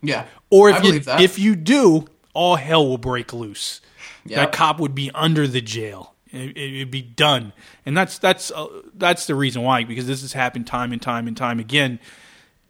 yeah. 0.00 0.26
Or 0.50 0.70
if 0.70 0.84
you, 0.84 1.00
that. 1.00 1.20
if 1.20 1.38
you 1.38 1.56
do, 1.56 2.06
all 2.34 2.56
hell 2.56 2.86
will 2.86 2.98
break 2.98 3.32
loose. 3.32 3.80
Yep. 4.26 4.36
That 4.36 4.52
cop 4.52 4.80
would 4.80 4.94
be 4.94 5.10
under 5.14 5.46
the 5.46 5.60
jail. 5.60 6.14
It, 6.30 6.56
it, 6.56 6.78
would 6.78 6.90
be 6.90 7.02
done, 7.02 7.52
and 7.84 7.94
that's 7.94 8.18
that's 8.18 8.50
uh, 8.50 8.66
that's 8.94 9.26
the 9.26 9.34
reason 9.34 9.62
why 9.62 9.84
because 9.84 10.06
this 10.06 10.22
has 10.22 10.32
happened 10.32 10.66
time 10.66 10.92
and 10.92 11.02
time 11.02 11.28
and 11.28 11.36
time 11.36 11.60
again. 11.60 12.00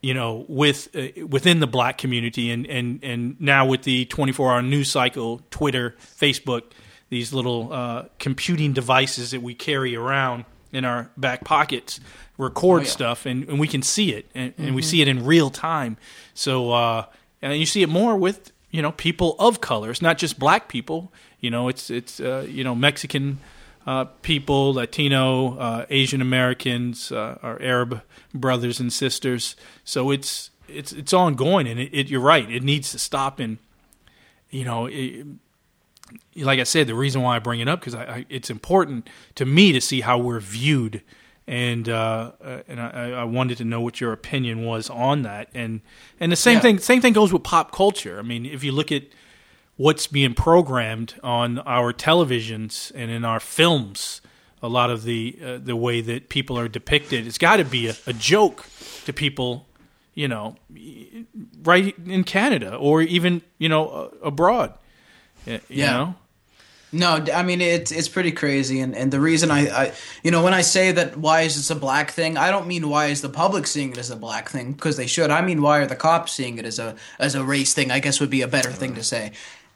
You 0.01 0.15
know, 0.15 0.45
with 0.49 0.89
uh, 0.97 1.25
within 1.29 1.61
the 1.61 1.69
black 1.69 1.97
community, 1.97 2.51
and 2.51 2.67
and 2.67 3.05
and 3.05 3.41
now 3.41 3.67
with 3.67 3.83
the 3.83 4.05
twenty 4.07 4.33
four 4.33 4.53
hour 4.53 4.63
news 4.63 4.91
cycle, 4.91 5.43
Twitter, 5.51 5.95
Facebook, 6.01 6.73
these 7.09 7.33
little 7.33 7.73
uh, 7.73 8.07
computing 8.19 8.73
devices 8.73 9.31
that 9.31 9.43
we 9.43 9.55
carry 9.55 9.95
around 9.95 10.45
in 10.73 10.85
our 10.85 11.13
back 11.17 11.45
pockets 11.45 12.01
record 12.43 12.81
Oh, 12.81 12.85
yeah. 12.85 12.91
stuff, 12.91 13.27
and, 13.27 13.49
and 13.49 13.59
we 13.61 13.69
can 13.69 13.83
see 13.83 14.13
it, 14.13 14.27
and, 14.35 14.53
and 14.59 14.75
we 14.75 14.83
see 14.83 15.01
it 15.03 15.09
in 15.09 15.25
real 15.25 15.51
time. 15.51 15.97
So, 16.35 16.73
uh, 16.73 17.05
and 17.41 17.59
you 17.59 17.67
see 17.67 17.83
it 17.83 17.89
more 17.89 18.17
with 18.17 18.53
you 18.71 18.83
know 18.83 18.93
people 18.93 19.37
of 19.39 19.61
color. 19.61 19.91
It's 19.91 20.03
not 20.03 20.19
just 20.19 20.39
black 20.39 20.69
people. 20.69 21.13
You 21.41 21.51
know, 21.51 21.69
it's 21.69 21.91
it's 21.91 22.21
uh, 22.21 22.47
you 22.49 22.65
know 22.65 22.75
Mexican 22.75 23.39
uh, 23.87 24.05
people, 24.23 24.75
Latino, 24.75 25.57
uh, 25.59 25.87
Asian 25.91 26.21
Americans, 26.21 27.11
uh, 27.11 27.39
our 27.43 27.61
Arab 27.61 28.03
brothers 28.35 28.79
and 28.81 28.93
sisters. 28.93 29.57
So 29.85 30.11
it's 30.11 30.51
it's 30.69 30.93
it's 30.93 31.13
ongoing, 31.13 31.67
and 31.67 31.81
it, 31.81 31.91
it, 31.93 32.09
you're 32.11 32.21
right. 32.21 32.49
It 32.51 32.63
needs 32.63 32.93
to 32.93 32.99
stop, 32.99 33.41
and 33.41 33.59
you 34.51 34.65
know. 34.65 34.87
It, 34.87 35.27
like 36.37 36.61
I 36.61 36.65
said, 36.65 36.87
the 36.89 36.95
reason 36.95 37.23
why 37.23 37.37
I 37.37 37.39
bring 37.39 37.61
it 37.61 37.69
up 37.69 37.81
because 37.81 37.95
I, 37.95 38.05
I, 38.05 38.27
it's 38.29 38.51
important 38.51 39.09
to 39.37 39.47
me 39.47 39.73
to 39.73 39.81
see 39.81 40.03
how 40.03 40.19
we're 40.19 40.41
viewed, 40.41 41.01
and 41.47 41.89
uh, 41.89 42.33
uh, 42.43 42.61
and 42.69 42.81
I, 42.81 43.11
I 43.11 43.25
wanted 43.25 43.59
to 43.59 43.65
know 43.65 43.81
what 43.81 44.01
your 44.01 44.13
opinion 44.13 44.65
was 44.65 44.89
on 44.91 45.23
that, 45.23 45.49
and 45.55 45.81
and 46.21 46.31
the 46.33 46.37
same 46.37 46.55
Yeah. 46.57 46.61
thing 46.61 46.79
same 46.79 47.01
thing 47.01 47.13
goes 47.13 47.33
with 47.33 47.43
pop 47.43 47.73
culture. 47.73 48.19
I 48.19 48.23
mean, 48.23 48.47
if 48.47 48.63
you 48.65 48.73
look 48.73 48.93
at 48.93 49.05
what's 49.77 50.07
being 50.07 50.35
programmed 50.35 51.15
on 51.23 51.59
our 51.61 51.93
televisions 51.93 52.93
and 52.95 53.11
in 53.11 53.25
our 53.25 53.41
films, 53.41 54.21
a 54.63 54.69
lot 54.69 54.91
of 54.91 55.03
the 55.05 55.37
uh, 55.45 55.59
the 55.59 55.75
way 55.77 56.01
that 56.01 56.29
people 56.29 56.59
are 56.59 56.69
depicted, 56.69 57.27
it's 57.27 57.39
got 57.39 57.57
to 57.57 57.65
be 57.65 57.89
a, 57.89 57.97
a 58.07 58.13
joke 58.13 58.67
to 59.07 59.13
people, 59.13 59.67
you 60.15 60.29
know, 60.29 60.55
right 61.65 61.99
in 62.07 62.23
Canada 62.25 62.77
or 62.77 63.03
even 63.03 63.43
you 63.59 63.69
know 63.69 64.13
abroad. 64.23 64.75
You 65.47 65.59
Yeah. 65.69 65.93
know? 65.93 66.15
No, 66.93 67.25
I 67.33 67.43
mean 67.43 67.61
it's 67.63 67.91
it's 67.91 68.09
pretty 68.09 68.33
crazy, 68.33 68.81
and, 68.81 68.95
and 68.95 69.11
the 69.11 69.19
reason 69.21 69.51
I, 69.51 69.61
I 69.85 69.93
you 70.23 70.31
know 70.31 70.43
when 70.45 70.53
I 70.53 70.61
say 70.61 70.93
that 70.93 71.17
why 71.17 71.41
is 71.41 71.57
this 71.57 71.71
a 71.71 71.75
black 71.75 72.11
thing, 72.11 72.37
I 72.37 72.51
don't 72.51 72.67
mean 72.67 72.89
why 72.91 73.07
is 73.07 73.23
the 73.23 73.31
public 73.31 73.67
seeing 73.67 73.93
it 73.93 73.99
as 73.99 74.11
a 74.11 74.17
black 74.17 74.51
thing 74.51 74.73
because 74.73 74.99
they 74.99 75.07
should. 75.07 75.31
I 75.31 75.41
mean 75.41 75.63
why 75.63 75.79
are 75.79 75.87
the 75.87 75.97
cops 75.97 76.33
seeing 76.33 76.59
it 76.59 76.67
as 76.67 76.79
a 76.79 76.95
as 77.19 77.35
a 77.35 77.43
race 77.43 77.73
thing? 77.73 77.91
I 77.91 77.99
guess 77.99 78.21
would 78.21 78.31
be 78.31 78.43
a 78.43 78.49
better 78.49 78.71
thing 78.71 78.95
to 78.97 79.03
say. 79.03 79.33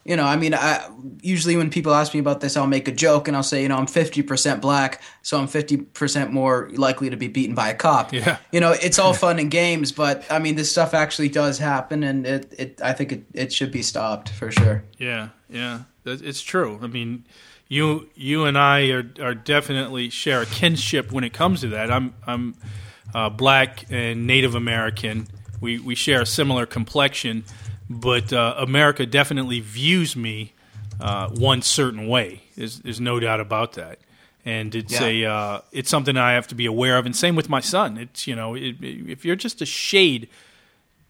you 0.07 0.15
know, 0.15 0.23
I 0.23 0.37
mean, 0.37 0.53
I, 0.53 0.89
usually 1.21 1.57
when 1.57 1.69
people 1.69 1.93
ask 1.93 2.13
me 2.13 2.21
about 2.21 2.39
this, 2.39 2.55
I'll 2.55 2.65
make 2.65 2.87
a 2.87 2.93
joke 2.93 3.27
and 3.27 3.35
I'll 3.35 3.43
say, 3.43 3.61
you 3.61 3.67
know, 3.67 3.75
I'm 3.75 3.87
50% 3.87 4.61
black, 4.61 5.01
so 5.21 5.37
I'm 5.37 5.49
50% 5.49 6.31
more 6.31 6.69
likely 6.73 7.09
to 7.09 7.17
be 7.17 7.27
beaten 7.27 7.55
by 7.55 7.67
a 7.67 7.75
cop. 7.75 8.13
Yeah. 8.13 8.37
You 8.53 8.61
know, 8.61 8.71
it's 8.71 8.99
all 8.99 9.13
fun 9.13 9.37
and 9.37 9.51
games, 9.51 9.91
but 9.91 10.23
I 10.31 10.39
mean, 10.39 10.55
this 10.55 10.71
stuff 10.71 10.93
actually 10.93 11.27
does 11.27 11.59
happen, 11.59 12.03
and 12.03 12.25
it, 12.25 12.53
it 12.57 12.81
I 12.81 12.93
think 12.93 13.11
it, 13.11 13.25
it 13.33 13.51
should 13.51 13.73
be 13.73 13.81
stopped 13.81 14.29
for 14.29 14.49
sure. 14.49 14.85
Yeah, 14.97 15.29
yeah, 15.49 15.81
it's 16.07 16.41
true. 16.41 16.79
I 16.81 16.87
mean, 16.87 17.25
you 17.67 18.09
you 18.15 18.45
and 18.45 18.57
I 18.57 18.87
are 18.89 19.05
are 19.21 19.35
definitely 19.35 20.09
share 20.09 20.41
a 20.41 20.45
kinship 20.45 21.11
when 21.11 21.23
it 21.23 21.33
comes 21.33 21.61
to 21.61 21.67
that. 21.69 21.91
I'm 21.91 22.13
I'm 22.25 22.55
uh, 23.13 23.29
black 23.29 23.85
and 23.89 24.25
Native 24.27 24.55
American. 24.55 25.27
We 25.61 25.79
we 25.79 25.95
share 25.95 26.21
a 26.21 26.25
similar 26.25 26.65
complexion, 26.65 27.43
but 27.89 28.31
uh, 28.33 28.55
America 28.57 29.05
definitely 29.05 29.59
views 29.59 30.15
me 30.15 30.53
uh, 31.01 31.29
one 31.29 31.61
certain 31.61 32.07
way. 32.07 32.43
There's 32.55 32.79
there's 32.79 33.01
no 33.01 33.19
doubt 33.19 33.39
about 33.39 33.73
that. 33.73 33.99
And 34.45 34.73
it's 34.75 34.93
Yeah. 34.93 35.07
a 35.07 35.25
uh, 35.25 35.61
it's 35.73 35.89
something 35.89 36.15
I 36.15 36.31
have 36.33 36.47
to 36.47 36.55
be 36.55 36.65
aware 36.67 36.97
of, 36.97 37.05
and 37.05 37.13
same 37.15 37.35
with 37.35 37.49
my 37.49 37.59
son. 37.59 37.97
It's 37.97 38.27
you 38.27 38.35
know 38.35 38.55
it, 38.55 38.75
if 38.81 39.25
you're 39.25 39.35
just 39.35 39.61
a 39.61 39.65
shade 39.65 40.29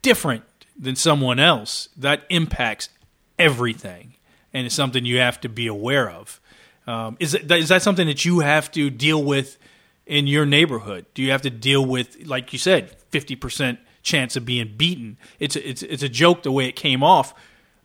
different 0.02 0.44
than 0.80 0.96
someone 0.96 1.40
else, 1.40 1.90
that 1.98 2.24
impacts 2.30 2.90
everything, 3.38 4.14
and 4.54 4.66
it's 4.66 4.76
something 4.76 5.06
you 5.06 5.20
have 5.20 5.40
to 5.42 5.50
be 5.50 5.68
aware 5.68 6.10
of. 6.10 6.40
Um, 6.88 7.18
is 7.20 7.34
it, 7.34 7.52
is 7.52 7.70
that 7.70 7.82
something 7.82 8.08
that 8.08 8.24
you 8.26 8.40
have 8.40 8.72
to 8.72 8.90
deal 8.90 9.24
with 9.24 9.58
in 10.06 10.26
your 10.28 10.46
neighborhood? 10.46 11.06
Do 11.14 11.22
you 11.22 11.32
have 11.32 11.42
to 11.42 11.50
deal 11.50 11.86
with, 11.86 12.26
like 12.26 12.54
you 12.54 12.60
said, 12.60 12.96
fifty 13.10 13.36
percent 13.36 13.80
chance 14.04 14.36
of 14.38 14.46
being 14.46 14.74
beaten? 14.78 15.18
It's 15.40 15.56
a, 15.56 15.70
it's 15.70 15.84
it's 15.84 16.04
a 16.04 16.10
joke 16.10 16.44
the 16.44 16.52
way 16.52 16.66
it 16.68 16.76
came 16.78 17.04
off, 17.04 17.34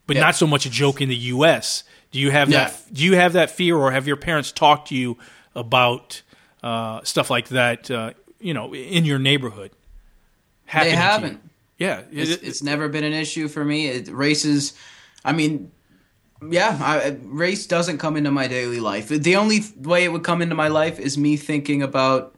but 0.07 0.17
Yeah. 0.17 0.23
not 0.23 0.37
so 0.37 0.47
much 0.47 0.67
a 0.67 0.71
joke 0.71 1.01
in 1.01 1.09
the 1.09 1.17
U.S. 1.17 1.83
Do 2.13 2.21
you 2.21 2.31
have 2.31 2.49
Yeah. 2.49 2.65
that? 2.69 2.83
Do 2.95 3.05
you 3.05 3.17
have 3.17 3.33
that 3.33 3.51
fear, 3.51 3.77
or 3.77 3.91
have 3.91 4.07
your 4.07 4.17
parents 4.17 4.53
talked 4.53 4.89
to 4.89 4.95
you 4.95 5.19
about 5.57 6.23
uh, 6.63 7.01
stuff 7.03 7.29
like 7.29 7.49
that? 7.49 7.91
Uh, 7.91 8.13
you 8.39 8.55
know, 8.55 8.73
in 8.75 9.05
your 9.05 9.19
neighborhood. 9.19 9.71
They 10.73 10.91
haven't. 10.91 11.41
Yeah, 11.79 12.03
It's, 12.13 12.31
it- 12.31 12.43
it's 12.45 12.63
never 12.63 12.89
been 12.89 13.05
an 13.05 13.13
issue 13.13 13.49
for 13.49 13.65
me. 13.65 13.89
It, 13.89 14.09
races, 14.09 14.73
I 15.25 15.33
mean, 15.33 15.71
yeah, 16.51 16.79
I, 16.81 17.17
race 17.23 17.67
doesn't 17.67 17.99
come 17.99 18.17
into 18.17 18.31
my 18.31 18.49
daily 18.49 18.81
life. 18.81 19.09
The 19.09 19.37
only 19.37 19.61
way 19.77 20.05
it 20.05 20.13
would 20.13 20.25
come 20.25 20.43
into 20.43 20.55
my 20.55 20.69
life 20.69 20.99
is 20.99 21.17
me 21.17 21.37
thinking 21.37 21.83
about, 21.83 22.35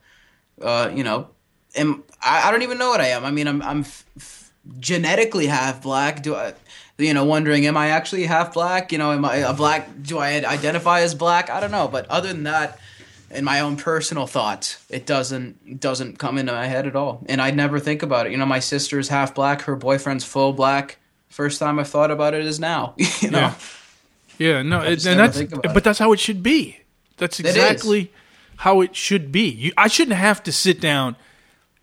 uh, 0.60 0.90
you 0.94 1.04
know, 1.04 1.28
am, 1.76 2.04
I, 2.22 2.48
I 2.48 2.52
don't 2.52 2.62
even 2.62 2.78
know 2.78 2.90
what 2.90 3.00
I 3.00 3.08
am. 3.08 3.24
I 3.24 3.30
mean, 3.30 3.48
I'm 3.48 3.62
I'm 3.62 3.80
f- 3.80 4.04
f- 4.16 4.52
genetically 4.78 5.46
half 5.46 5.82
black. 5.82 6.22
Do 6.22 6.34
I, 6.34 6.54
you 6.98 7.14
know, 7.14 7.24
wondering, 7.24 7.66
am 7.66 7.76
I 7.76 7.88
actually 7.88 8.24
half 8.24 8.54
black? 8.54 8.92
You 8.92 8.98
know, 8.98 9.12
am 9.12 9.24
I 9.24 9.36
a 9.36 9.52
black? 9.52 9.88
Do 10.02 10.18
I 10.18 10.44
identify 10.44 11.00
as 11.00 11.14
black? 11.14 11.50
I 11.50 11.60
don't 11.60 11.70
know. 11.70 11.88
But 11.88 12.06
other 12.08 12.28
than 12.28 12.44
that, 12.44 12.78
in 13.30 13.44
my 13.44 13.60
own 13.60 13.76
personal 13.76 14.26
thoughts, 14.26 14.84
it 14.90 15.06
doesn't 15.06 15.80
doesn't 15.80 16.18
come 16.18 16.38
into 16.38 16.52
my 16.52 16.66
head 16.66 16.86
at 16.86 16.96
all. 16.96 17.24
And 17.28 17.40
I 17.40 17.50
never 17.50 17.80
think 17.80 18.02
about 18.02 18.26
it. 18.26 18.32
You 18.32 18.38
know, 18.38 18.46
my 18.46 18.60
sister's 18.60 19.08
half 19.08 19.34
black, 19.34 19.62
her 19.62 19.76
boyfriend's 19.76 20.24
full 20.24 20.52
black. 20.52 20.98
First 21.28 21.58
time 21.58 21.80
I've 21.80 21.88
thought 21.88 22.12
about 22.12 22.34
it 22.34 22.44
is 22.44 22.60
now. 22.60 22.94
you 23.20 23.30
know. 23.30 23.38
Yeah. 23.38 23.54
Yeah, 24.38 24.62
no, 24.62 24.80
I 24.80 24.86
it, 24.86 24.94
just 24.96 25.06
and 25.06 25.20
that's 25.20 25.42
but 25.42 25.76
it. 25.76 25.84
that's 25.84 25.98
how 25.98 26.12
it 26.12 26.20
should 26.20 26.42
be. 26.42 26.78
That's 27.16 27.40
exactly 27.40 28.12
how 28.56 28.80
it 28.80 28.96
should 28.96 29.30
be. 29.30 29.48
You, 29.48 29.72
I 29.76 29.88
shouldn't 29.88 30.16
have 30.16 30.42
to 30.44 30.52
sit 30.52 30.80
down 30.80 31.16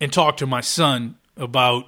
and 0.00 0.12
talk 0.12 0.36
to 0.38 0.46
my 0.46 0.60
son 0.60 1.16
about 1.36 1.86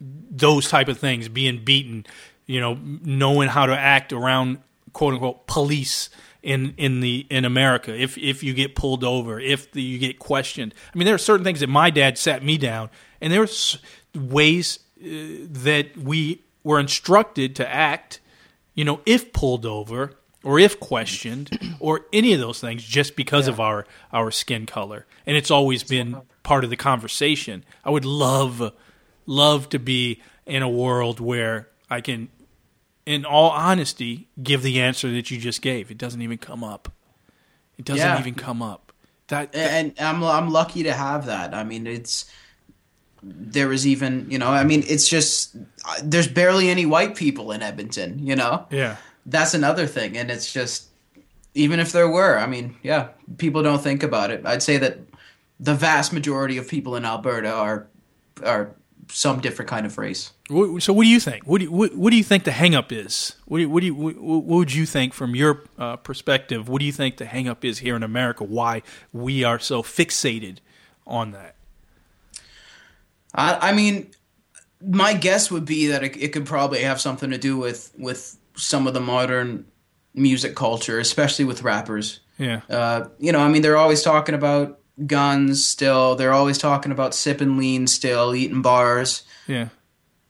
those 0.00 0.68
type 0.68 0.88
of 0.88 0.98
things, 0.98 1.28
being 1.28 1.64
beaten, 1.64 2.06
you 2.46 2.60
know, 2.60 2.78
knowing 2.82 3.48
how 3.48 3.66
to 3.66 3.76
act 3.76 4.12
around 4.12 4.58
quote 4.92 5.14
unquote 5.14 5.46
police 5.46 6.10
in 6.42 6.74
in 6.76 7.00
the 7.00 7.26
in 7.30 7.44
America. 7.44 7.94
If 7.94 8.16
if 8.18 8.42
you 8.42 8.54
get 8.54 8.74
pulled 8.74 9.04
over, 9.04 9.40
if 9.40 9.72
the, 9.72 9.82
you 9.82 9.98
get 9.98 10.18
questioned. 10.18 10.74
I 10.94 10.98
mean, 10.98 11.06
there 11.06 11.14
are 11.14 11.18
certain 11.18 11.44
things 11.44 11.60
that 11.60 11.68
my 11.68 11.90
dad 11.90 12.18
sat 12.18 12.42
me 12.42 12.58
down, 12.58 12.90
and 13.20 13.32
there 13.32 13.40
were 13.40 13.48
ways 14.14 14.78
uh, 15.00 15.08
that 15.48 15.96
we 15.96 16.42
were 16.62 16.78
instructed 16.78 17.56
to 17.56 17.68
act 17.68 18.20
you 18.74 18.84
know, 18.84 19.00
if 19.06 19.32
pulled 19.32 19.64
over 19.66 20.12
or 20.42 20.58
if 20.58 20.78
questioned 20.80 21.50
or 21.80 22.06
any 22.12 22.32
of 22.32 22.40
those 22.40 22.60
things 22.60 22.84
just 22.84 23.16
because 23.16 23.48
of 23.48 23.60
our 23.60 23.86
our 24.12 24.30
skin 24.30 24.66
color. 24.66 25.06
And 25.26 25.36
it's 25.36 25.50
always 25.50 25.82
been 25.82 26.20
part 26.42 26.64
of 26.64 26.70
the 26.70 26.76
conversation. 26.76 27.64
I 27.84 27.90
would 27.90 28.04
love 28.04 28.72
love 29.26 29.68
to 29.70 29.78
be 29.78 30.20
in 30.46 30.62
a 30.62 30.68
world 30.68 31.18
where 31.20 31.68
I 31.88 32.00
can 32.02 32.28
in 33.06 33.24
all 33.24 33.50
honesty 33.50 34.28
give 34.42 34.62
the 34.62 34.80
answer 34.80 35.10
that 35.12 35.30
you 35.30 35.38
just 35.38 35.62
gave. 35.62 35.90
It 35.90 35.98
doesn't 35.98 36.20
even 36.22 36.38
come 36.38 36.62
up. 36.64 36.92
It 37.78 37.84
doesn't 37.84 38.04
Yeah. 38.06 38.18
even 38.18 38.34
come 38.34 38.62
up. 38.62 38.92
That, 39.28 39.52
that 39.52 39.70
and 39.72 39.94
I'm 39.98 40.22
I'm 40.22 40.50
lucky 40.50 40.82
to 40.82 40.92
have 40.92 41.26
that. 41.26 41.54
I 41.54 41.64
mean, 41.64 41.86
it's 41.86 42.26
there 43.24 43.68
was 43.68 43.86
even 43.86 44.26
you 44.30 44.38
know, 44.38 44.48
I 44.48 44.64
mean, 44.64 44.84
it's 44.86 45.08
just 45.08 45.56
uh, 45.56 45.96
there's 46.02 46.28
barely 46.28 46.68
any 46.68 46.86
white 46.86 47.16
people 47.16 47.52
in 47.52 47.62
Edmonton. 47.62 48.18
You 48.18 48.36
know, 48.36 48.66
yeah. 48.70 48.96
that's 49.26 49.54
another 49.54 49.86
thing, 49.86 50.16
and 50.16 50.30
it's 50.30 50.52
just 50.52 50.88
even 51.54 51.80
if 51.80 51.92
there 51.92 52.08
were, 52.08 52.38
I 52.38 52.46
mean, 52.46 52.76
yeah, 52.82 53.08
people 53.38 53.62
don't 53.62 53.82
think 53.82 54.02
about 54.02 54.30
it. 54.30 54.44
I'd 54.44 54.62
say 54.62 54.76
that 54.78 54.98
the 55.60 55.74
vast 55.74 56.12
majority 56.12 56.58
of 56.58 56.68
people 56.68 56.96
in 56.96 57.04
Alberta 57.04 57.52
are 57.52 57.86
are 58.44 58.74
some 59.10 59.40
different 59.40 59.68
kind 59.68 59.86
of 59.86 59.96
race. 59.98 60.32
So, 60.48 60.92
what 60.92 61.04
do 61.04 61.08
you 61.08 61.20
think? 61.20 61.46
What 61.46 61.58
do 61.58 61.64
you, 61.64 61.72
what, 61.72 61.94
what 61.94 62.10
do 62.10 62.16
you 62.16 62.24
think 62.24 62.44
the 62.44 62.50
hangup 62.50 62.92
is? 62.92 63.36
What 63.46 63.58
do 63.58 63.62
you, 63.62 63.70
what 63.70 63.80
do 63.80 63.86
you, 63.86 63.94
what, 63.94 64.16
what 64.16 64.44
would 64.44 64.74
you 64.74 64.86
think 64.86 65.14
from 65.14 65.34
your 65.34 65.64
uh, 65.78 65.96
perspective? 65.96 66.68
What 66.68 66.80
do 66.80 66.84
you 66.84 66.92
think 66.92 67.16
the 67.16 67.24
hangup 67.24 67.64
is 67.64 67.78
here 67.78 67.96
in 67.96 68.02
America? 68.02 68.44
Why 68.44 68.82
we 69.12 69.44
are 69.44 69.58
so 69.58 69.82
fixated 69.82 70.58
on 71.06 71.32
that? 71.32 71.53
I, 73.34 73.70
I 73.70 73.72
mean, 73.72 74.10
my 74.80 75.14
guess 75.14 75.50
would 75.50 75.64
be 75.64 75.88
that 75.88 76.02
it, 76.04 76.16
it 76.16 76.28
could 76.32 76.46
probably 76.46 76.82
have 76.82 77.00
something 77.00 77.30
to 77.30 77.38
do 77.38 77.56
with 77.56 77.92
with 77.98 78.38
some 78.56 78.86
of 78.86 78.94
the 78.94 79.00
modern 79.00 79.66
music 80.14 80.54
culture, 80.54 80.98
especially 80.98 81.44
with 81.44 81.62
rappers. 81.62 82.20
Yeah, 82.38 82.60
Uh, 82.68 83.08
you 83.18 83.32
know, 83.32 83.40
I 83.40 83.48
mean, 83.48 83.62
they're 83.62 83.76
always 83.76 84.02
talking 84.02 84.34
about 84.34 84.80
guns 85.06 85.64
still. 85.64 86.14
They're 86.16 86.32
always 86.32 86.58
talking 86.58 86.92
about 86.92 87.14
sipping 87.14 87.58
lean 87.58 87.86
still, 87.86 88.34
eating 88.34 88.62
bars. 88.62 89.22
yeah, 89.46 89.68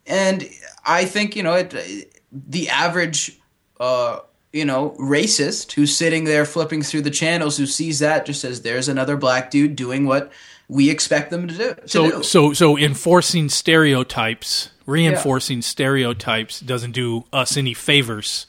And 0.06 0.48
I 0.84 1.04
think, 1.06 1.34
you 1.36 1.42
know, 1.42 1.54
it, 1.54 2.20
the 2.30 2.68
average, 2.68 3.38
uh, 3.80 4.20
you 4.52 4.64
know, 4.64 4.90
racist 5.00 5.72
who's 5.72 5.96
sitting 5.96 6.24
there 6.24 6.44
flipping 6.44 6.82
through 6.82 7.02
the 7.02 7.10
channels 7.10 7.56
who 7.56 7.66
sees 7.66 7.98
that 8.00 8.26
just 8.26 8.40
says, 8.40 8.62
there's 8.62 8.88
another 8.88 9.16
black 9.16 9.50
dude 9.50 9.76
doing 9.76 10.06
what 10.06 10.30
we 10.74 10.90
expect 10.90 11.30
them 11.30 11.46
to 11.48 11.54
do. 11.54 11.74
To 11.74 11.88
So, 11.88 12.10
do. 12.10 12.22
so, 12.22 12.52
so 12.52 12.76
enforcing 12.76 13.48
stereotypes, 13.48 14.70
reinforcing 14.86 15.62
stereotypes, 15.62 16.60
doesn't 16.60 16.92
do 16.92 17.24
us 17.32 17.56
any 17.56 17.74
favors. 17.74 18.46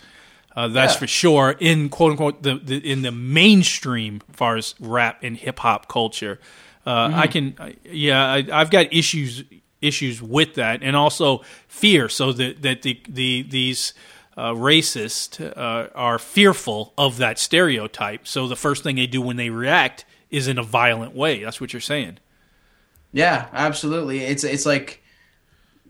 Uh, 0.55 0.67
that's 0.69 0.93
Yeah. 0.93 0.99
for 0.99 1.07
sure. 1.07 1.55
In 1.59 1.89
quote 1.89 2.11
unquote 2.11 2.41
the, 2.41 2.55
the 2.55 2.77
in 2.77 3.01
the 3.03 3.11
mainstream, 3.11 4.21
as 4.29 4.35
far 4.35 4.55
as 4.57 4.73
rap 4.79 5.19
and 5.21 5.37
hip 5.37 5.59
hop 5.59 5.87
culture, 5.87 6.39
uh, 6.87 7.11
I 7.13 7.27
can, 7.27 7.55
I- 7.59 7.75
yeah, 7.83 8.25
I, 8.25 8.45
I've 8.51 8.69
got 8.71 8.91
issues 8.93 9.43
issues 9.81 10.21
with 10.21 10.55
that, 10.55 10.81
and 10.81 10.95
also 10.95 11.41
fear. 11.67 12.09
So 12.09 12.31
that 12.33 12.61
that 12.63 12.81
the 12.83 12.99
the 13.07 13.43
these 13.43 13.93
uh, 14.37 14.51
racists 14.51 15.39
uh, 15.57 15.89
are 15.93 16.17
fearful 16.19 16.93
of 16.97 17.17
that 17.17 17.37
stereotype. 17.37 18.25
So 18.27 18.47
the 18.47 18.55
first 18.55 18.83
thing 18.83 18.95
they 18.95 19.07
do 19.07 19.21
when 19.21 19.37
they 19.37 19.49
react 19.49 20.05
is 20.29 20.47
in 20.47 20.57
a 20.57 20.63
violent 20.63 21.15
way. 21.15 21.43
That's 21.43 21.59
what 21.61 21.73
you're 21.73 21.79
saying. 21.79 22.17
Yeah, 23.11 23.47
absolutely. 23.53 24.19
It's 24.19 24.43
it's 24.43 24.65
like 24.65 25.01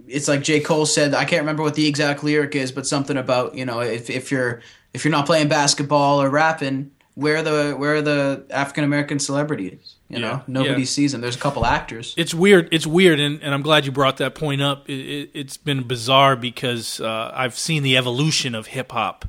it's 0.07 0.27
like 0.27 0.43
J. 0.43 0.59
Cole 0.59 0.85
said. 0.85 1.13
I 1.13 1.25
can't 1.25 1.41
remember 1.41 1.63
what 1.63 1.75
the 1.75 1.87
exact 1.87 2.23
lyric 2.23 2.55
is, 2.55 2.71
but 2.71 2.85
something 2.85 3.17
about 3.17 3.55
you 3.55 3.65
know 3.65 3.79
if 3.81 4.09
if 4.09 4.31
you're 4.31 4.61
if 4.93 5.03
you're 5.03 5.11
not 5.11 5.25
playing 5.25 5.47
basketball 5.47 6.21
or 6.21 6.29
rapping, 6.29 6.91
where 7.15 7.37
are 7.37 7.41
the 7.43 7.75
where 7.75 7.95
are 7.95 8.01
the 8.01 8.45
African 8.51 8.83
American 8.83 9.19
celebrities? 9.19 9.95
You 10.09 10.19
Yeah, 10.19 10.21
know, 10.21 10.43
nobody 10.45 10.81
yeah. 10.81 10.85
sees 10.85 11.13
them. 11.13 11.21
There's 11.21 11.35
a 11.35 11.39
couple 11.39 11.65
actors. 11.65 12.13
It's 12.15 12.33
weird. 12.33 12.69
It's 12.71 12.85
weird, 12.85 13.19
and, 13.19 13.41
and 13.41 13.55
I'm 13.55 13.63
glad 13.63 13.85
you 13.87 13.91
brought 13.91 14.17
that 14.17 14.35
point 14.35 14.61
up. 14.61 14.87
It, 14.87 14.93
it, 14.93 15.29
it's 15.33 15.57
been 15.57 15.81
bizarre 15.87 16.35
because 16.35 17.01
uh, 17.01 17.31
I've 17.33 17.57
seen 17.57 17.81
the 17.81 17.97
evolution 17.97 18.53
of 18.53 18.67
hip 18.67 18.91
hop 18.91 19.25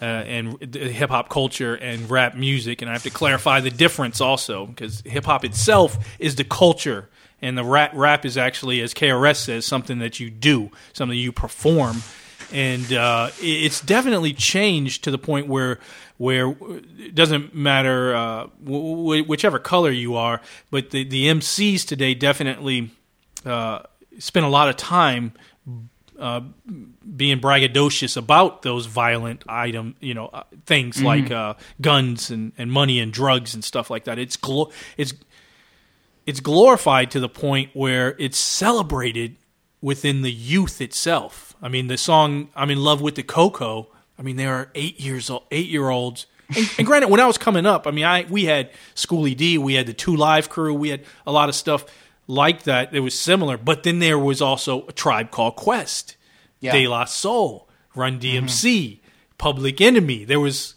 uh, 0.00 0.04
and 0.04 0.74
hip 0.74 1.10
hop 1.10 1.28
culture 1.28 1.74
and 1.74 2.10
rap 2.10 2.34
music, 2.34 2.82
and 2.82 2.90
I 2.90 2.94
have 2.94 3.02
to 3.02 3.10
clarify 3.10 3.60
the 3.60 3.70
difference 3.70 4.20
also 4.20 4.66
because 4.66 5.02
hip 5.02 5.26
hop 5.26 5.44
itself 5.44 5.98
is 6.18 6.36
the 6.36 6.44
culture, 6.44 7.08
and 7.42 7.56
the 7.56 7.64
rap 7.64 7.92
rap 7.94 8.24
is 8.24 8.36
actually, 8.38 8.80
as 8.80 8.94
KRS 8.94 9.36
says, 9.36 9.66
something 9.66 9.98
that 9.98 10.18
you 10.18 10.30
do, 10.30 10.70
something 10.92 11.18
you 11.18 11.32
perform, 11.32 12.02
and 12.52 12.92
uh, 12.92 13.30
it's 13.40 13.80
definitely 13.80 14.32
changed 14.32 15.04
to 15.04 15.10
the 15.10 15.18
point 15.18 15.48
where 15.48 15.78
where 16.16 16.54
it 16.98 17.14
doesn't 17.14 17.54
matter 17.54 18.14
uh, 18.14 18.46
w- 18.64 19.24
whichever 19.24 19.58
color 19.58 19.90
you 19.90 20.16
are, 20.16 20.40
but 20.70 20.90
the 20.90 21.04
the 21.04 21.26
MCs 21.26 21.86
today 21.86 22.14
definitely 22.14 22.90
uh, 23.44 23.80
spend 24.18 24.46
a 24.46 24.48
lot 24.50 24.68
of 24.68 24.76
time 24.76 25.32
uh, 26.20 26.40
being 27.16 27.40
braggadocious 27.40 28.16
about 28.16 28.62
those 28.62 28.86
violent 28.86 29.42
item, 29.48 29.96
you 30.00 30.14
know, 30.14 30.26
uh, 30.26 30.42
things 30.66 31.02
like 31.02 31.30
uh, 31.30 31.54
guns 31.80 32.30
and, 32.30 32.52
and 32.58 32.70
money 32.70 33.00
and 33.00 33.12
drugs 33.12 33.54
and 33.54 33.64
stuff 33.64 33.90
like 33.90 34.04
that. 34.04 34.18
It's 34.18 34.36
glo- 34.36 34.70
it's 34.96 35.14
it's 36.26 36.40
glorified 36.40 37.10
to 37.12 37.20
the 37.20 37.28
point 37.28 37.70
where 37.72 38.14
it's 38.18 38.38
celebrated 38.38 39.36
within 39.80 40.22
the 40.22 40.30
youth 40.30 40.80
itself. 40.80 41.56
I 41.62 41.68
mean, 41.68 41.86
the 41.86 41.98
song 41.98 42.50
"I'm 42.54 42.70
in 42.70 42.82
Love 42.82 43.00
with 43.00 43.14
the 43.14 43.22
Coco." 43.22 43.88
I 44.18 44.22
mean, 44.22 44.36
there 44.36 44.54
are 44.54 44.70
eight 44.74 45.00
years 45.00 45.30
old, 45.30 45.44
eight 45.50 45.68
year 45.68 45.88
olds. 45.88 46.26
And, 46.54 46.70
and 46.78 46.86
granted, 46.86 47.08
when 47.08 47.20
I 47.20 47.26
was 47.26 47.38
coming 47.38 47.64
up, 47.64 47.86
I 47.86 47.90
mean, 47.90 48.04
I 48.04 48.26
we 48.28 48.44
had 48.44 48.70
Schoolly 48.94 49.34
D, 49.34 49.56
we 49.56 49.74
had 49.74 49.86
the 49.86 49.94
Two 49.94 50.16
Live 50.16 50.48
Crew, 50.48 50.74
we 50.74 50.90
had 50.90 51.04
a 51.26 51.32
lot 51.32 51.48
of 51.48 51.54
stuff 51.54 51.86
like 52.26 52.64
that. 52.64 52.94
It 52.94 53.00
was 53.00 53.18
similar, 53.18 53.56
but 53.56 53.82
then 53.82 53.98
there 53.98 54.18
was 54.18 54.40
also 54.40 54.86
a 54.86 54.92
tribe 54.92 55.30
called 55.30 55.56
Quest, 55.56 56.16
Yeah. 56.60 56.72
De 56.72 56.86
La 56.86 57.04
Soul, 57.04 57.68
Run 57.94 58.20
mm-hmm. 58.20 58.46
DMC, 58.46 59.00
Public 59.38 59.80
Enemy. 59.80 60.24
There 60.24 60.40
was 60.40 60.74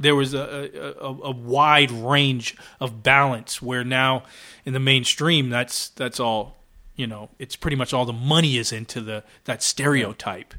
there 0.00 0.14
was 0.14 0.32
a, 0.32 0.94
a, 1.00 1.06
a, 1.06 1.30
wide 1.32 1.90
range 1.90 2.56
of 2.78 3.02
balance 3.02 3.60
where 3.60 3.82
now 3.82 4.22
in 4.64 4.72
the 4.72 4.78
mainstream 4.78 5.50
that's 5.50 5.88
that's 5.88 6.20
all 6.20 6.56
you 6.94 7.04
know 7.04 7.30
it's 7.40 7.56
pretty 7.56 7.76
much 7.76 7.92
all 7.92 8.04
the 8.04 8.12
money 8.12 8.58
is 8.58 8.70
into 8.70 9.00
the 9.00 9.24
that 9.46 9.60
stereotype 9.60 10.54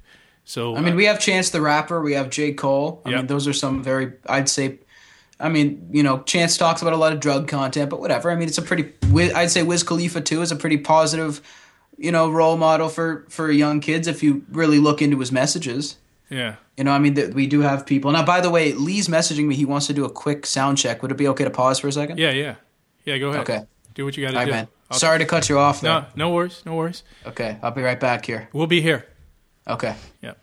so 0.50 0.76
I 0.76 0.82
mean, 0.82 0.94
uh, 0.94 0.98
we 0.98 1.06
have 1.06 1.20
Chance 1.20 1.52
the 1.52 1.62
Rapper, 1.62 2.02
we 2.02 2.14
have 2.14 2.32
J. 2.32 2.54
Cole. 2.54 3.04
I 3.06 3.12
Yep. 3.12 3.18
mean, 3.18 3.28
those 3.28 3.48
are 3.48 3.54
some 3.54 3.84
very, 3.84 4.14
I'd 4.26 4.50
say, 4.50 4.80
I 5.40 5.50
mean, 5.50 5.90
you 5.92 6.04
know, 6.04 6.20
Chance 6.24 6.58
talks 6.58 6.82
about 6.82 6.94
a 6.94 6.98
lot 6.98 7.14
of 7.14 7.20
drug 7.20 7.48
content, 7.48 7.90
but 7.90 8.00
whatever. 8.02 8.30
I 8.32 8.36
mean, 8.36 8.48
it's 8.50 8.58
a 8.58 8.62
pretty, 8.62 8.92
I'd 9.34 9.52
say 9.52 9.64
Wiz 9.64 9.84
Khalifa 9.84 10.22
too 10.22 10.42
is 10.42 10.52
a 10.52 10.56
pretty 10.56 10.78
positive, 10.78 11.42
you 11.98 12.12
know, 12.12 12.30
role 12.30 12.58
model 12.58 12.90
for 12.90 13.26
for 13.30 13.50
young 13.52 13.80
kids 13.80 14.08
if 14.08 14.22
you 14.24 14.44
really 14.52 14.80
look 14.80 15.02
into 15.02 15.20
his 15.20 15.32
messages. 15.32 15.98
yeah 16.30 16.56
You 16.78 16.84
know, 16.84 16.92
I 16.92 17.00
mean, 17.00 17.16
th- 17.16 17.34
we 17.34 17.48
do 17.48 17.62
have 17.62 17.86
people. 17.86 18.12
Now, 18.12 18.26
by 18.26 18.42
the 18.42 18.50
way, 18.50 18.74
Lee's 18.74 19.08
messaging 19.08 19.46
me. 19.48 19.56
He 19.56 19.66
wants 19.66 19.88
to 19.88 19.94
do 19.94 20.04
a 20.06 20.10
quick 20.10 20.46
sound 20.46 20.78
check. 20.78 21.02
Would 21.02 21.12
it 21.12 21.18
be 21.18 21.28
okay 21.30 21.44
to 21.46 21.50
pause 21.52 21.80
for 21.80 21.88
a 21.88 21.92
second? 21.92 22.18
yeah 22.20 22.32
yeah 22.32 22.56
yeah 23.06 23.18
go 23.18 23.30
ahead 23.30 23.42
Okay. 23.50 23.62
do 23.96 24.04
what 24.06 24.16
you 24.18 24.26
got 24.26 24.32
to 24.32 24.38
right, 24.38 24.46
do 24.46 24.52
man. 24.52 24.68
I'll- 24.92 25.00
Sorry 25.00 25.20
to 25.20 25.26
cut 25.26 25.48
you 25.50 25.58
off. 25.58 25.82
Though. 25.82 26.00
no 26.00 26.06
no 26.16 26.30
worries 26.32 26.62
no 26.66 26.76
worries 26.76 27.04
Okay, 27.26 27.58
I'll 27.64 27.72
be 27.72 27.82
right 27.82 28.00
back 28.00 28.26
here. 28.26 28.50
we'll 28.54 28.68
be 28.68 28.82
here 28.82 29.06
Okay. 29.68 29.96
yeah 30.22 30.34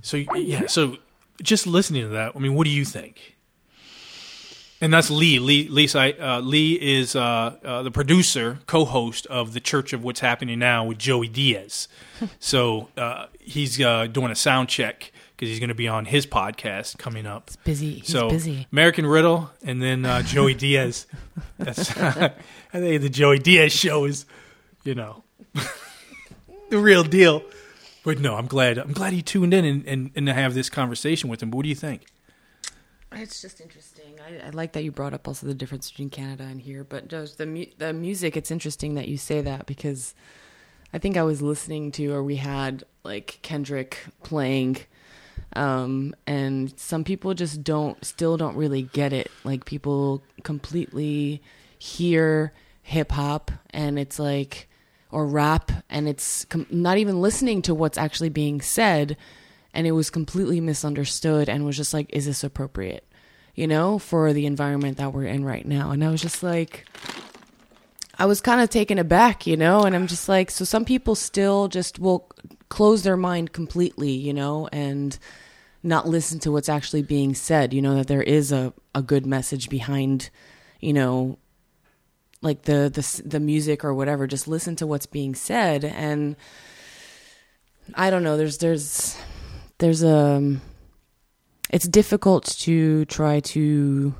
so 0.00 0.16
yeah 0.36 0.66
so 0.68 0.96
just 1.42 1.66
listening 1.66 2.02
to 2.02 2.08
that 2.08 2.32
i 2.34 2.38
mean 2.38 2.54
what 2.54 2.64
do 2.64 2.70
you 2.70 2.84
think 2.84 3.36
and 4.80 4.92
that's 4.92 5.10
Lee. 5.10 5.38
Lee, 5.38 5.68
Lee, 5.68 5.88
uh, 5.94 6.40
Lee 6.40 6.74
is 6.74 7.16
uh, 7.16 7.56
uh, 7.64 7.82
the 7.82 7.90
producer, 7.90 8.58
co-host 8.66 9.26
of 9.26 9.52
the 9.52 9.60
Church 9.60 9.92
of 9.92 10.04
What's 10.04 10.20
Happening 10.20 10.58
Now 10.58 10.84
with 10.84 10.98
Joey 10.98 11.28
Diaz. 11.28 11.88
so 12.38 12.88
uh, 12.96 13.26
he's 13.40 13.80
uh, 13.80 14.06
doing 14.06 14.30
a 14.30 14.36
sound 14.36 14.68
check 14.68 15.12
because 15.36 15.50
he's 15.50 15.60
going 15.60 15.68
to 15.68 15.74
be 15.74 15.88
on 15.88 16.04
his 16.04 16.26
podcast 16.26 16.98
coming 16.98 17.26
up. 17.26 17.50
busy. 17.64 17.94
He's 17.94 18.08
so 18.08 18.28
busy. 18.28 18.66
American 18.72 19.06
Riddle 19.06 19.50
and 19.64 19.80
then 19.82 20.04
uh, 20.04 20.22
Joey 20.22 20.54
Diaz. 20.54 21.06
That's 21.58 21.96
I 21.98 22.32
think 22.72 23.02
the 23.02 23.08
Joey 23.08 23.38
Diaz 23.38 23.72
show 23.72 24.04
is, 24.04 24.26
you 24.84 24.94
know, 24.94 25.24
the 26.70 26.78
real 26.78 27.04
deal. 27.04 27.42
But 28.04 28.20
no, 28.20 28.36
I'm 28.36 28.46
glad. 28.46 28.78
I'm 28.78 28.92
glad 28.92 29.12
he 29.12 29.22
tuned 29.22 29.52
in 29.52 29.64
and, 29.64 29.86
and, 29.86 30.10
and 30.14 30.26
to 30.26 30.34
have 30.34 30.54
this 30.54 30.70
conversation 30.70 31.28
with 31.28 31.42
him. 31.42 31.50
But 31.50 31.58
what 31.58 31.62
do 31.64 31.68
you 31.68 31.74
think? 31.74 32.06
It's 33.12 33.42
just 33.42 33.60
interesting. 33.60 33.97
I, 34.28 34.46
I 34.46 34.50
like 34.50 34.72
that 34.72 34.84
you 34.84 34.92
brought 34.92 35.14
up 35.14 35.26
also 35.26 35.46
the 35.46 35.54
difference 35.54 35.90
between 35.90 36.10
Canada 36.10 36.44
and 36.44 36.60
here, 36.60 36.84
but 36.84 37.08
just 37.08 37.38
the 37.38 37.46
mu- 37.46 37.66
the 37.78 37.92
music. 37.92 38.36
It's 38.36 38.50
interesting 38.50 38.94
that 38.94 39.08
you 39.08 39.16
say 39.16 39.40
that 39.40 39.66
because 39.66 40.14
I 40.92 40.98
think 40.98 41.16
I 41.16 41.22
was 41.22 41.40
listening 41.42 41.92
to 41.92 42.12
or 42.12 42.22
we 42.22 42.36
had 42.36 42.84
like 43.04 43.38
Kendrick 43.42 43.98
playing, 44.22 44.78
um, 45.56 46.14
and 46.26 46.78
some 46.78 47.04
people 47.04 47.34
just 47.34 47.64
don't 47.64 48.04
still 48.04 48.36
don't 48.36 48.56
really 48.56 48.82
get 48.82 49.12
it. 49.12 49.30
Like 49.44 49.64
people 49.64 50.22
completely 50.42 51.42
hear 51.78 52.52
hip 52.82 53.12
hop 53.12 53.50
and 53.70 53.98
it's 53.98 54.18
like 54.18 54.68
or 55.10 55.26
rap 55.26 55.70
and 55.88 56.08
it's 56.08 56.44
com- 56.46 56.66
not 56.70 56.98
even 56.98 57.20
listening 57.20 57.62
to 57.62 57.74
what's 57.74 57.98
actually 57.98 58.30
being 58.30 58.60
said 58.60 59.16
and 59.74 59.86
it 59.86 59.92
was 59.92 60.10
completely 60.10 60.60
misunderstood 60.60 61.48
and 61.48 61.64
was 61.64 61.76
just 61.76 61.94
like 61.94 62.08
is 62.12 62.26
this 62.26 62.42
appropriate 62.42 63.07
you 63.58 63.66
know 63.66 63.98
for 63.98 64.32
the 64.32 64.46
environment 64.46 64.98
that 64.98 65.12
we're 65.12 65.24
in 65.24 65.44
right 65.44 65.66
now. 65.66 65.90
And 65.90 66.04
i 66.04 66.10
was 66.10 66.22
just 66.22 66.42
like 66.42 66.86
i 68.18 68.24
was 68.24 68.40
kind 68.40 68.60
of 68.60 68.70
taken 68.70 68.98
aback 68.98 69.46
you 69.46 69.56
know 69.56 69.82
and 69.82 69.94
i'm 69.96 70.06
just 70.06 70.28
like 70.28 70.50
so 70.50 70.64
some 70.64 70.84
people 70.84 71.14
still 71.14 71.68
just 71.68 71.98
will 71.98 72.28
close 72.68 73.02
their 73.02 73.16
mind 73.16 73.52
completely 73.52 74.12
you 74.12 74.32
know 74.32 74.68
and 74.72 75.18
not 75.82 76.06
listen 76.06 76.38
to 76.40 76.52
what's 76.52 76.68
actually 76.68 77.02
being 77.02 77.34
said 77.34 77.72
you 77.74 77.82
know 77.82 77.96
that 77.96 78.06
there 78.06 78.22
is 78.22 78.52
a, 78.52 78.72
a 78.94 79.02
good 79.02 79.26
message 79.26 79.68
behind 79.68 80.30
you 80.80 80.92
know 80.92 81.38
like 82.40 82.62
the 82.62 82.90
the 82.94 83.28
the 83.28 83.40
music 83.40 83.84
or 83.84 83.92
whatever. 83.92 84.28
Just 84.28 84.46
listen 84.46 84.76
to 84.76 84.86
what's 84.86 85.06
being 85.06 85.34
said. 85.34 85.84
And 85.84 86.36
i 87.94 88.10
don't 88.10 88.22
know 88.22 88.36
there's 88.36 88.58
there's 88.58 89.16
there's 89.78 90.02
a 90.02 90.56
it's 91.70 91.86
difficult 91.86 92.44
to 92.60 93.04
try 93.06 93.40
to 93.40 94.14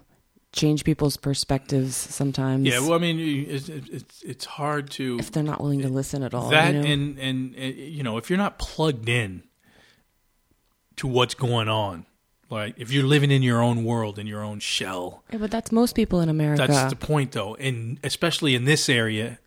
change 0.52 0.84
people's 0.84 1.16
perspectives 1.16 1.94
sometimes 1.94 2.66
Yeah, 2.66 2.80
well, 2.80 2.94
I 2.94 2.98
mean, 2.98 3.46
it's 3.48 3.68
it's, 3.68 4.22
it's 4.22 4.44
hard 4.44 4.90
to 4.92 5.18
if 5.18 5.30
they're 5.30 5.42
not 5.42 5.60
willing 5.60 5.82
to 5.82 5.88
listen 5.88 6.22
at 6.22 6.34
all 6.34 6.50
that 6.50 6.74
you 6.74 6.80
know? 6.80 6.86
and, 6.86 7.18
and 7.18 7.54
and 7.54 7.76
you 7.76 8.02
know 8.02 8.16
if 8.16 8.30
you're 8.30 8.38
not 8.38 8.58
plugged 8.58 9.08
in 9.08 9.42
to 10.96 11.06
what's 11.06 11.34
going 11.34 11.68
on, 11.68 12.06
like 12.50 12.74
if 12.78 12.90
you're 12.90 13.04
living 13.04 13.30
in 13.30 13.42
your 13.42 13.62
own 13.62 13.84
world 13.84 14.18
in 14.18 14.26
your 14.26 14.42
own 14.42 14.58
shell, 14.58 15.22
yeah, 15.30 15.38
but 15.38 15.50
that's 15.50 15.70
most 15.70 15.94
people 15.94 16.20
in 16.20 16.28
america 16.28 16.66
that's 16.66 16.90
the 16.90 16.96
point 16.96 17.32
though, 17.32 17.54
and 17.56 17.98
especially 18.02 18.54
in 18.54 18.64
this 18.64 18.88
area 18.88 19.38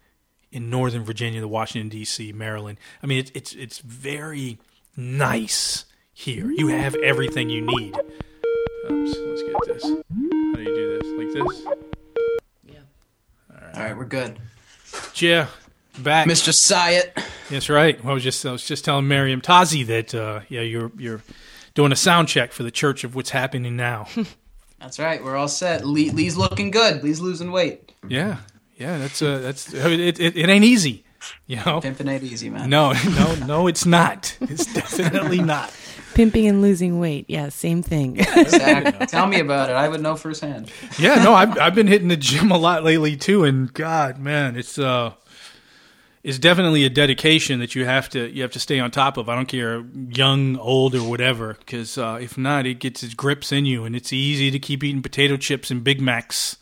in 0.52 0.70
Northern 0.70 1.04
Virginia, 1.04 1.40
the 1.40 1.48
Washington 1.48 1.90
D.C., 1.90 2.34
Maryland. 2.34 2.78
I 3.02 3.08
mean, 3.08 3.20
it's 3.20 3.32
it's 3.34 3.54
it's 3.54 3.80
very 3.80 4.60
nice 4.98 5.86
here. 6.22 6.52
You 6.52 6.68
have 6.68 6.96
everything 6.96 7.50
you 7.50 7.62
need. 7.62 7.96
Oops, 8.90 9.18
let's 9.18 9.44
get 9.44 9.56
this. 9.68 9.84
How 9.84 10.56
do 10.56 10.62
you 10.62 10.76
do 10.76 11.00
this? 11.00 11.08
Like 11.18 11.34
this? 11.34 11.66
Yeah. 12.66 12.80
All 13.76 13.84
right, 13.84 13.98
we're 13.98 14.06
good. 14.06 14.38
Yeah, 15.16 15.48
back. 16.00 16.28
Mr. 16.28 16.54
Syatt. 16.54 17.24
That's 17.50 17.70
right. 17.70 18.02
Well, 18.04 18.12
I 18.12 18.14
was 18.14 18.24
just 18.24 18.46
I 18.46 18.52
was 18.52 18.64
just 18.66 18.86
telling 18.86 19.08
Miriam 19.08 19.42
Tazi 19.42 19.86
that 19.88 20.14
uh, 20.14 20.42
yeah, 20.48 20.62
you're 20.62 20.92
you're 20.98 21.22
doing 21.74 21.92
a 21.92 21.96
sound 21.96 22.28
check 22.28 22.52
for 22.52 22.64
the 22.64 22.72
Church 22.72 23.04
of 23.04 23.16
What's 23.16 23.32
Happening 23.32 23.76
Now. 23.76 24.08
That's 24.80 25.00
right. 25.00 25.24
We're 25.24 25.36
all 25.38 25.48
set. 25.48 25.86
Lee, 25.86 26.10
Lee's 26.12 26.38
looking 26.38 26.72
good. 26.72 27.04
Lee's 27.04 27.20
losing 27.20 27.52
weight. 27.52 27.94
yeah, 28.08 28.38
yeah. 28.78 28.98
That's 28.98 29.22
uh, 29.22 29.40
that's 29.40 29.74
I 29.76 29.88
mean, 29.90 30.00
it, 30.00 30.20
it. 30.20 30.36
It 30.38 30.50
ain't 30.50 30.66
easy, 30.66 31.04
you 31.48 31.58
know. 31.58 31.82
Pimping 31.82 32.08
ain't 32.08 32.24
easy, 32.24 32.50
man. 32.50 32.70
No, 32.70 32.94
no, 33.16 33.36
no. 33.46 33.68
It's 33.68 33.86
not. 33.86 34.36
It's 34.42 34.72
definitely 34.74 35.42
not. 35.42 35.72
Pimping 36.14 36.48
and 36.48 36.62
losing 36.62 37.00
weight 37.00 37.26
yeah 37.28 37.50
same 37.50 37.82
thing 37.82 38.20
Exactly. 38.36 39.06
Tell 39.08 39.28
me 39.28 39.40
about 39.40 39.70
it. 39.70 39.74
I 39.74 39.88
would 39.88 40.02
know 40.02 40.16
firsthand. 40.16 40.72
Yeah, 40.98 41.24
no. 41.24 41.34
I've 41.34 41.58
I've 41.58 41.76
been 41.76 41.88
hitting 41.88 42.08
the 42.08 42.18
gym 42.18 42.52
a 42.52 42.58
lot 42.58 42.84
lately 42.84 43.16
too, 43.18 43.44
and 43.44 43.72
God, 43.74 44.18
man, 44.20 44.56
it's 44.56 44.78
uh. 44.78 45.14
It's 46.24 46.38
definitely 46.38 46.86
a 46.86 46.90
dedication 46.90 47.60
that 47.62 47.74
you 47.74 47.86
have 47.86 48.08
to 48.10 48.30
you 48.30 48.44
have 48.44 48.52
to 48.52 48.60
stay 48.60 48.80
on 48.80 48.92
top 48.92 49.18
of. 49.18 49.28
I 49.28 49.36
don't 49.36 49.48
care 49.48 49.84
young, 50.10 50.56
old, 50.58 50.94
or 50.94 51.04
whatever, 51.04 51.56
because 51.60 51.98
uh, 51.98 52.20
if 52.22 52.38
not, 52.38 52.68
it 52.68 52.76
gets 52.76 53.02
its 53.02 53.16
grips 53.16 53.52
in 53.52 53.66
you, 53.66 53.86
and 53.86 53.96
it's 53.96 54.14
easy 54.14 54.52
to 54.52 54.60
keep 54.60 54.84
eating 54.84 55.02
potato 55.02 55.36
chips 55.36 55.72
and 55.72 55.84
Big 55.84 56.00
Macs. 56.00 56.58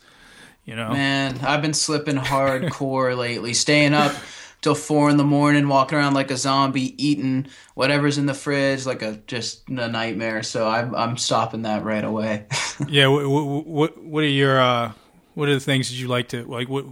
You 0.64 0.76
know, 0.76 0.90
Man, 0.90 1.38
I've 1.42 1.60
been 1.62 1.74
slipping 1.74 2.16
hardcore 2.16 3.16
lately. 3.18 3.52
Staying 3.52 3.92
up 3.92 4.14
till 4.60 4.74
four 4.74 5.10
in 5.10 5.16
the 5.16 5.24
morning, 5.24 5.68
walking 5.68 5.96
around 5.98 6.14
like 6.14 6.30
a 6.30 6.36
zombie, 6.36 6.94
eating 7.04 7.46
whatever's 7.74 8.18
in 8.18 8.26
the 8.26 8.34
fridge, 8.34 8.86
like 8.86 9.02
a 9.02 9.16
just 9.26 9.68
a 9.68 9.88
nightmare. 9.88 10.42
So 10.42 10.68
I'm 10.68 10.94
I'm 10.94 11.16
stopping 11.16 11.62
that 11.62 11.84
right 11.84 12.04
away. 12.04 12.46
Yeah. 12.88 13.08
What 13.08 13.66
what 13.66 14.02
what 14.02 14.24
are 14.24 14.26
your 14.26 14.58
uh, 14.60 14.92
what 15.34 15.48
are 15.50 15.54
the 15.54 15.60
things 15.60 15.90
that 15.90 15.96
you 15.96 16.08
like 16.08 16.28
to 16.28 16.44
like? 16.44 16.68
What 16.68 16.86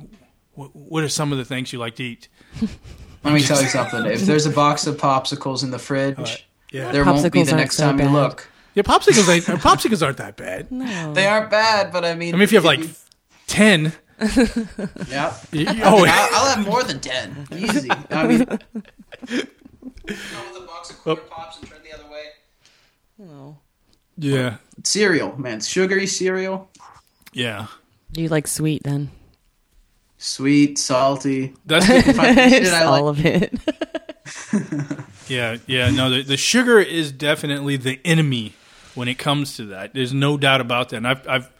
what 0.54 0.74
what 0.76 1.02
are 1.02 1.08
some 1.08 1.32
of 1.32 1.38
the 1.38 1.44
things 1.46 1.72
you 1.72 1.78
like 1.78 1.96
to 1.96 2.04
eat? 2.04 2.28
Let 3.24 3.34
me 3.34 3.40
tell 3.42 3.60
you 3.62 3.68
something. 3.68 4.04
If 4.06 4.22
there's 4.22 4.46
a 4.46 4.50
box 4.50 4.86
of 4.86 4.96
popsicles 4.96 5.64
in 5.64 5.70
the 5.70 5.78
fridge, 5.78 6.46
Yeah. 6.70 6.92
there 6.92 7.04
won't 7.04 7.32
be 7.32 7.42
the 7.42 7.56
next 7.56 7.76
so 7.76 7.84
time 7.86 7.98
you 8.00 8.08
look. 8.08 8.48
Yeah, 8.74 8.82
popsicles 8.84 9.28
ain't 9.28 9.44
popsicles 9.62 10.04
aren't 10.04 10.18
that 10.18 10.36
bad. 10.36 10.70
no 10.70 11.12
They 11.14 11.26
aren't 11.26 11.50
bad, 11.50 11.90
but 11.92 12.04
I 12.04 12.14
mean, 12.14 12.34
I 12.34 12.36
mean, 12.38 12.42
if 12.42 12.52
you 12.52 12.58
have 12.58 12.64
like 12.64 12.80
ten, 13.46 13.92
yeah, 15.08 15.36
you- 15.52 15.60
you- 15.60 15.82
oh, 15.84 16.04
I'll, 16.06 16.28
I'll 16.34 16.54
have 16.56 16.66
more 16.66 16.82
than 16.82 17.00
ten, 17.00 17.46
easy. 17.56 17.90
I 18.10 18.26
mean, 18.26 18.44
go 18.44 18.56
with 19.26 19.46
a 20.56 20.66
box 20.66 20.90
of 20.90 20.96
oh. 21.06 21.16
corn 21.16 21.28
pops 21.30 21.58
and 21.60 21.68
turn 21.68 21.78
the 21.84 21.94
other 21.94 22.10
way. 22.10 22.24
Oh. 23.22 23.56
yeah, 24.16 24.56
Cereal, 24.84 25.36
man, 25.38 25.60
sugary 25.60 26.06
cereal, 26.06 26.70
yeah. 27.32 27.66
you 28.16 28.28
like 28.28 28.46
sweet 28.46 28.82
then 28.84 29.10
sweet, 30.18 30.78
salty. 30.78 31.54
That's 31.64 31.86
good. 31.86 32.06
If 32.06 32.18
I- 32.18 32.48
shit 32.48 32.72
I 32.72 32.84
all 32.84 33.04
like. 33.04 33.18
of 33.18 33.24
it 33.24 33.54
Yeah, 35.28 35.58
yeah. 35.66 35.90
No, 35.90 36.10
the, 36.10 36.22
the 36.22 36.36
sugar 36.36 36.78
is 36.80 37.12
definitely 37.12 37.76
the 37.76 38.00
enemy 38.04 38.54
when 38.94 39.08
it 39.08 39.18
comes 39.18 39.56
to 39.56 39.66
that. 39.66 39.92
There's 39.94 40.14
no 40.14 40.36
doubt 40.38 40.60
about 40.60 40.88
that. 40.90 40.96
And 40.96 41.06
I've, 41.06 41.26
I've 41.28 41.50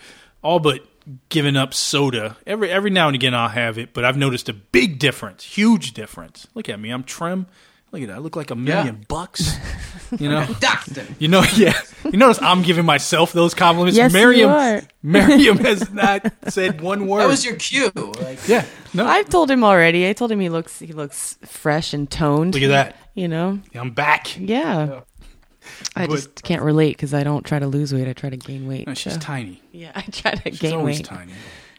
all 0.43 0.59
but 0.59 0.81
given 1.29 1.57
up 1.57 1.75
soda. 1.75 2.37
Every 2.47 2.71
every 2.71 2.91
now 2.91 3.07
and 3.09 3.15
again 3.15 3.35
I'll 3.35 3.49
have 3.49 3.79
it, 3.79 3.93
but 3.95 4.05
I've 4.05 4.17
noticed 4.17 4.49
a 4.49 4.53
big 4.53 4.99
difference, 4.99 5.45
huge 5.45 5.93
difference. 5.93 6.47
Look 6.55 6.69
at 6.69 6.79
me, 6.81 6.91
I'm 6.91 7.05
trim. 7.05 7.47
Look 7.91 8.03
at 8.03 8.09
that. 8.09 8.17
I 8.17 8.19
look 8.19 8.37
like 8.37 8.51
a 8.51 8.55
million 8.55 8.97
Yeah. 8.99 9.05
bucks. 9.09 9.57
You 10.19 10.31
know. 10.31 10.47
Doctor. 10.59 11.05
You 11.19 11.29
know, 11.29 11.43
yeah. 11.55 11.79
You 12.03 12.17
notice 12.17 12.41
I'm 12.41 12.63
giving 12.63 12.87
myself 12.87 13.35
those 13.35 13.53
compliments. 13.53 13.95
Yes, 13.95 14.11
you 14.11 14.19
Miriam, 14.19 14.51
are. 14.51 14.81
Miriam 15.03 15.59
has 15.59 15.91
not 15.91 16.33
said 16.49 16.81
one 16.81 17.07
word. 17.07 17.21
That 17.21 17.29
was 17.29 17.45
your 17.45 17.57
cue. 17.57 17.91
Like, 17.95 18.39
yeah. 18.49 18.65
No, 18.95 19.07
I've 19.07 19.29
told 19.29 19.51
him 19.51 19.63
already. 19.63 20.09
I 20.09 20.15
told 20.15 20.33
him 20.33 20.41
he 20.41 20.49
looks 20.49 20.79
he 20.79 20.95
looks 20.95 21.37
fresh 21.45 21.93
and 21.93 22.11
toned. 22.11 22.55
look 22.55 22.63
at 22.63 22.69
that. 22.69 22.97
You 23.15 23.29
know. 23.29 23.61
I'm 23.75 23.91
back. 23.91 24.35
Yeah. 24.41 25.01
I 25.97 26.07
But- 26.07 26.15
just 26.17 26.43
can't 26.43 26.63
relate 26.63 26.97
because 26.97 27.15
I 27.15 27.23
don't 27.25 27.45
try 27.45 27.59
to 27.59 27.67
lose 27.67 27.93
weight. 27.93 28.09
I 28.09 28.13
try 28.13 28.31
to 28.31 28.37
gain 28.37 28.67
weight. 28.67 28.87
No, 28.87 28.95
she's 28.95 29.15
so- 29.15 29.19
tiny. 29.21 29.63
yeah, 29.73 29.93
I 29.95 30.03
try 30.03 30.33
to 30.33 30.51
She's 30.51 30.59
gain 30.61 30.75
always 30.75 30.99
weight. 30.99 31.07
tiny. 31.07 31.33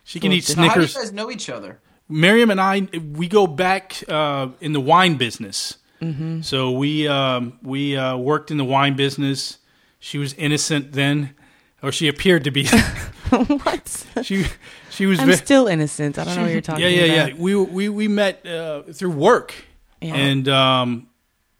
She 0.03 0.19
can 0.19 0.31
eat 0.31 0.43
So 0.43 0.53
so 0.53 0.61
how 0.61 0.73
do 0.75 0.81
you 0.81 0.87
guys 0.87 1.11
know 1.13 1.29
each 1.29 1.49
other? 1.49 1.79
Miriam 2.07 2.49
and 2.49 2.59
I, 2.59 2.87
we 3.13 3.27
go 3.27 3.45
back 3.45 4.01
uh, 4.07 4.47
in 4.59 4.73
the 4.73 4.79
wine 4.81 5.15
business. 5.17 5.77
Mm-hmm. 6.01 6.41
So 6.41 6.71
we 6.71 7.07
um, 7.07 7.59
we 7.61 7.95
uh, 7.97 8.17
worked 8.17 8.49
in 8.51 8.57
the 8.57 8.63
wine 8.65 8.95
business. 8.95 9.57
She 9.99 10.17
was 10.17 10.33
innocent 10.33 10.93
then, 10.93 11.35
or 11.83 11.91
she 11.91 12.07
appeared 12.07 12.43
to 12.45 12.51
be. 12.51 12.65
what? 13.29 14.05
she 14.23 14.45
she 14.89 15.05
was. 15.05 15.19
I'm 15.19 15.27
ve- 15.27 15.35
still 15.35 15.67
innocent. 15.67 16.17
I 16.17 16.23
don't 16.23 16.35
know 16.37 16.43
what 16.43 16.51
you're 16.51 16.61
talking 16.69 16.83
yeah, 16.83 16.89
yeah, 16.89 17.03
about. 17.13 17.29
yeah. 17.35 17.35
We 17.37 17.55
we 17.55 17.89
we 17.89 18.07
met 18.07 18.45
uh, 18.47 18.83
through 18.93 19.11
work, 19.11 19.53
Yeah. 20.01 20.15
and 20.15 20.47
um, 20.47 21.07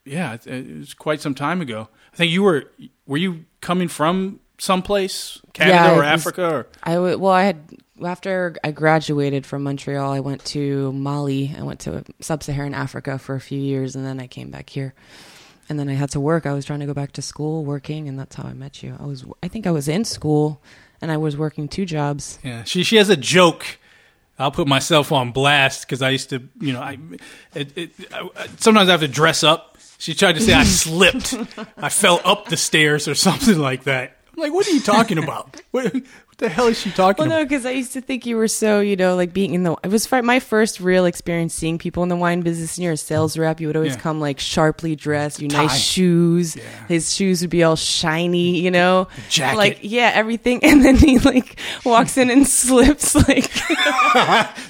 yeah, 0.04 0.32
it, 0.34 0.46
it 0.46 0.78
was 0.78 0.94
quite 0.94 1.20
some 1.20 1.34
time 1.34 1.60
ago. 1.60 1.88
I 2.20 2.24
think 2.24 2.32
you 2.32 2.42
were 2.42 2.64
were 3.06 3.16
you 3.16 3.46
coming 3.62 3.88
from 3.88 4.40
someplace, 4.58 5.40
Canada 5.54 5.74
Yeah, 5.74 5.92
or 5.94 5.96
was- 6.00 6.04
Africa, 6.06 6.44
or 6.54 6.66
I 6.82 6.94
w- 6.96 7.16
well, 7.16 7.32
I 7.32 7.44
had 7.44 7.56
after 8.04 8.56
I 8.62 8.72
graduated 8.72 9.46
from 9.46 9.62
Montreal, 9.62 10.12
I 10.12 10.20
went 10.20 10.44
to 10.56 10.92
Mali. 10.92 11.54
I 11.58 11.62
went 11.62 11.80
to 11.80 12.04
sub-Saharan 12.20 12.74
Africa 12.74 13.18
for 13.18 13.36
a 13.36 13.40
few 13.40 13.58
years, 13.58 13.96
and 13.96 14.04
then 14.04 14.20
I 14.20 14.26
came 14.26 14.50
back 14.50 14.68
here. 14.68 14.92
And 15.70 15.78
then 15.78 15.88
I 15.88 15.94
had 15.94 16.10
to 16.10 16.20
work. 16.20 16.44
I 16.44 16.52
was 16.52 16.66
trying 16.66 16.80
to 16.80 16.86
go 16.86 16.92
back 16.92 17.12
to 17.12 17.22
school, 17.22 17.64
working, 17.64 18.06
and 18.06 18.18
that's 18.18 18.36
how 18.36 18.44
I 18.46 18.52
met 18.52 18.82
you. 18.82 18.96
I 19.00 19.06
was, 19.06 19.24
I 19.42 19.48
think, 19.48 19.66
I 19.66 19.70
was 19.70 19.88
in 19.88 20.04
school, 20.04 20.60
and 21.00 21.10
I 21.10 21.16
was 21.16 21.38
working 21.38 21.68
two 21.68 21.86
jobs. 21.86 22.38
Yeah, 22.44 22.64
she 22.64 22.82
she 22.84 22.96
has 22.96 23.08
a 23.08 23.16
joke. 23.16 23.78
I'll 24.38 24.50
put 24.50 24.66
myself 24.68 25.10
on 25.10 25.32
blast 25.32 25.86
because 25.86 26.02
I 26.02 26.10
used 26.10 26.28
to, 26.30 26.42
you 26.60 26.74
know, 26.74 26.80
I, 26.82 26.98
it, 27.54 27.78
it, 27.78 27.90
I- 28.12 28.48
sometimes 28.58 28.90
I 28.90 28.92
have 28.92 29.00
to 29.00 29.08
dress 29.08 29.42
up. 29.42 29.69
She 30.00 30.14
tried 30.14 30.36
to 30.36 30.40
say 30.40 30.54
I 30.54 30.64
slipped, 30.82 31.34
I 31.76 31.90
fell 31.90 32.22
up 32.24 32.48
the 32.48 32.56
stairs 32.56 33.06
or 33.06 33.14
something 33.14 33.58
like 33.58 33.84
that. 33.84 34.16
I'm 34.34 34.42
like, 34.42 34.52
what 34.52 34.66
are 34.66 34.70
you 34.70 34.80
talking 34.80 35.18
about? 35.18 35.60
What, 35.72 35.94
the 36.40 36.48
hell 36.48 36.66
is 36.66 36.78
she 36.80 36.90
talking 36.90 37.24
about. 37.24 37.30
Well, 37.30 37.38
no, 37.38 37.44
because 37.44 37.64
I 37.64 37.70
used 37.70 37.92
to 37.92 38.00
think 38.00 38.26
you 38.26 38.36
were 38.36 38.48
so, 38.48 38.80
you 38.80 38.96
know, 38.96 39.14
like 39.14 39.32
being 39.32 39.54
in 39.54 39.62
the. 39.62 39.76
It 39.84 39.88
was 39.88 40.10
my 40.10 40.40
first 40.40 40.80
real 40.80 41.04
experience 41.04 41.54
seeing 41.54 41.78
people 41.78 42.02
in 42.02 42.08
the 42.08 42.16
wine 42.16 42.40
business. 42.40 42.76
And 42.76 42.84
you're 42.84 42.94
a 42.94 42.96
sales 42.96 43.38
rep. 43.38 43.60
You 43.60 43.68
would 43.68 43.76
always 43.76 43.94
Yeah. 43.94 44.00
come 44.00 44.20
like 44.20 44.40
sharply 44.40 44.96
dressed, 44.96 45.40
you 45.40 45.48
Tie. 45.48 45.62
nice 45.66 45.78
shoes. 45.80 46.56
Yeah. 46.56 46.62
His 46.88 47.14
shoes 47.14 47.40
would 47.42 47.50
be 47.50 47.62
all 47.62 47.76
shiny, 47.76 48.58
you 48.60 48.70
know, 48.70 49.08
jacket. 49.28 49.56
like 49.56 49.78
yeah, 49.82 50.10
everything. 50.14 50.60
And 50.70 50.84
then 50.84 50.96
he 50.96 51.18
like 51.18 51.58
walks 51.84 52.16
in 52.16 52.30
and 52.30 52.46
slips, 52.46 53.14
like 53.14 53.50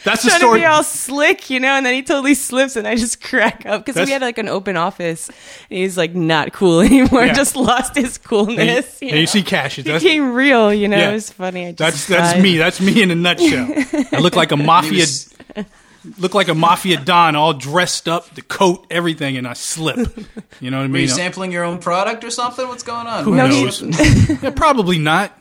That's 0.05 0.23
the 0.23 0.29
trying 0.31 0.41
to 0.41 0.55
be 0.55 0.65
all 0.65 0.83
slick, 0.83 1.51
you 1.51 1.61
know. 1.61 1.73
And 1.75 1.85
then 1.87 1.95
he 1.95 2.03
totally 2.03 2.35
slips, 2.35 2.77
and 2.77 2.87
I 2.87 2.97
just 2.97 3.23
crack 3.23 3.65
up 3.67 3.85
because 3.85 4.05
we 4.07 4.13
had 4.13 4.23
like 4.23 4.39
an 4.39 4.49
open 4.49 4.77
office. 4.77 5.29
And 5.29 5.79
he's 5.79 5.97
like 5.97 6.15
not 6.15 6.53
cool 6.53 6.81
anymore. 6.81 7.27
Yeah. 7.27 7.33
Just 7.35 7.57
lost 7.57 7.95
his 7.97 8.17
And 8.17 8.25
you, 8.25 8.29
coolness. 8.29 9.01
and 9.03 9.11
you 9.11 9.17
you 9.19 9.27
see 9.27 9.43
Cassius. 9.43 9.87
That's, 9.87 10.03
became 10.03 10.33
real, 10.33 10.73
you 10.73 10.89
know. 10.89 10.99
It 11.11 11.13
was 11.13 11.31
funny. 11.31 11.60
I 11.69 11.73
just 11.73 11.79
that's 11.79 12.07
that's 12.07 12.43
me. 12.43 12.57
That's 12.57 12.81
me 12.81 13.03
in 13.03 13.11
a 13.11 13.15
nutshell. 13.15 13.69
I 14.13 14.19
look 14.21 14.37
like 14.37 14.53
a 14.53 14.57
mafia. 14.57 15.07
Look 16.19 16.33
like 16.33 16.49
a 16.49 16.55
mafia 16.55 16.99
don, 16.99 17.37
all 17.37 17.53
dressed 17.53 18.09
up, 18.09 18.35
the 18.35 18.41
coat, 18.41 18.87
everything, 18.91 19.37
and 19.37 19.47
I 19.47 19.53
slip. 19.53 19.99
You 20.59 20.71
know 20.71 20.79
what 20.79 20.85
I 20.85 20.87
Were 20.87 20.89
mean? 20.89 21.03
you 21.03 21.09
sampling 21.09 21.53
your 21.53 21.65
own 21.65 21.79
product 21.79 22.25
or 22.25 22.31
something? 22.31 22.67
What's 22.69 22.83
going 22.83 23.07
on? 23.07 23.25
Who 23.25 23.33
Why 23.33 23.41
are 23.41 23.49
you 23.53 23.65
knows? 23.65 23.83
Yeah, 24.43 24.51
probably 24.51 24.99
not. 24.99 25.37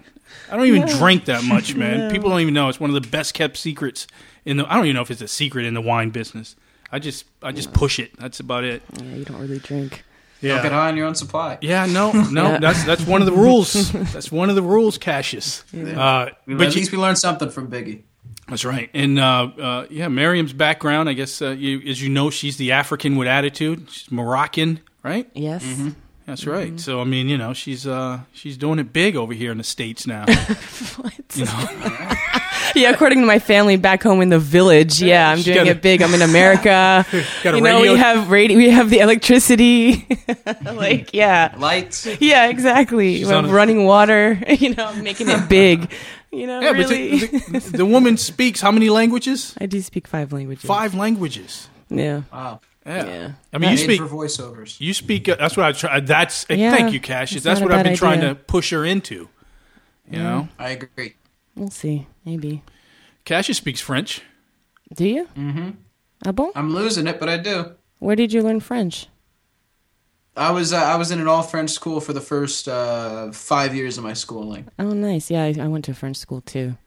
I 0.52 0.58
don't 0.58 0.66
even 0.66 0.86
drink 0.98 1.26
that 1.26 1.46
much, 1.46 1.76
man. 1.76 2.12
People 2.12 2.30
don't 2.30 2.42
even 2.42 2.54
know. 2.54 2.68
It's 2.68 2.80
one 2.80 2.90
of 2.94 3.02
the 3.02 3.08
best 3.10 3.34
kept 3.36 3.56
secrets 3.56 4.06
in 4.44 4.58
the. 4.58 4.66
I 4.70 4.76
don't 4.76 4.86
even 4.86 4.96
know 4.96 5.02
if 5.02 5.12
it's 5.12 5.22
a 5.22 5.28
secret 5.30 5.66
in 5.66 5.76
the 5.76 5.82
wine 5.82 6.10
business. 6.10 6.58
I 6.92 7.00
just, 7.00 7.26
I 7.42 7.52
just 7.54 7.72
push 7.72 8.00
it. 8.00 8.18
That's 8.20 8.40
about 8.42 8.64
it. 8.66 8.82
Yeah, 8.98 9.16
you 9.16 9.24
don't 9.24 9.40
really 9.40 9.60
drink. 9.60 10.04
Don't 10.42 10.64
get 10.64 10.72
high 10.72 10.88
on 10.90 10.98
your 10.98 11.08
own 11.08 11.16
supply. 11.16 11.58
yeah. 11.62 11.86
No, 11.86 12.12
no. 12.32 12.52
Yeah. 12.52 12.60
That's 12.60 12.84
that's 12.84 13.06
one 13.06 13.22
of 13.22 13.26
the 13.26 13.34
rules. 13.34 13.92
That's 13.92 14.32
one 14.32 14.50
of 14.50 14.56
the 14.56 14.62
rules, 14.64 14.98
Cassius. 14.98 15.64
Uh, 15.74 15.78
At 15.80 16.38
but 16.48 16.74
you, 16.76 16.80
least 16.82 16.92
we 16.92 16.98
learned 16.98 17.18
something 17.18 17.50
from 17.50 17.70
Biggie. 17.70 18.04
that's 18.48 18.64
right. 18.66 18.90
And 18.94 19.20
uh, 19.20 19.24
uh, 19.60 19.86
yeah, 19.90 20.08
Miriam's 20.08 20.54
background. 20.54 21.10
I 21.10 21.14
guess 21.14 21.42
uh, 21.42 21.50
you, 21.52 21.82
as 21.90 22.02
you 22.02 22.10
know, 22.10 22.30
she's 22.30 22.58
the 22.58 22.72
African 22.72 23.16
with 23.18 23.28
attitude. 23.28 23.90
She's 23.92 24.12
Moroccan, 24.12 24.80
right? 25.04 25.30
Yes. 25.34 25.64
That's 26.30 26.46
right. 26.46 26.80
So 26.80 27.02
I 27.02 27.06
mean, 27.06 27.28
you 27.28 27.38
know, 27.38 27.54
she's 27.54 27.88
uh, 27.88 28.20
she's 28.34 28.56
doing 28.58 28.78
it 28.80 28.94
big 28.94 29.16
over 29.16 29.34
here 29.34 29.52
in 29.52 29.58
the 29.58 29.64
states 29.64 30.06
now. 30.08 30.26
you 31.36 31.46
know. 31.46 31.70
Yeah, 32.76 32.92
according 32.92 33.20
to 33.22 33.26
my 33.26 33.40
family 33.40 33.78
back 33.78 34.04
home 34.04 34.22
in 34.22 34.30
the 34.30 34.38
village, 34.38 35.02
yeah, 35.02 35.32
I'm 35.32 35.38
She's 35.38 35.46
doing 35.46 35.58
got 35.58 35.68
a- 35.68 35.72
it 35.72 35.82
big. 35.82 36.04
I'm 36.04 36.14
in 36.14 36.22
America. 36.22 37.04
Got 37.44 37.56
a 37.56 37.58
you 37.58 37.64
know, 37.64 37.78
radio. 37.80 37.94
we 37.94 37.98
have 37.98 38.30
radio, 38.30 38.58
we 38.58 38.70
have 38.70 38.92
the 38.92 39.00
electricity. 39.00 40.06
like, 40.64 41.12
yeah, 41.12 41.56
Lights. 41.58 42.06
yeah, 42.22 42.46
exactly. 42.48 43.24
We 43.24 43.26
on 43.26 43.46
have 43.46 43.52
a- 43.52 43.56
running 43.56 43.86
water. 43.86 44.40
You 44.48 44.76
know, 44.76 44.94
making 45.02 45.30
it 45.30 45.50
big. 45.50 45.92
You 46.32 46.46
know, 46.46 46.60
Yeah, 46.62 46.72
really. 46.72 47.20
but 47.22 47.32
the, 47.32 47.60
the, 47.60 47.78
the 47.78 47.86
woman 47.88 48.18
speaks 48.18 48.62
how 48.62 48.72
many 48.72 48.92
languages? 48.92 49.56
I 49.60 49.66
do 49.66 49.82
speak 49.82 50.06
five 50.08 50.32
languages. 50.32 50.64
Five 50.66 50.94
languages. 50.94 51.70
Yeah. 51.90 52.22
Wow. 52.32 52.62
Yeah. 52.86 53.06
Yeah. 53.06 53.32
I 53.54 53.58
mean, 53.58 53.72
you 53.72 53.78
speak. 53.78 54.02
for 54.02 54.08
voiceovers. 54.08 54.80
You 54.80 54.94
speak. 54.94 55.28
Uh, 55.30 55.36
that's 55.36 55.56
what 55.58 55.66
I 55.66 55.72
try. 55.74 56.00
That's 56.00 56.46
uh, 56.50 56.54
Yeah, 56.54 56.76
thank 56.76 56.94
you, 56.94 57.00
Cassius. 57.00 57.44
That's 57.44 57.62
what 57.62 57.72
I've 57.72 57.84
been 57.84 57.94
bad 57.94 58.00
trying 58.00 58.22
to 58.22 58.36
push 58.36 58.72
her 58.72 58.86
into. 58.86 59.30
You 60.10 60.20
know, 60.20 60.50
I 60.58 60.70
agree. 60.70 61.16
We'll 61.56 61.70
see. 61.70 62.08
Maybe. 62.26 62.64
Cassius 63.26 63.58
speaks 63.58 63.80
French. 63.82 64.22
Do 64.96 65.08
you? 65.08 65.28
Mm-hmm. 65.38 65.70
Ah 66.26 66.32
bon? 66.32 66.52
I'm 66.56 66.74
losing 66.74 67.06
it, 67.06 67.20
but 67.20 67.30
I 67.30 67.38
do. 67.38 67.74
Where 68.00 68.16
did 68.16 68.34
you 68.34 68.42
learn 68.42 68.60
French? 68.60 69.08
I 70.36 70.52
was 70.52 70.74
uh, 70.74 70.78
I 70.78 70.96
was 70.96 71.12
in 71.12 71.20
an 71.20 71.28
all 71.28 71.44
French 71.44 71.70
school 71.70 72.00
for 72.00 72.14
the 72.14 72.22
first 72.22 72.68
uh, 72.68 73.32
five 73.32 73.76
years 73.76 73.98
of 73.98 74.04
my 74.04 74.14
schooling. 74.14 74.68
Oh, 74.80 74.94
nice. 74.94 75.30
Yeah, 75.30 75.44
I, 75.44 75.56
I 75.60 75.68
went 75.68 75.86
to 75.86 75.92
a 75.92 75.96
French 75.96 76.18
school 76.18 76.42
too. 76.42 76.78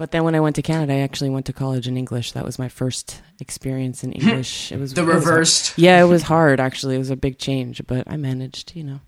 But 0.00 0.12
then 0.12 0.24
when 0.24 0.34
I 0.34 0.40
went 0.40 0.56
to 0.56 0.62
Canada, 0.62 0.94
I 0.94 1.00
actually 1.00 1.28
went 1.28 1.44
to 1.44 1.52
college 1.52 1.86
in 1.86 1.98
English. 1.98 2.32
That 2.32 2.42
was 2.42 2.58
my 2.58 2.70
first 2.70 3.20
experience 3.38 4.02
in 4.02 4.12
English. 4.12 4.72
It 4.72 4.80
was 4.80 4.94
The 4.94 5.02
it 5.02 5.04
was- 5.04 5.14
reversed. 5.16 5.74
yeah, 5.76 6.00
it 6.00 6.08
was 6.08 6.22
hard 6.22 6.58
actually. 6.58 6.94
It 6.94 6.98
was 6.98 7.10
a 7.10 7.16
big 7.16 7.36
change, 7.36 7.82
but 7.86 8.04
I 8.06 8.16
managed, 8.16 8.72
you 8.74 8.82
know. 8.82 9.00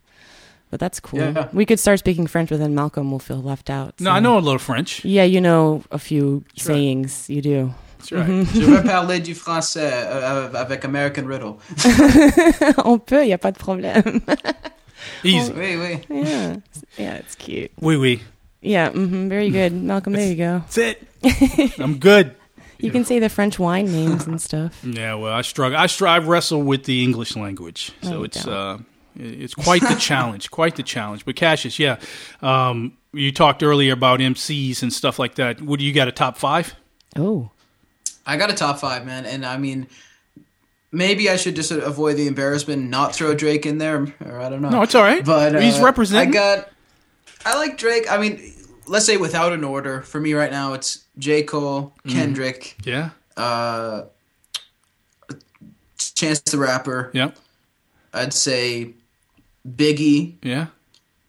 But 0.71 0.81
that's 0.81 1.01
cool. 1.01 1.21
Yeah. 1.21 1.49
We 1.55 1.65
could 1.65 1.81
start 1.81 1.99
speaking 1.99 2.27
French, 2.27 2.51
but 2.51 2.59
then 2.59 2.75
Malcolm 2.75 3.11
will 3.11 3.21
feel 3.21 3.41
left 3.41 3.71
out. 3.71 3.95
No, 4.01 4.11
I 4.11 4.21
know 4.21 4.37
a 4.37 4.45
little 4.45 4.59
French. 4.59 5.03
Yeah, 5.03 5.25
you 5.25 5.41
know 5.41 5.83
a 5.91 5.99
few 5.99 6.45
right. 6.45 6.61
sayings. 6.61 7.31
You 7.31 7.41
do. 7.41 7.75
That's 7.97 8.13
right. 8.13 8.29
Mm-hmm. 8.29 8.61
Je 8.61 8.67
veux 8.67 8.83
parler 8.83 9.21
du 9.21 9.35
français 9.35 9.91
euh, 9.93 10.51
avec 10.55 10.85
American 10.85 11.25
Riddle. 11.27 11.57
On 12.85 12.99
peut, 12.99 13.25
y 13.27 13.33
a 13.33 13.39
pas 13.39 13.53
de 13.53 13.59
problème. 13.59 14.21
Easy. 15.25 15.53
Oui, 15.57 15.77
oui. 15.77 16.01
yeah, 16.11 16.57
yeah, 16.99 17.15
it's 17.17 17.35
cute. 17.35 17.71
Oui, 17.81 17.97
oui. 17.97 18.21
Yeah, 18.63 18.91
hmm 18.91 19.29
very 19.29 19.51
good, 19.51 19.73
Malcolm. 19.73 20.13
There 20.15 20.27
you 20.27 20.37
go. 20.37 20.59
That's 20.61 20.79
it. 20.79 21.79
I'm 21.81 21.99
good. 21.99 22.37
You 22.79 22.91
can 22.91 23.05
say 23.05 23.19
the 23.21 23.29
French 23.29 23.59
wine 23.59 23.87
names 23.87 24.27
and 24.27 24.41
stuff. 24.41 24.85
Yeah. 24.85 25.15
Well, 25.15 25.33
I 25.33 25.43
struggle. 25.43 25.79
I 25.79 25.87
strive 25.87 26.27
wrestle 26.27 26.63
with 26.63 26.85
the 26.85 27.03
English 27.05 27.37
language, 27.37 27.93
so 28.03 28.19
you 28.19 28.25
it's 28.25 28.47
uh, 28.47 28.79
it's 29.17 29.55
quite 29.55 29.83
the 29.83 29.95
challenge. 29.95 30.51
Quite 30.59 30.77
the 30.77 30.83
challenge. 30.83 31.25
But 31.25 31.37
Cassius, 31.37 31.79
yeah. 31.79 31.99
Um, 32.41 32.97
you 33.13 33.31
talked 33.31 33.63
earlier 33.63 33.93
about 33.93 34.21
MCs 34.21 34.83
and 34.83 34.93
stuff 34.93 35.19
like 35.19 35.35
that. 35.37 35.61
What 35.61 35.79
do 35.79 35.85
you 35.85 35.93
got? 35.93 36.09
A 36.09 36.13
top 36.13 36.37
five? 36.39 36.75
Oh, 37.17 37.51
I 38.27 38.37
got 38.37 38.51
a 38.51 38.55
top 38.55 38.79
five, 38.81 39.05
man, 39.07 39.27
and 39.27 39.45
I 39.45 39.59
mean, 39.59 39.87
maybe 40.91 41.29
I 41.31 41.37
should 41.37 41.55
just 41.57 41.71
avoid 41.71 42.17
the 42.17 42.27
embarrassment 42.27 42.81
and 42.83 42.91
not 42.91 43.15
throw 43.15 43.35
Drake 43.35 43.67
in 43.67 43.79
there, 43.79 44.07
or 44.25 44.41
I 44.41 44.49
don't 44.49 44.63
know. 44.63 44.71
No, 44.71 44.83
it's 44.83 44.95
all 44.95 45.03
right. 45.03 45.25
But 45.25 45.55
uh, 45.55 45.61
He's 45.61 45.79
representing. 45.79 46.31
I 46.31 46.33
got. 46.33 46.69
I 47.45 47.57
like 47.57 47.77
Drake. 47.79 48.11
I 48.11 48.19
mean, 48.19 48.53
let's 48.87 49.07
say 49.07 49.17
without 49.17 49.53
an 49.53 49.65
order 49.65 50.03
for 50.03 50.21
me 50.21 50.35
right 50.35 50.51
now, 50.51 50.73
it's 50.75 51.05
J 51.19 51.43
Cole, 51.43 51.93
Mm. 52.07 52.13
Kendrick, 52.13 52.77
Yeah. 52.85 53.11
uh, 53.37 54.03
Chance 56.15 56.41
the 56.41 56.59
Rapper. 56.59 57.11
Yeah. 57.13 57.31
I'd 58.13 58.33
say 58.35 58.95
Biggie 59.69 60.35
Yeah. 60.43 60.67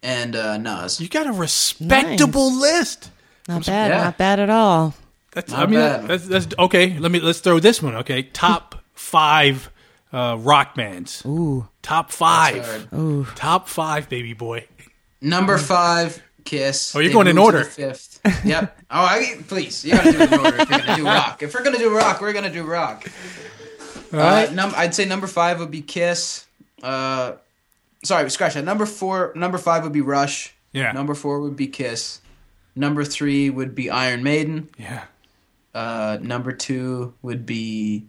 and 0.02 0.36
uh, 0.36 0.58
Nas. 0.58 1.00
You 1.00 1.08
got 1.08 1.28
a 1.28 1.32
respectable 1.32 2.52
list. 2.54 3.10
not 3.48 3.66
bad, 3.66 3.92
yeah. 3.92 4.04
not 4.06 4.18
bad 4.18 4.40
at 4.40 4.50
all. 4.50 4.96
That's 5.32 5.52
Not 5.52 5.60
I 5.64 5.66
mean 5.66 5.80
bad. 5.80 6.08
that's 6.08 6.28
that's 6.28 6.48
okay. 6.60 6.98
Let 7.00 7.12
me 7.12 7.20
let's 7.20 7.40
throw 7.40 7.60
this 7.60 7.82
one. 7.82 7.96
Okay, 7.96 8.22
top 8.24 8.76
five 8.94 9.72
uh, 10.12 10.38
rock 10.40 10.76
bands. 10.76 11.24
Ooh. 11.26 11.68
Top 11.82 12.12
five. 12.12 12.88
Ooh. 12.94 13.26
Top 13.36 13.68
five, 13.68 14.10
baby 14.10 14.34
boy. 14.34 14.68
Number 15.24 15.58
five, 15.58 16.22
Kiss. 16.44 16.94
Oh, 16.96 17.00
you're 17.00 17.08
They 17.10 17.14
going 17.14 17.28
in 17.28 17.38
order. 17.38 17.64
Fifth. 17.64 18.20
Yep. 18.46 18.78
Oh, 18.92 19.04
I, 19.04 19.38
please, 19.48 19.84
you 19.86 19.94
gotta 19.94 20.12
do 20.12 20.22
it 20.22 20.32
in 20.34 20.40
order 20.40 20.58
if 20.62 20.70
you're 20.70 20.80
gonna 20.80 20.96
do 20.98 21.06
rock. 21.06 21.42
If 21.42 21.54
we're 21.54 21.64
gonna 21.64 21.78
do 21.78 21.96
rock, 21.96 22.22
we're 22.22 22.34
gonna 22.34 22.52
do 22.52 22.64
rock. 22.64 23.10
Uh, 24.12 24.48
num- 24.54 24.74
I'd 24.76 24.94
say 24.94 25.06
number 25.06 25.28
five 25.28 25.60
would 25.60 25.72
be 25.72 25.82
Kiss. 25.82 26.46
Uh, 26.84 27.34
sorry, 28.04 28.30
scratch 28.30 28.54
that. 28.54 28.64
Number 28.66 28.86
four, 28.86 29.32
number 29.36 29.58
five 29.58 29.84
would 29.84 29.94
be 29.94 30.02
Rush. 30.02 30.54
Yeah. 30.74 30.92
Number 30.92 31.16
four 31.16 31.40
would 31.42 31.56
be 31.56 31.68
Kiss. 31.68 32.20
Number 32.76 33.04
three 33.06 33.50
would 33.50 33.74
be 33.74 33.90
Iron 33.90 34.24
Maiden. 34.24 34.70
Yeah. 34.78 35.06
Uh, 35.74 36.18
number 36.22 36.52
two 36.52 37.14
would 37.22 37.46
be 37.46 38.06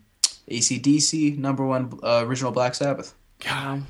ACDC. 0.50 1.38
Number 1.38 1.64
one, 1.64 1.98
uh, 2.02 2.24
original 2.26 2.50
Black 2.52 2.74
Sabbath. 2.74 3.14
God. 3.40 3.82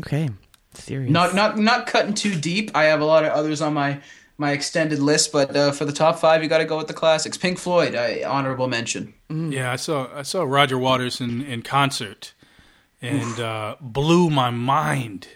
Okay. 0.00 0.28
Serious. 0.74 1.10
Not 1.10 1.34
not 1.34 1.58
not 1.58 1.86
cutting 1.86 2.14
too 2.14 2.34
deep. 2.34 2.70
I 2.74 2.84
have 2.84 3.00
a 3.00 3.04
lot 3.04 3.24
of 3.24 3.32
others 3.32 3.60
on 3.60 3.74
my 3.74 4.00
my 4.36 4.52
extended 4.52 5.00
list, 5.00 5.32
but 5.32 5.56
uh, 5.56 5.72
for 5.72 5.84
the 5.84 5.92
top 5.92 6.18
five, 6.18 6.42
you 6.42 6.48
got 6.48 6.58
to 6.58 6.64
go 6.64 6.76
with 6.78 6.86
the 6.86 6.94
classics. 6.94 7.36
Pink 7.36 7.58
Floyd, 7.58 7.94
I, 7.96 8.22
honorable 8.22 8.68
mention. 8.68 9.14
Yeah, 9.28 9.72
I 9.72 9.76
saw 9.76 10.08
I 10.14 10.22
saw 10.22 10.42
Roger 10.44 10.78
Waters 10.78 11.20
in, 11.20 11.42
in 11.42 11.62
concert, 11.62 12.34
and 13.02 13.40
uh, 13.40 13.76
blew 13.80 14.30
my 14.30 14.50
mind. 14.50 15.28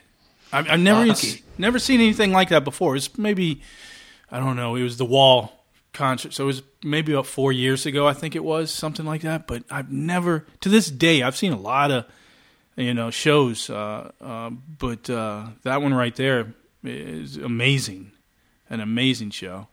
I've, 0.52 0.68
I've 0.70 0.80
never 0.80 1.06
Lucky. 1.06 1.28
s- 1.28 1.42
never 1.58 1.78
seen 1.78 2.00
anything 2.00 2.30
like 2.32 2.50
that 2.50 2.62
before. 2.62 2.94
It's 2.94 3.16
maybe 3.18 3.62
I 4.30 4.38
don't 4.38 4.56
know. 4.56 4.76
It 4.76 4.82
was 4.82 4.98
the 4.98 5.04
Wall 5.04 5.64
concert, 5.92 6.32
so 6.34 6.44
it 6.44 6.46
was 6.46 6.62
maybe 6.84 7.12
about 7.12 7.26
four 7.26 7.52
years 7.52 7.84
ago. 7.86 8.06
I 8.06 8.12
think 8.12 8.36
it 8.36 8.44
was 8.44 8.70
something 8.70 9.04
like 9.06 9.22
that. 9.22 9.46
But 9.46 9.64
I've 9.70 9.90
never 9.90 10.46
to 10.60 10.68
this 10.68 10.88
day 10.90 11.22
I've 11.22 11.36
seen 11.36 11.52
a 11.52 11.58
lot 11.58 11.90
of 11.90 12.04
you 12.76 12.94
know 12.94 13.10
shows, 13.10 13.70
uh, 13.70 14.10
uh, 14.20 14.50
but 14.50 15.08
uh, 15.10 15.46
that 15.62 15.82
one 15.82 15.94
right 15.94 16.14
there 16.14 16.54
is 16.84 17.36
amazing, 17.36 18.12
an 18.70 18.80
amazing 18.80 19.30
show. 19.30 19.68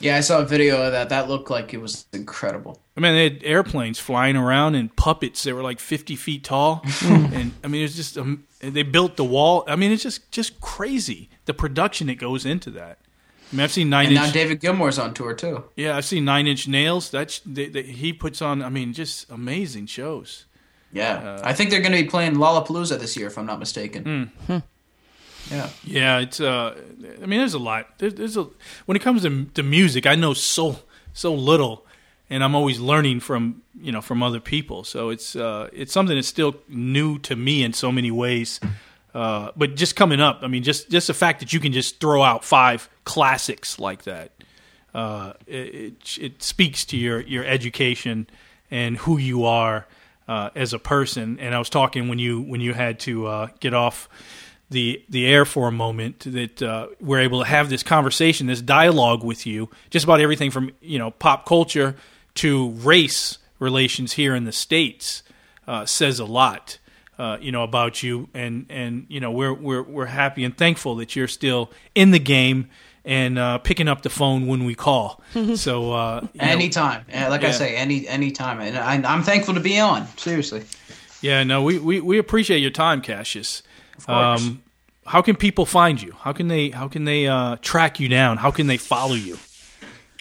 Yeah, 0.00 0.16
I 0.16 0.20
saw 0.20 0.40
a 0.40 0.44
video 0.44 0.80
of 0.82 0.92
that. 0.92 1.08
That 1.08 1.28
looked 1.28 1.50
like 1.50 1.74
it 1.74 1.80
was 1.80 2.06
incredible. 2.12 2.80
I 2.96 3.00
mean, 3.00 3.14
they 3.14 3.24
had 3.24 3.42
airplanes 3.42 3.98
flying 3.98 4.36
around 4.36 4.76
and 4.76 4.94
puppets 4.94 5.42
that 5.42 5.54
were 5.54 5.62
like 5.62 5.80
50 5.80 6.14
feet 6.14 6.44
tall. 6.44 6.82
and 7.04 7.52
I 7.64 7.68
mean, 7.68 7.84
it's 7.84 7.96
just, 7.96 8.16
um, 8.16 8.44
they 8.60 8.84
built 8.84 9.16
the 9.16 9.24
wall. 9.24 9.64
I 9.66 9.74
mean, 9.74 9.90
it's 9.90 10.04
just, 10.04 10.30
just 10.30 10.60
crazy. 10.60 11.30
The 11.46 11.54
production 11.54 12.06
that 12.06 12.18
goes 12.18 12.46
into 12.46 12.70
that. 12.72 12.98
I 13.52 13.56
mean, 13.56 13.64
I've 13.64 13.72
seen 13.72 13.90
nine 13.90 14.06
And 14.06 14.14
now 14.14 14.24
inch. 14.24 14.34
David 14.34 14.60
Gilmour's 14.60 14.98
on 15.00 15.14
tour 15.14 15.34
too. 15.34 15.64
yeah, 15.74 15.96
I've 15.96 16.04
seen 16.04 16.24
nine 16.24 16.46
inch 16.46 16.68
nails. 16.68 17.10
That's, 17.10 17.40
they, 17.40 17.66
they, 17.66 17.82
he 17.82 18.12
puts 18.12 18.40
on, 18.40 18.62
I 18.62 18.68
mean, 18.68 18.92
just 18.92 19.28
amazing 19.30 19.86
shows. 19.86 20.44
Yeah, 20.92 21.40
I 21.44 21.52
think 21.52 21.70
they're 21.70 21.80
going 21.80 21.92
to 21.92 22.02
be 22.02 22.08
playing 22.08 22.34
Lollapalooza 22.34 22.98
this 22.98 23.16
year, 23.16 23.26
if 23.26 23.36
I'm 23.36 23.46
not 23.46 23.58
mistaken. 23.58 24.32
Yeah, 25.50 25.70
Yeah, 25.84 26.18
it's, 26.18 26.40
uh, 26.40 26.74
I 27.22 27.26
mean, 27.26 27.40
there's 27.40 27.54
a 27.54 27.58
lot. 27.58 27.98
There's, 27.98 28.14
there's 28.14 28.36
a, 28.36 28.48
when 28.86 28.96
it 28.96 29.02
comes 29.02 29.22
to, 29.22 29.44
to 29.54 29.62
music, 29.62 30.06
I 30.06 30.14
know 30.14 30.34
so, 30.34 30.80
so 31.12 31.34
little. 31.34 31.86
And 32.30 32.44
I'm 32.44 32.54
always 32.54 32.78
learning 32.78 33.20
from 33.20 33.62
you 33.80 33.90
know 33.90 34.02
from 34.02 34.22
other 34.22 34.38
people, 34.38 34.84
so 34.84 35.08
it's 35.08 35.34
uh, 35.34 35.70
it's 35.72 35.94
something 35.94 36.14
that's 36.14 36.28
still 36.28 36.56
new 36.68 37.18
to 37.20 37.34
me 37.34 37.62
in 37.62 37.72
so 37.72 37.90
many 37.90 38.10
ways. 38.10 38.60
Uh, 39.14 39.50
but 39.56 39.76
just 39.76 39.96
coming 39.96 40.20
up, 40.20 40.40
I 40.42 40.46
mean, 40.46 40.62
just 40.62 40.90
just 40.90 41.06
the 41.06 41.14
fact 41.14 41.40
that 41.40 41.54
you 41.54 41.58
can 41.58 41.72
just 41.72 42.00
throw 42.00 42.22
out 42.22 42.44
five 42.44 42.90
classics 43.04 43.78
like 43.78 44.02
that, 44.02 44.32
uh, 44.92 45.32
it, 45.46 45.74
it 45.74 46.18
it 46.20 46.42
speaks 46.42 46.84
to 46.84 46.98
your 46.98 47.22
your 47.22 47.46
education 47.46 48.26
and 48.70 48.98
who 48.98 49.16
you 49.16 49.46
are 49.46 49.86
uh, 50.28 50.50
as 50.54 50.72
a 50.72 50.78
person. 50.78 51.38
And 51.40 51.54
I 51.54 51.58
was 51.58 51.70
talking 51.70 52.08
when 52.08 52.18
you 52.18 52.40
when 52.40 52.60
you 52.60 52.74
had 52.74 53.00
to 53.00 53.26
uh, 53.26 53.48
get 53.60 53.74
off 53.74 54.08
the 54.70 55.02
the 55.08 55.26
air 55.26 55.44
for 55.44 55.68
a 55.68 55.72
moment 55.72 56.20
that 56.20 56.62
uh, 56.62 56.88
we're 57.00 57.20
able 57.20 57.40
to 57.40 57.48
have 57.48 57.70
this 57.70 57.82
conversation, 57.82 58.46
this 58.46 58.60
dialogue 58.60 59.24
with 59.24 59.46
you, 59.46 59.70
just 59.90 60.04
about 60.04 60.20
everything 60.20 60.50
from 60.50 60.70
you 60.80 60.98
know 60.98 61.10
pop 61.10 61.46
culture 61.46 61.96
to 62.34 62.70
race 62.70 63.38
relations 63.58 64.12
here 64.12 64.34
in 64.34 64.44
the 64.44 64.52
states 64.52 65.22
uh, 65.66 65.86
says 65.86 66.20
a 66.20 66.24
lot. 66.24 66.78
Uh, 67.18 67.36
you 67.40 67.50
know 67.50 67.64
about 67.64 68.02
you, 68.02 68.28
and 68.32 68.66
and 68.68 69.06
you 69.08 69.18
know 69.18 69.32
we're 69.32 69.52
we're 69.52 69.82
we're 69.82 70.06
happy 70.06 70.44
and 70.44 70.56
thankful 70.56 70.96
that 70.96 71.16
you're 71.16 71.26
still 71.26 71.70
in 71.94 72.12
the 72.12 72.20
game 72.20 72.68
and 73.04 73.38
uh, 73.38 73.58
picking 73.58 73.88
up 73.88 74.02
the 74.02 74.10
phone 74.10 74.46
when 74.46 74.64
we 74.64 74.74
call. 74.74 75.22
so 75.54 75.92
uh, 75.92 76.20
you 76.32 76.40
know, 76.40 76.46
anytime. 76.46 77.04
Yeah, 77.08 77.28
Like 77.28 77.44
I 77.44 77.50
say, 77.50 77.76
any 77.76 78.06
anytime. 78.08 78.60
And 78.60 78.76
I, 78.76 79.12
I'm 79.12 79.22
thankful 79.22 79.54
to 79.54 79.60
be 79.60 79.78
on. 79.78 80.06
Seriously. 80.16 80.64
yeah, 81.20 81.42
no, 81.44 81.62
we, 81.62 81.78
we, 81.78 82.00
we 82.00 82.18
appreciate 82.18 82.58
your 82.58 82.70
time, 82.70 83.00
Cassius. 83.00 83.62
Of 83.98 84.06
course. 84.06 84.42
Um, 84.42 84.62
how 85.06 85.22
can 85.22 85.36
people 85.36 85.64
find 85.64 86.00
you? 86.00 86.12
How 86.20 86.32
can 86.32 86.48
they 86.48 86.70
how 86.70 86.88
can 86.88 87.04
they 87.04 87.26
uh, 87.26 87.56
track 87.62 87.98
you 87.98 88.08
down? 88.08 88.36
How 88.36 88.50
can 88.50 88.66
they 88.66 88.76
follow 88.76 89.14
you? 89.14 89.38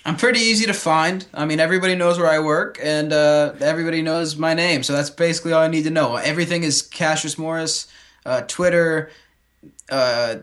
I'm 0.05 0.15
pretty 0.15 0.39
easy 0.39 0.65
to 0.67 0.73
find. 0.73 1.25
I 1.33 1.43
mean, 1.43 1.59
everybody 1.59 1.93
knows 1.93 2.17
where 2.17 2.29
I 2.29 2.39
work, 2.39 2.79
and 2.81 3.11
uh, 3.11 3.53
everybody 3.59 4.01
knows 4.01 4.37
my 4.37 4.53
name. 4.53 4.81
So 4.83 4.93
that's 4.93 5.09
basically 5.09 5.51
all 5.51 5.61
I 5.61 5.67
need 5.67 5.83
to 5.83 5.89
know. 5.89 6.15
Everything 6.15 6.63
is 6.63 6.81
Cassius 6.81 7.37
Morris, 7.37 7.87
uh, 8.25 8.43
Twitter, 8.47 9.11
uh, 9.91 10.37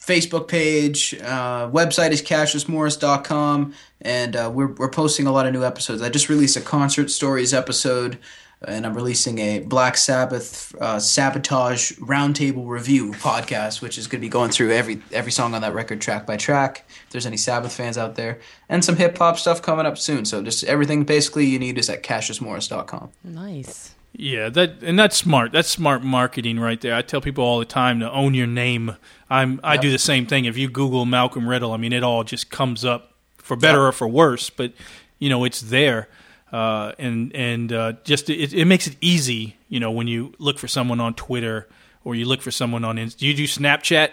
Facebook 0.00 0.48
page, 0.48 1.14
uh, 1.22 1.68
website 1.70 2.10
is 2.10 2.22
cassiusmorris.com, 2.22 3.74
and 4.00 4.36
uh, 4.36 4.50
we're 4.52 4.72
we're 4.72 4.90
posting 4.90 5.26
a 5.26 5.32
lot 5.32 5.46
of 5.46 5.52
new 5.52 5.62
episodes. 5.64 6.02
I 6.02 6.08
just 6.08 6.28
released 6.28 6.56
a 6.56 6.60
concert 6.60 7.10
stories 7.10 7.52
episode, 7.52 8.18
and 8.66 8.86
I'm 8.86 8.94
releasing 8.94 9.38
a 9.38 9.60
Black 9.60 9.98
Sabbath 9.98 10.74
uh, 10.80 10.98
sabotage 10.98 11.92
roundtable 11.98 12.66
review 12.66 13.12
podcast, 13.12 13.82
which 13.82 13.98
is 13.98 14.06
going 14.06 14.20
to 14.20 14.24
be 14.24 14.30
going 14.30 14.50
through 14.50 14.72
every 14.72 15.02
every 15.12 15.32
song 15.32 15.54
on 15.54 15.60
that 15.60 15.74
record 15.74 16.00
track 16.00 16.26
by 16.26 16.38
track. 16.38 16.86
If 16.88 17.10
there's 17.10 17.26
any 17.26 17.36
Sabbath 17.36 17.72
fans 17.74 17.98
out 17.98 18.14
there, 18.14 18.40
and 18.70 18.82
some 18.82 18.96
hip 18.96 19.18
hop 19.18 19.38
stuff 19.38 19.60
coming 19.60 19.84
up 19.84 19.98
soon. 19.98 20.24
So 20.24 20.42
just 20.42 20.64
everything 20.64 21.04
basically 21.04 21.44
you 21.44 21.58
need 21.58 21.76
is 21.76 21.90
at 21.90 22.02
cassiusmorris.com. 22.02 23.10
Nice. 23.22 23.94
Yeah, 24.12 24.48
that 24.50 24.82
and 24.82 24.98
that's 24.98 25.16
smart. 25.16 25.52
That's 25.52 25.68
smart 25.68 26.02
marketing 26.02 26.58
right 26.58 26.80
there. 26.80 26.94
I 26.94 27.02
tell 27.02 27.20
people 27.20 27.44
all 27.44 27.58
the 27.58 27.64
time 27.64 28.00
to 28.00 28.10
own 28.10 28.34
your 28.34 28.46
name. 28.48 28.96
I'm 29.30 29.60
I 29.62 29.74
Yep. 29.74 29.82
do 29.82 29.90
the 29.92 29.98
same 29.98 30.26
thing. 30.26 30.44
If 30.46 30.58
you 30.58 30.68
Google 30.68 31.06
Malcolm 31.06 31.48
Riddle, 31.48 31.72
I 31.72 31.76
mean 31.76 31.92
it 31.92 32.02
all 32.02 32.24
just 32.24 32.50
comes 32.50 32.84
up 32.84 33.12
for 33.38 33.56
better 33.56 33.86
or 33.86 33.92
for 33.92 34.08
worse, 34.08 34.50
but 34.50 34.72
you 35.18 35.28
know 35.28 35.44
it's 35.44 35.60
there. 35.60 36.08
Uh, 36.52 36.92
and 36.98 37.34
and 37.36 37.72
uh, 37.72 37.92
just 38.04 38.28
it, 38.28 38.52
it 38.52 38.64
makes 38.64 38.88
it 38.88 38.96
easy, 39.00 39.56
you 39.68 39.78
know, 39.78 39.92
when 39.92 40.08
you 40.08 40.34
look 40.38 40.58
for 40.58 40.66
someone 40.66 40.98
on 41.00 41.14
Twitter 41.14 41.68
or 42.04 42.16
you 42.16 42.24
look 42.24 42.42
for 42.42 42.50
someone 42.50 42.84
on. 42.84 42.96
Do 42.96 43.26
you 43.26 43.34
do 43.34 43.44
Snapchat? 43.44 44.10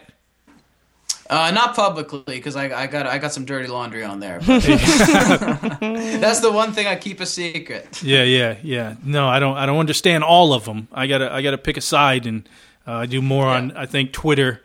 Uh, 1.30 1.52
not 1.52 1.76
publicly 1.76 2.24
because 2.26 2.56
I, 2.56 2.84
I 2.84 2.88
got 2.88 3.06
I 3.06 3.18
got 3.18 3.34
some 3.34 3.45
dirty 3.45 3.68
laundry 3.68 4.04
on 4.04 4.20
there. 4.20 4.40
That's 5.80 6.40
the 6.40 6.52
one 6.52 6.72
thing 6.72 6.88
I 6.88 6.95
keep 6.95 7.20
a 7.20 7.26
secret. 7.26 8.02
Yeah, 8.02 8.24
yeah, 8.24 8.56
yeah. 8.64 8.95
No, 9.04 9.28
I 9.28 9.40
don't. 9.40 9.58
I 9.58 9.66
don't 9.66 9.80
understand 9.80 10.24
all 10.24 10.54
of 10.54 10.66
them. 10.66 10.88
I 10.91 11.08
gotta. 11.08 11.34
I 11.34 11.41
gotta 11.41 11.58
pick 11.58 11.76
a 11.76 11.82
side, 11.82 12.26
and 12.26 12.48
uh, 12.88 12.94
I 12.94 13.06
do 13.08 13.22
more 13.22 13.48
on. 13.48 13.76
I 13.76 13.86
think 13.86 14.14
Twitter 14.14 14.62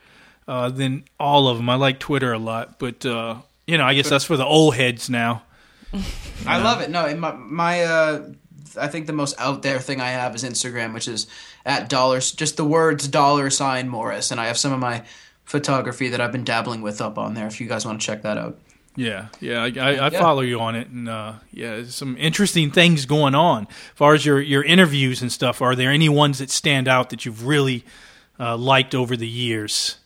uh, 0.47 0.68
than 0.68 1.05
all 1.18 1.48
of 1.48 1.56
them. 1.56 1.68
I 1.68 1.74
like 1.74 1.98
Twitter 1.98 2.32
a 2.32 2.39
lot, 2.39 2.78
but 2.78 3.05
uh, 3.05 3.36
you 3.66 3.78
know, 3.78 3.84
I 3.84 3.94
guess 3.94 4.09
that's 4.09 4.24
for 4.24 4.36
the 4.36 4.47
old 4.47 4.76
heads 4.76 5.10
now. 5.10 5.43
I 6.47 6.62
love 6.62 6.80
it. 6.80 6.90
No, 6.90 7.06
in 7.06 7.18
my 7.18 7.32
my 7.32 7.82
uh, 7.82 8.28
I 8.78 8.89
think 8.89 9.06
the 9.06 9.12
most 9.12 9.39
out 9.39 9.62
there 9.62 9.78
thing 9.78 10.01
I 10.01 10.10
have 10.10 10.34
is 10.34 10.44
Instagram, 10.44 10.94
which 10.94 11.09
is 11.09 11.26
at 11.64 11.89
dollars, 11.89 12.32
just 12.32 12.56
the 12.56 12.64
words 12.64 13.09
dollar 13.09 13.51
sign 13.51 13.89
Morris, 13.89 14.30
and 14.30 14.40
I 14.40 14.47
have 14.47 14.59
some 14.59 14.72
of 14.72 14.78
my 14.78 15.05
photography 15.44 16.09
that 16.09 16.20
I've 16.20 16.32
been 16.32 16.44
dabbling 16.44 16.82
with 16.82 17.01
up 17.01 17.19
on 17.19 17.35
there. 17.35 17.47
If 17.47 17.60
you 17.60 17.66
guys 17.69 17.85
want 17.85 18.01
to 18.01 18.06
check 18.06 18.23
that 18.23 18.39
out. 18.39 18.59
Yeah, 18.94 19.28
yeah. 19.40 19.62
I, 19.62 19.66
I, 19.66 19.89
I 19.94 20.10
Yeah. 20.10 20.20
follow 20.20 20.43
you 20.43 20.60
on 20.60 20.74
it, 20.77 20.89
and 20.89 21.09
uh, 21.09 21.35
yeah, 21.51 21.77
there's 21.77 21.94
some 21.94 22.14
interesting 22.19 22.70
things 22.70 23.06
going 23.06 23.35
on. 23.35 23.66
As 23.70 23.77
far 23.94 24.12
as 24.14 24.27
your 24.27 24.40
your 24.40 24.62
interviews 24.62 25.23
and 25.23 25.32
stuff, 25.32 25.62
are 25.62 25.74
there 25.74 25.90
any 25.90 26.09
ones 26.10 26.39
that 26.40 26.51
stand 26.51 26.89
out 26.89 27.09
that 27.10 27.24
you've 27.24 27.47
really 27.47 27.85
uh, 28.39 28.56
liked 28.56 28.94
over 28.94 29.16
the 29.16 29.28
years? 29.28 29.97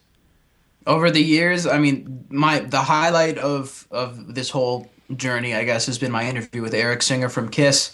over 0.89 1.11
the 1.11 1.21
years 1.21 1.67
i 1.67 1.79
mean 1.81 2.25
my 2.29 2.61
the 2.61 2.79
highlight 2.81 3.39
of 3.39 3.89
of 3.91 4.37
this 4.37 4.51
whole 4.51 4.89
journey 5.17 5.53
i 5.53 5.65
guess 5.65 5.87
has 5.87 5.99
been 5.99 6.13
my 6.13 6.25
interview 6.29 6.63
with 6.63 6.73
eric 6.75 7.03
singer 7.03 7.29
from 7.29 7.49
kiss 7.49 7.91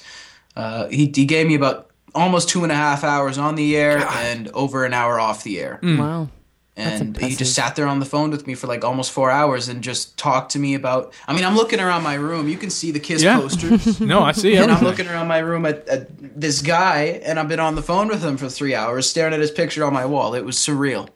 uh, 0.56 0.86
he, 0.88 1.10
he 1.16 1.24
gave 1.24 1.46
me 1.46 1.54
about 1.54 1.88
almost 2.14 2.50
two 2.50 2.62
and 2.64 2.70
a 2.70 2.74
half 2.74 3.02
hours 3.02 3.38
on 3.38 3.54
the 3.54 3.74
air 3.78 3.96
and 4.28 4.48
over 4.48 4.84
an 4.84 4.92
hour 4.92 5.18
off 5.18 5.42
the 5.42 5.58
air 5.58 5.80
Wow. 5.82 6.28
That's 6.74 7.02
and 7.02 7.14
he 7.18 7.36
just 7.36 7.54
sat 7.54 7.76
there 7.76 7.86
on 7.86 8.00
the 8.00 8.06
phone 8.06 8.30
with 8.30 8.46
me 8.46 8.54
for 8.54 8.66
like 8.66 8.82
almost 8.82 9.12
four 9.12 9.30
hours 9.30 9.68
and 9.68 9.82
just 9.84 10.16
talked 10.16 10.52
to 10.52 10.58
me 10.58 10.74
about 10.74 11.12
i 11.28 11.34
mean 11.34 11.44
i'm 11.44 11.54
looking 11.54 11.80
around 11.80 12.02
my 12.02 12.14
room 12.14 12.48
you 12.48 12.56
can 12.56 12.70
see 12.70 12.90
the 12.90 12.98
kiss 12.98 13.22
Yeah. 13.22 13.36
posters 13.38 14.00
No, 14.00 14.22
I 14.22 14.32
see 14.32 14.54
it. 14.54 14.62
and 14.62 14.72
i'm 14.72 14.82
looking 14.82 15.06
around 15.06 15.28
my 15.28 15.36
room 15.40 15.66
at, 15.66 15.86
at 15.86 16.08
this 16.40 16.62
guy 16.62 17.20
and 17.24 17.38
i've 17.38 17.48
been 17.48 17.60
on 17.60 17.74
the 17.74 17.82
phone 17.82 18.08
with 18.08 18.24
him 18.24 18.38
for 18.38 18.48
three 18.48 18.74
hours 18.74 19.06
staring 19.06 19.34
at 19.34 19.40
his 19.40 19.50
picture 19.50 19.84
on 19.84 19.92
my 19.92 20.06
wall 20.06 20.34
it 20.34 20.46
was 20.46 20.56
surreal 20.56 21.10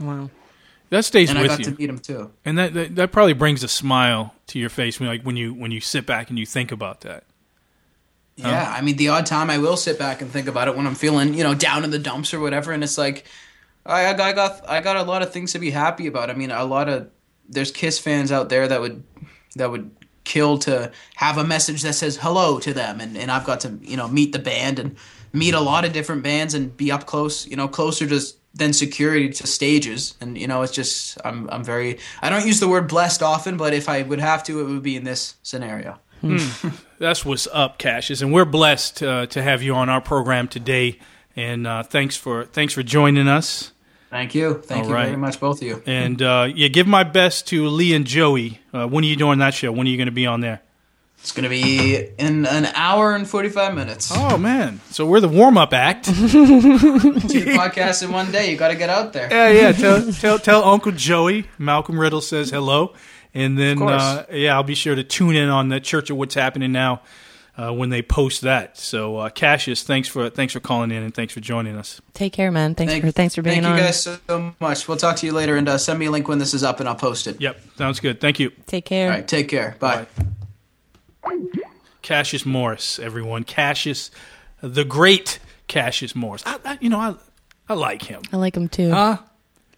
Wow. 0.00 0.28
That 0.90 1.04
stays 1.04 1.30
and 1.30 1.38
i 1.38 1.42
with 1.42 1.50
got 1.52 1.58
you. 1.60 1.64
to 1.66 1.70
meet 1.78 1.88
him 1.88 2.00
too 2.00 2.32
And 2.44 2.58
that, 2.58 2.74
that 2.74 2.96
that 2.96 3.12
probably 3.12 3.32
brings 3.34 3.62
a 3.62 3.68
smile 3.68 4.34
to 4.48 4.58
your 4.58 4.70
face 4.70 4.98
when 4.98 5.08
like 5.08 5.22
when 5.22 5.36
you 5.36 5.54
when 5.54 5.70
you 5.70 5.80
sit 5.80 6.04
back 6.04 6.30
and 6.30 6.38
you 6.38 6.46
think 6.46 6.72
about 6.72 7.02
that. 7.02 7.22
Yeah, 8.36 8.70
I 8.76 8.82
mean, 8.82 8.96
the 8.96 9.08
odd 9.08 9.24
time 9.24 9.48
I 9.48 9.56
will 9.58 9.78
sit 9.78 9.98
back 9.98 10.20
and 10.20 10.30
think 10.30 10.46
about 10.46 10.68
it 10.68 10.76
when 10.76 10.86
I'm 10.86 10.94
feeling, 10.94 11.32
you 11.32 11.42
know, 11.42 11.54
down 11.54 11.84
in 11.84 11.90
the 11.90 11.98
dumps 11.98 12.34
or 12.34 12.40
whatever, 12.40 12.70
and 12.70 12.84
it's 12.84 12.98
like, 12.98 13.24
I, 13.86 14.06
I 14.06 14.12
got, 14.12 14.20
I 14.20 14.32
got, 14.32 14.68
I 14.68 14.80
got 14.80 14.96
a 14.96 15.02
lot 15.02 15.22
of 15.22 15.32
things 15.32 15.52
to 15.52 15.58
be 15.58 15.70
happy 15.70 16.06
about. 16.06 16.28
I 16.30 16.34
mean, 16.34 16.50
a 16.50 16.64
lot 16.64 16.88
of 16.88 17.08
there's 17.48 17.70
Kiss 17.70 17.98
fans 17.98 18.32
out 18.32 18.48
there 18.48 18.68
that 18.68 18.80
would, 18.80 19.04
that 19.54 19.70
would 19.70 19.90
kill 20.24 20.58
to 20.58 20.90
have 21.14 21.38
a 21.38 21.44
message 21.44 21.82
that 21.82 21.94
says 21.94 22.16
hello 22.16 22.58
to 22.58 22.74
them, 22.74 23.00
and 23.00 23.16
and 23.16 23.30
I've 23.30 23.44
got 23.44 23.60
to, 23.60 23.78
you 23.80 23.96
know, 23.96 24.08
meet 24.08 24.32
the 24.32 24.40
band 24.40 24.78
and 24.78 24.96
meet 25.32 25.54
a 25.54 25.60
lot 25.60 25.84
of 25.84 25.92
different 25.92 26.22
bands 26.22 26.52
and 26.52 26.76
be 26.76 26.90
up 26.90 27.06
close, 27.06 27.46
you 27.46 27.56
know, 27.56 27.68
closer 27.68 28.06
to 28.08 28.20
than 28.54 28.72
security 28.72 29.28
to 29.28 29.46
stages, 29.46 30.14
and 30.20 30.36
you 30.36 30.48
know, 30.48 30.62
it's 30.62 30.72
just, 30.72 31.18
I'm, 31.24 31.48
I'm 31.50 31.62
very, 31.62 31.98
I 32.22 32.30
don't 32.30 32.46
use 32.46 32.58
the 32.58 32.68
word 32.68 32.88
blessed 32.88 33.22
often, 33.22 33.56
but 33.56 33.74
if 33.74 33.88
I 33.88 34.02
would 34.02 34.18
have 34.18 34.42
to, 34.44 34.60
it 34.60 34.64
would 34.64 34.82
be 34.82 34.96
in 34.96 35.04
this 35.04 35.36
scenario. 35.42 35.98
That's 36.98 37.24
what's 37.24 37.46
up, 37.52 37.78
Cassius, 37.78 38.22
and 38.22 38.32
we're 38.32 38.46
blessed 38.46 39.02
uh, 39.02 39.26
to 39.26 39.42
have 39.42 39.62
you 39.62 39.74
on 39.74 39.88
our 39.88 40.00
program 40.00 40.48
today. 40.48 40.98
And 41.36 41.66
uh, 41.66 41.82
thanks 41.82 42.16
for 42.16 42.46
thanks 42.46 42.72
for 42.72 42.82
joining 42.82 43.28
us. 43.28 43.72
Thank 44.10 44.34
you. 44.34 44.62
Thank 44.62 44.84
All 44.84 44.90
you 44.90 44.94
right. 44.94 45.06
very 45.06 45.16
much, 45.16 45.40
both 45.40 45.60
of 45.60 45.66
you. 45.66 45.82
And 45.84 46.22
uh, 46.22 46.48
yeah, 46.54 46.68
give 46.68 46.86
my 46.86 47.02
best 47.02 47.48
to 47.48 47.66
Lee 47.68 47.92
and 47.94 48.06
Joey. 48.06 48.60
Uh, 48.72 48.86
when 48.86 49.04
are 49.04 49.06
you 49.06 49.16
doing 49.16 49.38
that 49.40 49.54
show? 49.54 49.72
When 49.72 49.86
are 49.86 49.90
you 49.90 49.96
going 49.96 50.06
to 50.06 50.12
be 50.12 50.26
on 50.26 50.40
there? 50.40 50.62
It's 51.18 51.32
going 51.32 51.42
to 51.44 51.48
be 51.48 51.96
in 52.18 52.46
an 52.46 52.66
hour 52.66 53.14
and 53.14 53.28
45 53.28 53.74
minutes. 53.74 54.12
Oh 54.14 54.38
man, 54.38 54.80
so 54.90 55.04
we're 55.06 55.20
the 55.20 55.28
warm 55.28 55.58
up 55.58 55.72
act. 55.72 56.04
Two 56.04 56.12
podcasts 56.14 58.04
in 58.04 58.12
one 58.12 58.30
day. 58.30 58.50
You 58.50 58.56
got 58.56 58.68
to 58.68 58.76
get 58.76 58.90
out 58.90 59.12
there. 59.12 59.28
yeah, 59.32 59.48
yeah. 59.48 59.72
Tell, 59.72 60.12
tell 60.12 60.38
tell 60.38 60.62
Uncle 60.62 60.92
Joey. 60.92 61.48
Malcolm 61.58 61.98
Riddle 61.98 62.20
says 62.20 62.50
hello, 62.50 62.94
and 63.34 63.58
then 63.58 63.82
uh, 63.82 64.26
yeah, 64.30 64.54
I'll 64.54 64.62
be 64.62 64.76
sure 64.76 64.94
to 64.94 65.02
tune 65.02 65.34
in 65.34 65.48
on 65.48 65.68
the 65.68 65.80
Church 65.80 66.10
of 66.10 66.16
What's 66.16 66.34
Happening 66.34 66.70
Now 66.70 67.02
uh, 67.58 67.72
when 67.72 67.88
they 67.90 68.02
post 68.02 68.42
that. 68.42 68.76
So 68.78 69.16
uh, 69.18 69.28
Cassius, 69.30 69.82
thanks 69.82 70.08
for 70.08 70.28
thanks 70.30 70.52
for 70.52 70.60
calling 70.60 70.90
in 70.90 71.02
and 71.02 71.14
thanks 71.14 71.32
for 71.32 71.40
joining 71.40 71.76
us. 71.76 72.00
Take 72.14 72.32
care, 72.32 72.50
man. 72.50 72.74
Thanks 72.74 72.92
Thank, 72.92 73.04
for 73.04 73.10
thanks 73.10 73.34
for 73.34 73.42
being 73.42 73.62
thank 73.62 73.66
on. 73.66 73.72
Thank 73.78 73.80
you 73.82 74.12
guys 74.12 74.20
so 74.26 74.54
much. 74.60 74.86
We'll 74.88 74.96
talk 74.98 75.16
to 75.16 75.26
you 75.26 75.32
later 75.32 75.56
and 75.56 75.68
uh, 75.68 75.78
send 75.78 75.98
me 75.98 76.06
a 76.06 76.10
link 76.10 76.28
when 76.28 76.38
this 76.38 76.52
is 76.54 76.62
up 76.62 76.80
and 76.80 76.88
I'll 76.88 76.94
post 76.94 77.26
it. 77.26 77.40
Yep, 77.40 77.60
sounds 77.76 78.00
good. 78.00 78.20
Thank 78.20 78.38
you. 78.40 78.50
Take 78.66 78.84
care. 78.84 79.08
All 79.10 79.16
right. 79.16 79.26
Take 79.28 79.48
care. 79.48 79.76
Bye. 79.78 80.06
Cassius 82.02 82.46
Morris, 82.46 82.98
everyone. 82.98 83.44
Cassius, 83.44 84.10
the 84.60 84.84
great 84.84 85.38
Cassius 85.66 86.14
Morris. 86.14 86.42
I, 86.46 86.58
I, 86.64 86.78
you 86.80 86.88
know, 86.88 86.98
I 87.00 87.14
I 87.68 87.74
like 87.74 88.02
him. 88.02 88.22
I 88.32 88.36
like 88.36 88.56
him 88.56 88.68
too. 88.68 88.90
Huh? 88.90 89.18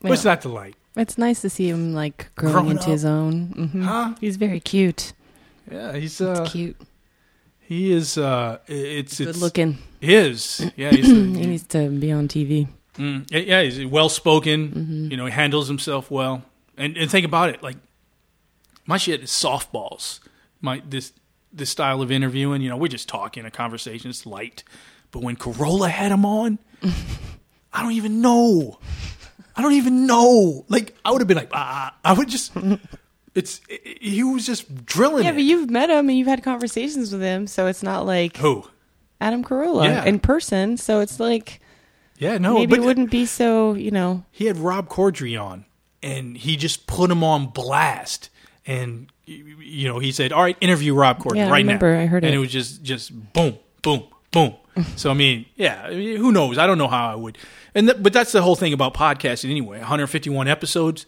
What's 0.01 0.25
Yeah. 0.25 0.33
not 0.33 0.43
to 0.43 0.49
like? 0.51 0.75
It's 0.97 1.17
nice 1.17 1.41
to 1.43 1.51
see 1.51 1.69
him 1.71 1.95
like 1.95 2.29
growing 2.35 2.53
Growing 2.53 2.71
into 2.73 2.83
up. 2.85 2.89
his 2.91 3.05
own. 3.05 3.47
hmm 3.71 3.83
Huh? 3.83 4.15
He's 4.21 4.37
very 4.37 4.61
cute. 4.61 5.13
Yeah, 5.71 5.95
he's 5.97 6.21
uh, 6.21 6.47
Cute. 6.51 6.77
He 7.69 7.93
is 7.93 8.17
uh, 8.17 8.61
it's 8.67 9.19
Good 9.19 9.29
it's 9.29 9.41
looking. 9.43 9.77
his. 10.01 10.73
Yeah, 10.75 10.91
he's 10.91 11.07
He 11.07 11.13
needs 11.13 11.65
to 11.65 11.91
be 11.91 12.11
on 12.11 12.27
TV. 12.27 12.67
Mm, 12.97 13.27
yeah, 13.31 13.61
he's 13.63 13.85
well 13.85 14.09
spoken. 14.09 14.69
Mm-hmm. 14.69 15.11
You 15.11 15.17
know, 15.19 15.27
he 15.27 15.33
handles 15.33 15.69
himself 15.69 16.11
well. 16.11 16.45
And 16.79 16.97
and 16.97 17.11
think 17.11 17.27
about 17.27 17.51
it, 17.51 17.63
like 17.63 17.77
my 18.87 18.97
shit 18.97 19.23
is 19.23 19.31
softballs. 19.31 20.21
My 20.63 20.83
this 20.89 21.13
this 21.53 21.69
style 21.69 22.01
of 22.01 22.11
interviewing, 22.11 22.63
you 22.63 22.71
know, 22.71 22.77
we're 22.79 22.89
just 22.89 23.07
talking, 23.07 23.45
a 23.45 23.51
conversation, 23.51 24.09
it's 24.09 24.25
light. 24.25 24.65
But 25.11 25.23
when 25.23 25.37
Carolla 25.37 25.91
had 25.91 26.11
him 26.11 26.25
on, 26.25 26.59
I 27.71 27.83
don't 27.83 27.93
even 27.93 28.23
know. 28.23 28.79
I 29.55 29.61
don't 29.61 29.75
even 29.75 30.07
know. 30.07 30.65
Like 30.71 30.97
I 31.05 31.11
would 31.11 31.21
have 31.21 31.29
been 31.29 31.37
like, 31.37 31.51
ah, 31.53 31.95
I 32.03 32.15
would 32.15 32.29
just. 32.31 32.53
It's 33.35 33.61
it, 33.69 34.03
he 34.03 34.23
was 34.25 34.47
just 34.47 34.85
drilling. 34.87 35.25
Yeah, 35.25 35.31
it. 35.31 35.35
but 35.35 35.43
you've 35.43 35.71
met 35.71 35.91
him 35.91 36.09
and 36.09 36.17
you've 36.19 36.27
had 36.29 36.43
conversations 36.43 37.13
with 37.13 37.23
him, 37.23 37.47
so 37.47 37.67
it's 37.67 37.83
not 37.83 38.07
like 38.07 38.37
who? 38.39 38.65
Adam 39.21 39.45
Carolla 39.45 39.85
Yeah. 39.85 40.05
in 40.05 40.19
person. 40.21 40.77
So 40.77 41.01
it's 41.01 41.19
like 41.21 41.61
Yeah, 42.19 42.39
no, 42.39 42.55
maybe 42.55 42.77
it 42.77 42.83
wouldn't 42.83 43.11
be 43.11 43.27
so, 43.27 43.75
you 43.75 43.91
know. 43.91 44.25
he 44.31 44.47
had 44.47 44.57
Rob 44.59 44.89
Corddry 44.89 45.41
on, 45.41 45.65
and 46.03 46.37
he 46.37 46.57
just 46.57 46.87
put 46.87 47.11
him 47.11 47.23
on 47.25 47.47
blast. 47.49 48.31
And 48.67 49.11
you 49.25 49.87
know, 49.89 49.99
he 49.99 50.11
said, 50.13 50.33
"All 50.33 50.43
right, 50.43 50.57
interview 50.61 50.95
Rob 50.95 51.19
Corddry 51.19 51.37
Yeah, 51.37 51.47
I 51.49 51.51
right 51.51 51.59
remember. 51.59 51.95
now." 51.95 52.01
I 52.03 52.07
heard 52.07 52.25
it, 52.25 52.29
and 52.29 52.35
it. 52.35 52.39
it 52.39 52.41
was 52.41 52.51
just, 52.51 52.83
just 52.83 53.33
boom, 53.33 53.59
boom, 53.83 54.05
boom. 54.31 54.55
so 54.97 55.11
I 55.11 55.15
mean, 55.15 55.47
yeah, 55.57 55.83
I 55.87 55.91
mean, 55.91 56.17
who 56.17 56.33
knows? 56.33 56.57
I 56.59 56.67
don't 56.67 56.79
know 56.79 56.89
how 56.89 57.11
I 57.11 57.15
would. 57.15 57.37
And 57.75 57.89
th- 57.89 58.03
but 58.03 58.13
that's 58.13 58.33
the 58.33 58.43
whole 58.43 58.57
thing 58.57 58.73
about 58.73 58.95
podcasting 58.95 59.51
anyway. 59.51 59.79
151 59.79 60.49
episodes. 60.49 61.05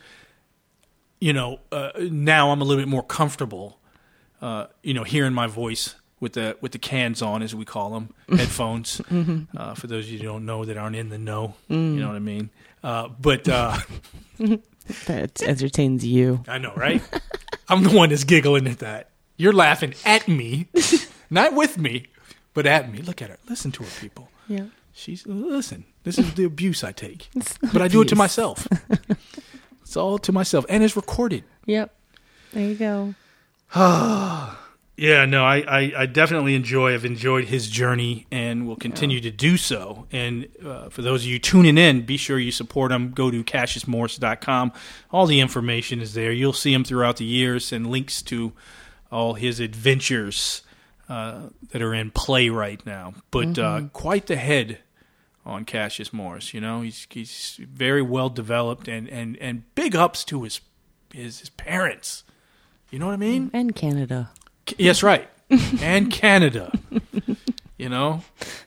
You 1.21 1.33
know, 1.35 1.61
uh, 1.71 1.91
now 1.99 2.51
I'm 2.51 2.61
a 2.61 2.65
little 2.65 2.81
bit 2.83 2.89
more 2.89 3.03
comfortable. 3.03 3.79
Uh, 4.41 4.67
you 4.83 4.95
know, 4.95 5.05
hearing 5.05 5.35
my 5.35 5.47
voice 5.47 5.95
with 6.19 6.33
the 6.33 6.57
with 6.63 6.73
the 6.73 6.79
cans 6.79 7.21
on, 7.23 7.43
as 7.43 7.55
we 7.55 7.65
call 7.65 7.91
them, 7.91 8.15
headphones. 8.29 9.01
Mm-hmm. 9.11 9.57
Uh, 9.57 9.75
for 9.75 9.87
those 9.87 10.07
of 10.07 10.11
you 10.13 10.19
who 10.19 10.25
don't 10.25 10.47
know 10.47 10.65
that 10.65 10.77
aren't 10.79 10.97
in 10.97 11.11
the 11.11 11.19
know, 11.19 11.55
Mm. 11.69 11.95
you 11.95 12.01
know 12.01 12.09
what 12.09 12.17
I 12.17 12.21
mean. 12.21 12.51
Uh, 12.83 13.09
but 13.09 13.47
uh, 13.49 13.77
That 15.07 15.41
entertains 15.43 16.05
you. 16.05 16.43
I 16.49 16.59
know, 16.59 16.73
right? 16.75 17.03
I'm 17.69 17.83
the 17.85 17.91
one 17.91 18.09
that's 18.09 18.25
giggling 18.25 18.67
at 18.67 18.79
that. 18.81 19.11
You're 19.37 19.53
laughing 19.53 19.95
at 20.05 20.27
me, 20.27 20.67
not 21.31 21.55
with 21.55 21.79
me, 21.79 22.07
but 22.55 22.67
at 22.67 22.91
me. 22.91 22.99
Look 23.03 23.23
at 23.23 23.31
her. 23.31 23.39
Listen 23.49 23.71
to 23.73 23.85
her, 23.85 24.01
people. 24.01 24.29
Yeah. 24.49 24.65
She's 24.93 25.25
listen. 25.27 25.85
This 26.03 26.19
is 26.19 26.35
the 26.35 26.45
abuse 26.45 26.83
I 26.83 26.93
take, 26.93 27.29
but 27.73 27.81
I 27.83 27.89
do 27.89 28.01
it 28.03 28.09
to 28.09 28.17
myself. 28.17 28.67
It's 29.91 29.97
all 29.97 30.19
to 30.21 30.31
myself, 30.31 30.65
and 30.69 30.85
it's 30.85 30.95
recorded. 30.95 31.43
Yep. 31.67 31.93
There 32.53 32.69
you 32.69 32.77
go. 32.77 33.15
Yeah, 34.97 35.25
no, 35.25 35.47
I, 35.47 35.61
I, 35.61 35.93
I 35.97 36.07
definitely 36.07 36.55
enjoy. 36.55 36.93
I've 36.93 37.07
enjoyed 37.07 37.47
his 37.47 37.71
journey, 37.71 38.27
and 38.31 38.69
will 38.69 38.77
continue 38.77 39.19
to 39.23 39.31
do 39.31 39.57
so. 39.57 40.07
And 40.13 40.47
uh, 40.63 40.91
for 40.91 41.01
those 41.01 41.23
of 41.23 41.31
you 41.31 41.39
tuning 41.39 41.79
in, 41.79 42.03
be 42.03 42.19
sure 42.19 42.39
you 42.39 42.53
support 42.53 42.93
him. 42.93 43.13
Go 43.13 43.31
to 43.31 43.43
cassiusmorris.com. 43.43 44.73
All 45.11 45.25
the 45.25 45.41
information 45.41 46.03
is 46.03 46.13
there. 46.13 46.33
You'll 46.33 46.53
see 46.53 46.75
him 46.75 46.85
throughout 46.85 47.17
the 47.17 47.25
years, 47.25 47.73
and 47.73 47.87
links 47.87 48.21
to 48.25 48.53
all 49.11 49.35
his 49.35 49.59
adventures 49.59 50.61
uh, 51.09 51.45
that 51.71 51.81
are 51.81 51.95
in 51.95 52.11
play 52.11 52.51
right 52.51 52.85
now. 52.85 53.15
But 53.31 53.59
uh, 53.59 53.85
quite 53.95 54.27
the 54.27 54.37
head 54.37 54.81
on 55.45 55.65
Cassius 55.65 56.13
Morris. 56.13 56.55
You 56.55 56.61
know, 56.61 56.83
he's 56.83 57.07
he's 57.11 57.59
very 57.61 58.03
well 58.03 58.29
developed, 58.29 58.89
and, 58.89 59.09
and, 59.09 59.37
and 59.39 59.75
big 59.75 59.95
ups 59.97 60.25
to 60.27 60.43
his 60.43 60.61
his, 61.13 61.41
his 61.41 61.51
parents. 61.51 62.25
You 62.91 62.99
know 62.99 63.07
what 63.07 63.13
I 63.15 63.19
mean? 63.19 63.51
And 63.53 63.75
Canada. 63.75 64.31
Yes, 64.79 65.03
right. 65.03 65.29
and 65.81 66.11
Canada. 66.13 66.73
You 67.77 67.89
know, 67.89 68.23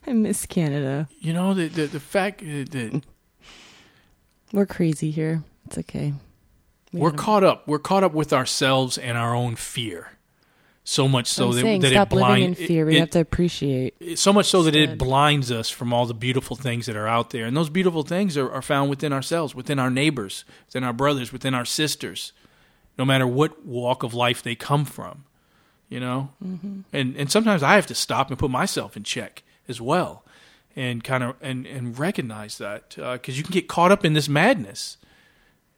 I 0.07 0.13
miss 0.13 0.45
Canada. 0.45 1.07
you 1.19 1.33
know 1.33 1.53
the 1.53 1.67
the, 1.67 1.85
the 1.85 1.99
fact 1.99 2.41
uh, 2.41 2.65
that 2.71 3.03
We're 4.53 4.67
crazy 4.67 5.09
here. 5.09 5.43
It's 5.65 5.79
okay. 5.79 6.13
We 6.91 6.99
we're 6.99 7.11
caught 7.11 7.43
up. 7.43 7.67
We're 7.67 7.79
caught 7.79 8.03
up 8.03 8.13
with 8.13 8.31
ourselves 8.31 8.99
and 8.99 9.17
our 9.17 9.35
own 9.35 9.55
fear. 9.55 10.11
So 10.85 11.07
much 11.07 11.27
so 11.27 11.47
I'm 11.47 11.55
that, 11.55 11.61
saying 11.61 11.81
that 11.81 11.91
stop 11.91 12.11
it 12.11 12.15
living 12.17 12.43
in 12.43 12.55
fear. 12.55 12.85
We 12.85 12.97
it- 12.97 12.99
have 12.99 13.09
to 13.11 13.21
appreciate. 13.21 13.95
it- 14.01 14.19
so 14.19 14.33
much 14.33 14.47
so 14.47 14.63
that 14.63 14.75
it 14.75 14.97
blinds 14.97 15.49
us 15.51 15.69
from 15.69 15.93
all 15.93 16.05
the 16.05 16.13
beautiful 16.13 16.57
things 16.57 16.87
that 16.87 16.95
are 16.97 17.07
out 17.07 17.29
there. 17.29 17.45
And 17.45 17.55
those 17.55 17.69
beautiful 17.69 18.03
things 18.03 18.35
are, 18.37 18.51
are 18.51 18.61
found 18.61 18.89
within 18.89 19.13
ourselves, 19.13 19.55
within 19.55 19.79
our 19.79 19.89
neighbors, 19.89 20.43
within 20.67 20.83
our 20.83 20.91
brothers, 20.91 21.31
within 21.31 21.53
our 21.53 21.63
sisters, 21.63 22.33
no 22.97 23.05
matter 23.05 23.25
what 23.25 23.65
walk 23.65 24.03
of 24.03 24.13
life 24.13 24.43
they 24.43 24.55
come 24.55 24.83
from. 24.83 25.23
You 25.89 25.99
know, 25.99 26.29
mm-hmm. 26.43 26.81
and 26.91 27.15
and 27.15 27.31
sometimes 27.31 27.61
I 27.61 27.75
have 27.75 27.85
to 27.87 27.95
stop 27.95 28.29
and 28.29 28.39
put 28.39 28.49
myself 28.49 28.97
in 28.97 29.03
check 29.03 29.43
as 29.67 29.79
well, 29.79 30.25
and 30.75 31.03
kind 31.03 31.23
of 31.23 31.35
and 31.39 31.67
and 31.67 31.97
recognize 31.99 32.57
that 32.57 32.95
because 32.95 33.37
you 33.37 33.43
can 33.43 33.53
get 33.53 33.67
caught 33.67 33.91
up 33.91 34.03
in 34.03 34.13
this 34.13 34.27
madness. 34.27 34.97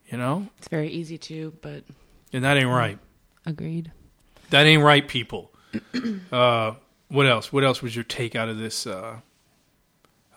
You 0.10 0.18
know, 0.18 0.48
It's 0.58 0.70
very 0.70 0.88
easy 0.90 1.18
to, 1.18 1.54
but 1.62 1.84
and 2.32 2.46
that 2.46 2.56
ain't 2.56 2.70
right. 2.70 2.98
agreed. 3.46 3.92
That 4.52 4.66
ain't 4.66 4.84
right, 4.84 5.08
people. 5.08 5.52
uh, 6.32 6.74
what 7.10 7.26
else? 7.26 7.52
What 7.52 7.64
else 7.64 7.82
was 7.82 7.96
your 7.96 8.04
take 8.04 8.36
out 8.36 8.50
of 8.50 8.58
this? 8.58 8.86
Uh, 8.88 9.20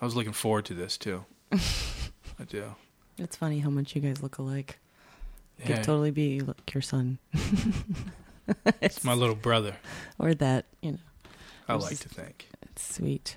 I 0.01 0.05
was 0.05 0.15
looking 0.15 0.33
forward 0.33 0.65
to 0.65 0.73
this 0.73 0.97
too. 0.97 1.25
I 1.51 2.43
do. 2.47 2.75
It's 3.17 3.35
funny 3.35 3.59
how 3.59 3.69
much 3.69 3.95
you 3.95 4.01
guys 4.01 4.21
look 4.23 4.37
alike. 4.37 4.79
Yeah, 5.59 5.75
Could 5.75 5.83
totally 5.83 6.11
be 6.11 6.39
like 6.39 6.73
your 6.73 6.81
son 6.81 7.19
it's 8.81 9.03
my 9.03 9.13
little 9.13 9.35
brother. 9.35 9.75
or 10.17 10.33
that. 10.35 10.65
You 10.81 10.93
know, 10.93 10.97
I 11.67 11.73
like 11.75 11.91
is- 11.93 11.99
to 12.01 12.09
think. 12.09 12.47
it's 12.61 12.95
sweet. 12.95 13.35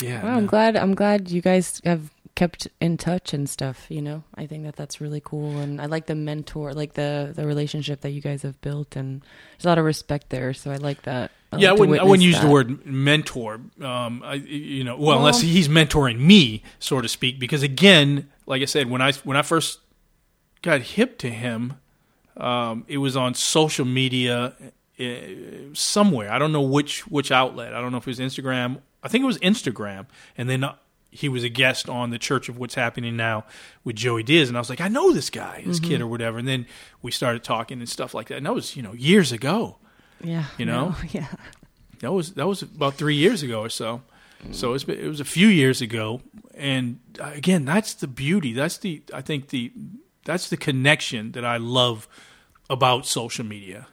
Yeah. 0.00 0.22
Well, 0.24 0.36
I'm 0.36 0.46
glad. 0.46 0.76
I'm 0.76 0.94
glad 0.94 1.30
you 1.30 1.40
guys 1.40 1.80
have 1.84 2.10
kept 2.34 2.66
in 2.80 2.96
touch 2.96 3.32
and 3.32 3.48
stuff. 3.48 3.86
You 3.88 4.02
know, 4.02 4.24
I 4.34 4.46
think 4.46 4.64
that 4.64 4.76
that's 4.76 5.00
really 5.00 5.20
cool, 5.24 5.58
and 5.58 5.80
I 5.80 5.86
like 5.86 6.06
the 6.06 6.14
mentor, 6.14 6.72
like 6.72 6.94
the 6.94 7.32
the 7.34 7.46
relationship 7.46 8.00
that 8.02 8.10
you 8.10 8.20
guys 8.20 8.42
have 8.42 8.60
built, 8.60 8.96
and 8.96 9.22
there's 9.52 9.64
a 9.64 9.68
lot 9.68 9.78
of 9.78 9.84
respect 9.84 10.30
there. 10.30 10.52
So 10.54 10.70
I 10.70 10.76
like 10.76 11.02
that. 11.02 11.30
I 11.52 11.58
yeah, 11.58 11.68
I 11.68 11.70
like 11.70 11.76
to 11.76 11.80
wouldn't, 11.80 12.00
I 12.00 12.04
wouldn't 12.04 12.26
use 12.26 12.40
the 12.40 12.48
word 12.48 12.84
mentor. 12.84 13.60
Um, 13.80 14.22
I, 14.24 14.34
you 14.34 14.82
know, 14.84 14.96
well, 14.96 15.10
Well- 15.10 15.18
unless 15.18 15.40
he's 15.40 15.68
mentoring 15.68 16.18
me, 16.18 16.62
so 16.78 17.00
to 17.00 17.08
speak. 17.08 17.38
Because 17.38 17.62
again, 17.62 18.28
like 18.46 18.62
I 18.62 18.66
said, 18.66 18.90
when 18.90 19.00
I 19.00 19.12
when 19.12 19.36
I 19.36 19.42
first 19.42 19.78
got 20.62 20.80
hip 20.80 21.18
to 21.18 21.30
him, 21.30 21.74
um, 22.36 22.84
it 22.88 22.98
was 22.98 23.16
on 23.16 23.34
social 23.34 23.84
media, 23.84 24.54
uh, 24.98 25.04
somewhere. 25.74 26.32
I 26.32 26.38
don't 26.38 26.52
know 26.52 26.62
which 26.62 27.06
which 27.06 27.30
outlet. 27.30 27.74
I 27.74 27.80
don't 27.80 27.92
know 27.92 27.98
if 27.98 28.08
it 28.08 28.10
was 28.10 28.18
Instagram. 28.18 28.80
I 29.02 29.08
think 29.08 29.22
it 29.22 29.26
was 29.26 29.38
Instagram, 29.38 30.06
and 30.36 30.48
then 30.48 30.64
he 31.14 31.28
was 31.28 31.44
a 31.44 31.48
guest 31.48 31.88
on 31.88 32.10
the 32.10 32.18
Church 32.18 32.48
of 32.48 32.58
What's 32.58 32.74
Happening 32.74 33.16
Now 33.16 33.44
with 33.84 33.94
Joey 33.94 34.24
Diaz, 34.24 34.48
and 34.48 34.58
I 34.58 34.60
was 34.60 34.68
like, 34.68 34.80
I 34.80 34.88
know 34.88 35.12
this 35.12 35.30
guy, 35.30 35.62
this 35.64 35.78
kid 35.78 36.00
or 36.00 36.08
whatever. 36.08 36.38
And 36.38 36.48
then 36.48 36.66
we 37.02 37.12
started 37.12 37.44
talking 37.44 37.78
and 37.78 37.88
stuff 37.88 38.14
like 38.14 38.28
that, 38.28 38.36
and 38.36 38.46
that 38.46 38.52
was 38.52 38.74
you 38.74 38.82
know 38.82 38.92
years 38.94 39.30
ago. 39.30 39.76
Yeah. 40.20 40.46
You 40.58 40.66
know? 40.66 40.88
no, 40.88 40.96
yeah. 41.12 41.28
That 42.00 42.12
was 42.12 42.34
that 42.34 42.48
was 42.48 42.62
about 42.62 42.94
three 42.94 43.14
years 43.14 43.44
ago 43.44 43.60
or 43.60 43.68
so. 43.68 44.02
So 44.50 44.74
it's 44.74 44.84
been, 44.84 44.98
it 44.98 45.06
was 45.06 45.20
a 45.20 45.24
few 45.24 45.46
years 45.46 45.80
ago, 45.80 46.20
and 46.54 46.98
uh, 47.18 47.30
again, 47.32 47.64
that's 47.64 47.94
the 47.94 48.08
beauty. 48.08 48.52
That's 48.52 48.76
the 48.76 49.02
I 49.14 49.22
think 49.22 49.48
the 49.48 49.72
that's 50.24 50.50
the 50.50 50.56
connection 50.56 51.32
that 51.32 51.44
I 51.44 51.56
love 51.56 52.08
about 52.68 53.06
social 53.06 53.44
media 53.44 53.86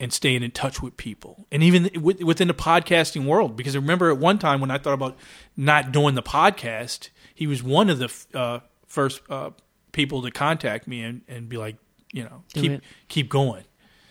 and 0.00 0.12
staying 0.12 0.42
in 0.42 0.50
touch 0.52 0.80
with 0.80 0.96
people, 0.96 1.46
and 1.50 1.62
even 1.62 1.90
with- 2.00 2.22
within 2.22 2.46
the 2.48 2.54
podcasting 2.54 3.24
world. 3.26 3.56
Because 3.56 3.74
I 3.74 3.78
remember 3.80 4.10
at 4.10 4.18
one 4.18 4.38
time 4.38 4.60
when 4.60 4.70
I 4.70 4.78
thought 4.78 4.94
about 4.94 5.16
not 5.56 5.90
doing 5.92 6.14
the 6.14 6.22
podcast, 6.22 7.08
he 7.34 7.46
was 7.46 7.62
one 7.62 7.90
of 7.90 7.98
the 7.98 8.04
f- 8.06 8.26
uh, 8.34 8.60
first 8.86 9.20
uh, 9.28 9.50
people 9.92 10.22
to 10.22 10.30
contact 10.30 10.86
me 10.86 11.02
and, 11.02 11.22
and 11.28 11.48
be 11.48 11.56
like, 11.56 11.76
you 12.12 12.22
know, 12.24 12.42
Do 12.54 12.60
keep 12.60 12.72
it. 12.72 12.82
keep 13.08 13.28
going, 13.28 13.64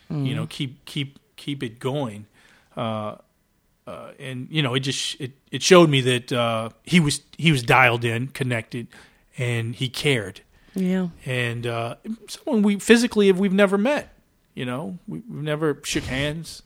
you 0.09 0.35
know, 0.35 0.45
keep 0.47 0.83
keep 0.85 1.19
keep 1.37 1.63
it 1.63 1.79
going 1.79 2.25
uh, 2.75 3.15
and 4.19 4.47
you 4.51 4.61
know 4.61 4.73
it 4.73 4.81
just 4.81 5.19
it, 5.21 5.31
it 5.51 5.61
showed 5.63 5.89
me 5.89 6.01
that 6.01 6.31
uh, 6.33 6.69
he 6.83 6.99
was 6.99 7.21
he 7.37 7.51
was 7.51 7.63
dialed 7.63 8.03
in, 8.03 8.27
connected, 8.27 8.87
and 9.37 9.75
he 9.75 9.87
cared. 9.89 10.41
Yeah. 10.75 11.07
And 11.25 11.65
uh, 11.65 11.95
someone 12.27 12.61
we 12.63 12.77
physically 12.79 13.27
have 13.27 13.39
we've 13.39 13.53
never 13.53 13.77
met, 13.77 14.13
you 14.57 14.65
know, 14.65 14.97
we, 15.07 15.21
we've 15.29 15.43
never 15.43 15.79
shook 15.83 16.05
hands 16.05 16.63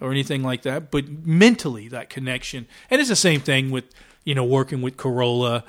or 0.00 0.10
anything 0.10 0.42
like 0.42 0.62
that, 0.62 0.90
but 0.90 1.06
mentally 1.26 1.88
that 1.88 2.08
connection, 2.08 2.66
and 2.90 3.00
it's 3.00 3.10
the 3.10 3.16
same 3.16 3.40
thing 3.40 3.70
with 3.70 3.84
you 4.24 4.34
know 4.34 4.44
working 4.44 4.80
with 4.80 4.96
Carolla 4.96 5.62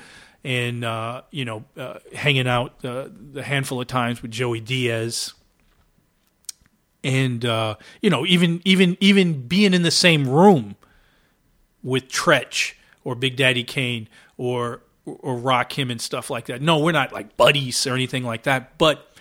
and 0.45 0.85
uh, 0.85 1.23
you 1.31 1.43
know 1.43 1.65
uh, 1.77 1.99
hanging 2.13 2.47
out 2.47 2.73
uh, 2.85 3.09
the 3.33 3.43
handful 3.43 3.81
of 3.81 3.87
times 3.87 4.21
with 4.21 4.31
Joey 4.31 4.61
Diaz 4.61 5.33
and 7.03 7.43
uh, 7.43 7.75
you 8.01 8.09
know 8.09 8.25
even 8.25 8.61
even 8.63 8.95
even 9.01 9.45
being 9.45 9.73
in 9.73 9.81
the 9.81 9.91
same 9.91 10.29
room 10.29 10.77
with 11.83 12.07
Treach 12.07 12.75
or 13.03 13.15
Big 13.15 13.35
Daddy 13.35 13.65
Kane 13.65 14.07
or 14.37 14.81
or 15.05 15.37
Rakim 15.37 15.91
and 15.91 15.99
stuff 15.99 16.29
like 16.29 16.45
that. 16.45 16.61
No, 16.61 16.79
we're 16.79 16.93
not 16.93 17.11
like 17.11 17.35
buddies 17.35 17.85
or 17.85 17.93
anything 17.93 18.23
like 18.23 18.43
that, 18.43 18.77
but 18.77 19.11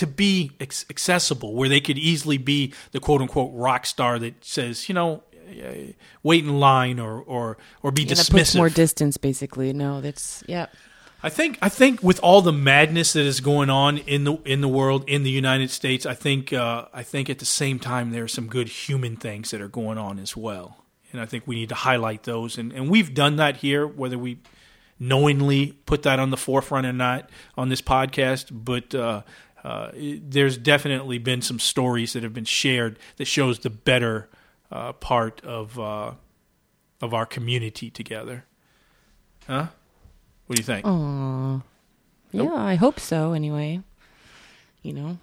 to 0.00 0.06
be 0.06 0.50
accessible 0.60 1.54
where 1.54 1.68
they 1.68 1.80
could 1.80 1.98
easily 1.98 2.38
be 2.38 2.72
the 2.92 3.00
quote 3.00 3.20
unquote 3.20 3.52
rock 3.54 3.84
star 3.84 4.18
that 4.18 4.42
says, 4.42 4.88
you 4.88 4.94
know, 4.94 5.22
eh, 5.48 5.92
wait 6.22 6.42
in 6.42 6.58
line 6.58 6.98
or 6.98 7.20
or 7.20 7.58
or 7.82 7.92
be 7.92 8.02
Yeah, 8.02 8.14
that 8.14 8.30
puts 8.30 8.52
dismissive. 8.52 8.56
more 8.56 8.70
distance, 8.70 9.18
basically. 9.18 9.72
No, 9.74 10.00
that's 10.00 10.42
yeah. 10.46 10.66
I 11.22 11.28
think 11.28 11.58
I 11.60 11.68
think 11.68 12.02
with 12.02 12.18
all 12.22 12.40
the 12.40 12.52
madness 12.52 13.12
that 13.12 13.26
is 13.26 13.40
going 13.40 13.68
on 13.68 13.98
in 13.98 14.24
the 14.24 14.36
in 14.46 14.62
the 14.62 14.68
world 14.68 15.04
in 15.06 15.22
the 15.22 15.30
United 15.30 15.70
States, 15.70 16.06
I 16.06 16.14
think 16.14 16.50
uh, 16.50 16.86
I 16.94 17.02
think 17.02 17.28
at 17.28 17.38
the 17.38 17.44
same 17.44 17.78
time 17.78 18.10
there 18.10 18.24
are 18.24 18.28
some 18.28 18.46
good 18.46 18.68
human 18.68 19.16
things 19.16 19.50
that 19.50 19.60
are 19.60 19.68
going 19.68 19.98
on 19.98 20.18
as 20.18 20.34
well, 20.34 20.82
and 21.12 21.20
I 21.20 21.26
think 21.26 21.46
we 21.46 21.56
need 21.56 21.68
to 21.68 21.74
highlight 21.74 22.22
those. 22.22 22.56
And 22.56 22.72
and 22.72 22.88
we've 22.88 23.12
done 23.12 23.36
that 23.36 23.58
here, 23.58 23.86
whether 23.86 24.16
we 24.16 24.38
knowingly 24.98 25.72
put 25.84 26.04
that 26.04 26.18
on 26.18 26.30
the 26.30 26.36
forefront 26.38 26.86
or 26.86 26.92
not 26.94 27.28
on 27.54 27.68
this 27.68 27.82
podcast, 27.82 28.46
but. 28.50 28.94
Uh, 28.94 29.22
uh, 29.64 29.90
it- 29.94 30.30
there's 30.30 30.56
definitely 30.56 31.18
been 31.18 31.42
some 31.42 31.58
stories 31.58 32.12
that 32.14 32.22
have 32.22 32.32
been 32.34 32.44
shared 32.44 32.98
that 33.16 33.26
shows 33.26 33.58
the 33.60 33.70
better 33.70 34.28
uh, 34.70 34.92
part 34.94 35.40
of 35.44 35.78
uh, 35.78 36.12
of 37.00 37.12
our 37.14 37.26
community 37.26 37.90
together. 37.90 38.44
Huh? 39.46 39.66
What 40.46 40.56
do 40.56 40.60
you 40.60 40.64
think? 40.66 40.86
Aw. 40.86 41.62
Nope. 42.32 42.50
Yeah, 42.52 42.54
I 42.54 42.74
hope 42.76 43.00
so. 43.00 43.32
Anyway, 43.32 43.80
you 44.82 44.92
know, 44.92 45.18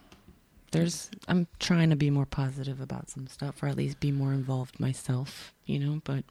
there's. 0.72 1.10
I'm 1.28 1.48
trying 1.60 1.90
to 1.90 1.96
be 1.96 2.10
more 2.10 2.26
positive 2.26 2.82
about 2.82 3.10
some 3.10 3.28
stuff, 3.28 3.64
or 3.64 3.68
at 3.68 3.78
least 3.78 4.00
be 4.00 4.12
more 4.12 4.34
involved 4.34 4.80
myself. 4.80 5.54
You 5.66 5.80
know, 5.80 6.02
but 6.04 6.24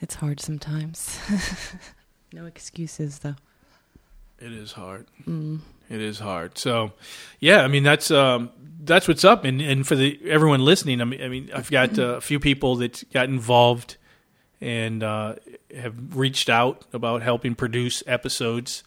it's 0.00 0.16
hard 0.16 0.40
sometimes. 0.40 1.18
no 2.32 2.46
excuses, 2.46 3.20
though. 3.20 3.36
It 4.38 4.52
is 4.52 4.72
hard. 4.72 5.06
Mm. 5.26 5.60
It 5.88 6.00
is 6.00 6.18
hard. 6.18 6.58
So, 6.58 6.92
yeah, 7.40 7.62
I 7.62 7.68
mean 7.68 7.82
that's 7.82 8.10
um, 8.10 8.50
that's 8.80 9.08
what's 9.08 9.24
up, 9.24 9.44
and 9.44 9.60
and 9.60 9.86
for 9.86 9.96
the 9.96 10.20
everyone 10.28 10.64
listening, 10.64 11.00
I 11.00 11.04
mean, 11.04 11.22
I 11.22 11.28
mean 11.28 11.50
I've 11.54 11.70
got 11.70 11.98
uh, 11.98 12.16
a 12.16 12.20
few 12.20 12.40
people 12.40 12.76
that 12.76 13.04
got 13.12 13.28
involved 13.28 13.96
and 14.60 15.02
uh, 15.02 15.36
have 15.76 16.16
reached 16.16 16.48
out 16.48 16.84
about 16.92 17.22
helping 17.22 17.54
produce 17.54 18.02
episodes. 18.06 18.82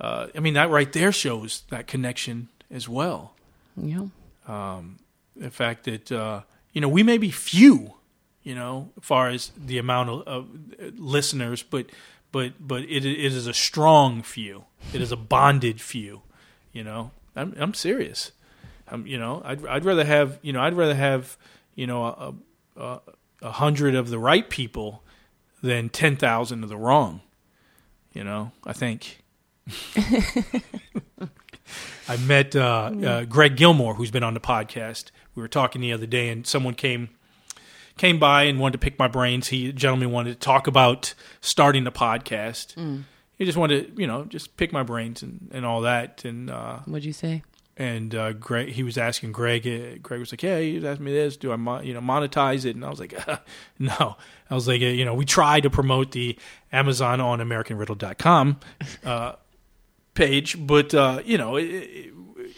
Uh, 0.00 0.28
I 0.34 0.40
mean 0.40 0.54
that 0.54 0.70
right 0.70 0.92
there 0.92 1.12
shows 1.12 1.62
that 1.70 1.86
connection 1.86 2.48
as 2.70 2.88
well. 2.88 3.34
Yeah. 3.76 4.06
The 5.36 5.50
fact 5.50 5.84
that 5.84 6.10
uh, 6.10 6.42
you 6.72 6.80
know 6.80 6.88
we 6.88 7.02
may 7.02 7.18
be 7.18 7.30
few, 7.30 7.94
you 8.42 8.54
know, 8.54 8.90
as 8.96 9.04
far 9.04 9.28
as 9.28 9.52
the 9.56 9.78
amount 9.78 10.10
of, 10.10 10.22
of 10.26 10.48
listeners, 10.98 11.62
but 11.62 11.86
but 12.32 12.54
but 12.60 12.82
it, 12.82 13.04
it 13.04 13.34
is 13.34 13.46
a 13.46 13.54
strong 13.54 14.22
few. 14.22 14.64
It 14.92 15.00
is 15.00 15.12
a 15.12 15.16
bonded 15.16 15.80
few. 15.80 16.22
You 16.78 16.84
know, 16.84 17.10
I'm 17.34 17.54
I'm 17.58 17.74
serious. 17.74 18.30
I'm 18.86 19.04
you 19.04 19.18
know 19.18 19.42
I'd 19.44 19.66
I'd 19.66 19.84
rather 19.84 20.04
have 20.04 20.38
you 20.42 20.52
know 20.52 20.60
I'd 20.60 20.74
rather 20.74 20.94
have 20.94 21.36
you 21.74 21.88
know 21.88 22.04
a 22.04 22.34
a, 22.80 23.00
a 23.42 23.50
hundred 23.50 23.96
of 23.96 24.10
the 24.10 24.18
right 24.20 24.48
people 24.48 25.02
than 25.60 25.88
ten 25.88 26.14
thousand 26.14 26.62
of 26.62 26.68
the 26.68 26.76
wrong. 26.76 27.20
You 28.12 28.22
know, 28.22 28.52
I 28.64 28.74
think. 28.74 29.24
I 32.08 32.16
met 32.16 32.54
uh, 32.54 32.92
uh, 33.04 33.24
Greg 33.24 33.56
Gilmore, 33.56 33.94
who's 33.94 34.12
been 34.12 34.22
on 34.22 34.34
the 34.34 34.40
podcast. 34.40 35.10
We 35.34 35.42
were 35.42 35.48
talking 35.48 35.80
the 35.80 35.92
other 35.92 36.06
day, 36.06 36.28
and 36.28 36.46
someone 36.46 36.74
came 36.74 37.08
came 37.96 38.20
by 38.20 38.44
and 38.44 38.60
wanted 38.60 38.74
to 38.74 38.78
pick 38.78 39.00
my 39.00 39.08
brains. 39.08 39.48
He 39.48 39.72
gentleman 39.72 40.12
wanted 40.12 40.34
to 40.34 40.38
talk 40.38 40.68
about 40.68 41.14
starting 41.40 41.88
a 41.88 41.92
podcast. 41.92 43.02
He 43.38 43.44
just 43.44 43.56
wanted 43.56 43.94
to, 43.96 44.00
you 44.00 44.06
know, 44.08 44.24
just 44.24 44.56
pick 44.56 44.72
my 44.72 44.82
brains 44.82 45.22
and, 45.22 45.48
and 45.52 45.64
all 45.64 45.82
that. 45.82 46.24
And 46.24 46.50
uh, 46.50 46.80
What'd 46.86 47.04
you 47.04 47.12
say? 47.12 47.42
and 47.76 48.12
uh, 48.12 48.32
Greg, 48.32 48.70
he 48.70 48.82
was 48.82 48.98
asking 48.98 49.30
Greg. 49.30 49.64
Uh, 49.64 49.98
Greg 50.02 50.18
was 50.18 50.32
like, 50.32 50.42
"Yeah, 50.42 50.58
he 50.58 50.74
was 50.74 50.84
asking 50.84 51.04
me 51.04 51.12
this. 51.12 51.36
Do 51.36 51.52
I, 51.52 51.56
mo- 51.56 51.80
you 51.80 51.94
know, 51.94 52.00
monetize 52.00 52.64
it?" 52.64 52.74
And 52.74 52.84
I 52.84 52.90
was 52.90 52.98
like, 52.98 53.14
"No." 53.78 54.16
I 54.50 54.54
was 54.54 54.66
like, 54.66 54.82
uh, 54.82 54.86
"You 54.86 55.04
know, 55.04 55.14
we 55.14 55.24
try 55.24 55.60
to 55.60 55.70
promote 55.70 56.10
the 56.10 56.36
Amazon 56.72 57.20
on 57.20 57.38
AmericanRiddle.com 57.38 58.58
uh, 59.04 59.32
page, 60.14 60.56
but 60.66 60.92
uh, 60.92 61.22
you 61.24 61.38
know, 61.38 61.54
it, 61.54 61.62
it, 61.66 62.14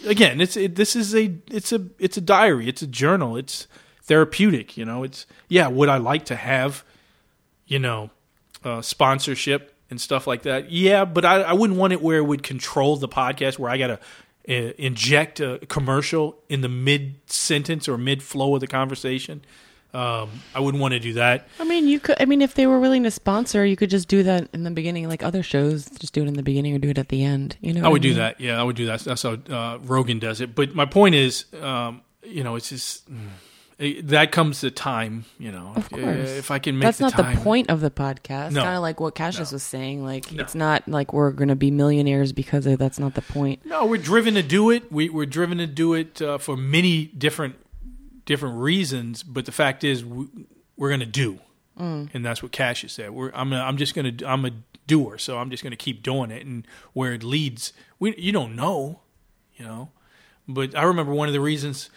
again, 0.07 0.41
it's 0.41 0.57
it, 0.57 0.77
this 0.77 0.97
is 0.97 1.15
a 1.15 1.37
it's 1.51 1.71
a 1.73 1.87
it's 1.99 2.17
a 2.17 2.23
diary. 2.23 2.67
It's 2.67 2.81
a 2.81 2.87
journal. 2.87 3.37
It's 3.37 3.67
therapeutic. 4.05 4.79
You 4.79 4.87
know, 4.87 5.03
it's 5.03 5.27
yeah. 5.49 5.69
Would 5.69 5.91
I 5.91 5.99
like 5.99 6.25
to 6.27 6.37
have, 6.37 6.83
you 7.67 7.79
know, 7.79 8.09
uh, 8.65 8.81
sponsorship 8.81 9.70
and 9.91 10.01
stuff 10.01 10.27
like 10.27 10.43
that. 10.43 10.71
Yeah, 10.71 11.05
but 11.05 11.25
I, 11.25 11.43
I 11.43 11.53
wouldn't 11.53 11.79
want 11.79 11.93
it 11.93 12.01
where 12.01 12.19
it 12.19 12.25
would 12.25 12.43
control 12.43 12.97
the 12.97 13.09
podcast, 13.09 13.59
where 13.59 13.71
I 13.71 13.77
got 13.77 13.89
to 13.89 13.99
uh, 14.49 14.73
inject 14.79 15.41
a 15.41 15.59
commercial 15.69 16.39
in 16.49 16.61
the 16.61 16.69
mid 16.69 17.17
sentence 17.27 17.89
or 17.89 17.99
mid 17.99 18.23
flow 18.23 18.55
of 18.55 18.61
the 18.61 18.67
conversation. 18.67 19.43
Um, 19.93 20.31
I 20.55 20.61
wouldn't 20.61 20.81
want 20.81 20.93
to 20.93 21.01
do 21.01 21.15
that. 21.15 21.49
I 21.59 21.65
mean, 21.65 21.89
you 21.89 21.99
could. 21.99 22.17
I 22.21 22.25
mean, 22.25 22.43
if 22.43 22.55
they 22.55 22.67
were 22.67 22.79
willing 22.79 23.03
to 23.03 23.11
sponsor, 23.11 23.67
you 23.67 23.75
could 23.75 23.91
just 23.91 24.07
do 24.07 24.23
that 24.23 24.49
in 24.53 24.63
the 24.63 24.71
beginning, 24.71 25.09
like 25.09 25.25
other 25.25 25.43
shows. 25.43 25.91
Just 25.91 26.13
do 26.13 26.23
it 26.23 26.29
in 26.29 26.35
the 26.35 26.45
beginning 26.45 26.75
or 26.77 26.79
do 26.79 26.91
it 26.91 26.99
at 26.99 27.09
the 27.09 27.25
end. 27.25 27.57
You 27.61 27.73
know, 27.73 27.85
I 27.85 27.89
would 27.89 28.03
do 28.03 28.11
mean? 28.11 28.19
that. 28.19 28.41
Yeah, 28.41 28.61
I 28.61 28.63
would 28.63 28.77
do 28.77 28.87
that. 28.87 29.01
That's 29.01 29.23
how 29.23 29.33
uh, 29.33 29.79
Rogan 29.83 30.21
does 30.21 30.41
it. 30.41 30.55
But 30.55 30.77
my 30.77 30.87
point 30.87 31.17
is, 31.17 31.47
um, 31.61 32.03
you 32.23 32.45
know, 32.45 32.55
it's 32.55 32.69
just 32.69 33.11
mm, 33.13 33.19
that 34.03 34.31
comes 34.31 34.61
to 34.61 34.71
time. 34.71 35.25
You 35.39 35.53
know, 35.53 35.73
Of 35.75 35.87
Uh, 35.93 35.97
course. 35.97 36.31
if 36.31 36.51
I 36.51 36.59
can 36.59 36.79
make 36.79 36.83
That's 36.87 36.99
the 36.99 37.05
not 37.05 37.13
time, 37.15 37.35
the 37.37 37.41
point 37.41 37.71
of 37.71 37.81
the 37.81 37.91
podcast. 37.91 38.53
No. 38.53 38.63
Kind 38.63 38.77
of 38.77 38.83
like 38.83 39.01
what 39.01 39.15
Cassius 39.15 39.53
No. 39.53 39.57
was 39.57 39.63
saying. 39.63 40.05
Like, 40.05 40.31
No. 40.33 40.43
it's 40.43 40.55
not 40.55 40.87
like 40.89 41.13
we're 41.13 41.31
going 41.33 41.49
to 41.49 41.57
be 41.57 41.71
millionaires 41.71 42.33
because 42.33 42.67
of 42.67 42.79
that's 42.79 42.99
not 42.99 43.15
the 43.15 43.23
point. 43.23 43.65
No, 43.65 43.87
we're 43.87 43.97
driven 44.03 44.35
to 44.35 44.43
do 44.43 44.71
it. 44.71 44.93
We, 44.93 45.09
we're 45.09 45.25
driven 45.27 45.59
to 45.59 45.67
do 45.67 45.95
it 45.95 46.21
uh, 46.21 46.39
for 46.39 46.57
many 46.57 47.07
different 47.07 47.57
different 48.27 48.57
reasons. 48.59 49.23
But 49.23 49.47
the 49.47 49.53
fact 49.53 49.83
is, 49.83 50.05
we, 50.05 50.27
we're 50.77 50.89
going 50.91 51.01
to 51.01 51.07
do, 51.07 51.39
and 51.77 52.25
that's 52.25 52.43
what 52.43 52.53
Cash 52.53 52.83
has 52.83 52.93
said. 52.93 53.11
We're, 53.13 53.31
I'm 53.35 53.53
a, 53.55 53.57
I'm 53.61 53.77
just 53.79 53.95
going 53.95 54.17
to 54.19 54.27
I'm 54.29 54.45
a 54.45 54.51
doer, 54.87 55.17
so 55.19 55.39
I'm 55.39 55.51
just 55.51 55.63
going 55.63 55.71
to 55.73 55.77
keep 55.77 56.03
doing 56.03 56.31
it. 56.31 56.45
And 56.45 56.67
where 56.93 57.15
it 57.15 57.23
leads, 57.23 57.73
we 57.99 58.15
you 58.19 58.31
don't 58.33 58.55
know, 58.55 59.01
you 59.57 59.65
know. 59.65 59.89
But 60.47 60.77
I 60.77 60.83
remember 60.83 61.15
one 61.15 61.29
of 61.29 61.33
the 61.33 61.41
reasons, 61.41 61.89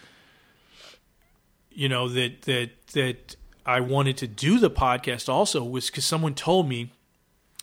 you 1.73 1.89
know, 1.89 2.07
that 2.09 2.43
that 2.43 2.69
that 2.93 3.35
I 3.65 3.79
wanted 3.79 4.17
to 4.17 4.27
do 4.27 4.59
the 4.59 4.69
podcast 4.69 5.29
also 5.29 5.63
was 5.63 5.87
because 5.87 6.05
someone 6.05 6.35
told 6.35 6.67
me 6.67 6.91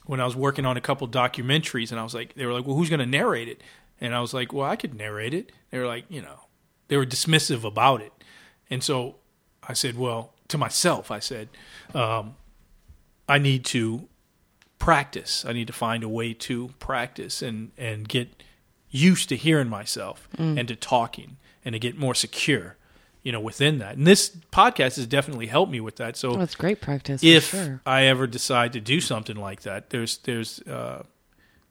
when 0.06 0.20
I 0.20 0.24
was 0.24 0.34
working 0.34 0.66
on 0.66 0.76
a 0.76 0.80
couple 0.80 1.06
documentaries, 1.08 1.90
and 1.90 2.00
I 2.00 2.02
was 2.02 2.14
like, 2.14 2.34
they 2.34 2.46
were 2.46 2.52
like, 2.52 2.66
well, 2.66 2.76
who's 2.76 2.88
going 2.88 3.00
to 3.00 3.06
narrate 3.06 3.48
it? 3.48 3.60
And 4.00 4.14
I 4.14 4.20
was 4.20 4.32
like, 4.32 4.52
well, 4.52 4.66
I 4.66 4.76
could 4.76 4.94
narrate 4.94 5.34
it. 5.34 5.52
They 5.70 5.78
were 5.78 5.86
like, 5.86 6.04
you 6.08 6.22
know, 6.22 6.46
they 6.88 6.96
were 6.96 7.06
dismissive 7.06 7.64
about 7.64 8.00
it. 8.00 8.12
And 8.70 8.82
so 8.82 9.16
I 9.68 9.74
said, 9.74 9.96
well, 9.98 10.32
to 10.48 10.58
myself, 10.58 11.10
I 11.10 11.18
said, 11.18 11.48
um, 11.94 12.34
I 13.28 13.38
need 13.38 13.64
to 13.66 14.08
practice. 14.78 15.44
I 15.44 15.52
need 15.52 15.66
to 15.66 15.72
find 15.72 16.02
a 16.02 16.08
way 16.08 16.32
to 16.34 16.70
practice 16.78 17.42
and, 17.42 17.70
and 17.76 18.08
get 18.08 18.42
used 18.90 19.28
to 19.28 19.36
hearing 19.36 19.68
myself 19.68 20.28
and 20.58 20.66
to 20.68 20.74
talking 20.74 21.36
and 21.64 21.74
to 21.74 21.78
get 21.78 21.96
more 21.98 22.14
secure, 22.14 22.76
you 23.22 23.32
know, 23.32 23.40
within 23.40 23.78
that. 23.78 23.96
And 23.96 24.06
this 24.06 24.30
podcast 24.52 24.96
has 24.96 25.06
definitely 25.06 25.46
helped 25.46 25.70
me 25.70 25.80
with 25.80 25.96
that. 25.96 26.16
So 26.16 26.32
Well, 26.32 26.42
it's 26.42 26.54
great 26.54 26.80
practice. 26.80 27.22
if 27.22 27.50
sure. 27.50 27.80
I 27.84 28.04
ever 28.04 28.26
decide 28.26 28.72
to 28.74 28.80
do 28.80 29.00
something 29.00 29.36
like 29.36 29.62
that, 29.62 29.90
there's 29.90 30.18
there's 30.18 30.60
uh, 30.62 31.02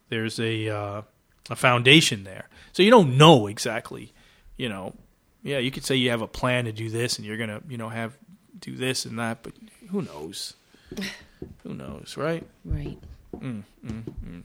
there's 0.09 0.39
a 0.39 0.69
uh, 0.69 1.01
a 1.49 1.55
foundation 1.55 2.23
there. 2.23 2.47
So 2.73 2.83
you 2.83 2.91
don't 2.91 3.17
know 3.17 3.47
exactly, 3.47 4.13
you 4.57 4.69
know. 4.69 4.93
Yeah, 5.41 5.59
you 5.59 5.71
could 5.71 5.85
say 5.85 5.95
you 5.95 6.09
have 6.09 6.21
a 6.21 6.27
plan 6.27 6.65
to 6.65 6.71
do 6.73 6.89
this, 6.89 7.17
and 7.17 7.25
you're 7.25 7.37
gonna, 7.37 7.61
you 7.69 7.77
know, 7.77 7.89
have 7.89 8.17
do 8.59 8.75
this 8.75 9.05
and 9.05 9.17
that, 9.19 9.41
but 9.41 9.53
who 9.89 10.01
knows? 10.01 10.55
who 11.63 11.73
knows, 11.73 12.15
right? 12.17 12.45
Right. 12.65 12.97
mm, 13.35 13.63
mm, 13.85 14.03
mm. 14.03 14.43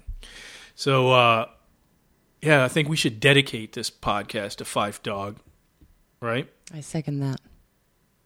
So, 0.77 1.11
uh, 1.11 1.47
yeah, 2.43 2.65
I 2.65 2.69
think 2.69 2.89
we 2.89 2.97
should 2.97 3.21
dedicate 3.21 3.73
this 3.73 3.91
podcast 3.91 4.57
to 4.57 4.65
Phife 4.65 5.03
Dawg, 5.03 5.39
right? 6.25 6.49
I 6.73 6.81
second 6.81 7.21
that. 7.21 7.41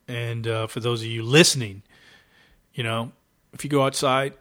And 0.07 0.47
uh, 0.47 0.67
for 0.69 0.81
those 0.81 1.03
of 1.03 1.09
you 1.09 1.23
listening, 1.23 1.83
you 2.73 2.83
know, 2.83 3.13
if 3.53 3.65
you 3.65 3.71
go 3.71 3.85
outside 3.85 4.35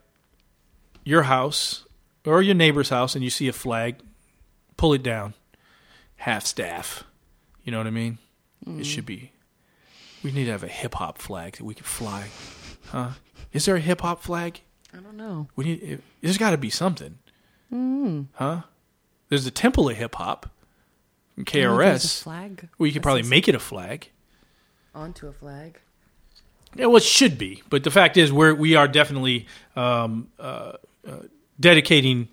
your 1.03 1.23
house 1.23 1.85
or 2.25 2.41
your 2.41 2.55
neighbor's 2.55 2.89
house 2.89 3.15
and 3.15 3.23
you 3.23 3.29
see 3.29 3.47
a 3.47 3.53
flag, 3.53 3.95
pull 4.77 4.93
it 4.93 5.03
down, 5.03 5.33
half 6.17 6.45
staff. 6.45 7.03
You 7.63 7.71
know 7.71 7.79
what 7.79 7.87
I 7.87 7.91
mean? 7.91 8.17
It 8.65 8.85
should 8.85 9.05
be. 9.05 9.31
We 10.23 10.31
need 10.31 10.45
to 10.45 10.51
have 10.51 10.63
a 10.63 10.67
hip 10.67 10.95
hop 10.95 11.19
flag 11.19 11.57
that 11.57 11.63
we 11.63 11.73
can 11.73 11.85
fly, 11.85 12.27
huh? 12.87 13.11
Is 13.53 13.65
there 13.65 13.75
a 13.75 13.79
hip 13.79 14.01
hop 14.01 14.21
flag? 14.21 14.61
I 14.93 14.97
don't 14.97 15.15
know. 15.15 15.47
We 15.55 15.65
need. 15.65 15.83
It, 15.83 16.03
there's 16.21 16.37
got 16.37 16.51
to 16.51 16.57
be 16.57 16.69
something, 16.69 17.17
huh? 18.33 18.61
There's 19.29 19.45
the 19.45 19.51
Temple 19.51 19.89
of 19.89 19.97
Hip 19.97 20.15
Hop 20.15 20.49
KRS. 21.45 22.23
flag. 22.23 22.67
Well, 22.77 22.87
you 22.87 22.93
could 22.93 23.03
probably 23.03 23.23
make 23.23 23.47
it 23.47 23.55
a 23.55 23.59
flag. 23.59 24.09
onto 24.95 25.27
a 25.27 25.31
flag. 25.33 25.79
Yeah, 26.75 26.87
well, 26.87 26.97
it 26.97 27.03
should 27.03 27.37
be, 27.37 27.63
but 27.69 27.83
the 27.83 27.91
fact 27.91 28.17
is, 28.17 28.31
we're 28.31 28.53
we 28.53 28.75
are 28.75 28.87
definitely 28.87 29.47
um, 29.75 30.27
uh, 30.39 30.73
uh, 31.07 31.11
dedicating 31.59 32.27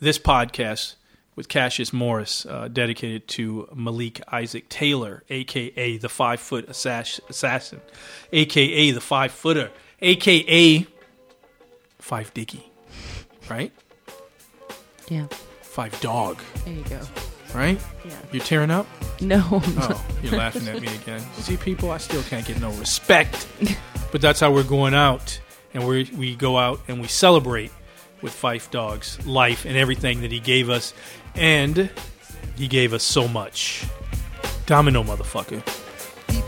this 0.00 0.18
podcast 0.18 0.94
with 1.36 1.48
Cassius 1.48 1.92
Morris, 1.92 2.46
uh, 2.46 2.68
dedicated 2.68 3.26
to 3.28 3.68
Malik 3.74 4.20
Isaac 4.32 4.68
Taylor, 4.68 5.24
aka 5.28 5.96
the 5.98 6.08
Five 6.08 6.40
Foot 6.40 6.68
Assass- 6.68 7.20
Assassin, 7.28 7.80
aka 8.32 8.90
the 8.92 9.00
Five 9.00 9.32
Footer, 9.32 9.70
aka 10.00 10.86
Five 11.98 12.32
Dicky, 12.32 12.70
right? 13.50 13.72
Yeah. 15.08 15.26
Phife 15.62 16.00
Dawg, 16.00 16.38
There 16.64 16.74
you 16.74 16.84
go. 16.84 17.00
Right? 17.54 17.80
Yeah. 18.04 18.12
You're 18.32 18.44
tearing 18.44 18.70
up. 18.70 18.86
No. 19.20 19.42
Oh, 19.52 20.04
you're 20.22 20.36
laughing 20.38 20.66
at 20.68 20.80
me 20.80 20.88
again. 21.02 21.20
See, 21.34 21.56
people, 21.56 21.90
I 21.90 21.98
still 21.98 22.22
can't 22.22 22.46
get 22.46 22.60
no 22.60 22.70
respect. 22.72 23.46
But 24.12 24.20
that's 24.20 24.40
how 24.40 24.52
we're 24.52 24.62
going 24.64 24.94
out, 24.94 25.40
and 25.74 25.86
we 25.86 26.10
we 26.16 26.34
go 26.36 26.56
out 26.58 26.80
and 26.88 27.00
we 27.00 27.08
celebrate 27.08 27.70
with 28.22 28.32
Phife 28.32 28.70
Dawg's 28.70 29.24
life 29.26 29.64
and 29.64 29.76
everything 29.76 30.20
that 30.22 30.32
he 30.32 30.40
gave 30.40 30.68
us, 30.70 30.94
and 31.34 31.90
he 32.56 32.68
gave 32.68 32.92
us 32.92 33.02
so 33.02 33.26
much. 33.28 33.84
Domino, 34.66 35.02
motherfucker. 35.02 35.62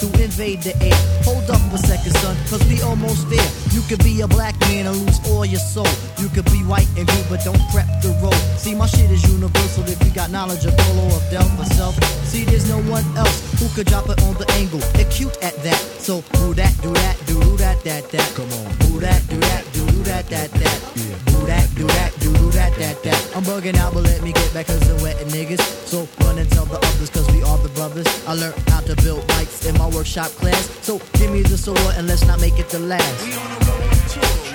who 0.00 0.08
invade 0.22 0.62
the 0.62 0.74
air. 0.82 0.96
Hold 1.24 1.48
up 1.50 1.60
for 1.68 1.76
a 1.76 1.78
second, 1.78 2.12
son, 2.16 2.36
cause 2.48 2.64
we 2.68 2.80
almost 2.82 3.28
there. 3.28 3.50
You 3.70 3.82
could 3.88 4.02
be 4.02 4.20
a 4.22 4.28
black 4.28 4.58
man 4.60 4.86
and 4.86 4.96
lose 4.96 5.20
all 5.28 5.44
your 5.44 5.60
soul. 5.60 5.92
You 6.18 6.28
could 6.28 6.46
be 6.46 6.64
white 6.64 6.88
and 6.96 7.06
blue, 7.06 7.24
but 7.28 7.44
don't 7.44 7.60
prep 7.70 7.86
the 8.02 8.16
road. 8.22 8.40
See, 8.56 8.74
my 8.74 8.86
shit 8.86 9.10
is 9.10 9.22
universal 9.30 9.84
if 9.84 10.02
you 10.04 10.10
got 10.10 10.30
knowledge 10.30 10.64
of 10.64 10.76
Dolo 10.76 11.06
of 11.06 11.22
Delph 11.30 11.58
or 11.58 11.68
self. 11.76 11.94
See, 12.24 12.44
there's 12.44 12.68
no 12.68 12.80
one 12.90 13.04
else 13.16 13.38
who 13.60 13.68
could 13.74 13.86
drop 13.86 14.08
it 14.08 14.22
on 14.22 14.34
the 14.34 14.50
angle. 14.52 14.80
They're 14.94 15.10
cute 15.10 15.36
at 15.42 15.54
that. 15.62 15.80
So, 15.98 16.22
do 16.40 16.54
that, 16.54 16.74
do 16.82 16.92
that, 16.92 17.16
do 17.26 17.38
that, 17.58 17.82
that, 17.84 18.10
that. 18.10 18.32
Come 18.34 18.50
on. 18.52 18.68
Do 18.86 19.00
that, 19.00 19.20
do 19.28 19.36
that, 19.38 19.64
do 19.72 19.84
that, 20.04 20.26
that, 20.28 20.50
that. 20.50 20.94
Do 20.94 21.29
that, 21.50 21.74
do 21.74 21.86
that, 21.86 22.12
do 22.20 22.32
do 22.34 22.50
that, 22.52 22.72
that, 22.76 23.02
that. 23.02 23.36
I'm 23.36 23.42
bugging 23.42 23.76
out, 23.76 23.92
but 23.92 24.04
let 24.04 24.22
me 24.22 24.32
get 24.32 24.54
back 24.54 24.66
cause 24.66 24.88
I'm 24.88 25.02
wetting 25.02 25.28
niggas. 25.28 25.60
So, 25.86 26.08
run 26.24 26.38
and 26.38 26.48
tell 26.50 26.64
the 26.64 26.78
others 26.78 27.10
cause 27.10 27.28
we 27.32 27.42
are 27.42 27.58
the 27.58 27.70
brothers. 27.70 28.06
I 28.26 28.34
learned 28.34 28.56
how 28.68 28.80
to 28.80 28.94
build 29.02 29.26
bikes 29.28 29.66
in 29.66 29.76
my 29.76 29.88
workshop 29.88 30.30
class. 30.40 30.70
So, 30.82 30.98
give 31.14 31.32
me 31.32 31.42
the 31.42 31.58
sword 31.58 31.80
and 31.96 32.06
let's 32.06 32.24
not 32.26 32.40
make 32.40 32.58
it 32.58 32.68
the 32.68 32.78
last. 32.78 34.49